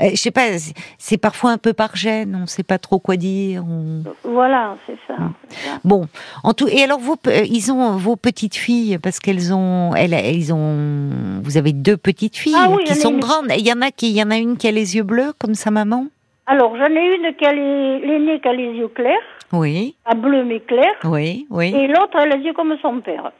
je 0.00 0.16
sais 0.16 0.30
pas 0.30 0.58
c'est- 0.98 1.18
parfois 1.18 1.50
un 1.50 1.58
peu 1.58 1.72
par 1.72 1.96
gêne, 1.96 2.38
on 2.42 2.46
sait 2.46 2.62
pas 2.62 2.78
trop 2.78 2.98
quoi 2.98 3.16
dire. 3.16 3.64
on- 3.68 4.02
Voilà, 4.24 4.76
c'est 4.86 4.96
ça. 5.06 5.14
Ça. 5.18 5.78
Bon, 5.84 6.06
en 6.44 6.54
tout 6.54 6.68
et 6.68 6.82
alors 6.82 6.98
vos 6.98 7.16
pe- 7.16 7.46
ils 7.48 7.70
ont 7.72 7.96
vos 7.96 8.16
petites 8.16 8.56
filles 8.56 8.98
parce 9.02 9.18
qu'elles 9.20 9.52
ont 9.52 9.94
elles 9.94 10.14
elles 10.14 10.52
ont 10.52 11.40
vous 11.42 11.56
avez 11.56 11.72
deux 11.72 11.96
petites 11.96 12.36
filles 12.36 12.54
Ah 12.56 12.68
oui, 12.70 12.84
qui 12.84 12.94
sont 12.94 13.10
une. 13.12 13.20
grandes. 13.20 13.46
Il 13.56 13.66
y 13.66 13.72
en 13.72 13.80
a 13.82 13.90
qui 13.90 14.10
il 14.10 14.16
y 14.16 14.22
en 14.22 14.30
a 14.30 14.36
une 14.36 14.56
qui 14.56 14.68
a 14.68 14.72
les 14.72 14.96
yeux 14.96 15.02
bleus 15.04 15.32
comme 15.38 15.54
sa 15.54 15.70
maman? 15.70 16.06
Alors, 16.46 16.76
j'en 16.76 16.86
ai 16.86 17.14
une 17.16 17.34
qui 17.36 17.44
a 17.46 17.52
les, 17.52 18.00
l'aînée 18.00 18.40
qui 18.40 18.48
a 18.48 18.52
les 18.52 18.72
yeux 18.72 18.88
clairs, 18.88 19.14
Oui, 19.52 19.94
à 20.06 20.14
bleu 20.14 20.44
mais 20.44 20.60
clair, 20.60 20.94
oui, 21.04 21.46
oui. 21.50 21.74
et 21.76 21.86
l'autre 21.86 22.16
a 22.18 22.24
les 22.26 22.38
yeux 22.42 22.54
comme 22.54 22.74
son 22.80 23.00
père. 23.00 23.32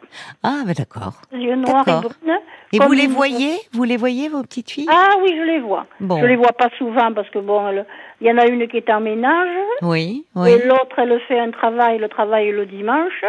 Ah, 0.42 0.60
bah 0.66 0.74
d'accord. 0.76 1.22
Les 1.32 1.40
yeux 1.46 1.56
noirs 1.56 1.88
et 1.88 1.92
brunes. 2.02 2.38
Et 2.74 2.78
vous 2.78 2.92
les 2.92 3.06
voyez? 3.06 3.54
Vous 3.72 3.84
les 3.84 3.96
voyez, 3.96 4.28
vos 4.28 4.42
petites 4.42 4.70
filles? 4.70 4.88
Ah 4.90 5.14
oui, 5.22 5.30
je 5.36 5.42
les 5.42 5.60
vois. 5.60 5.86
Bon. 6.00 6.20
Je 6.20 6.26
les 6.26 6.36
vois 6.36 6.52
pas 6.52 6.68
souvent 6.76 7.12
parce 7.14 7.28
que 7.30 7.38
bon, 7.38 7.66
elle- 7.68 7.86
il 8.20 8.26
y 8.26 8.30
en 8.30 8.36
a 8.38 8.46
une 8.46 8.68
qui 8.68 8.76
est 8.76 8.90
en 8.90 9.00
ménage. 9.00 9.56
Oui, 9.80 10.24
oui. 10.34 10.50
Et 10.50 10.66
l'autre, 10.66 10.98
elle 10.98 11.18
fait 11.28 11.38
un 11.40 11.50
travail, 11.50 11.98
le 11.98 12.08
travail 12.08 12.50
le 12.50 12.66
dimanche. 12.66 13.24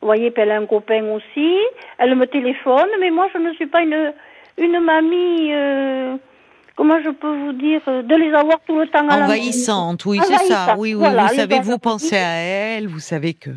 Vous 0.00 0.06
voyez, 0.08 0.30
puis 0.30 0.42
elle 0.42 0.52
a 0.52 0.56
un 0.58 0.66
copain 0.66 1.04
aussi. 1.12 1.56
Elle 1.98 2.14
me 2.16 2.26
téléphone, 2.26 2.88
mais 3.00 3.10
moi, 3.10 3.28
je 3.34 3.38
ne 3.38 3.52
suis 3.54 3.66
pas 3.66 3.82
une, 3.82 4.12
une 4.58 4.80
mamie, 4.80 5.52
euh, 5.52 6.16
comment 6.76 7.00
je 7.02 7.10
peux 7.10 7.34
vous 7.44 7.52
dire, 7.52 7.80
euh, 7.88 8.02
de 8.02 8.14
les 8.14 8.32
avoir 8.32 8.58
tout 8.66 8.78
le 8.78 8.86
temps 8.86 9.08
à 9.08 9.18
la 9.18 9.24
Envahissante, 9.24 10.04
oui, 10.04 10.20
c'est 10.22 10.36
ça. 10.52 10.74
Oui, 10.76 10.94
oui, 10.94 11.00
voilà, 11.00 11.24
vous 11.26 11.34
savez, 11.34 11.60
vous 11.60 11.78
pensez 11.78 12.16
à 12.16 12.34
elle, 12.76 12.86
vous 12.86 13.00
savez 13.00 13.34
que 13.34 13.50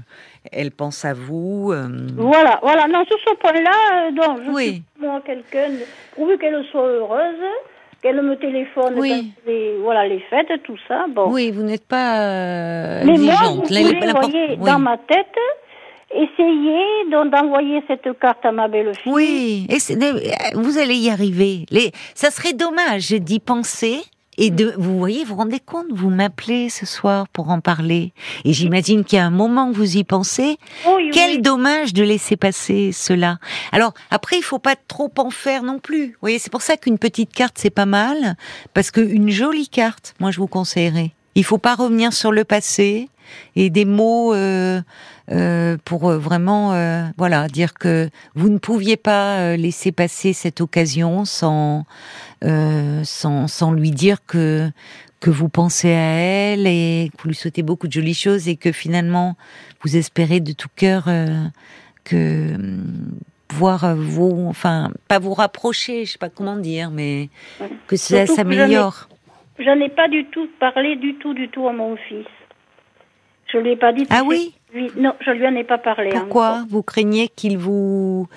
elle 0.52 0.72
pense 0.72 1.04
à 1.06 1.14
vous. 1.14 1.72
euh, 1.74 1.88
Voilà, 2.16 2.60
voilà. 2.64 2.88
Non, 2.88 3.04
sur 3.06 3.18
ce 3.28 3.36
point-là, 3.36 4.08
euh, 4.08 4.12
donc, 4.12 4.40
je 4.46 4.52
Oui. 4.52 4.66
suis 4.66 4.84
moi 5.06 5.22
quelqu'un, 5.26 5.70
pourvu 6.16 6.38
qu'elle 6.38 6.64
soit 6.72 6.88
heureuse, 6.88 7.44
qu'elle 8.02 8.22
me 8.22 8.36
téléphone 8.38 8.94
Oui. 8.98 9.34
les, 9.46 9.76
voilà, 9.84 10.08
les 10.08 10.20
fêtes, 10.30 10.64
tout 10.64 10.78
ça, 10.88 11.06
bon. 11.10 11.30
Oui, 11.32 11.52
vous 11.52 11.64
n'êtes 11.64 11.86
pas 11.86 12.22
euh, 12.22 13.02
Mais 13.06 13.18
moi, 13.18 13.34
exigeante. 13.34 13.68
vous 13.68 13.74
La- 13.74 13.82
pouvez, 13.82 14.00
la- 14.00 14.14
voyez, 14.14 14.48
oui. 14.52 14.58
dans 14.66 14.80
ma 14.80 14.98
tête, 14.98 15.36
essayer 16.12 17.10
donc, 17.12 17.32
d'envoyer 17.32 17.82
cette 17.88 18.08
carte 18.20 18.44
à 18.46 18.52
ma 18.52 18.68
belle-fille. 18.68 19.12
Oui, 19.12 19.68
c'est- 19.80 19.98
vous 20.56 20.78
allez 20.78 20.96
y 20.96 21.10
arriver. 21.10 21.66
Les, 21.70 21.92
ça 22.16 22.32
serait 22.32 22.54
dommage 22.54 23.10
d'y 23.12 23.40
penser. 23.40 24.00
Et 24.42 24.52
de, 24.52 24.74
vous 24.78 24.98
voyez, 24.98 25.26
vous 25.26 25.32
vous 25.34 25.42
rendez 25.42 25.60
compte, 25.60 25.88
vous 25.92 26.10
m'appelez 26.10 26.70
ce 26.70 26.86
soir 26.86 27.28
pour 27.28 27.50
en 27.50 27.60
parler. 27.60 28.14
Et 28.46 28.54
j'imagine 28.54 29.04
qu'il 29.04 29.18
y 29.18 29.20
a 29.20 29.26
un 29.26 29.32
moment 29.32 29.70
que 29.70 29.76
vous 29.76 29.98
y 29.98 30.06
pensez. 30.06 30.56
Oui, 30.88 31.10
Quel 31.12 31.32
oui. 31.32 31.42
dommage 31.42 31.92
de 31.94 32.04
laisser 32.04 32.38
passer 32.38 32.94
cela. 32.94 33.38
Alors 33.74 33.94
après, 34.12 34.38
il 34.38 34.42
faut 34.42 34.58
pas 34.60 34.78
trop 34.88 35.12
en 35.18 35.30
faire 35.30 35.62
non 35.64 35.78
plus. 35.80 36.12
Vous 36.12 36.18
voyez, 36.22 36.40
c'est 36.40 36.52
pour 36.54 36.62
ça 36.62 36.78
qu'une 36.78 36.98
petite 36.98 37.34
carte 37.34 37.56
c'est 37.58 37.70
pas 37.70 37.86
mal, 37.86 38.38
parce 38.74 38.92
qu'une 38.92 39.28
jolie 39.30 39.68
carte, 39.68 40.14
moi 40.22 40.32
je 40.32 40.40
vous 40.40 40.48
conseillerais. 40.48 41.12
Il 41.36 41.44
faut 41.44 41.58
pas 41.58 41.76
revenir 41.76 42.14
sur 42.14 42.32
le 42.32 42.46
passé 42.46 43.10
et 43.58 43.70
des 43.70 43.84
mots 43.86 44.34
euh, 44.34 44.80
euh, 45.32 45.78
pour 45.86 46.10
euh, 46.10 46.18
vraiment, 46.18 46.74
euh, 46.74 47.04
voilà, 47.18 47.48
dire 47.48 47.74
que 47.74 48.10
vous 48.36 48.50
ne 48.50 48.58
pouviez 48.58 48.98
pas 48.98 49.40
euh, 49.40 49.56
laisser 49.56 49.92
passer 49.92 50.34
cette 50.34 50.62
occasion 50.62 51.26
sans, 51.26 51.86
euh, 52.44 53.02
sans, 53.04 53.48
sans 53.48 53.72
lui 53.72 53.92
dire 53.92 54.26
que 54.26 54.70
que 55.20 55.30
vous 55.30 55.50
pensez 55.50 55.90
à 55.92 56.14
elle 56.54 56.66
et 56.66 57.12
que 57.12 57.22
vous 57.22 57.30
lui 57.30 57.36
souhaitez 57.36 57.62
beaucoup 57.62 57.88
de 57.88 57.92
jolies 57.92 58.14
choses 58.14 58.48
et 58.48 58.56
que 58.56 58.72
finalement 58.72 59.36
vous 59.82 59.98
espérez 59.98 60.40
de 60.40 60.54
tout 60.54 60.70
cœur 60.78 61.10
euh, 61.10 61.28
que 62.06 62.56
hum, 62.56 63.12
voir 63.52 63.84
euh, 63.84 63.96
vous, 63.96 64.46
enfin 64.48 64.92
pas 65.10 65.20
vous 65.20 65.34
rapprocher, 65.34 66.06
je 66.06 66.14
sais 66.14 66.18
pas 66.18 66.30
comment 66.30 66.56
dire, 66.56 66.90
mais 66.90 67.28
que 67.88 67.98
ça 67.98 68.26
s'améliore. 68.28 69.10
Je 69.58 69.70
n'ai 69.78 69.90
pas 69.90 70.08
du 70.08 70.26
tout 70.28 70.48
parlé 70.60 70.96
du 70.96 71.16
tout, 71.16 71.34
du 71.34 71.50
tout 71.50 71.68
à 71.68 71.74
mon 71.74 71.98
fils. 71.98 72.26
Je 73.52 73.58
lui 73.58 73.72
ai 73.72 73.76
pas 73.76 73.92
dit. 73.92 74.08
Ah 74.10 74.22
oui? 74.26 74.54
Oui, 74.74 74.92
Non, 74.98 75.14
je 75.22 75.32
lui 75.32 75.46
en 75.48 75.56
ai 75.56 75.64
pas 75.64 75.78
parlé. 75.78 76.10
Pourquoi 76.12 76.50
encore. 76.52 76.66
vous 76.70 76.84
craignez 76.84 77.28
qu'il 77.30 77.58
vous 77.58 78.28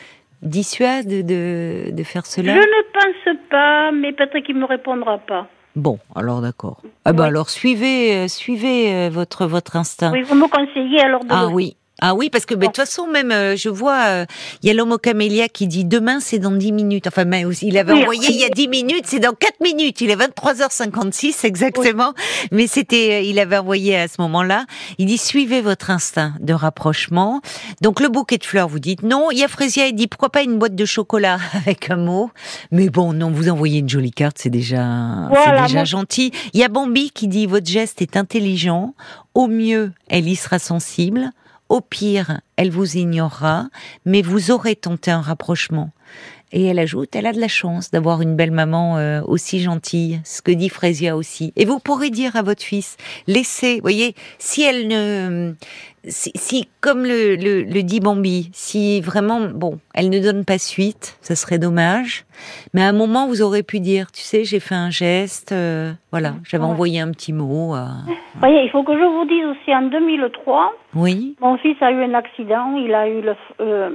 dissuade 0.42 1.06
de, 1.08 1.90
de 1.90 2.02
faire 2.02 2.24
Je 2.26 2.30
cela 2.30 2.54
ne 2.54 2.92
pense 2.92 3.36
pas, 3.50 3.92
mais 3.92 4.12
peut-être 4.12 4.38
qu'il 4.44 4.56
me 4.56 4.64
répondra 4.64 5.18
pas. 5.18 5.46
Bon, 5.76 5.98
alors 6.14 6.40
d'accord. 6.42 6.82
Ah 7.04 7.12
Oui. 7.12 7.22
alors 7.24 7.48
suivez, 7.48 8.16
euh, 8.16 8.28
suivez 8.28 8.92
euh, 8.92 9.08
votre 9.10 9.46
votre 9.46 9.76
instinct. 9.76 10.12
Oui, 10.12 10.22
vous 10.22 10.34
me 10.34 10.46
conseillez 10.48 11.00
alors 11.00 11.20
de. 11.24 11.28
Ah 11.30 11.46
le- 11.48 11.54
oui. 11.54 11.76
Ah 12.04 12.14
oui, 12.16 12.30
parce 12.30 12.46
que 12.46 12.54
bah, 12.54 12.62
de 12.62 12.66
toute 12.66 12.76
façon, 12.76 13.06
même, 13.06 13.30
euh, 13.30 13.54
je 13.56 13.68
vois, 13.68 14.02
euh, 14.06 14.26
il 14.62 14.66
y 14.66 14.70
a 14.70 14.74
l'homme 14.74 14.90
au 14.90 14.98
camélia 14.98 15.48
qui 15.48 15.68
dit 15.68 15.84
demain, 15.84 16.18
c'est 16.18 16.40
dans 16.40 16.50
10 16.50 16.72
minutes. 16.72 17.06
Enfin, 17.06 17.24
mais 17.24 17.44
aussi, 17.44 17.68
il 17.68 17.78
avait 17.78 17.92
Oui. 17.92 18.00
envoyé 18.02 18.28
il 18.30 18.36
y 18.40 18.44
a 18.44 18.48
10 18.48 18.66
minutes, 18.66 19.04
c'est 19.06 19.20
dans 19.20 19.32
4 19.32 19.60
minutes. 19.60 20.00
Il 20.00 20.10
est 20.10 20.16
23h56 20.16 21.44
exactement. 21.46 22.12
Mais 22.50 22.66
c'était, 22.66 23.12
euh, 23.12 23.20
il 23.20 23.38
avait 23.38 23.56
envoyé 23.58 23.96
à 23.96 24.08
ce 24.08 24.20
moment-là. 24.20 24.66
Il 24.98 25.06
dit, 25.06 25.16
suivez 25.18 25.60
votre 25.60 25.90
instinct 25.90 26.34
de 26.40 26.52
rapprochement. 26.52 27.40
Donc, 27.82 28.00
le 28.00 28.08
bouquet 28.08 28.38
de 28.38 28.44
fleurs, 28.44 28.68
vous 28.68 28.80
dites 28.80 29.02
non. 29.04 29.30
Il 29.30 29.38
y 29.38 29.44
a 29.44 29.48
Frésia, 29.48 29.86
il 29.86 29.94
dit, 29.94 30.08
pourquoi 30.08 30.30
pas 30.30 30.42
une 30.42 30.58
boîte 30.58 30.74
de 30.74 30.84
chocolat 30.84 31.38
avec 31.54 31.88
un 31.90 31.96
mot? 31.96 32.30
Mais 32.72 32.88
bon, 32.90 33.12
non, 33.12 33.30
vous 33.30 33.48
envoyez 33.48 33.78
une 33.78 33.88
jolie 33.88 34.10
carte, 34.10 34.38
c'est 34.40 34.50
déjà, 34.50 34.84
Voilà, 35.28 35.44
c'est 35.58 35.62
déjà 35.68 35.74
moi- 35.78 35.84
gentil. 35.84 36.32
Il 36.52 36.58
y 36.60 36.64
a 36.64 36.68
Bambi 36.68 37.10
qui 37.12 37.28
dit, 37.28 37.46
votre 37.46 37.68
geste 37.70 38.02
est 38.02 38.16
intelligent. 38.16 38.94
Au 39.34 39.46
mieux, 39.46 39.92
elle 40.08 40.28
y 40.28 40.36
sera 40.36 40.58
sensible. 40.58 41.30
Au 41.72 41.80
pire, 41.80 42.42
elle 42.56 42.70
vous 42.70 42.98
ignorera, 42.98 43.70
mais 44.04 44.20
vous 44.20 44.50
aurez 44.50 44.76
tenté 44.76 45.10
un 45.10 45.22
rapprochement. 45.22 45.88
Et 46.52 46.64
elle 46.64 46.78
ajoute, 46.78 47.16
elle 47.16 47.24
a 47.24 47.32
de 47.32 47.40
la 47.40 47.48
chance 47.48 47.90
d'avoir 47.90 48.20
une 48.20 48.36
belle 48.36 48.50
maman 48.50 48.98
euh, 48.98 49.22
aussi 49.22 49.58
gentille, 49.58 50.20
ce 50.22 50.42
que 50.42 50.52
dit 50.52 50.68
Frésia 50.68 51.16
aussi. 51.16 51.54
Et 51.56 51.64
vous 51.64 51.78
pourrez 51.78 52.10
dire 52.10 52.36
à 52.36 52.42
votre 52.42 52.62
fils, 52.62 52.98
laissez, 53.26 53.80
voyez, 53.80 54.14
si 54.38 54.60
elle 54.60 54.86
ne, 54.86 55.54
si, 56.04 56.32
si, 56.34 56.68
comme 56.80 57.02
le, 57.04 57.36
le, 57.36 57.62
le 57.62 57.82
dit 57.82 58.00
Bambi, 58.00 58.50
si 58.52 59.00
vraiment, 59.00 59.40
bon, 59.54 59.78
elle 59.94 60.10
ne 60.10 60.18
donne 60.18 60.44
pas 60.44 60.58
suite, 60.58 61.16
ça 61.20 61.34
serait 61.36 61.58
dommage. 61.58 62.24
Mais 62.74 62.82
à 62.82 62.88
un 62.88 62.92
moment, 62.92 63.26
vous 63.28 63.40
aurez 63.42 63.62
pu 63.62 63.78
dire, 63.80 64.10
tu 64.10 64.20
sais, 64.22 64.44
j'ai 64.44 64.58
fait 64.60 64.74
un 64.74 64.90
geste, 64.90 65.52
euh, 65.52 65.92
voilà, 66.10 66.34
j'avais 66.44 66.64
Ouais. 66.64 66.70
envoyé 66.70 67.00
un 67.00 67.10
petit 67.12 67.32
mot. 67.32 67.74
euh, 67.76 67.86
Voyez, 68.40 68.64
il 68.64 68.70
faut 68.70 68.82
que 68.82 68.94
je 68.98 69.04
vous 69.04 69.24
dise 69.26 69.44
aussi, 69.46 69.74
en 69.74 69.82
2003, 69.82 70.72
oui, 70.96 71.36
mon 71.40 71.56
fils 71.58 71.76
a 71.80 71.90
eu 71.92 72.02
un 72.02 72.14
accident. 72.14 72.74
Il 72.76 72.92
a 72.94 73.08
eu 73.08 73.20
le, 73.20 73.34
euh, 73.60 73.90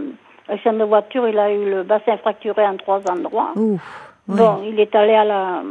accident 0.48 0.78
de 0.78 0.84
voiture, 0.86 1.28
il 1.28 1.38
a 1.38 1.52
eu 1.52 1.70
le 1.70 1.84
bassin 1.84 2.16
fracturé 2.18 2.66
en 2.66 2.78
trois 2.78 3.02
endroits. 3.12 3.52
Ouf, 3.56 3.82
oui. 4.30 4.38
Bon, 4.38 4.62
il 4.66 4.80
est 4.80 4.96
allé 4.96 5.14
à 5.14 5.26
la, 5.26 5.62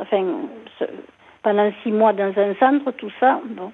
enfin, 0.00 0.24
pendant 1.42 1.70
six 1.82 1.90
mois 1.90 2.12
dans 2.12 2.32
un 2.36 2.54
centre, 2.60 2.90
tout 2.92 3.10
ça. 3.18 3.40
Bon. 3.56 3.72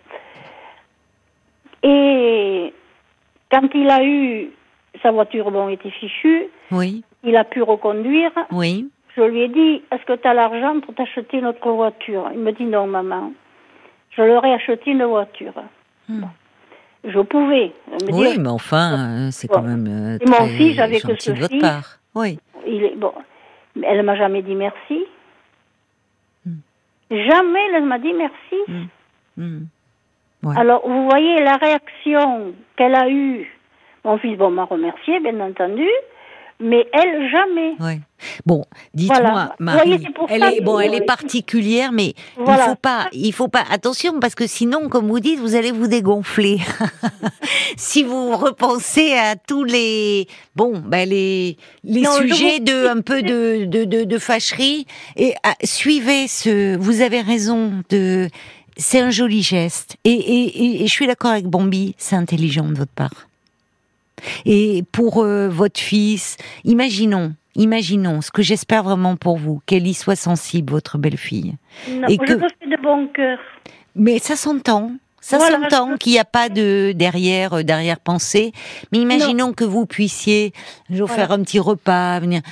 Et 1.89 2.73
quand 3.51 3.69
il 3.75 3.89
a 3.89 4.03
eu 4.05 4.51
sa 5.03 5.13
voiture, 5.13 5.51
bon, 5.53 5.69
était 5.69 5.91
fichue. 5.91 6.47
oui. 6.73 7.05
il 7.23 7.37
a 7.37 7.45
pu 7.45 7.63
reconduire. 7.63 8.31
Oui. 8.51 8.89
Je 9.17 9.23
lui 9.23 9.41
ai 9.43 9.49
dit, 9.49 9.83
est-ce 9.91 10.05
que 10.05 10.15
tu 10.21 10.27
as 10.29 10.35
l'argent 10.35 10.81
pour 10.81 10.95
t'acheter 10.95 11.41
notre 11.41 11.71
voiture? 11.71 12.29
Il 12.35 12.41
me 12.41 12.53
dit 12.53 12.65
non, 12.65 12.87
maman. 12.87 13.33
Je 14.11 14.23
leur 14.23 14.45
ai 14.45 14.53
acheté 14.55 14.91
une 14.91 15.05
voiture. 15.05 15.55
Hmm. 16.09 16.25
Je 17.05 17.21
pouvais. 17.21 17.73
Me 18.03 18.13
Oui, 18.13 18.31
dire, 18.33 18.41
mais 18.41 18.49
enfin, 18.49 19.27
euh, 19.27 19.29
c'est 19.31 19.49
quand 19.49 19.63
même 19.63 19.87
euh, 19.89 20.19
mon 20.27 20.47
fils, 20.57 20.75
j'avais 20.75 21.01
que 21.01 21.15
ce 21.21 21.35
fils. 21.35 21.61
part. 21.61 21.99
Oui. 22.15 22.39
il 22.67 22.83
est, 22.85 22.97
bon. 22.97 23.13
Elle 23.83 24.03
m'a 24.03 24.17
jamais 24.17 24.43
dit 24.43 24.55
merci. 24.55 25.05
Hmm. 26.45 26.57
Jamais 27.11 27.61
elle 27.75 27.85
m'a 27.85 27.99
dit 27.99 28.13
merci. 28.13 28.89
Hmm. 29.37 29.65
Ouais. 30.47 30.55
Alors, 30.57 30.83
vous 30.89 31.09
voyez 31.09 31.43
la 31.43 31.57
réaction 31.57 32.55
qu'elle 32.77 32.95
a 32.95 33.09
eue. 33.11 33.47
Mon 34.05 34.17
fils, 34.19 34.37
bon, 34.39 34.51
m'a 34.51 34.65
remercié, 34.65 35.19
bien 35.21 35.39
entendu, 35.41 35.89
mais 36.61 36.87
elle, 36.93 37.29
jamais. 37.31 37.75
Ouais. 37.81 37.99
Bon, 38.47 38.65
dites-moi, 38.95 39.19
Voilà. 39.21 39.55
Marie, 39.59 39.79
Voyez, 39.99 40.09
elle 40.31 40.43
est 40.55 40.61
bon, 40.63 40.79
elle 40.81 40.95
est 40.95 41.05
particulière, 41.05 41.91
mais 41.93 42.15
Voilà. 42.37 42.63
il 42.65 42.69
faut 42.71 42.75
pas, 42.77 43.07
il 43.13 43.33
faut 43.33 43.49
pas. 43.49 43.65
Attention, 43.71 44.21
parce 44.21 44.35
que 44.37 44.47
sinon, 44.47 44.89
comme 44.89 45.09
vous 45.09 45.21
dites, 45.21 45.39
vous 45.41 45.55
allez 45.57 45.73
vous 45.73 45.89
dégonfler. 45.89 46.59
si 47.77 48.05
vous 48.05 48.37
repensez 48.37 49.13
à 49.15 49.37
tous 49.37 49.65
les, 49.65 50.27
bon, 50.55 50.81
ben 50.85 51.09
les 51.09 51.57
les 51.85 52.03
Non, 52.03 52.11
je 52.23 52.29
sujets 52.29 52.59
vous- 52.59 52.65
de 52.65 52.87
un 52.89 53.01
peu 53.01 53.23
de 53.23 53.65
de 53.65 53.85
de, 53.85 54.05
de 54.05 54.19
fâcherie 54.19 54.87
et 55.17 55.35
ah, 55.43 55.55
suivez 55.65 56.29
ce. 56.29 56.77
Vous 56.79 57.01
avez 57.03 57.21
raison 57.21 57.73
de. 57.91 58.29
C'est 58.77 59.01
un 59.01 59.11
joli 59.11 59.43
geste 59.43 59.97
et, 60.05 60.11
et, 60.13 60.65
et- 60.65 60.83
et 60.83 60.87
je 60.87 60.93
suis 60.93 61.07
d'accord 61.07 61.31
avec 61.31 61.47
Bambi, 61.47 61.95
c'est 61.99 62.17
intelligent 62.17 62.65
de 62.69 62.75
votre 62.75 62.93
part. 62.93 63.27
Et 64.45 64.85
pour 64.93 65.23
euh, 65.23 65.49
votre 65.49 65.81
fils, 65.81 66.37
imaginons, 66.65 67.35
imaginons 67.55 68.21
ce 68.23 68.31
que 68.31 68.43
j'espère 68.43 68.83
vraiment 68.83 69.17
pour 69.17 69.39
vous, 69.39 69.61
qu'elle 69.67 69.87
y 69.87 69.95
soit 69.95 70.17
sensible, 70.17 70.73
votre 70.73 70.99
belle-fille. 70.99 71.55
Non, 71.91 72.09
Et 72.09 72.15
je 72.15 72.19
que- 72.19 72.33
le 72.33 72.39
fais 72.61 72.67
de 72.77 72.83
bon 72.83 73.09
cœur. 73.09 73.39
Mais 73.95 74.19
ça 74.19 74.37
s'entend. 74.37 74.93
Ça 75.21 75.39
Voilà, 75.39 75.59
s'entend 75.69 75.93
je- 75.93 75.97
qu'il 75.97 76.13
n'y 76.13 76.19
a 76.19 76.25
pas 76.25 76.49
de 76.49 76.93
derrière 76.95 77.55
euh, 77.55 77.63
derrière 77.63 77.99
pensée. 77.99 78.53
Mais 78.93 78.99
imaginons 78.99 79.53
que 79.53 79.65
vous 79.65 79.85
puissiez 79.87 80.53
jour 80.91 81.09
Voilà. 81.09 81.23
faire 81.29 81.33
un 81.33 81.43
petit 81.43 81.59
repas, 81.59 82.21
venir. 82.21 82.43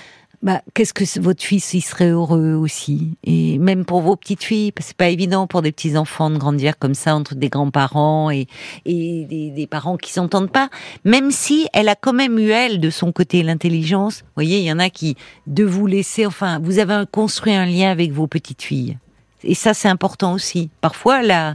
Bah, 0.44 0.60
qu'est-ce 0.74 0.92
que 0.92 1.20
votre 1.20 1.42
fils 1.42 1.72
il 1.72 1.80
serait 1.80 2.10
heureux 2.10 2.52
aussi? 2.52 3.16
Et 3.24 3.56
même 3.56 3.86
pour 3.86 4.02
vos 4.02 4.14
petites 4.14 4.44
filles 4.44 4.72
c'est 4.78 4.94
pas 4.94 5.08
évident 5.08 5.46
pour 5.46 5.62
des 5.62 5.72
petits 5.72 5.96
enfants 5.96 6.28
de 6.28 6.36
grandir 6.36 6.78
comme 6.78 6.92
ça 6.92 7.16
entre 7.16 7.34
des 7.34 7.48
grands-parents 7.48 8.30
et 8.30 8.46
et 8.84 9.24
des, 9.24 9.66
parents 9.66 9.96
qui 9.96 10.12
s'entendent 10.12 10.50
pas 10.50 10.68
même 11.06 11.30
si 11.30 11.66
elle 11.72 11.88
a 11.88 11.94
quand 11.94 12.12
même 12.12 12.38
eu 12.38 12.50
elle 12.50 12.78
de 12.78 12.90
son 12.90 13.10
côté 13.10 13.42
l'intelligence. 13.42 14.20
Vous 14.20 14.32
voyez 14.34 14.58
il 14.58 14.64
y 14.64 14.72
en 14.72 14.80
a 14.80 14.90
qui 14.90 15.16
de 15.46 15.64
vous 15.64 15.86
laisser 15.86 16.26
enfin 16.26 16.58
vous 16.62 16.78
avez 16.78 17.04
construit 17.10 17.54
un 17.54 17.64
lien 17.64 17.90
avec 17.90 18.12
vos 18.12 18.26
petites 18.26 18.62
filles. 18.62 18.98
Et 19.46 19.54
ça, 19.54 19.74
c'est 19.74 19.88
important 19.88 20.32
aussi. 20.32 20.70
Parfois, 20.80 21.22
la 21.22 21.54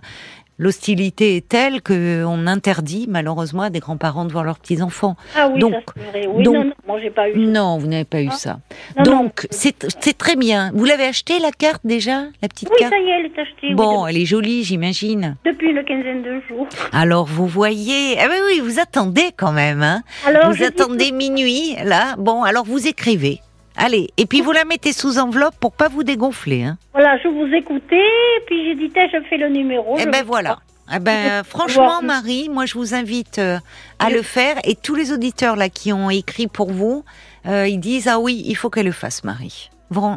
l'hostilité 0.60 1.38
est 1.38 1.48
telle 1.49 1.81
que 1.81 2.23
on 2.26 2.45
interdit 2.45 3.06
malheureusement 3.10 3.64
à 3.64 3.69
des 3.72 3.80
grands-parents 3.80 4.26
de 4.26 4.31
voir 4.31 4.44
leurs 4.44 4.60
petits 4.60 4.81
enfants. 4.84 5.15
Ah 5.36 5.49
oui, 5.52 5.60
Donc- 5.60 5.73
ça. 5.73 5.94
Oui, 6.30 6.44
donc- 6.44 6.53
non, 6.56 6.64
non, 6.65 6.73
moi 6.88 6.99
j'ai 7.02 7.10
pas 7.10 7.30
eu. 7.30 7.38
Non, 7.38 7.77
vous 7.80 7.88
n'avez 7.88 8.03
pas 8.06 8.22
eu 8.22 8.27
Ah. 8.31 8.36
ça. 8.36 8.60
Non. 8.98 9.03
Donc 9.03 9.48
c'est 9.49 10.18
très 10.18 10.36
bien. 10.36 10.72
Vous 10.76 10.86
l'avez 10.86 11.06
acheté 11.06 11.40
la 11.40 11.52
carte 11.52 11.81
déjà, 11.86 12.26
la 12.41 12.48
petite 12.48 12.69
Oui, 12.69 12.76
carte. 12.80 12.94
ça 12.94 12.99
y 12.99 13.03
est, 13.10 13.19
elle 13.19 13.26
est 13.26 13.40
achetée. 13.40 13.68
oui, 13.69 13.73
Bon, 13.73 14.06
elle 14.06 14.18
est 14.18 14.26
jolie, 14.26 14.64
j'imagine. 14.64 15.38
depuis 15.45 15.69
une 15.72 15.84
quinzaine 15.84 16.22
de 16.22 16.41
jours. 16.48 16.68
Alors 16.91 17.26
vous 17.26 17.48
voyez, 17.48 18.19
ah 18.19 18.27
oui, 18.30 18.38
oui, 18.48 18.60
vous 18.60 18.80
attendez 18.80 19.31
quand 19.38 19.52
même, 19.53 19.81
hein. 19.81 20.03
Alors, 20.27 20.52
vous 20.52 20.64
attendez 20.64 21.11
minuit 21.11 21.76
là. 21.86 22.15
Bon, 22.18 22.44
alors 22.44 22.65
vous 22.65 22.86
écrivez. 22.88 23.40
Allez, 23.82 24.10
et 24.18 24.26
puis 24.26 24.42
vous 24.42 24.52
la 24.52 24.66
mettez 24.66 24.92
sous 24.92 25.20
enveloppe 25.20 25.56
pour 25.58 25.72
pas 25.72 25.88
vous 25.88 26.04
dégonfler, 26.04 26.64
hein. 26.64 26.78
Voilà, 26.92 27.18
je 27.24 27.30
vous 27.30 27.48
écoutais, 27.54 28.10
puis 28.46 28.66
j'ai 28.66 28.76
dit, 28.76 28.92
je 28.94 29.18
fais 29.30 29.38
le 29.38 29.48
numéro. 29.48 29.96
Eh 29.98 30.02
je 30.02 30.10
ben 30.10 30.26
voilà. 30.26 30.60
Eh 30.94 31.00
ben, 31.00 31.44
franchement, 31.46 32.02
Marie, 32.02 32.50
moi, 32.50 32.66
je 32.66 32.74
vous 32.74 32.94
invite 32.94 33.40
euh, 33.40 33.58
à 34.00 34.10
le 34.10 34.22
faire. 34.22 34.56
Et 34.66 34.76
tous 34.76 34.96
les 34.96 35.14
auditeurs 35.14 35.56
là 35.56 35.70
qui 35.70 35.94
ont 35.94 36.10
écrit 36.10 36.48
pour 36.48 36.72
vous, 36.72 37.06
euh, 37.46 37.68
ils 37.68 37.80
disent 37.80 38.10
ah 38.10 38.20
oui, 38.20 38.44
il 38.46 38.56
faut 38.56 38.70
qu'elle 38.70 38.88
le 38.88 38.92
fasse, 38.92 39.24
Marie. 39.24 39.70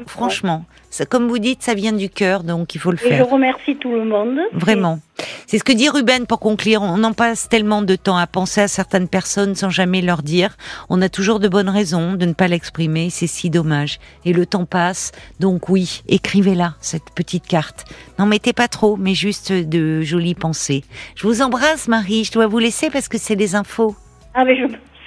Franchement, 0.06 0.64
ça, 0.90 1.06
comme 1.06 1.28
vous 1.28 1.38
dites, 1.38 1.62
ça 1.62 1.74
vient 1.74 1.92
du 1.92 2.10
cœur, 2.10 2.42
donc 2.44 2.74
il 2.74 2.78
faut 2.78 2.90
le 2.90 2.98
Et 2.98 3.04
je 3.04 3.08
faire. 3.08 3.28
remercie 3.28 3.76
tout 3.76 3.92
le 3.92 4.04
monde. 4.04 4.38
Vraiment. 4.52 4.98
C'est 5.46 5.58
ce 5.58 5.64
que 5.64 5.72
dit 5.72 5.88
Ruben 5.88 6.26
pour 6.26 6.40
conclure. 6.40 6.82
On 6.82 7.02
en 7.04 7.12
passe 7.12 7.48
tellement 7.48 7.82
de 7.82 7.96
temps 7.96 8.16
à 8.16 8.26
penser 8.26 8.60
à 8.60 8.68
certaines 8.68 9.08
personnes 9.08 9.54
sans 9.54 9.70
jamais 9.70 10.02
leur 10.02 10.22
dire. 10.22 10.56
On 10.90 11.00
a 11.00 11.08
toujours 11.08 11.40
de 11.40 11.48
bonnes 11.48 11.68
raisons 11.68 12.14
de 12.14 12.26
ne 12.26 12.32
pas 12.32 12.48
l'exprimer. 12.48 13.08
C'est 13.10 13.26
si 13.26 13.48
dommage. 13.50 13.98
Et 14.24 14.32
le 14.32 14.44
temps 14.46 14.66
passe. 14.66 15.12
Donc 15.40 15.68
oui, 15.68 16.02
écrivez-la, 16.08 16.74
cette 16.80 17.10
petite 17.14 17.46
carte. 17.46 17.84
N'en 18.18 18.26
mettez 18.26 18.52
pas 18.52 18.68
trop, 18.68 18.96
mais 18.96 19.14
juste 19.14 19.52
de 19.52 20.02
jolies 20.02 20.34
pensées. 20.34 20.84
Je 21.14 21.26
vous 21.26 21.40
embrasse, 21.42 21.88
Marie. 21.88 22.24
Je 22.24 22.32
dois 22.32 22.46
vous 22.46 22.58
laisser 22.58 22.90
parce 22.90 23.08
que 23.08 23.18
c'est 23.18 23.34
les 23.36 23.54
infos. 23.54 23.94
Ah, 24.34 24.44
mais 24.44 24.56
je... 24.56 24.64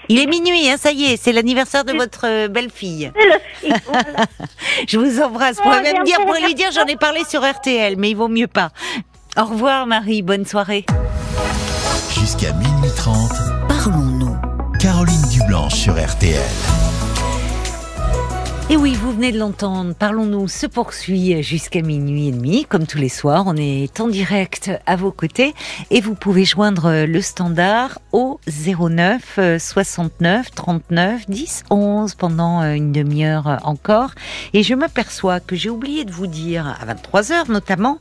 Il 0.09 0.19
est 0.19 0.27
minuit, 0.27 0.69
hein, 0.69 0.75
ça 0.79 0.91
y 0.91 1.05
est, 1.05 1.17
c'est 1.17 1.31
l'anniversaire 1.31 1.83
de 1.83 1.93
votre 1.93 2.25
euh, 2.25 2.47
belle-fille. 2.47 3.11
Je 4.87 4.97
vous 4.97 5.21
embrasse. 5.21 5.57
Vous 5.57 5.63
pouvez 5.63 5.81
même 5.81 6.03
dire, 6.03 6.19
lui 6.45 6.55
dire, 6.55 6.71
j'en 6.71 6.85
ai 6.85 6.95
parlé 6.95 7.21
sur 7.27 7.41
RTL, 7.41 7.95
mais 7.97 8.11
il 8.11 8.15
vaut 8.15 8.27
mieux 8.27 8.47
pas. 8.47 8.69
Au 9.37 9.45
revoir, 9.45 9.85
Marie. 9.87 10.21
Bonne 10.21 10.45
soirée. 10.45 10.85
Jusqu'à 12.19 12.53
minuit 12.53 12.91
30, 12.95 13.31
parlons-nous. 13.67 14.37
Caroline 14.79 15.21
Dublanche 15.31 15.75
sur 15.75 15.93
RTL. 15.93 16.39
Et 18.67 18.77
oui, 18.77 18.95
vous 18.95 19.11
venez 19.11 19.31
de 19.31 19.37
l'entendre, 19.37 19.93
Parlons-nous 19.93 20.47
se 20.47 20.65
poursuit 20.65 21.43
jusqu'à 21.43 21.83
minuit 21.83 22.29
et 22.29 22.31
demi, 22.31 22.65
comme 22.65 22.87
tous 22.87 22.97
les 22.97 23.09
soirs. 23.09 23.43
On 23.45 23.55
est 23.55 23.99
en 23.99 24.07
direct 24.07 24.71
à 24.87 24.95
vos 24.95 25.11
côtés 25.11 25.53
et 25.91 26.01
vous 26.01 26.15
pouvez 26.15 26.45
joindre 26.45 27.05
le 27.05 27.21
standard 27.21 27.99
au 28.11 28.39
09 28.47 29.21
euh, 29.37 29.59
69 29.59 30.49
39 30.49 31.29
10 31.29 31.63
11 31.69 32.15
pendant 32.15 32.63
euh, 32.63 32.73
une 32.73 32.91
demi-heure 32.91 33.59
encore. 33.65 34.09
Et 34.53 34.63
je 34.63 34.73
m'aperçois 34.73 35.39
que 35.39 35.55
j'ai 35.55 35.69
oublié 35.69 36.03
de 36.03 36.11
vous 36.11 36.25
dire, 36.25 36.65
à 36.65 36.91
23h 36.91 37.51
notamment, 37.51 37.99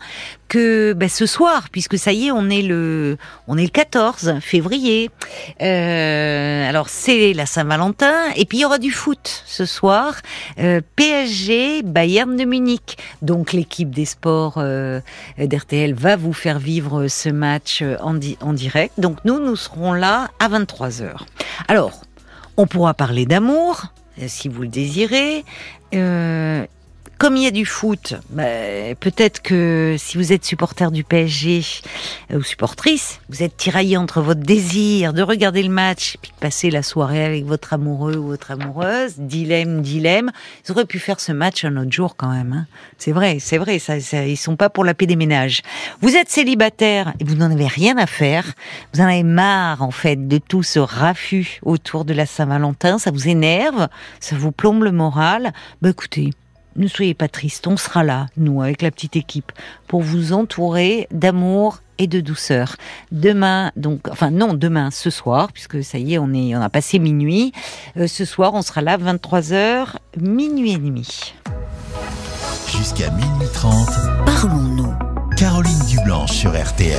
que 0.49 0.93
ben, 0.93 1.09
ce 1.09 1.27
soir, 1.27 1.69
puisque 1.70 1.99
ça 1.99 2.12
y 2.12 2.28
est, 2.28 2.31
on 2.31 2.49
est 2.49 2.62
le, 2.62 3.19
on 3.49 3.59
est 3.59 3.65
le 3.65 3.69
14 3.69 4.36
février. 4.41 5.11
Euh, 5.61 6.69
alors 6.69 6.89
c'est 6.89 7.32
la 7.35 7.45
Saint-Valentin 7.45 8.15
et 8.36 8.45
puis 8.45 8.59
il 8.59 8.61
y 8.61 8.65
aura 8.65 8.78
du 8.78 8.93
foot 8.93 9.43
ce 9.47 9.66
soir. 9.66 10.15
Euh, 10.59 10.81
PSG 10.97 11.83
Bayern 11.83 12.37
de 12.37 12.45
Munich. 12.45 12.97
Donc 13.23 13.53
l'équipe 13.53 13.91
des 13.91 14.05
sports 14.05 14.55
euh, 14.59 15.01
d'RTL 15.39 15.95
va 15.95 16.17
vous 16.17 16.33
faire 16.33 16.59
vivre 16.59 17.09
ce 17.09 17.29
match 17.29 17.81
euh, 17.83 17.97
en, 18.01 18.15
di- 18.15 18.39
en 18.41 18.53
direct. 18.53 18.95
Donc 18.99 19.19
nous, 19.25 19.41
nous 19.41 19.57
serons 19.57 19.93
là 19.93 20.29
à 20.39 20.49
23h. 20.49 21.11
Alors, 21.69 22.01
on 22.57 22.67
pourra 22.67 22.95
parler 22.95 23.27
d'amour, 23.27 23.83
si 24.27 24.49
vous 24.49 24.63
le 24.63 24.69
désirez. 24.69 25.45
Comme 27.25 27.39
il 27.39 27.45
y 27.45 27.47
a 27.47 27.51
du 27.51 27.65
foot, 27.65 28.17
bah, 28.29 28.43
peut-être 29.01 29.41
que 29.41 29.97
si 29.99 30.19
vous 30.19 30.35
êtes 30.35 30.45
supporter 30.45 30.91
du 30.91 31.05
PSG 31.05 31.63
euh, 32.31 32.37
ou 32.37 32.43
supportrice, 32.43 33.19
vous 33.31 33.43
êtes 33.43 33.57
tiraillé 33.57 33.97
entre 33.97 34.21
votre 34.21 34.43
désir 34.43 35.15
de 35.15 35.23
regarder 35.23 35.63
le 35.63 35.71
match 35.71 36.17
et 36.17 36.19
puis 36.21 36.33
de 36.37 36.39
passer 36.39 36.71
la 36.71 36.83
soirée 36.83 37.25
avec 37.25 37.47
votre 37.47 37.73
amoureux 37.73 38.17
ou 38.17 38.27
votre 38.27 38.51
amoureuse, 38.51 39.15
dilemme, 39.17 39.81
dilemme. 39.81 40.33
Ils 40.69 40.73
auraient 40.73 40.85
pu 40.85 40.99
faire 40.99 41.19
ce 41.19 41.33
match 41.33 41.65
un 41.65 41.79
autre 41.79 41.93
jour 41.93 42.15
quand 42.15 42.29
même. 42.29 42.53
hein. 42.53 42.67
C'est 42.99 43.13
vrai, 43.13 43.39
c'est 43.41 43.57
vrai, 43.57 43.79
ça, 43.79 44.01
ça, 44.01 44.27
ils 44.27 44.37
sont 44.37 44.57
pas 44.57 44.69
pour 44.69 44.85
la 44.85 44.93
paix 44.93 45.07
des 45.07 45.17
ménages. 45.17 45.63
Vous 46.03 46.17
êtes 46.17 46.29
célibataire 46.29 47.15
et 47.21 47.25
vous 47.25 47.37
n'en 47.37 47.51
avez 47.51 47.69
rien 47.69 47.97
à 47.97 48.05
faire. 48.05 48.53
Vous 48.93 49.01
en 49.01 49.07
avez 49.07 49.23
marre 49.23 49.81
en 49.81 49.93
fait 49.93 50.29
de 50.29 50.37
tout 50.37 50.63
ce 50.63 50.79
raffut 50.79 51.59
autour 51.63 52.05
de 52.05 52.13
la 52.13 52.27
Saint-Valentin. 52.27 52.99
Ça 52.99 53.11
vous 53.11 53.29
énerve, 53.29 53.89
ça 54.21 54.37
vous 54.37 54.53
plombe 54.53 54.83
le 54.83 54.93
moral. 54.93 55.55
Bah 55.81 55.89
écoutez, 55.89 56.29
ne 56.77 56.89
soyez 56.89 57.15
pas 57.15 57.29
triste, 57.29 57.67
on 57.67 57.77
sera 57.77 58.05
là, 58.05 58.27
nous, 58.37 58.63
avec 58.63 58.83
la 58.83 58.91
petite 58.91 59.17
équipe, 59.17 59.53
pour 59.87 60.03
vous 60.03 60.33
entourer 60.33 61.07
d'amour 61.11 61.79
et 61.99 62.07
de 62.07 62.21
douceur. 62.21 62.77
Demain, 63.13 63.71
donc, 63.77 64.09
enfin 64.11 64.31
non, 64.31 64.55
demain, 64.55 64.91
ce 64.91 65.11
soir, 65.11 65.53
puisque 65.53 65.83
ça 65.85 65.99
y 65.99 66.15
est, 66.15 66.19
on 66.19 66.33
est, 66.33 66.57
on 66.57 66.61
a 66.61 66.69
passé 66.69 66.99
minuit. 66.99 67.53
euh, 67.97 68.07
ce 68.07 68.25
soir, 68.25 68.55
on 68.55 68.63
sera 68.63 68.81
là 68.81 68.99
23h, 68.99 69.87
minuit 70.21 70.73
et 70.73 70.79
demi. 70.79 71.35
Jusqu'à 72.69 73.11
minuit 73.11 73.49
30, 73.53 73.89
parlons-nous. 74.27 74.93
Caroline 75.37 75.87
Dublanche 75.89 76.33
sur 76.33 76.51
RTL. 76.51 76.99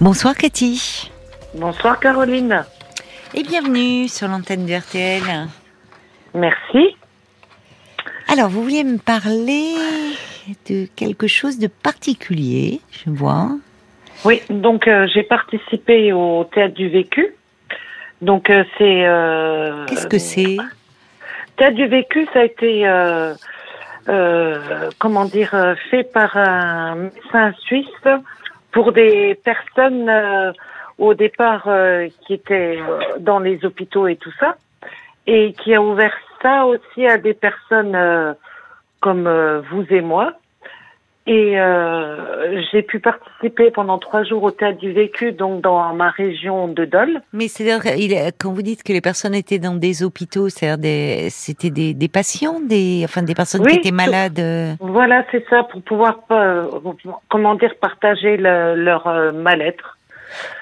Bonsoir 0.00 0.34
Cathy. 0.34 1.10
Bonsoir 1.54 1.98
Caroline. 2.00 2.64
Et 3.34 3.42
bienvenue 3.42 4.08
sur 4.08 4.28
l'antenne 4.28 4.66
de 4.66 4.74
RTL. 4.74 5.48
Merci. 6.36 6.96
Alors, 8.28 8.50
vous 8.50 8.62
vouliez 8.62 8.84
me 8.84 8.98
parler 8.98 9.74
de 10.68 10.86
quelque 10.94 11.26
chose 11.26 11.58
de 11.58 11.66
particulier, 11.66 12.80
je 12.90 13.10
vois. 13.10 13.48
Oui, 14.24 14.42
donc 14.50 14.86
euh, 14.86 15.06
j'ai 15.12 15.22
participé 15.22 16.12
au 16.12 16.44
théâtre 16.44 16.74
du 16.74 16.88
vécu 16.88 17.34
Donc 18.20 18.50
euh, 18.50 18.64
c'est. 18.76 19.06
Euh, 19.06 19.86
Qu'est-ce 19.86 20.06
que 20.06 20.18
c'est? 20.18 20.56
Théâtre 21.56 21.76
du 21.76 21.86
vécu, 21.86 22.26
ça 22.34 22.40
a 22.40 22.44
été, 22.44 22.84
comment 24.98 25.24
dire, 25.24 25.54
fait 25.90 26.04
par 26.04 26.36
un 26.36 26.96
médecin 26.96 27.52
suisse 27.60 27.86
pour 28.72 28.92
des 28.92 29.38
personnes 29.42 30.12
au 30.98 31.14
départ 31.14 31.66
qui 32.26 32.34
étaient 32.34 32.78
dans 33.20 33.38
les 33.38 33.64
hôpitaux 33.64 34.06
et 34.06 34.16
tout 34.16 34.32
ça, 34.38 34.56
et 35.26 35.54
qui 35.54 35.74
a 35.74 35.80
ouvert 35.80 36.12
ça 36.42 36.66
aussi 36.66 37.06
à 37.06 37.18
des 37.18 37.34
personnes 37.34 37.94
euh, 37.94 38.34
comme 39.00 39.26
euh, 39.26 39.60
vous 39.70 39.84
et 39.90 40.00
moi. 40.00 40.32
Et 41.28 41.58
euh, 41.58 42.62
j'ai 42.70 42.82
pu 42.82 43.00
participer 43.00 43.72
pendant 43.72 43.98
trois 43.98 44.22
jours 44.22 44.44
au 44.44 44.52
théâtre 44.52 44.78
du 44.78 44.92
vécu, 44.92 45.32
donc 45.32 45.60
dans 45.60 45.92
ma 45.92 46.10
région 46.10 46.68
de 46.68 46.84
Dole. 46.84 47.20
Mais 47.32 47.48
c'est 47.48 47.64
il 47.98 48.12
est- 48.12 48.30
quand 48.38 48.52
vous 48.52 48.62
dites 48.62 48.84
que 48.84 48.92
les 48.92 49.00
personnes 49.00 49.34
étaient 49.34 49.58
dans 49.58 49.74
des 49.74 50.04
hôpitaux, 50.04 50.48
c'est-à-dire 50.48 51.26
c'était 51.30 51.70
des, 51.70 51.94
des 51.94 52.06
patients, 52.08 52.60
des, 52.60 53.00
enfin 53.04 53.22
des 53.22 53.34
personnes 53.34 53.62
Oui, 53.64 53.72
qui 53.72 53.78
étaient 53.78 53.90
malades. 53.90 54.40
Voilà, 54.78 55.24
c'est 55.32 55.44
ça, 55.50 55.64
pour 55.64 55.82
pouvoir, 55.82 56.20
euh, 56.30 56.66
comment 57.28 57.56
dire, 57.56 57.74
partager 57.80 58.36
le- 58.36 58.76
leur 58.76 59.08
euh, 59.08 59.32
mal-être. 59.32 59.95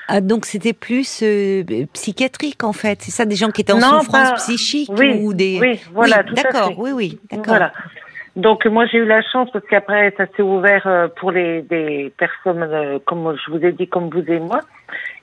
Ah, 0.09 0.21
donc 0.21 0.45
c'était 0.45 0.73
plus 0.73 1.23
euh, 1.23 1.63
psychiatrique 1.93 2.63
en 2.65 2.73
fait. 2.73 3.01
C'est 3.03 3.11
ça, 3.11 3.25
des 3.25 3.37
gens 3.37 3.51
qui 3.51 3.63
étaient 3.63 3.73
en 3.73 3.79
Non, 3.79 4.01
souffrance 4.01 4.33
psychique 4.35 4.91
oui, 4.97 5.21
ou 5.23 5.33
des. 5.35 5.59
oui, 5.61 5.81
voilà, 5.93 6.19
Oui, 6.19 6.25
tout 6.27 6.35
à 6.41 6.43
D'accord, 6.43 6.79
oui, 6.79 6.91
oui, 6.93 7.19
d'accord. 7.31 7.47
Voilà. 7.47 7.73
Donc 8.37 8.67
moi 8.67 8.85
j'ai 8.87 8.99
eu 8.99 9.05
la 9.05 9.23
chance 9.23 9.49
parce 9.53 9.65
qu'après 9.67 10.13
ça 10.17 10.27
s'est 10.37 10.43
ouvert 10.43 10.87
euh, 10.87 11.07
pour 11.07 11.31
les 11.31 11.63
des 11.63 12.13
personnes 12.19 12.65
euh, 12.65 12.99
comme 13.07 13.37
je 13.37 13.51
vous 13.53 13.65
ai 13.65 13.71
dit 13.71 13.87
comme 13.87 14.11
vous 14.11 14.25
et 14.27 14.41
moi 14.41 14.61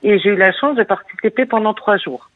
et 0.02 0.18
j'ai 0.18 0.30
eu 0.30 0.36
la 0.36 0.50
chance 0.52 0.76
de 0.76 0.82
participer 0.82 1.44
pendant 1.44 1.74
trois 1.74 1.98
jours. 1.98 2.30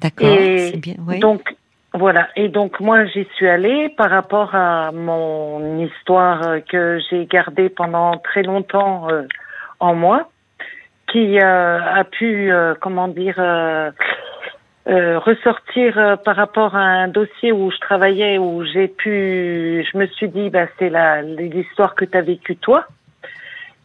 D'accord, 0.00 0.26
Et 0.26 0.70
c'est 0.72 0.78
bien. 0.78 0.94
Donc 1.20 1.54
voilà 1.92 2.28
et 2.34 2.48
donc 2.48 2.80
moi 2.80 3.04
j'y 3.04 3.26
suis 3.36 3.46
allée 3.46 3.90
par 3.90 4.08
rapport 4.08 4.54
à 4.54 4.90
mon 4.90 5.78
histoire 5.78 6.42
euh, 6.46 6.60
que 6.60 6.98
j'ai 7.10 7.26
gardée 7.26 7.68
pendant 7.68 8.16
très 8.16 8.42
longtemps 8.42 9.10
euh, 9.10 9.24
en 9.80 9.94
moi 9.94 10.30
qui 11.14 11.38
euh, 11.38 11.78
a 11.80 12.02
pu 12.02 12.50
euh, 12.50 12.74
comment 12.80 13.06
dire 13.06 13.36
euh, 13.38 13.92
euh, 14.88 15.16
ressortir 15.20 16.18
par 16.24 16.34
rapport 16.34 16.74
à 16.74 16.80
un 17.04 17.06
dossier 17.06 17.52
où 17.52 17.70
je 17.70 17.78
travaillais 17.78 18.36
où 18.36 18.64
j'ai 18.64 18.88
pu 18.88 19.86
je 19.88 19.96
me 19.96 20.06
suis 20.08 20.28
dit 20.28 20.50
bah 20.50 20.66
c'est 20.76 20.90
l'histoire 21.38 21.94
que 21.94 22.04
tu 22.04 22.18
as 22.18 22.22
vécue 22.22 22.56
toi. 22.56 22.84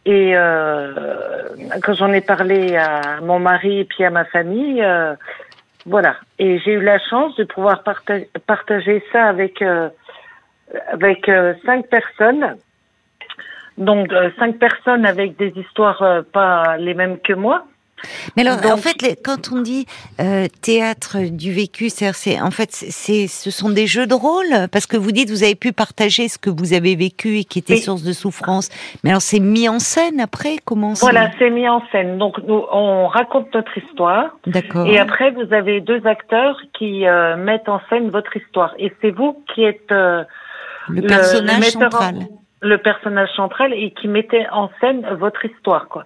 Et 0.06 0.32
euh, 0.34 0.92
quand 1.84 1.94
j'en 1.94 2.12
ai 2.12 2.20
parlé 2.20 2.74
à 2.74 3.20
mon 3.22 3.38
mari 3.38 3.80
et 3.80 3.84
puis 3.84 4.02
à 4.02 4.10
ma 4.10 4.24
famille 4.24 4.84
voilà. 5.86 6.16
Et 6.40 6.58
j'ai 6.58 6.72
eu 6.72 6.82
la 6.82 6.98
chance 6.98 7.36
de 7.36 7.44
pouvoir 7.44 7.84
parta- 7.84 8.26
partager 8.48 9.04
ça 9.12 9.26
avec 9.26 9.62
avec 10.96 11.30
cinq 11.64 11.86
personnes 11.86 12.56
donc 13.80 14.12
euh, 14.12 14.30
cinq 14.38 14.58
personnes 14.58 15.04
avec 15.06 15.36
des 15.38 15.52
histoires 15.56 16.02
euh, 16.02 16.22
pas 16.32 16.76
les 16.78 16.94
mêmes 16.94 17.18
que 17.18 17.32
moi 17.32 17.64
Mais 18.34 18.46
alors, 18.46 18.60
Donc- 18.62 18.72
en 18.72 18.76
fait, 18.78 19.02
les- 19.02 19.16
quand 19.16 19.50
on 19.52 19.60
dit 19.60 19.84
euh, 20.20 20.46
théâtre 20.62 21.18
du 21.30 21.52
vécu, 21.52 21.90
c'est, 21.90 22.40
en 22.40 22.50
fait, 22.50 22.70
c'est, 22.72 23.26
ce 23.26 23.50
sont 23.50 23.68
des 23.68 23.86
jeux 23.86 24.06
de 24.06 24.14
rôle 24.14 24.52
parce 24.72 24.86
que 24.86 24.96
vous 24.96 25.12
dites 25.12 25.28
vous 25.30 25.42
avez 25.42 25.54
pu 25.54 25.72
partager 25.72 26.28
ce 26.28 26.38
que 26.38 26.48
vous 26.48 26.72
avez 26.72 26.94
vécu 26.96 27.38
et 27.40 27.44
qui 27.44 27.58
était 27.58 27.76
source 27.76 28.02
de 28.02 28.12
souffrance. 28.14 28.70
Mais 29.04 29.10
alors, 29.10 29.20
c'est 29.20 29.40
mis 29.40 29.68
en 29.68 29.78
scène 29.80 30.18
après 30.20 30.56
Comment 30.64 30.94
voilà 30.94 31.30
c'est 31.38 31.50
mis 31.50 31.68
en 31.68 31.82
scène 31.92 32.16
donc 32.16 32.38
nous 32.48 32.62
on 32.72 33.06
raconte 33.06 33.52
notre 33.54 33.76
histoire 33.76 34.24
D'accord. 34.46 34.86
Et 34.86 34.98
après, 34.98 35.30
vous 35.32 35.52
avez 35.52 35.80
deux 35.82 36.00
acteurs 36.06 36.56
qui 36.78 37.06
euh, 37.06 37.36
mettent 37.36 37.68
en 37.68 37.80
scène 37.90 38.08
votre 38.10 38.34
histoire. 38.36 38.72
Et 38.78 38.92
c'est 39.02 39.10
vous 39.10 39.32
qui 39.54 39.62
êtes 39.64 39.92
euh, 39.92 40.24
le 40.88 41.02
personnage 41.02 41.56
le 41.56 41.60
metteur 41.60 41.88
en- 41.88 41.90
central. 42.00 42.26
Le 42.60 42.78
personnage 42.78 43.30
central 43.36 43.72
et 43.72 43.90
qui 43.92 44.08
mettez 44.08 44.46
en 44.50 44.70
scène 44.80 45.06
votre 45.18 45.44
histoire. 45.44 45.88
Quoi. 45.88 46.04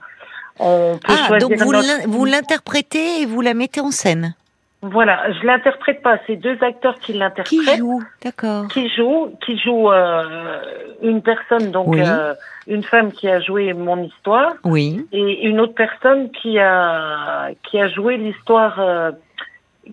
On 0.58 0.98
peut 1.04 1.12
Ah, 1.30 1.38
donc 1.38 1.52
vous, 1.56 1.72
notre- 1.72 2.26
l'interprétez 2.26 3.22
et 3.22 3.26
vous 3.26 3.40
la 3.40 3.54
mettez 3.54 3.80
en 3.80 3.90
scène. 3.90 4.34
Voilà, 4.82 5.32
je 5.32 5.46
l'interprète 5.46 6.02
pas. 6.02 6.18
C'est 6.26 6.36
deux 6.36 6.58
acteurs 6.62 6.96
qui 6.96 7.12
Qui 7.12 7.18
l'interprètent. 7.18 7.78
joue? 7.78 8.02
D'accord. 8.22 8.68
Qui 8.68 8.88
jouent, 8.94 9.32
qui 9.44 9.58
jouent 9.58 9.90
euh, 9.90 10.60
une 11.02 11.22
personne, 11.22 11.70
donc 11.70 11.86
Oui. 11.88 12.02
euh, 12.06 12.34
une 12.66 12.82
femme 12.82 13.10
qui 13.10 13.26
a 13.28 13.40
joué 13.40 13.72
mon 13.72 14.02
histoire, 14.02 14.52
Oui. 14.62 15.06
et 15.10 15.46
une 15.48 15.58
autre 15.60 15.74
personne 15.74 16.30
qui 16.32 16.58
a 16.58 17.48
qui 17.62 17.80
a 17.80 17.88
joué 17.88 18.18
l'histoire, 18.18 18.78
euh, 18.78 19.10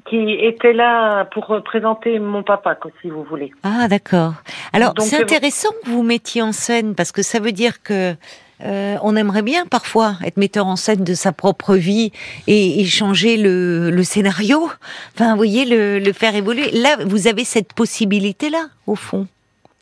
qui 0.05 0.33
était 0.33 0.73
là 0.73 1.25
pour 1.25 1.47
représenter 1.47 2.19
mon 2.19 2.43
papa, 2.43 2.77
si 3.01 3.09
vous 3.09 3.23
voulez. 3.23 3.51
Ah, 3.63 3.87
d'accord. 3.87 4.33
Alors, 4.73 4.93
c'est 4.99 5.19
euh, 5.19 5.23
intéressant 5.23 5.69
que 5.83 5.89
vous 5.89 6.03
mettiez 6.03 6.41
en 6.41 6.51
scène 6.51 6.95
parce 6.95 7.11
que 7.11 7.21
ça 7.21 7.39
veut 7.39 7.51
dire 7.51 7.83
que 7.83 8.15
euh, 8.63 8.95
on 9.01 9.15
aimerait 9.15 9.41
bien 9.41 9.65
parfois 9.65 10.13
être 10.23 10.37
metteur 10.37 10.67
en 10.67 10.75
scène 10.75 11.03
de 11.03 11.13
sa 11.13 11.31
propre 11.31 11.75
vie 11.75 12.11
et, 12.47 12.79
et 12.79 12.85
changer 12.85 13.37
le, 13.37 13.89
le 13.89 14.03
scénario. 14.03 14.69
Enfin, 15.15 15.31
vous 15.31 15.37
voyez, 15.37 15.65
le, 15.65 15.99
le 15.99 16.13
faire 16.13 16.35
évoluer. 16.35 16.69
Là, 16.71 16.97
vous 17.05 17.27
avez 17.27 17.43
cette 17.43 17.73
possibilité-là, 17.73 18.67
au 18.87 18.95
fond, 18.95 19.27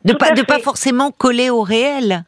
de 0.06 0.14
Tout 0.14 0.18
pas 0.18 0.32
de 0.32 0.42
pas 0.44 0.60
forcément 0.60 1.12
coller 1.12 1.50
au 1.50 1.62
réel. 1.62 2.24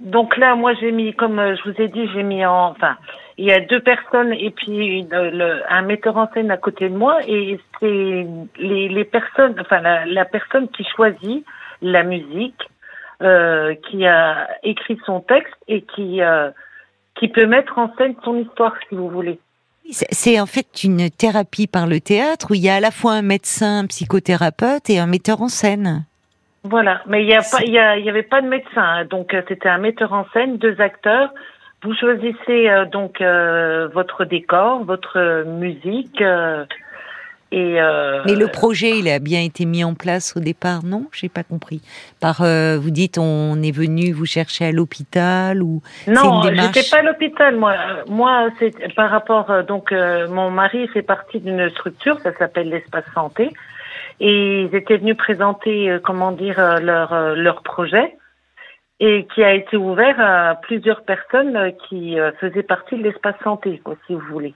Donc 0.00 0.36
là, 0.36 0.54
moi, 0.54 0.74
j'ai 0.80 0.92
mis, 0.92 1.14
comme 1.14 1.38
euh, 1.38 1.56
je 1.56 1.70
vous 1.70 1.80
ai 1.80 1.88
dit, 1.88 2.08
j'ai 2.12 2.22
mis 2.22 2.44
en, 2.44 2.70
enfin, 2.70 2.96
il 3.38 3.46
y 3.46 3.52
a 3.52 3.60
deux 3.60 3.80
personnes 3.80 4.32
et 4.32 4.50
puis 4.50 5.00
une- 5.00 5.08
le, 5.10 5.62
un 5.68 5.82
metteur 5.82 6.16
en 6.16 6.30
scène 6.32 6.50
à 6.50 6.56
côté 6.56 6.88
de 6.88 6.94
moi 6.96 7.18
et 7.26 7.58
c'est 7.80 8.26
les, 8.58 8.88
les 8.88 9.04
personnes, 9.04 9.54
enfin, 9.60 9.80
la, 9.80 10.06
la 10.06 10.24
personne 10.24 10.68
qui 10.68 10.84
choisit 10.84 11.44
la 11.82 12.02
musique, 12.04 12.60
euh, 13.22 13.74
qui 13.90 14.06
a 14.06 14.48
écrit 14.62 14.98
son 15.06 15.20
texte 15.20 15.54
et 15.68 15.82
qui 15.82 16.20
euh, 16.22 16.50
qui 17.16 17.28
peut 17.28 17.46
mettre 17.46 17.78
en 17.78 17.94
scène 17.96 18.14
son 18.24 18.36
histoire, 18.38 18.74
si 18.88 18.94
vous 18.96 19.08
voulez. 19.08 19.38
C'est- 19.90 20.40
en 20.40 20.46
fait 20.46 20.82
une 20.82 21.10
thérapie 21.10 21.66
par 21.66 21.86
le 21.86 22.00
théâtre 22.00 22.48
où 22.50 22.54
il 22.54 22.60
y 22.64 22.68
a 22.70 22.76
à 22.76 22.80
la 22.80 22.90
fois 22.90 23.12
un 23.12 23.22
médecin, 23.22 23.80
un 23.80 23.86
psychothérapeute 23.86 24.88
et 24.90 24.98
un 24.98 25.06
metteur 25.06 25.42
en 25.42 25.48
scène. 25.48 26.04
Voilà, 26.64 27.02
mais 27.06 27.22
il 27.22 27.28
y 27.28 27.34
a 27.34 27.42
pas, 27.42 27.58
il 27.62 27.70
y, 27.72 27.78
a- 27.78 27.98
il 27.98 28.04
y 28.04 28.08
avait 28.08 28.22
pas 28.22 28.40
de 28.40 28.48
médecin, 28.48 28.82
hein. 28.82 29.04
donc 29.04 29.34
euh, 29.34 29.42
c'était 29.48 29.68
un 29.68 29.76
metteur 29.78 30.12
en 30.14 30.24
scène, 30.32 30.56
deux 30.56 30.80
acteurs. 30.80 31.30
Vous 31.84 31.94
choisissez 31.94 32.68
euh, 32.70 32.86
donc 32.86 33.20
euh, 33.20 33.88
votre 33.92 34.24
décor, 34.24 34.84
votre 34.84 35.44
musique 35.46 36.20
euh, 36.22 36.64
et. 37.52 37.80
euh, 37.80 38.22
Mais 38.24 38.34
le 38.36 38.48
projet, 38.48 38.98
il 38.98 39.08
a 39.08 39.18
bien 39.18 39.42
été 39.42 39.66
mis 39.66 39.84
en 39.84 39.94
place 39.94 40.34
au 40.36 40.40
départ, 40.40 40.82
non? 40.84 41.04
J'ai 41.12 41.28
pas 41.28 41.42
compris. 41.42 41.82
Par, 42.20 42.40
euh, 42.40 42.78
vous 42.80 42.90
dites, 42.90 43.18
on 43.18 43.62
est 43.62 43.70
venu 43.70 44.12
vous 44.12 44.24
chercher 44.24 44.64
à 44.66 44.72
l'hôpital 44.72 45.62
ou 45.62 45.82
non, 46.06 46.40
démarche- 46.40 46.74
j'étais 46.74 46.88
pas 46.90 46.98
à 47.00 47.02
l'hôpital, 47.02 47.56
moi. 47.56 47.74
Moi, 48.08 48.48
c'est 48.58 48.72
par 48.94 49.10
rapport 49.10 49.50
euh, 49.50 49.62
donc 49.62 49.92
euh, 49.92 50.26
mon 50.28 50.50
mari 50.50 50.88
fait 50.88 51.02
partie 51.02 51.40
d'une 51.40 51.68
structure, 51.70 52.18
ça 52.20 52.32
s'appelle 52.38 52.70
l'espace 52.70 53.04
santé, 53.14 53.50
et 54.20 54.62
ils 54.62 54.74
étaient 54.74 54.96
venus 54.96 55.16
présenter, 55.18 55.90
euh, 55.90 55.98
comment 56.02 56.32
dire, 56.32 56.80
leur 56.80 57.12
euh, 57.12 57.34
leur 57.34 57.62
projet. 57.62 58.16
Et 59.00 59.26
qui 59.34 59.42
a 59.42 59.52
été 59.52 59.76
ouvert 59.76 60.20
à 60.20 60.54
plusieurs 60.54 61.02
personnes 61.02 61.56
euh, 61.56 61.70
qui 61.88 62.18
euh, 62.18 62.30
faisaient 62.40 62.62
partie 62.62 62.96
de 62.96 63.02
l'espace 63.02 63.34
santé, 63.42 63.80
quoi, 63.84 63.96
si 64.06 64.14
vous 64.14 64.20
voulez. 64.30 64.54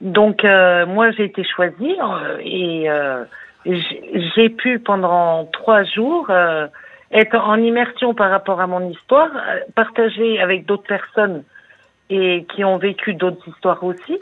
Donc 0.00 0.44
euh, 0.44 0.86
moi 0.86 1.10
j'ai 1.10 1.24
été 1.24 1.42
choisie 1.44 1.96
euh, 2.00 2.38
et 2.40 2.88
euh, 2.88 3.24
j'ai 3.66 4.48
pu 4.48 4.78
pendant 4.78 5.46
trois 5.46 5.82
jours 5.82 6.26
euh, 6.30 6.68
être 7.10 7.36
en 7.36 7.56
immersion 7.56 8.14
par 8.14 8.30
rapport 8.30 8.60
à 8.60 8.66
mon 8.66 8.88
histoire, 8.90 9.30
partager 9.74 10.40
avec 10.40 10.66
d'autres 10.66 10.86
personnes 10.86 11.42
et 12.10 12.46
qui 12.54 12.64
ont 12.64 12.76
vécu 12.76 13.14
d'autres 13.14 13.46
histoires 13.48 13.82
aussi. 13.82 14.18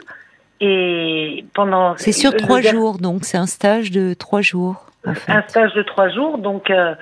Et 0.59 1.45
pendant 1.53 1.95
C'est 1.97 2.11
sur 2.11 2.35
trois 2.35 2.61
jours, 2.61 2.97
donc 2.97 3.25
c'est 3.25 3.37
un 3.37 3.45
stage 3.45 3.91
de 3.91 4.13
trois 4.13 4.41
jours. 4.41 4.85
En 5.05 5.13
fait. 5.13 5.31
un 5.31 5.43
stage 5.47 5.73
de 5.73 5.83
trois 5.83 6.09
jours, 6.09 6.37
donc 6.37 6.69
euh, 6.69 6.95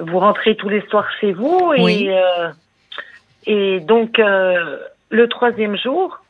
vous 0.00 0.18
rentrez 0.18 0.56
tous 0.56 0.68
les 0.68 0.82
soirs 0.88 1.08
chez 1.20 1.32
vous 1.32 1.72
et 1.76 1.82
Oui. 1.82 2.08
euh, 2.10 2.50
et 3.46 3.80
donc 3.80 4.18
euh, 4.18 4.78
le 5.10 5.28
troisième 5.28 5.76
jour, 5.76 6.20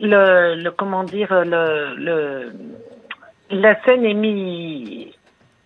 le, 0.00 0.54
le 0.62 0.70
comment 0.70 1.04
dire 1.04 1.32
le, 1.44 1.94
le 1.96 2.52
la 3.50 3.80
scène 3.82 4.04
est 4.04 4.14
mise, 4.14 5.08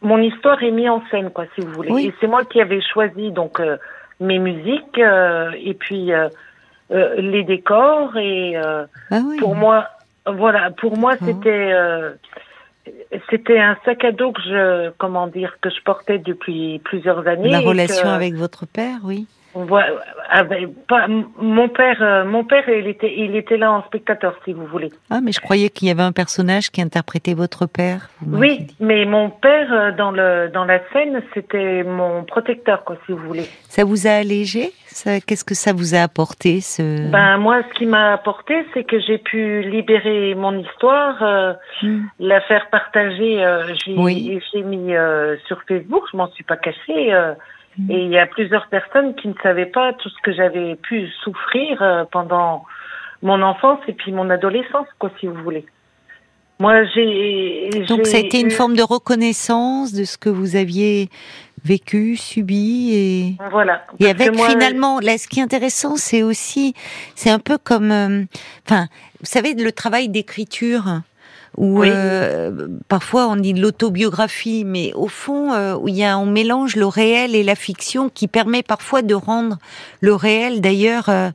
mon 0.02 0.18
histoire 0.18 0.62
est 0.62 0.70
mise 0.70 0.88
en 0.88 1.02
scène 1.10 1.30
quoi 1.30 1.44
si 1.54 1.60
vous 1.60 1.72
voulez. 1.72 1.90
Oui. 1.92 2.06
Et 2.06 2.14
c'est 2.20 2.26
moi 2.26 2.44
qui 2.44 2.60
avais 2.60 2.80
choisi 2.80 3.30
donc 3.30 3.60
euh, 3.60 3.76
mes 4.20 4.38
musiques 4.38 4.98
et 4.98 5.74
puis 5.74 6.10
les 6.90 7.42
décors 7.44 8.16
et 8.16 8.56
Ah 8.56 9.20
oui. 9.26 9.36
pour 9.38 9.54
moi, 9.54 9.88
voilà, 10.26 10.70
pour 10.70 10.96
moi, 10.96 11.14
Mhm. 11.14 11.26
c'était 11.26 11.72
c'était 13.30 13.58
un 13.58 13.76
sac 13.84 14.04
à 14.04 14.12
dos 14.12 14.32
que 14.32 14.42
je 14.42 14.90
comment 14.98 15.26
dire 15.26 15.56
que 15.60 15.70
je 15.70 15.80
portais 15.82 16.18
depuis 16.18 16.80
plusieurs 16.84 17.26
années. 17.26 17.48
La 17.50 17.60
relation 17.60 18.02
que- 18.04 18.08
avec 18.08 18.34
votre 18.34 18.66
père, 18.66 18.98
oui. 19.04 19.26
Pas, 20.88 21.06
mon 21.38 21.68
père, 21.68 22.02
euh, 22.02 22.24
mon 22.24 22.44
père, 22.44 22.68
il 22.68 22.88
était, 22.88 23.14
il 23.16 23.36
était 23.36 23.56
là 23.56 23.72
en 23.72 23.82
spectateur, 23.84 24.34
si 24.44 24.52
vous 24.52 24.66
voulez. 24.66 24.90
Ah, 25.10 25.20
mais 25.22 25.32
je 25.32 25.40
croyais 25.40 25.70
qu'il 25.70 25.88
y 25.88 25.90
avait 25.90 26.02
un 26.02 26.12
personnage 26.12 26.70
qui 26.70 26.82
interprétait 26.82 27.34
votre 27.34 27.66
père. 27.66 28.08
Oui, 28.26 28.66
mais 28.80 29.04
mon 29.04 29.30
père 29.30 29.72
euh, 29.72 29.92
dans 29.92 30.10
le 30.10 30.50
dans 30.52 30.64
la 30.64 30.80
scène, 30.92 31.22
c'était 31.34 31.84
mon 31.84 32.24
protecteur, 32.24 32.84
quoi, 32.84 32.96
si 33.06 33.12
vous 33.12 33.18
voulez. 33.18 33.46
Ça 33.68 33.84
vous 33.84 34.06
a 34.06 34.10
allégé? 34.10 34.72
Qu'est-ce 35.26 35.44
que 35.44 35.54
ça 35.54 35.72
vous 35.72 35.94
a 35.94 36.02
apporté 36.02 36.60
ce 36.60 37.10
Ben 37.10 37.36
moi, 37.38 37.62
ce 37.68 37.78
qui 37.78 37.86
m'a 37.86 38.12
apporté, 38.12 38.54
c'est 38.72 38.84
que 38.84 39.00
j'ai 39.00 39.18
pu 39.18 39.62
libérer 39.62 40.36
mon 40.36 40.56
histoire, 40.56 41.20
euh, 41.22 41.52
hmm. 41.82 42.02
la 42.20 42.40
faire 42.42 42.68
partager. 42.70 43.44
j'ai 43.84 43.94
oui. 43.96 44.40
mis 44.64 44.94
sur 45.46 45.62
Facebook. 45.68 46.04
Je 46.12 46.16
m'en 46.16 46.28
suis 46.28 46.44
pas 46.44 46.56
cachée. 46.56 47.12
Mm. 47.78 47.90
Et 47.90 48.04
il 48.04 48.10
y 48.10 48.18
a 48.18 48.26
plusieurs 48.26 48.68
personnes 48.68 49.14
qui 49.14 49.28
ne 49.28 49.34
savaient 49.42 49.66
pas 49.66 49.92
tout 49.94 50.08
ce 50.08 50.22
que 50.22 50.32
j'avais 50.32 50.76
pu 50.76 51.08
souffrir 51.22 51.82
euh, 51.82 52.04
pendant 52.10 52.64
mon 53.22 53.42
enfance 53.42 53.80
et 53.88 53.92
puis 53.92 54.12
mon 54.12 54.30
adolescence, 54.30 54.86
quoi, 54.98 55.10
si 55.18 55.26
vous 55.26 55.42
voulez. 55.42 55.66
Moi, 56.60 56.84
j'ai. 56.84 57.68
Donc, 57.88 58.06
ça 58.06 58.16
a 58.16 58.20
été 58.20 58.40
une 58.40 58.52
forme 58.52 58.76
de 58.76 58.82
reconnaissance 58.82 59.92
de 59.92 60.04
ce 60.04 60.16
que 60.16 60.28
vous 60.28 60.54
aviez 60.54 61.08
vécu, 61.64 62.16
subi 62.16 62.94
et. 62.94 63.34
Voilà. 63.50 63.84
Et 63.98 64.08
avec 64.08 64.34
finalement, 64.34 65.00
là, 65.00 65.18
ce 65.18 65.26
qui 65.26 65.40
est 65.40 65.42
intéressant, 65.42 65.96
c'est 65.96 66.22
aussi, 66.22 66.74
c'est 67.16 67.30
un 67.30 67.40
peu 67.40 67.58
comme, 67.58 67.90
euh, 67.90 68.22
enfin, 68.66 68.86
vous 69.18 69.26
savez, 69.26 69.54
le 69.54 69.72
travail 69.72 70.08
d'écriture 70.08 71.00
où 71.56 71.82
euh, 71.82 72.68
parfois 72.88 73.28
on 73.28 73.36
dit 73.36 73.52
l'autobiographie, 73.52 74.64
mais 74.64 74.92
au 74.94 75.08
fond, 75.08 75.52
euh, 75.52 75.76
où 75.76 75.88
il 75.88 75.96
y 75.96 76.04
a, 76.04 76.18
on 76.18 76.26
mélange 76.26 76.76
le 76.76 76.86
réel 76.86 77.34
et 77.34 77.42
la 77.42 77.54
fiction, 77.54 78.08
qui 78.08 78.28
permet 78.28 78.62
parfois 78.62 79.02
de 79.02 79.14
rendre 79.14 79.58
le 80.00 80.14
réel, 80.14 80.60
d'ailleurs, 80.60 81.08
euh, 81.08 81.30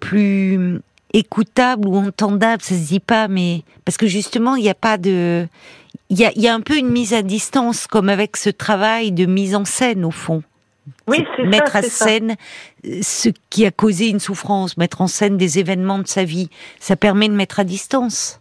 plus 0.00 0.80
écoutable 1.12 1.88
ou 1.88 1.96
entendable. 1.96 2.62
Ça 2.62 2.74
se 2.74 2.86
dit 2.86 3.00
pas, 3.00 3.28
mais 3.28 3.62
parce 3.84 3.96
que 3.96 4.06
justement, 4.06 4.56
il 4.56 4.62
n'y 4.62 4.70
a 4.70 4.74
pas 4.74 4.98
de, 4.98 5.46
il 6.10 6.18
y 6.18 6.24
a, 6.24 6.32
il 6.36 6.42
y 6.42 6.48
a 6.48 6.54
un 6.54 6.60
peu 6.60 6.76
une 6.76 6.90
mise 6.90 7.14
à 7.14 7.22
distance, 7.22 7.86
comme 7.86 8.08
avec 8.08 8.36
ce 8.36 8.50
travail 8.50 9.12
de 9.12 9.26
mise 9.26 9.54
en 9.54 9.64
scène 9.64 10.04
au 10.04 10.10
fond. 10.10 10.42
Oui, 11.06 11.24
c'est 11.36 11.44
mettre 11.44 11.76
à 11.76 11.82
scène 11.82 12.36
ce 12.84 13.28
qui 13.50 13.66
a 13.66 13.70
causé 13.70 14.08
une 14.08 14.20
souffrance, 14.20 14.76
mettre 14.76 15.00
en 15.00 15.06
scène 15.06 15.36
des 15.36 15.58
événements 15.58 15.98
de 15.98 16.06
sa 16.06 16.24
vie. 16.24 16.48
Ça 16.80 16.96
permet 16.96 17.28
de 17.28 17.34
mettre 17.34 17.60
à 17.60 17.64
distance. 17.64 18.40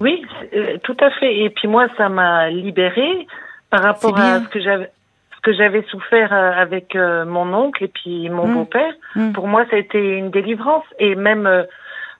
Oui, 0.00 0.22
euh, 0.54 0.78
tout 0.82 0.96
à 1.00 1.10
fait. 1.10 1.38
Et 1.38 1.50
puis 1.50 1.68
moi, 1.68 1.86
ça 1.96 2.08
m'a 2.08 2.50
libérée 2.50 3.26
par 3.70 3.82
rapport 3.82 4.18
à 4.18 4.40
ce 4.40 4.48
que 4.48 4.60
j'avais 4.60 4.90
ce 5.36 5.40
que 5.42 5.56
j'avais 5.56 5.82
souffert 5.82 6.32
euh, 6.32 6.52
avec 6.52 6.96
euh, 6.96 7.24
mon 7.24 7.52
oncle 7.54 7.84
et 7.84 7.88
puis 7.88 8.28
mon 8.30 8.48
mmh. 8.48 8.54
beau-père. 8.54 8.92
Mmh. 9.14 9.32
Pour 9.32 9.46
moi, 9.46 9.64
ça 9.70 9.76
a 9.76 9.78
été 9.78 9.98
une 9.98 10.30
délivrance. 10.30 10.84
Et 10.98 11.14
même, 11.14 11.48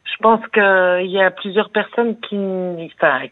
je 0.05 0.17
pense 0.21 0.41
qu'il 0.53 1.11
y 1.11 1.21
a 1.21 1.31
plusieurs 1.31 1.71
personnes 1.71 2.19
qui, 2.21 2.37
enfin, 2.95 3.27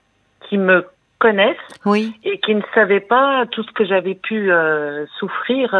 qui 0.48 0.58
me 0.58 0.84
connaissent 1.20 1.56
oui. 1.86 2.12
et 2.24 2.38
qui 2.38 2.54
ne 2.54 2.62
savaient 2.74 3.00
pas 3.00 3.46
tout 3.50 3.62
ce 3.62 3.72
que 3.72 3.84
j'avais 3.84 4.14
pu 4.14 4.50
souffrir 5.18 5.74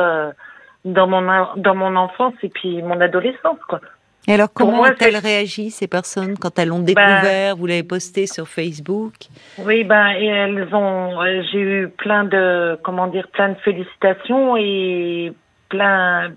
dans 0.84 1.06
mon 1.06 1.46
dans 1.56 1.74
mon 1.74 1.96
enfance 1.96 2.34
et 2.42 2.48
puis 2.48 2.82
mon 2.82 3.00
adolescence, 3.00 3.58
quoi. 3.68 3.80
Et 4.26 4.32
alors, 4.32 4.48
comment 4.52 4.80
ont-elles 4.80 5.16
réagi, 5.16 5.70
ces 5.70 5.86
personnes, 5.86 6.38
quand 6.38 6.58
elles 6.58 6.68
l'ont 6.68 6.78
ben, 6.78 6.94
découvert? 6.94 7.56
Vous 7.56 7.66
l'avez 7.66 7.82
posté 7.82 8.26
sur 8.26 8.48
Facebook 8.48 9.12
Oui, 9.58 9.84
ben, 9.84 10.12
et 10.18 10.26
elles 10.26 10.74
ont. 10.74 11.20
Euh, 11.20 11.42
j'ai 11.52 11.60
eu 11.60 11.88
plein 11.88 12.24
de, 12.24 12.78
comment 12.82 13.06
dire, 13.06 13.28
plein 13.28 13.50
de 13.50 13.56
félicitations 13.56 14.56
et 14.56 15.32
plein, 15.68 16.32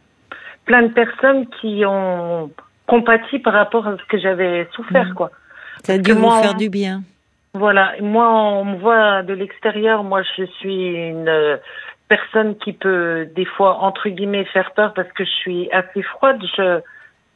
plein 0.65 0.83
de 0.83 0.93
personnes 0.93 1.47
qui 1.61 1.83
ont 1.85 2.51
compati 2.87 3.39
par 3.39 3.53
rapport 3.53 3.87
à 3.87 3.97
ce 3.97 4.03
que 4.09 4.19
j'avais 4.19 4.67
souffert, 4.73 5.11
mmh. 5.11 5.13
quoi. 5.13 5.31
Ça 5.83 5.93
a 5.93 5.97
dû 5.97 6.11
vous 6.11 6.29
faire 6.41 6.55
du 6.55 6.69
bien. 6.69 7.03
Voilà, 7.53 7.93
moi, 8.01 8.29
on 8.29 8.65
me 8.65 8.77
voit 8.77 9.23
de 9.23 9.33
l'extérieur. 9.33 10.03
Moi, 10.03 10.21
je 10.37 10.43
suis 10.59 10.93
une 10.93 11.59
personne 12.09 12.57
qui 12.57 12.73
peut, 12.73 13.27
des 13.33 13.45
fois, 13.45 13.77
entre 13.79 14.09
guillemets, 14.09 14.45
faire 14.45 14.71
peur 14.71 14.93
parce 14.93 15.11
que 15.13 15.23
je 15.23 15.29
suis 15.29 15.71
assez 15.71 16.01
froide. 16.03 16.41
Je 16.57 16.81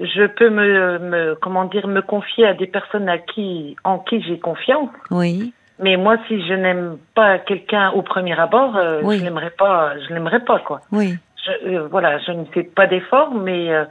je 0.02 0.26
peux 0.28 0.50
me, 0.50 1.00
me, 1.00 1.36
comment 1.36 1.66
dire 1.66 1.88
me 1.88 2.02
confier 2.02 2.48
à 2.48 2.54
des 2.54 2.68
personnes 2.68 3.10
à 3.10 3.18
qui 3.18 3.76
en 3.84 4.00
qui 4.00 4.22
j'ai 4.22 4.40
confiance. 4.40 4.90
Oui. 5.10 5.54
Mais 5.80 5.98
moi, 5.98 6.18
si 6.28 6.46
je 6.46 6.54
n'aime 6.54 6.98
pas 7.16 7.40
quelqu'un 7.40 7.92
au 7.92 8.02
premier 8.02 8.40
abord, 8.40 8.76
euh, 8.76 9.02
je 9.02 9.24
l'aimerais 9.24 9.52
pas. 9.52 9.94
Je 10.00 10.14
l'aimerais 10.14 10.42
pas 10.42 10.60
quoi. 10.60 10.82
Oui. 10.92 11.16
Je, 11.44 11.70
euh, 11.70 11.88
voilà, 11.90 12.20
je 12.20 12.32
ne 12.32 12.46
fais 12.46 12.64
pas 12.64 12.88
d'efforts, 12.88 13.34
mais 13.34 13.74
euh, 13.74 13.86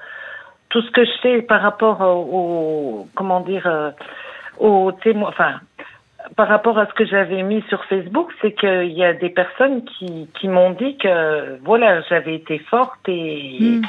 tout 0.69 0.83
ce 0.83 0.91
que 0.93 1.05
je 1.05 1.11
sais 1.23 1.43
par 1.43 1.61
rapport 1.61 2.01
au, 2.01 3.09
comment 3.15 3.41
dire 3.41 3.93
au 4.59 4.93
témoin, 4.93 5.31
enfin 5.31 5.55
par 6.37 6.49
rapport 6.49 6.79
à 6.79 6.87
ce 6.87 6.93
que 6.93 7.07
j'avais 7.07 7.43
mis 7.43 7.63
sur 7.69 7.83
Facebook, 7.87 8.31
c'est 8.41 8.53
qu'il 8.53 8.93
y 8.93 9.03
a 9.03 9.15
des 9.15 9.31
personnes 9.31 9.85
qui, 9.85 10.29
qui 10.39 10.49
m'ont 10.49 10.71
dit 10.71 10.97
que 10.99 11.59
voilà, 11.65 12.03
j'avais 12.03 12.35
été 12.35 12.59
forte 12.59 13.01
et. 13.09 13.81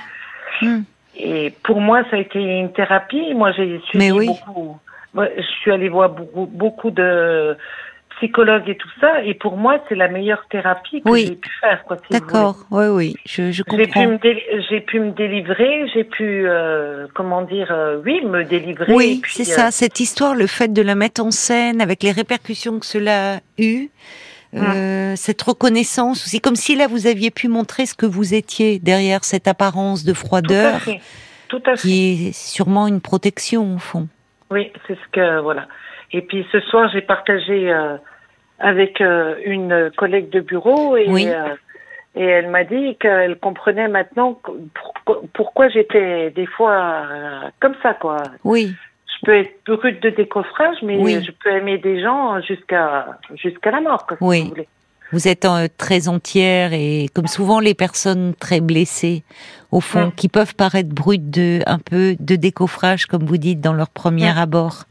Hmm. 0.62 0.82
Et 1.18 1.54
pour 1.64 1.82
moi, 1.82 2.04
ça 2.10 2.18
a 2.18 2.20
été 2.20 2.40
une 2.40 2.72
thérapie. 2.72 3.34
Moi, 3.34 3.52
j'ai 3.52 3.80
suivi 3.90 4.12
oui. 4.12 4.28
beaucoup. 4.28 4.78
Je 5.16 5.42
suis 5.62 5.72
allée 5.72 5.90
voir 5.90 6.10
beaucoup, 6.10 6.46
beaucoup 6.46 6.92
de 6.92 7.58
psychologues 8.22 8.70
et 8.70 8.76
tout 8.76 8.90
ça. 9.00 9.24
Et 9.24 9.34
pour 9.34 9.58
moi, 9.58 9.80
c'est 9.90 9.96
la 9.96 10.08
meilleure 10.08 10.46
thérapie 10.50 11.02
que 11.02 11.16
j'ai 11.16 11.36
pu 11.36 11.50
faire. 11.60 11.84
D'accord, 12.10 12.56
oui, 12.72 12.86
oui, 12.88 13.16
je, 13.26 13.52
je 13.52 13.64
comprends. 13.64 13.84
J'ai 14.70 14.80
pu, 14.82 15.00
me 15.00 15.12
délivrer, 15.12 15.88
j'ai 15.94 16.04
pu, 16.04 16.48
euh, 16.48 17.08
comment 17.14 17.42
dire, 17.42 17.68
euh, 17.72 18.02
oui, 18.06 18.22
me 18.24 18.44
délivrer. 18.44 18.94
Oui, 18.94 19.22
c'est 19.28 19.44
ça, 19.44 19.68
euh, 19.68 19.72
cette 19.72 20.00
histoire, 20.00 20.36
le 20.36 20.48
fait 20.48 20.72
de 20.72 20.82
la 20.82 20.96
mettre 20.96 21.22
en 21.24 21.32
scène 21.32 21.82
avec 21.82 22.04
les 22.04 22.12
répercussions 22.12 22.80
que 22.80 22.86
cela 22.86 23.36
a 23.36 23.40
eu. 23.58 23.90
Euh, 24.54 25.14
cette 25.16 25.42
reconnaissance 25.42 26.26
aussi, 26.26 26.42
comme 26.42 26.56
si 26.56 26.76
là 26.76 26.88
vous 26.88 27.08
aviez 27.08 27.32
pu 27.32 27.48
montrer 27.48 27.86
ce 27.86 27.94
que 27.94 28.06
vous 28.06 28.34
étiez 28.34 28.80
derrière 28.80 29.24
cette 29.24 29.48
apparence 29.48 30.04
de 30.04 30.14
froideur, 30.14 30.82
Tout 31.48 31.62
à 31.66 31.76
fait. 31.76 31.82
qui 31.82 32.28
est 32.30 32.32
sûrement 32.34 32.88
une 32.88 33.02
protection 33.02 33.76
au 33.76 33.78
fond. 33.78 34.08
Oui, 34.50 34.72
c'est 34.88 34.96
ce 34.96 35.08
que 35.14 35.40
voilà. 35.42 35.68
Et 36.12 36.22
puis 36.22 36.46
ce 36.52 36.60
soir, 36.60 36.90
j'ai 36.92 37.02
partagé 37.02 37.72
euh, 37.72 37.96
avec 38.60 39.00
euh, 39.00 39.36
une 39.46 39.92
collègue 39.96 40.30
de 40.30 40.42
bureau 40.42 40.98
et, 40.98 41.06
et 42.16 42.24
elle 42.24 42.50
m'a 42.50 42.66
dit 42.66 42.98
qu'elle 43.00 43.38
comprenait 43.40 43.88
maintenant 43.88 44.42
pourquoi 45.34 45.70
j'étais 45.70 46.32
des 46.32 46.46
fois 46.46 47.06
comme 47.62 47.76
ça, 47.82 47.94
quoi. 47.94 48.18
Oui 48.44 48.74
peux 49.24 49.36
être 49.36 49.54
brute 49.66 50.02
de 50.02 50.10
décoffrage, 50.10 50.78
mais 50.84 51.22
je 51.22 51.32
peux 51.32 51.52
aimer 51.52 51.78
des 51.78 52.02
gens 52.02 52.42
jusqu'à 52.42 53.20
jusqu'à 53.36 53.72
la 53.72 53.82
mort. 53.82 54.08
oui. 54.22 54.52
vous, 54.56 54.64
vous 55.12 55.28
êtes 55.28 55.46
euh, 55.46 55.68
très 55.78 56.08
entière 56.08 56.74
et 56.74 57.08
comme 57.14 57.28
souvent 57.28 57.60
les 57.60 57.74
personnes 57.74 58.34
très 58.34 58.62
blessées, 58.62 59.24
au 59.72 59.82
fond, 59.82 60.08
mm. 60.08 60.12
qui 60.16 60.30
peuvent 60.30 60.56
paraître 60.56 60.90
brutes 60.90 61.30
de 61.30 61.62
un 61.66 61.80
peu 61.80 62.16
de 62.20 62.36
décoffrage, 62.36 63.06
comme 63.06 63.26
vous 63.26 63.38
dites 63.38 63.62
dans 63.62 63.74
leur 63.74 63.90
premier 63.90 64.34
mm. 64.34 64.38
abord. 64.38 64.84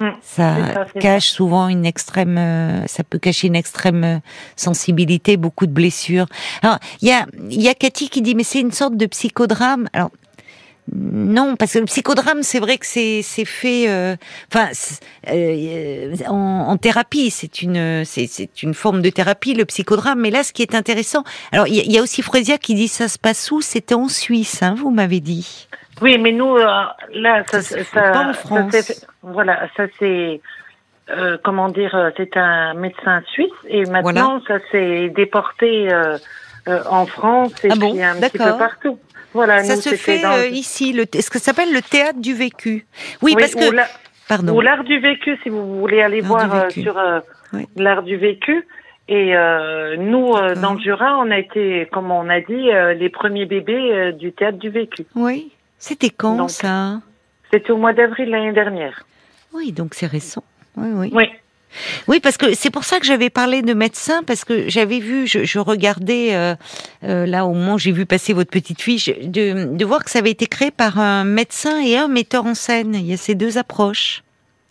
Mm. 0.00 0.08
Ça, 0.22 0.56
cache 1.00 1.28
souvent 1.28 1.68
une 1.68 1.86
extrême, 1.86 2.38
euh, 2.38 2.86
ça 2.86 3.04
peut 3.04 3.18
cacher 3.18 3.48
une 3.48 3.56
extrême 3.56 4.04
euh, 4.04 4.18
sensibilité, 4.56 5.36
beaucoup 5.36 5.66
de 5.66 5.72
blessures. 5.72 6.26
Alors, 6.62 6.78
il 7.02 7.08
y 7.08 7.12
a, 7.12 7.26
il 7.50 7.60
y 7.60 7.68
a 7.68 7.74
Cathy 7.74 8.08
qui 8.08 8.22
dit, 8.22 8.34
mais 8.34 8.44
c'est 8.44 8.60
une 8.60 8.72
sorte 8.72 8.96
de 8.96 9.06
psychodrame. 9.06 9.88
Alors, 9.92 10.10
non, 10.92 11.56
parce 11.56 11.72
que 11.72 11.78
le 11.78 11.86
psychodrame, 11.86 12.42
c'est 12.42 12.60
vrai 12.60 12.76
que 12.76 12.84
c'est 12.84 13.22
fait, 13.46 13.88
euh, 13.88 14.16
enfin, 14.52 14.68
euh, 15.30 16.14
en, 16.28 16.76
thérapie, 16.76 17.30
c'est 17.30 17.62
une 17.62 18.04
c'est 18.04 18.62
une 18.62 18.74
forme 18.74 19.00
de 19.00 19.08
thérapie 19.08 19.54
le 19.54 19.64
psychodrame. 19.64 20.20
Mais 20.20 20.30
là, 20.30 20.42
ce 20.42 20.52
qui 20.52 20.60
est 20.60 20.74
intéressant, 20.74 21.24
alors 21.52 21.66
il 21.68 21.90
y, 21.90 21.98
a 21.98 22.02
aussi 22.02 22.20
Frésia 22.20 22.58
qui 22.58 22.74
dit 22.74 22.88
ça 22.88 23.08
se 23.08 23.18
passe 23.18 23.50
où? 23.50 23.62
C'était 23.62 23.94
en 23.94 24.08
Suisse, 24.08 24.62
hein, 24.62 24.74
vous 24.76 24.90
m'avez 24.90 25.20
dit. 25.20 25.68
Oui, 26.02 26.18
mais 26.18 26.32
nous 26.32 26.56
euh, 26.56 26.66
là, 27.14 27.44
ça, 27.50 27.62
ça, 27.62 27.82
ça 27.84 28.02
pas 28.10 28.28
en 28.28 28.32
France. 28.34 29.06
voilà, 29.22 29.66
ça 29.76 29.84
c'est 29.98 30.42
comment 31.42 31.70
dire, 31.70 32.12
c'est 32.16 32.36
un 32.36 32.74
médecin 32.74 33.22
suisse 33.32 33.52
et 33.68 33.84
maintenant 33.86 34.42
ça 34.46 34.58
s'est 34.70 35.08
déporté 35.08 35.88
en 36.66 37.06
France 37.06 37.64
et 37.64 37.68
ah 37.70 37.74
puis 37.78 38.02
un 38.02 38.16
petit 38.16 38.38
peu 38.38 38.58
partout. 38.58 38.98
Voilà, 39.34 39.64
ça 39.64 39.76
se 39.76 39.94
fait 39.96 40.24
euh, 40.24 40.46
ici, 40.48 40.92
le, 40.92 41.04
ce 41.12 41.28
que 41.28 41.38
s'appelle 41.38 41.72
le 41.72 41.82
théâtre 41.82 42.20
du 42.20 42.34
vécu? 42.34 42.86
Oui, 43.20 43.34
parce 43.38 43.54
que. 43.54 43.74
Pardon. 44.26 44.56
Ou 44.56 44.60
l'art 44.62 44.84
du 44.84 44.98
vécu, 45.00 45.36
si 45.42 45.50
vous 45.50 45.80
voulez 45.80 46.00
aller 46.00 46.22
voir 46.22 46.54
euh, 46.54 46.70
sur 46.70 46.96
euh, 46.96 47.20
l'art 47.76 48.02
du 48.02 48.16
vécu. 48.16 48.66
Et 49.06 49.34
nous, 49.98 50.32
dans 50.62 50.72
le 50.72 50.80
Jura, 50.80 51.18
on 51.18 51.30
a 51.30 51.38
été, 51.38 51.86
comme 51.92 52.10
on 52.10 52.30
a 52.30 52.40
dit, 52.40 52.70
les 52.98 53.10
premiers 53.10 53.44
bébés 53.44 54.14
du 54.18 54.32
théâtre 54.32 54.56
du 54.56 54.70
vécu. 54.70 55.04
Oui. 55.14 55.52
C'était 55.78 56.08
quand 56.08 56.48
ça? 56.48 57.02
C'était 57.52 57.70
au 57.70 57.76
mois 57.76 57.92
d'avril 57.92 58.30
l'année 58.30 58.52
dernière. 58.52 59.04
Oui, 59.52 59.72
donc 59.72 59.92
c'est 59.92 60.06
récent. 60.06 60.42
Oui, 60.76 60.88
oui. 60.94 61.10
Oui. 61.12 61.24
Oui, 62.08 62.20
parce 62.20 62.36
que 62.36 62.54
c'est 62.54 62.70
pour 62.70 62.84
ça 62.84 63.00
que 63.00 63.06
j'avais 63.06 63.30
parlé 63.30 63.62
de 63.62 63.74
médecin, 63.74 64.22
parce 64.24 64.44
que 64.44 64.68
j'avais 64.68 65.00
vu, 65.00 65.26
je, 65.26 65.58
regardais 65.58 66.34
euh, 66.34 66.54
euh, 67.04 67.26
là 67.26 67.46
au 67.46 67.54
moment 67.54 67.74
où 67.74 67.78
j'ai 67.78 67.92
vu 67.92 68.06
passer 68.06 68.32
votre 68.32 68.50
petite 68.50 68.80
fiche, 68.80 69.06
de, 69.06 69.74
de, 69.74 69.84
voir 69.84 70.04
que 70.04 70.10
ça 70.10 70.20
avait 70.20 70.30
été 70.30 70.46
créé 70.46 70.70
par 70.70 70.98
un 70.98 71.24
médecin 71.24 71.80
et 71.80 71.96
un 71.96 72.08
metteur 72.08 72.46
en 72.46 72.54
scène. 72.54 72.94
Il 72.94 73.06
y 73.06 73.12
a 73.12 73.16
ces 73.16 73.34
deux 73.34 73.58
approches, 73.58 74.22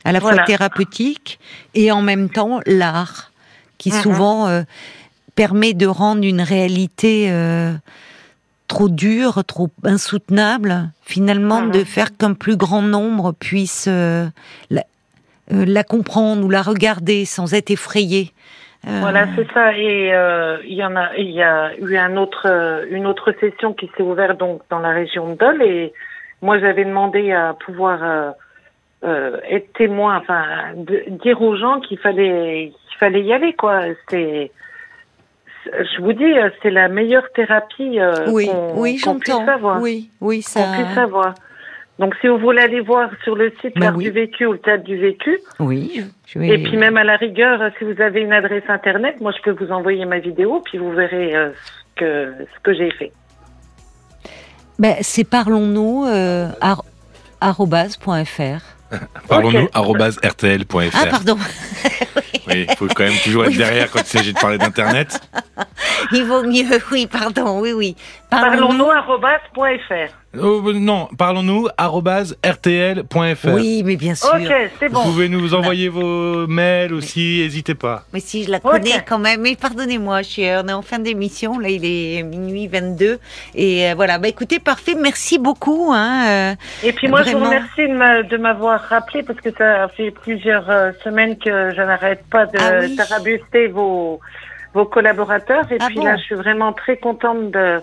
à 0.06 0.12
la 0.12 0.20
fois 0.20 0.38
thérapeutique 0.44 1.40
et 1.74 1.92
en 1.92 2.02
même 2.02 2.30
temps 2.30 2.60
l'art, 2.66 3.32
qui 3.78 3.90
mm-hmm. 3.90 4.02
souvent 4.02 4.48
euh, 4.48 4.64
permet 5.36 5.74
de 5.74 5.88
rendre 5.88 6.24
une 6.24 6.42
réalité 6.42 7.32
trop 8.68 8.90
dure, 8.90 9.44
trop 9.46 9.70
insoutenable, 9.84 10.90
finalement 11.04 11.64
mm-hmm. 11.64 11.72
de 11.72 11.84
faire 11.84 12.16
qu'un 12.16 12.34
plus 12.34 12.56
grand 12.56 12.82
nombre 12.82 13.34
puisse 13.34 13.88
la 15.49 15.84
comprendre 15.84 16.45
ou 16.45 16.49
la 16.49 16.61
regarder 16.61 17.26
sans 17.26 17.53
être 17.53 17.72
effrayé. 17.72 18.32
Euh, 18.88 18.99
voilà, 18.99 19.28
c'est 19.36 19.48
ça. 19.53 19.78
Et 19.78 20.14
euh, 20.14 20.57
il 20.65 20.74
y 20.74 20.84
en 20.84 20.95
a, 20.95 21.15
il 21.18 21.32
y 21.32 21.41
a 21.41 21.72
eu 21.78 21.95
un 21.95 22.18
autre, 22.18 22.86
une 22.90 23.06
autre 23.06 23.34
session 23.40 23.74
qui 23.74 23.90
s'est 23.95 24.03
ouverte 24.03 24.38
donc 24.38 24.61
dans 24.70 24.80
la 24.80 24.91
région 24.91 25.32
de 25.32 25.36
Dole 25.36 25.61
et 25.61 25.94
moi 26.41 26.60
j'avais 26.60 26.84
demandé 26.84 27.32
à 27.32 27.56
pouvoir 27.65 28.34
être 29.03 29.74
témoin, 29.74 30.18
enfin 30.18 30.45
dire 30.76 31.41
aux 31.41 31.57
gens 31.57 31.80
qu'il 31.82 31.98
fallait, 31.98 32.72
qu'il 32.90 32.98
fallait 32.98 33.24
y 33.24 33.34
aller 33.34 33.53
quoi. 33.53 33.82
C'est 34.10 34.52
je 35.65 36.02
vous 36.02 36.11
dis, 36.11 36.34
c'est 36.61 36.70
la 36.70 36.90
meilleure 36.90 37.32
thérapie 37.34 37.99
oui, 38.28 38.49
oui, 38.76 38.98
j'entends. 38.98 39.80
Oui, 39.80 40.10
oui, 40.20 40.41
ça. 40.41 40.61
Qu'on 40.61 40.84
puisse 40.84 40.98
avoir. 40.98 41.36
Donc, 41.99 42.15
si 42.22 42.28
vous 42.28 42.40
voulez 42.40 42.61
aller 42.61 42.82
voir 42.82 43.10
sur 43.24 43.36
le 43.36 43.53
site 43.61 43.74
bah 43.76 43.91
du 43.91 44.10
vécu 44.10 44.45
ou 44.45 44.53
le 44.53 44.57
théâtre 44.57 44.84
du 44.84 44.98
vécu. 44.98 45.40
Oui. 45.60 46.03
Je 46.26 46.40
vais... 46.40 46.49
Et 46.49 46.57
puis 46.57 46.76
même 46.76 46.98
à 46.98 47.03
la 47.03 47.18
rigueur, 47.18 47.60
si 47.78 47.84
vous 47.84 48.02
avez 48.02 48.22
une 48.22 48.34
adresse 48.34 48.64
internet, 48.68 49.22
moi 49.22 49.32
je 49.32 49.41
peux 49.44 49.64
vous 49.64 49.72
envoyer 49.72 50.06
ma 50.06 50.20
vidéo, 50.20 50.61
puis 50.65 50.80
vous 50.80 50.91
verrez 50.91 51.36
euh, 51.36 51.52
ce 51.52 51.99
que 51.99 52.34
ce 52.40 52.60
que 52.64 52.74
j'ai 52.74 52.91
fait. 52.91 53.11
Ben, 54.80 54.95
c'est 55.02 55.24
parlons-nous 55.24 56.06
euh, 56.06 56.49
Parlons-nous 59.28 59.68
rtl.fr. 59.68 60.95
Ah 60.95 61.06
pardon. 61.07 61.38
oui, 62.48 62.65
il 62.70 62.76
faut 62.76 62.88
quand 62.88 63.03
même 63.03 63.20
toujours 63.24 63.45
être 63.45 63.57
derrière 63.57 63.91
quand 63.91 63.99
il 63.99 64.06
s'agit 64.06 64.34
de 64.34 64.40
parler 64.40 64.57
d'internet. 64.57 65.20
Il 66.11 66.26
vaut 66.26 66.44
mieux, 66.44 66.65
oui, 66.91 67.07
pardon, 67.07 67.61
oui, 67.61 67.72
oui. 67.72 67.95
Parlons-nous 68.41 68.85
rtl.fr. 68.85 70.14
Oh, 70.41 70.73
non, 70.73 71.10
parlons-nous 71.15 71.68
rtl.fr. 71.77 73.53
Oui, 73.53 73.84
mais 73.85 73.95
bien 73.95 74.15
sûr. 74.15 74.34
Ok, 74.34 74.51
c'est 74.80 74.89
bon. 74.89 75.01
Vous 75.01 75.11
pouvez 75.11 75.30
nous 75.30 75.53
envoyer 75.53 75.89
vos 75.89 76.47
mails 76.47 76.93
aussi, 76.93 77.41
n'hésitez 77.43 77.76
pas. 77.76 78.03
Mais 78.14 78.19
si 78.19 78.43
je 78.43 78.49
la 78.49 78.60
connais 78.60 79.03
quand 79.07 79.19
même, 79.19 79.41
mais 79.41 79.55
pardonnez-moi, 79.55 80.22
on 80.38 80.68
est 80.68 80.73
en 80.73 80.81
fin 80.81 80.97
d'émission, 80.97 81.60
là 81.60 81.69
il 81.69 81.85
est 81.85 82.23
minuit 82.23 82.68
22 82.68 83.19
et 83.53 83.91
euh, 83.91 83.93
voilà. 83.95 84.18
Bah 84.18 84.27
écoutez, 84.27 84.60
parfait, 84.60 84.95
merci 84.99 85.38
beaucoup. 85.38 85.91
Hein, 85.93 86.26
euh, 86.27 86.55
et 86.84 86.93
puis 86.93 87.07
moi 87.07 87.22
je 87.22 87.31
vous 87.31 87.43
remercie 87.43 87.88
de 87.88 88.38
m'avoir 88.38 88.81
rappelé 88.81 89.22
parce 89.22 89.39
que 89.39 89.51
ça 89.51 89.88
fait 89.89 90.10
plusieurs 90.10 90.69
euh, 90.69 90.91
semaines 91.03 91.38
que 91.38 91.72
je 91.76 91.81
n'arrête 91.81 92.23
pas 92.31 92.47
de 92.47 92.57
ah 92.60 92.95
tarabuster 92.97 93.68
vos 93.68 94.19
vos 94.73 94.85
collaborateurs 94.85 95.72
et 95.72 95.77
ah 95.80 95.88
puis 95.88 95.97
là 95.97 96.18
je 96.18 96.23
suis 96.23 96.35
vraiment 96.35 96.73
très 96.73 96.97
contente 96.97 97.51
de 97.51 97.80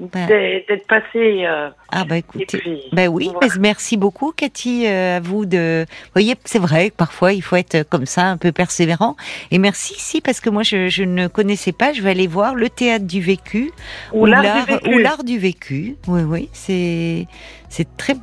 ben. 0.00 0.26
d'être 0.26 0.86
passé. 0.86 1.44
Euh, 1.44 1.70
ah 1.90 2.04
bah 2.04 2.16
écoutez, 2.16 2.88
ben 2.92 3.08
oui, 3.08 3.30
merci 3.58 3.96
beaucoup 3.96 4.32
Cathy, 4.32 4.86
euh, 4.86 5.18
à 5.18 5.20
vous 5.20 5.44
de. 5.46 5.84
Vous 5.88 6.12
voyez, 6.14 6.34
c'est 6.44 6.58
vrai 6.58 6.90
que 6.90 6.96
parfois 6.96 7.32
il 7.32 7.42
faut 7.42 7.56
être 7.56 7.82
comme 7.88 8.06
ça, 8.06 8.26
un 8.26 8.36
peu 8.36 8.52
persévérant. 8.52 9.16
Et 9.50 9.58
merci, 9.58 9.94
si, 9.96 10.20
parce 10.20 10.40
que 10.40 10.50
moi 10.50 10.62
je, 10.62 10.88
je 10.88 11.04
ne 11.04 11.28
connaissais 11.28 11.72
pas, 11.72 11.92
je 11.92 12.02
vais 12.02 12.10
aller 12.10 12.26
voir 12.26 12.54
le 12.54 12.68
théâtre 12.70 13.06
du 13.06 13.20
vécu 13.20 13.70
ou 14.12 14.26
l'art 14.26 14.66
ou 14.86 14.98
l'art 14.98 15.24
du 15.24 15.38
vécu. 15.38 15.96
Oui, 16.06 16.22
oui, 16.22 16.48
c'est 16.52 17.26
c'est 17.68 17.96
très 17.96 18.14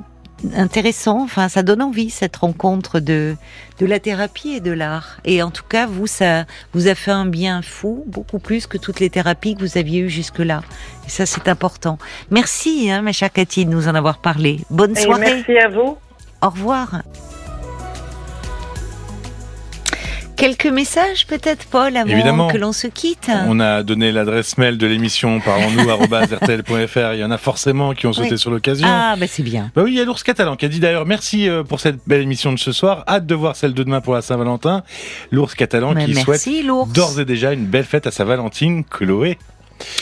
intéressant. 0.56 1.24
Enfin, 1.24 1.50
ça 1.50 1.64
donne 1.64 1.82
envie 1.82 2.10
cette 2.10 2.36
rencontre 2.38 3.00
de 3.00 3.36
de 3.80 3.86
la 3.86 4.00
thérapie 4.00 4.50
et 4.50 4.60
de 4.60 4.72
l'art. 4.72 5.18
Et 5.24 5.44
en 5.44 5.52
tout 5.52 5.64
cas, 5.68 5.86
vous, 5.86 6.08
ça 6.08 6.46
vous 6.74 6.88
a 6.88 6.96
fait 6.96 7.12
un 7.12 7.26
bien 7.26 7.62
fou, 7.62 8.04
beaucoup 8.08 8.40
plus 8.40 8.68
que 8.68 8.78
toutes 8.78 9.00
les 9.00 9.10
thérapies 9.10 9.56
que 9.56 9.62
vous 9.62 9.78
aviez 9.78 10.02
eues 10.02 10.10
jusque-là. 10.10 10.62
Et 11.06 11.10
ça, 11.10 11.26
c'est 11.26 11.48
important. 11.48 11.98
Merci, 12.32 12.90
hein, 12.90 13.02
ma 13.02 13.12
chère 13.12 13.32
Cathy, 13.32 13.66
de 13.66 13.72
nous 13.72 13.88
en 13.88 13.96
avoir 13.96 14.20
parlé. 14.20 14.62
Bonne 14.70 14.96
soirée. 14.96 15.36
merci 15.36 15.58
à 15.58 15.70
vous. 15.70 15.98
Au 16.42 16.50
revoir. 16.50 17.02
Quelques 20.38 20.68
messages 20.68 21.26
peut-être, 21.26 21.66
Paul, 21.66 21.98
avant 21.98 22.48
que 22.48 22.58
l'on 22.58 22.72
se 22.72 22.86
quitte 22.86 23.32
On 23.48 23.60
a 23.60 23.82
donné 23.82 24.12
l'adresse 24.12 24.58
mail 24.60 24.78
de 24.78 24.86
l'émission 24.86 25.40
parlons-nous 25.40 25.90
rtl.fr. 25.90 27.14
Il 27.14 27.20
y 27.20 27.24
en 27.24 27.32
a 27.32 27.40
forcément 27.40 27.94
qui 27.96 28.06
ont 28.06 28.14
sauté 28.14 28.38
sur 28.38 28.52
l'occasion. 28.52 28.88
Ah, 28.90 29.16
bah 29.18 29.26
c'est 29.28 29.42
bien. 29.42 29.72
Bah 29.76 29.82
oui, 29.84 29.94
il 29.94 29.98
y 29.98 30.00
a 30.00 30.06
l'ours 30.06 30.22
catalan 30.22 30.56
qui 30.56 30.66
a 30.66 30.70
dit 30.70 30.80
d'ailleurs 30.80 31.08
merci 31.08 31.50
euh, 31.50 31.64
pour 31.64 31.80
cette 31.80 31.98
belle 32.06 32.22
émission 32.22 32.54
de 32.54 32.60
ce 32.60 32.72
soir. 32.72 33.04
Hâte 33.08 33.26
de 33.26 33.34
voir 33.34 33.56
celle 33.56 33.74
de 33.74 33.82
demain 33.82 34.00
pour 34.00 34.14
la 34.14 34.22
Saint-Valentin. 34.22 34.84
L'ours 35.32 35.56
catalan 35.56 35.96
qui 35.96 36.14
souhaite 36.14 36.48
d'ores 36.94 37.20
et 37.20 37.26
déjà 37.26 37.54
une 37.54 37.66
belle 37.66 37.86
fête 37.86 38.06
à 38.06 38.12
sa 38.12 38.24
Valentine, 38.24 38.84
Chloé. 38.84 39.40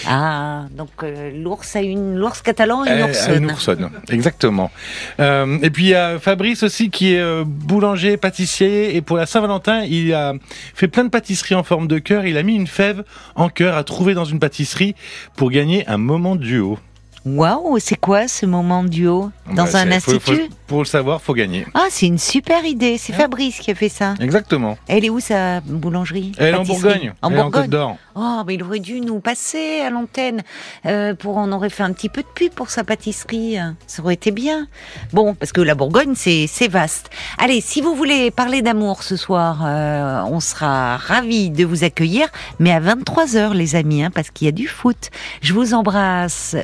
Ah, 0.07 0.65
donc 0.71 0.89
euh, 1.03 1.31
l'ours 1.31 1.75
a 1.75 1.81
une 1.81 2.15
l'ours 2.15 2.41
catalan 2.41 2.85
et 2.85 2.91
une 2.91 3.03
oursonne. 3.03 3.43
Une 3.43 3.51
oursonne, 3.51 3.89
exactement. 4.09 4.71
Euh, 5.19 5.57
et 5.61 5.69
puis 5.69 5.85
il 5.85 5.89
y 5.89 5.95
a 5.95 6.19
Fabrice 6.19 6.63
aussi 6.63 6.89
qui 6.89 7.13
est 7.13 7.19
euh, 7.19 7.43
boulanger, 7.45 8.17
pâtissier 8.17 8.95
et 8.95 9.01
pour 9.01 9.17
la 9.17 9.25
Saint-Valentin, 9.25 9.83
il 9.83 10.13
a 10.13 10.33
fait 10.73 10.87
plein 10.87 11.03
de 11.03 11.09
pâtisseries 11.09 11.55
en 11.55 11.63
forme 11.63 11.87
de 11.87 11.99
cœur. 11.99 12.25
Il 12.25 12.37
a 12.37 12.43
mis 12.43 12.55
une 12.55 12.67
fève 12.67 13.03
en 13.35 13.49
cœur 13.49 13.75
à 13.75 13.83
trouver 13.83 14.13
dans 14.13 14.25
une 14.25 14.39
pâtisserie 14.39 14.95
pour 15.35 15.51
gagner 15.51 15.87
un 15.87 15.97
moment 15.97 16.35
duo. 16.35 16.79
Waouh, 17.25 17.79
c'est 17.79 17.99
quoi 17.99 18.27
ce 18.27 18.45
moment 18.45 18.83
duo 18.83 19.31
Dans 19.51 19.63
bah, 19.63 19.79
un 19.79 19.91
institut 19.91 20.47
Pour 20.67 20.79
le 20.79 20.85
savoir, 20.85 21.23
faut 21.23 21.33
gagner. 21.33 21.65
Ah, 21.73 21.87
c'est 21.89 22.05
une 22.05 22.19
super 22.19 22.63
idée. 22.65 22.99
C'est 22.99 23.13
Fabrice 23.13 23.57
qui 23.57 23.71
a 23.71 23.75
fait 23.75 23.89
ça. 23.89 24.13
Exactement. 24.19 24.77
Elle 24.87 25.05
est 25.05 25.09
où 25.09 25.19
sa 25.19 25.59
boulangerie 25.61 26.33
Elle 26.37 26.53
est 26.53 26.57
en 26.57 26.63
Bourgogne. 26.63 27.13
En 27.23 27.31
Bourgogne. 27.31 27.67
d'Or. 27.67 27.97
Oh, 28.13 28.43
mais 28.45 28.53
il 28.53 28.63
aurait 28.63 28.79
dû 28.79 29.01
nous 29.01 29.19
passer 29.21 29.81
à 29.81 29.89
l'antenne. 29.89 30.43
Euh, 30.85 31.15
pour 31.15 31.37
on 31.37 31.51
aurait 31.51 31.71
fait 31.71 31.81
un 31.81 31.93
petit 31.93 32.09
peu 32.09 32.21
de 32.21 32.27
pub 32.27 32.53
pour 32.53 32.69
sa 32.69 32.83
pâtisserie. 32.83 33.57
Ça 33.87 34.03
aurait 34.03 34.13
été 34.13 34.29
bien. 34.29 34.67
Bon, 35.11 35.33
parce 35.33 35.51
que 35.51 35.61
la 35.61 35.73
Bourgogne, 35.73 36.13
c'est 36.15 36.67
vaste. 36.67 37.09
Allez, 37.39 37.59
si 37.59 37.81
vous 37.81 37.95
voulez 37.95 38.29
parler 38.29 38.61
d'amour 38.61 39.01
ce 39.01 39.15
soir, 39.15 39.63
euh, 39.65 40.21
on 40.29 40.39
sera 40.39 40.97
ravis 40.97 41.49
de 41.49 41.65
vous 41.65 41.83
accueillir. 41.83 42.27
Mais 42.59 42.71
à 42.71 42.79
23h, 42.79 43.53
les 43.53 43.75
amis, 43.75 44.03
hein, 44.03 44.11
parce 44.13 44.29
qu'il 44.29 44.45
y 44.45 44.49
a 44.49 44.51
du 44.51 44.67
foot. 44.67 45.09
Je 45.41 45.53
vous 45.53 45.73
embrasse. 45.73 46.55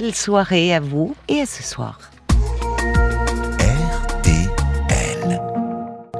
Belle 0.00 0.14
soirée 0.14 0.72
à 0.72 0.78
vous 0.78 1.16
et 1.26 1.40
à 1.40 1.46
ce 1.46 1.64
soir. 1.64 1.98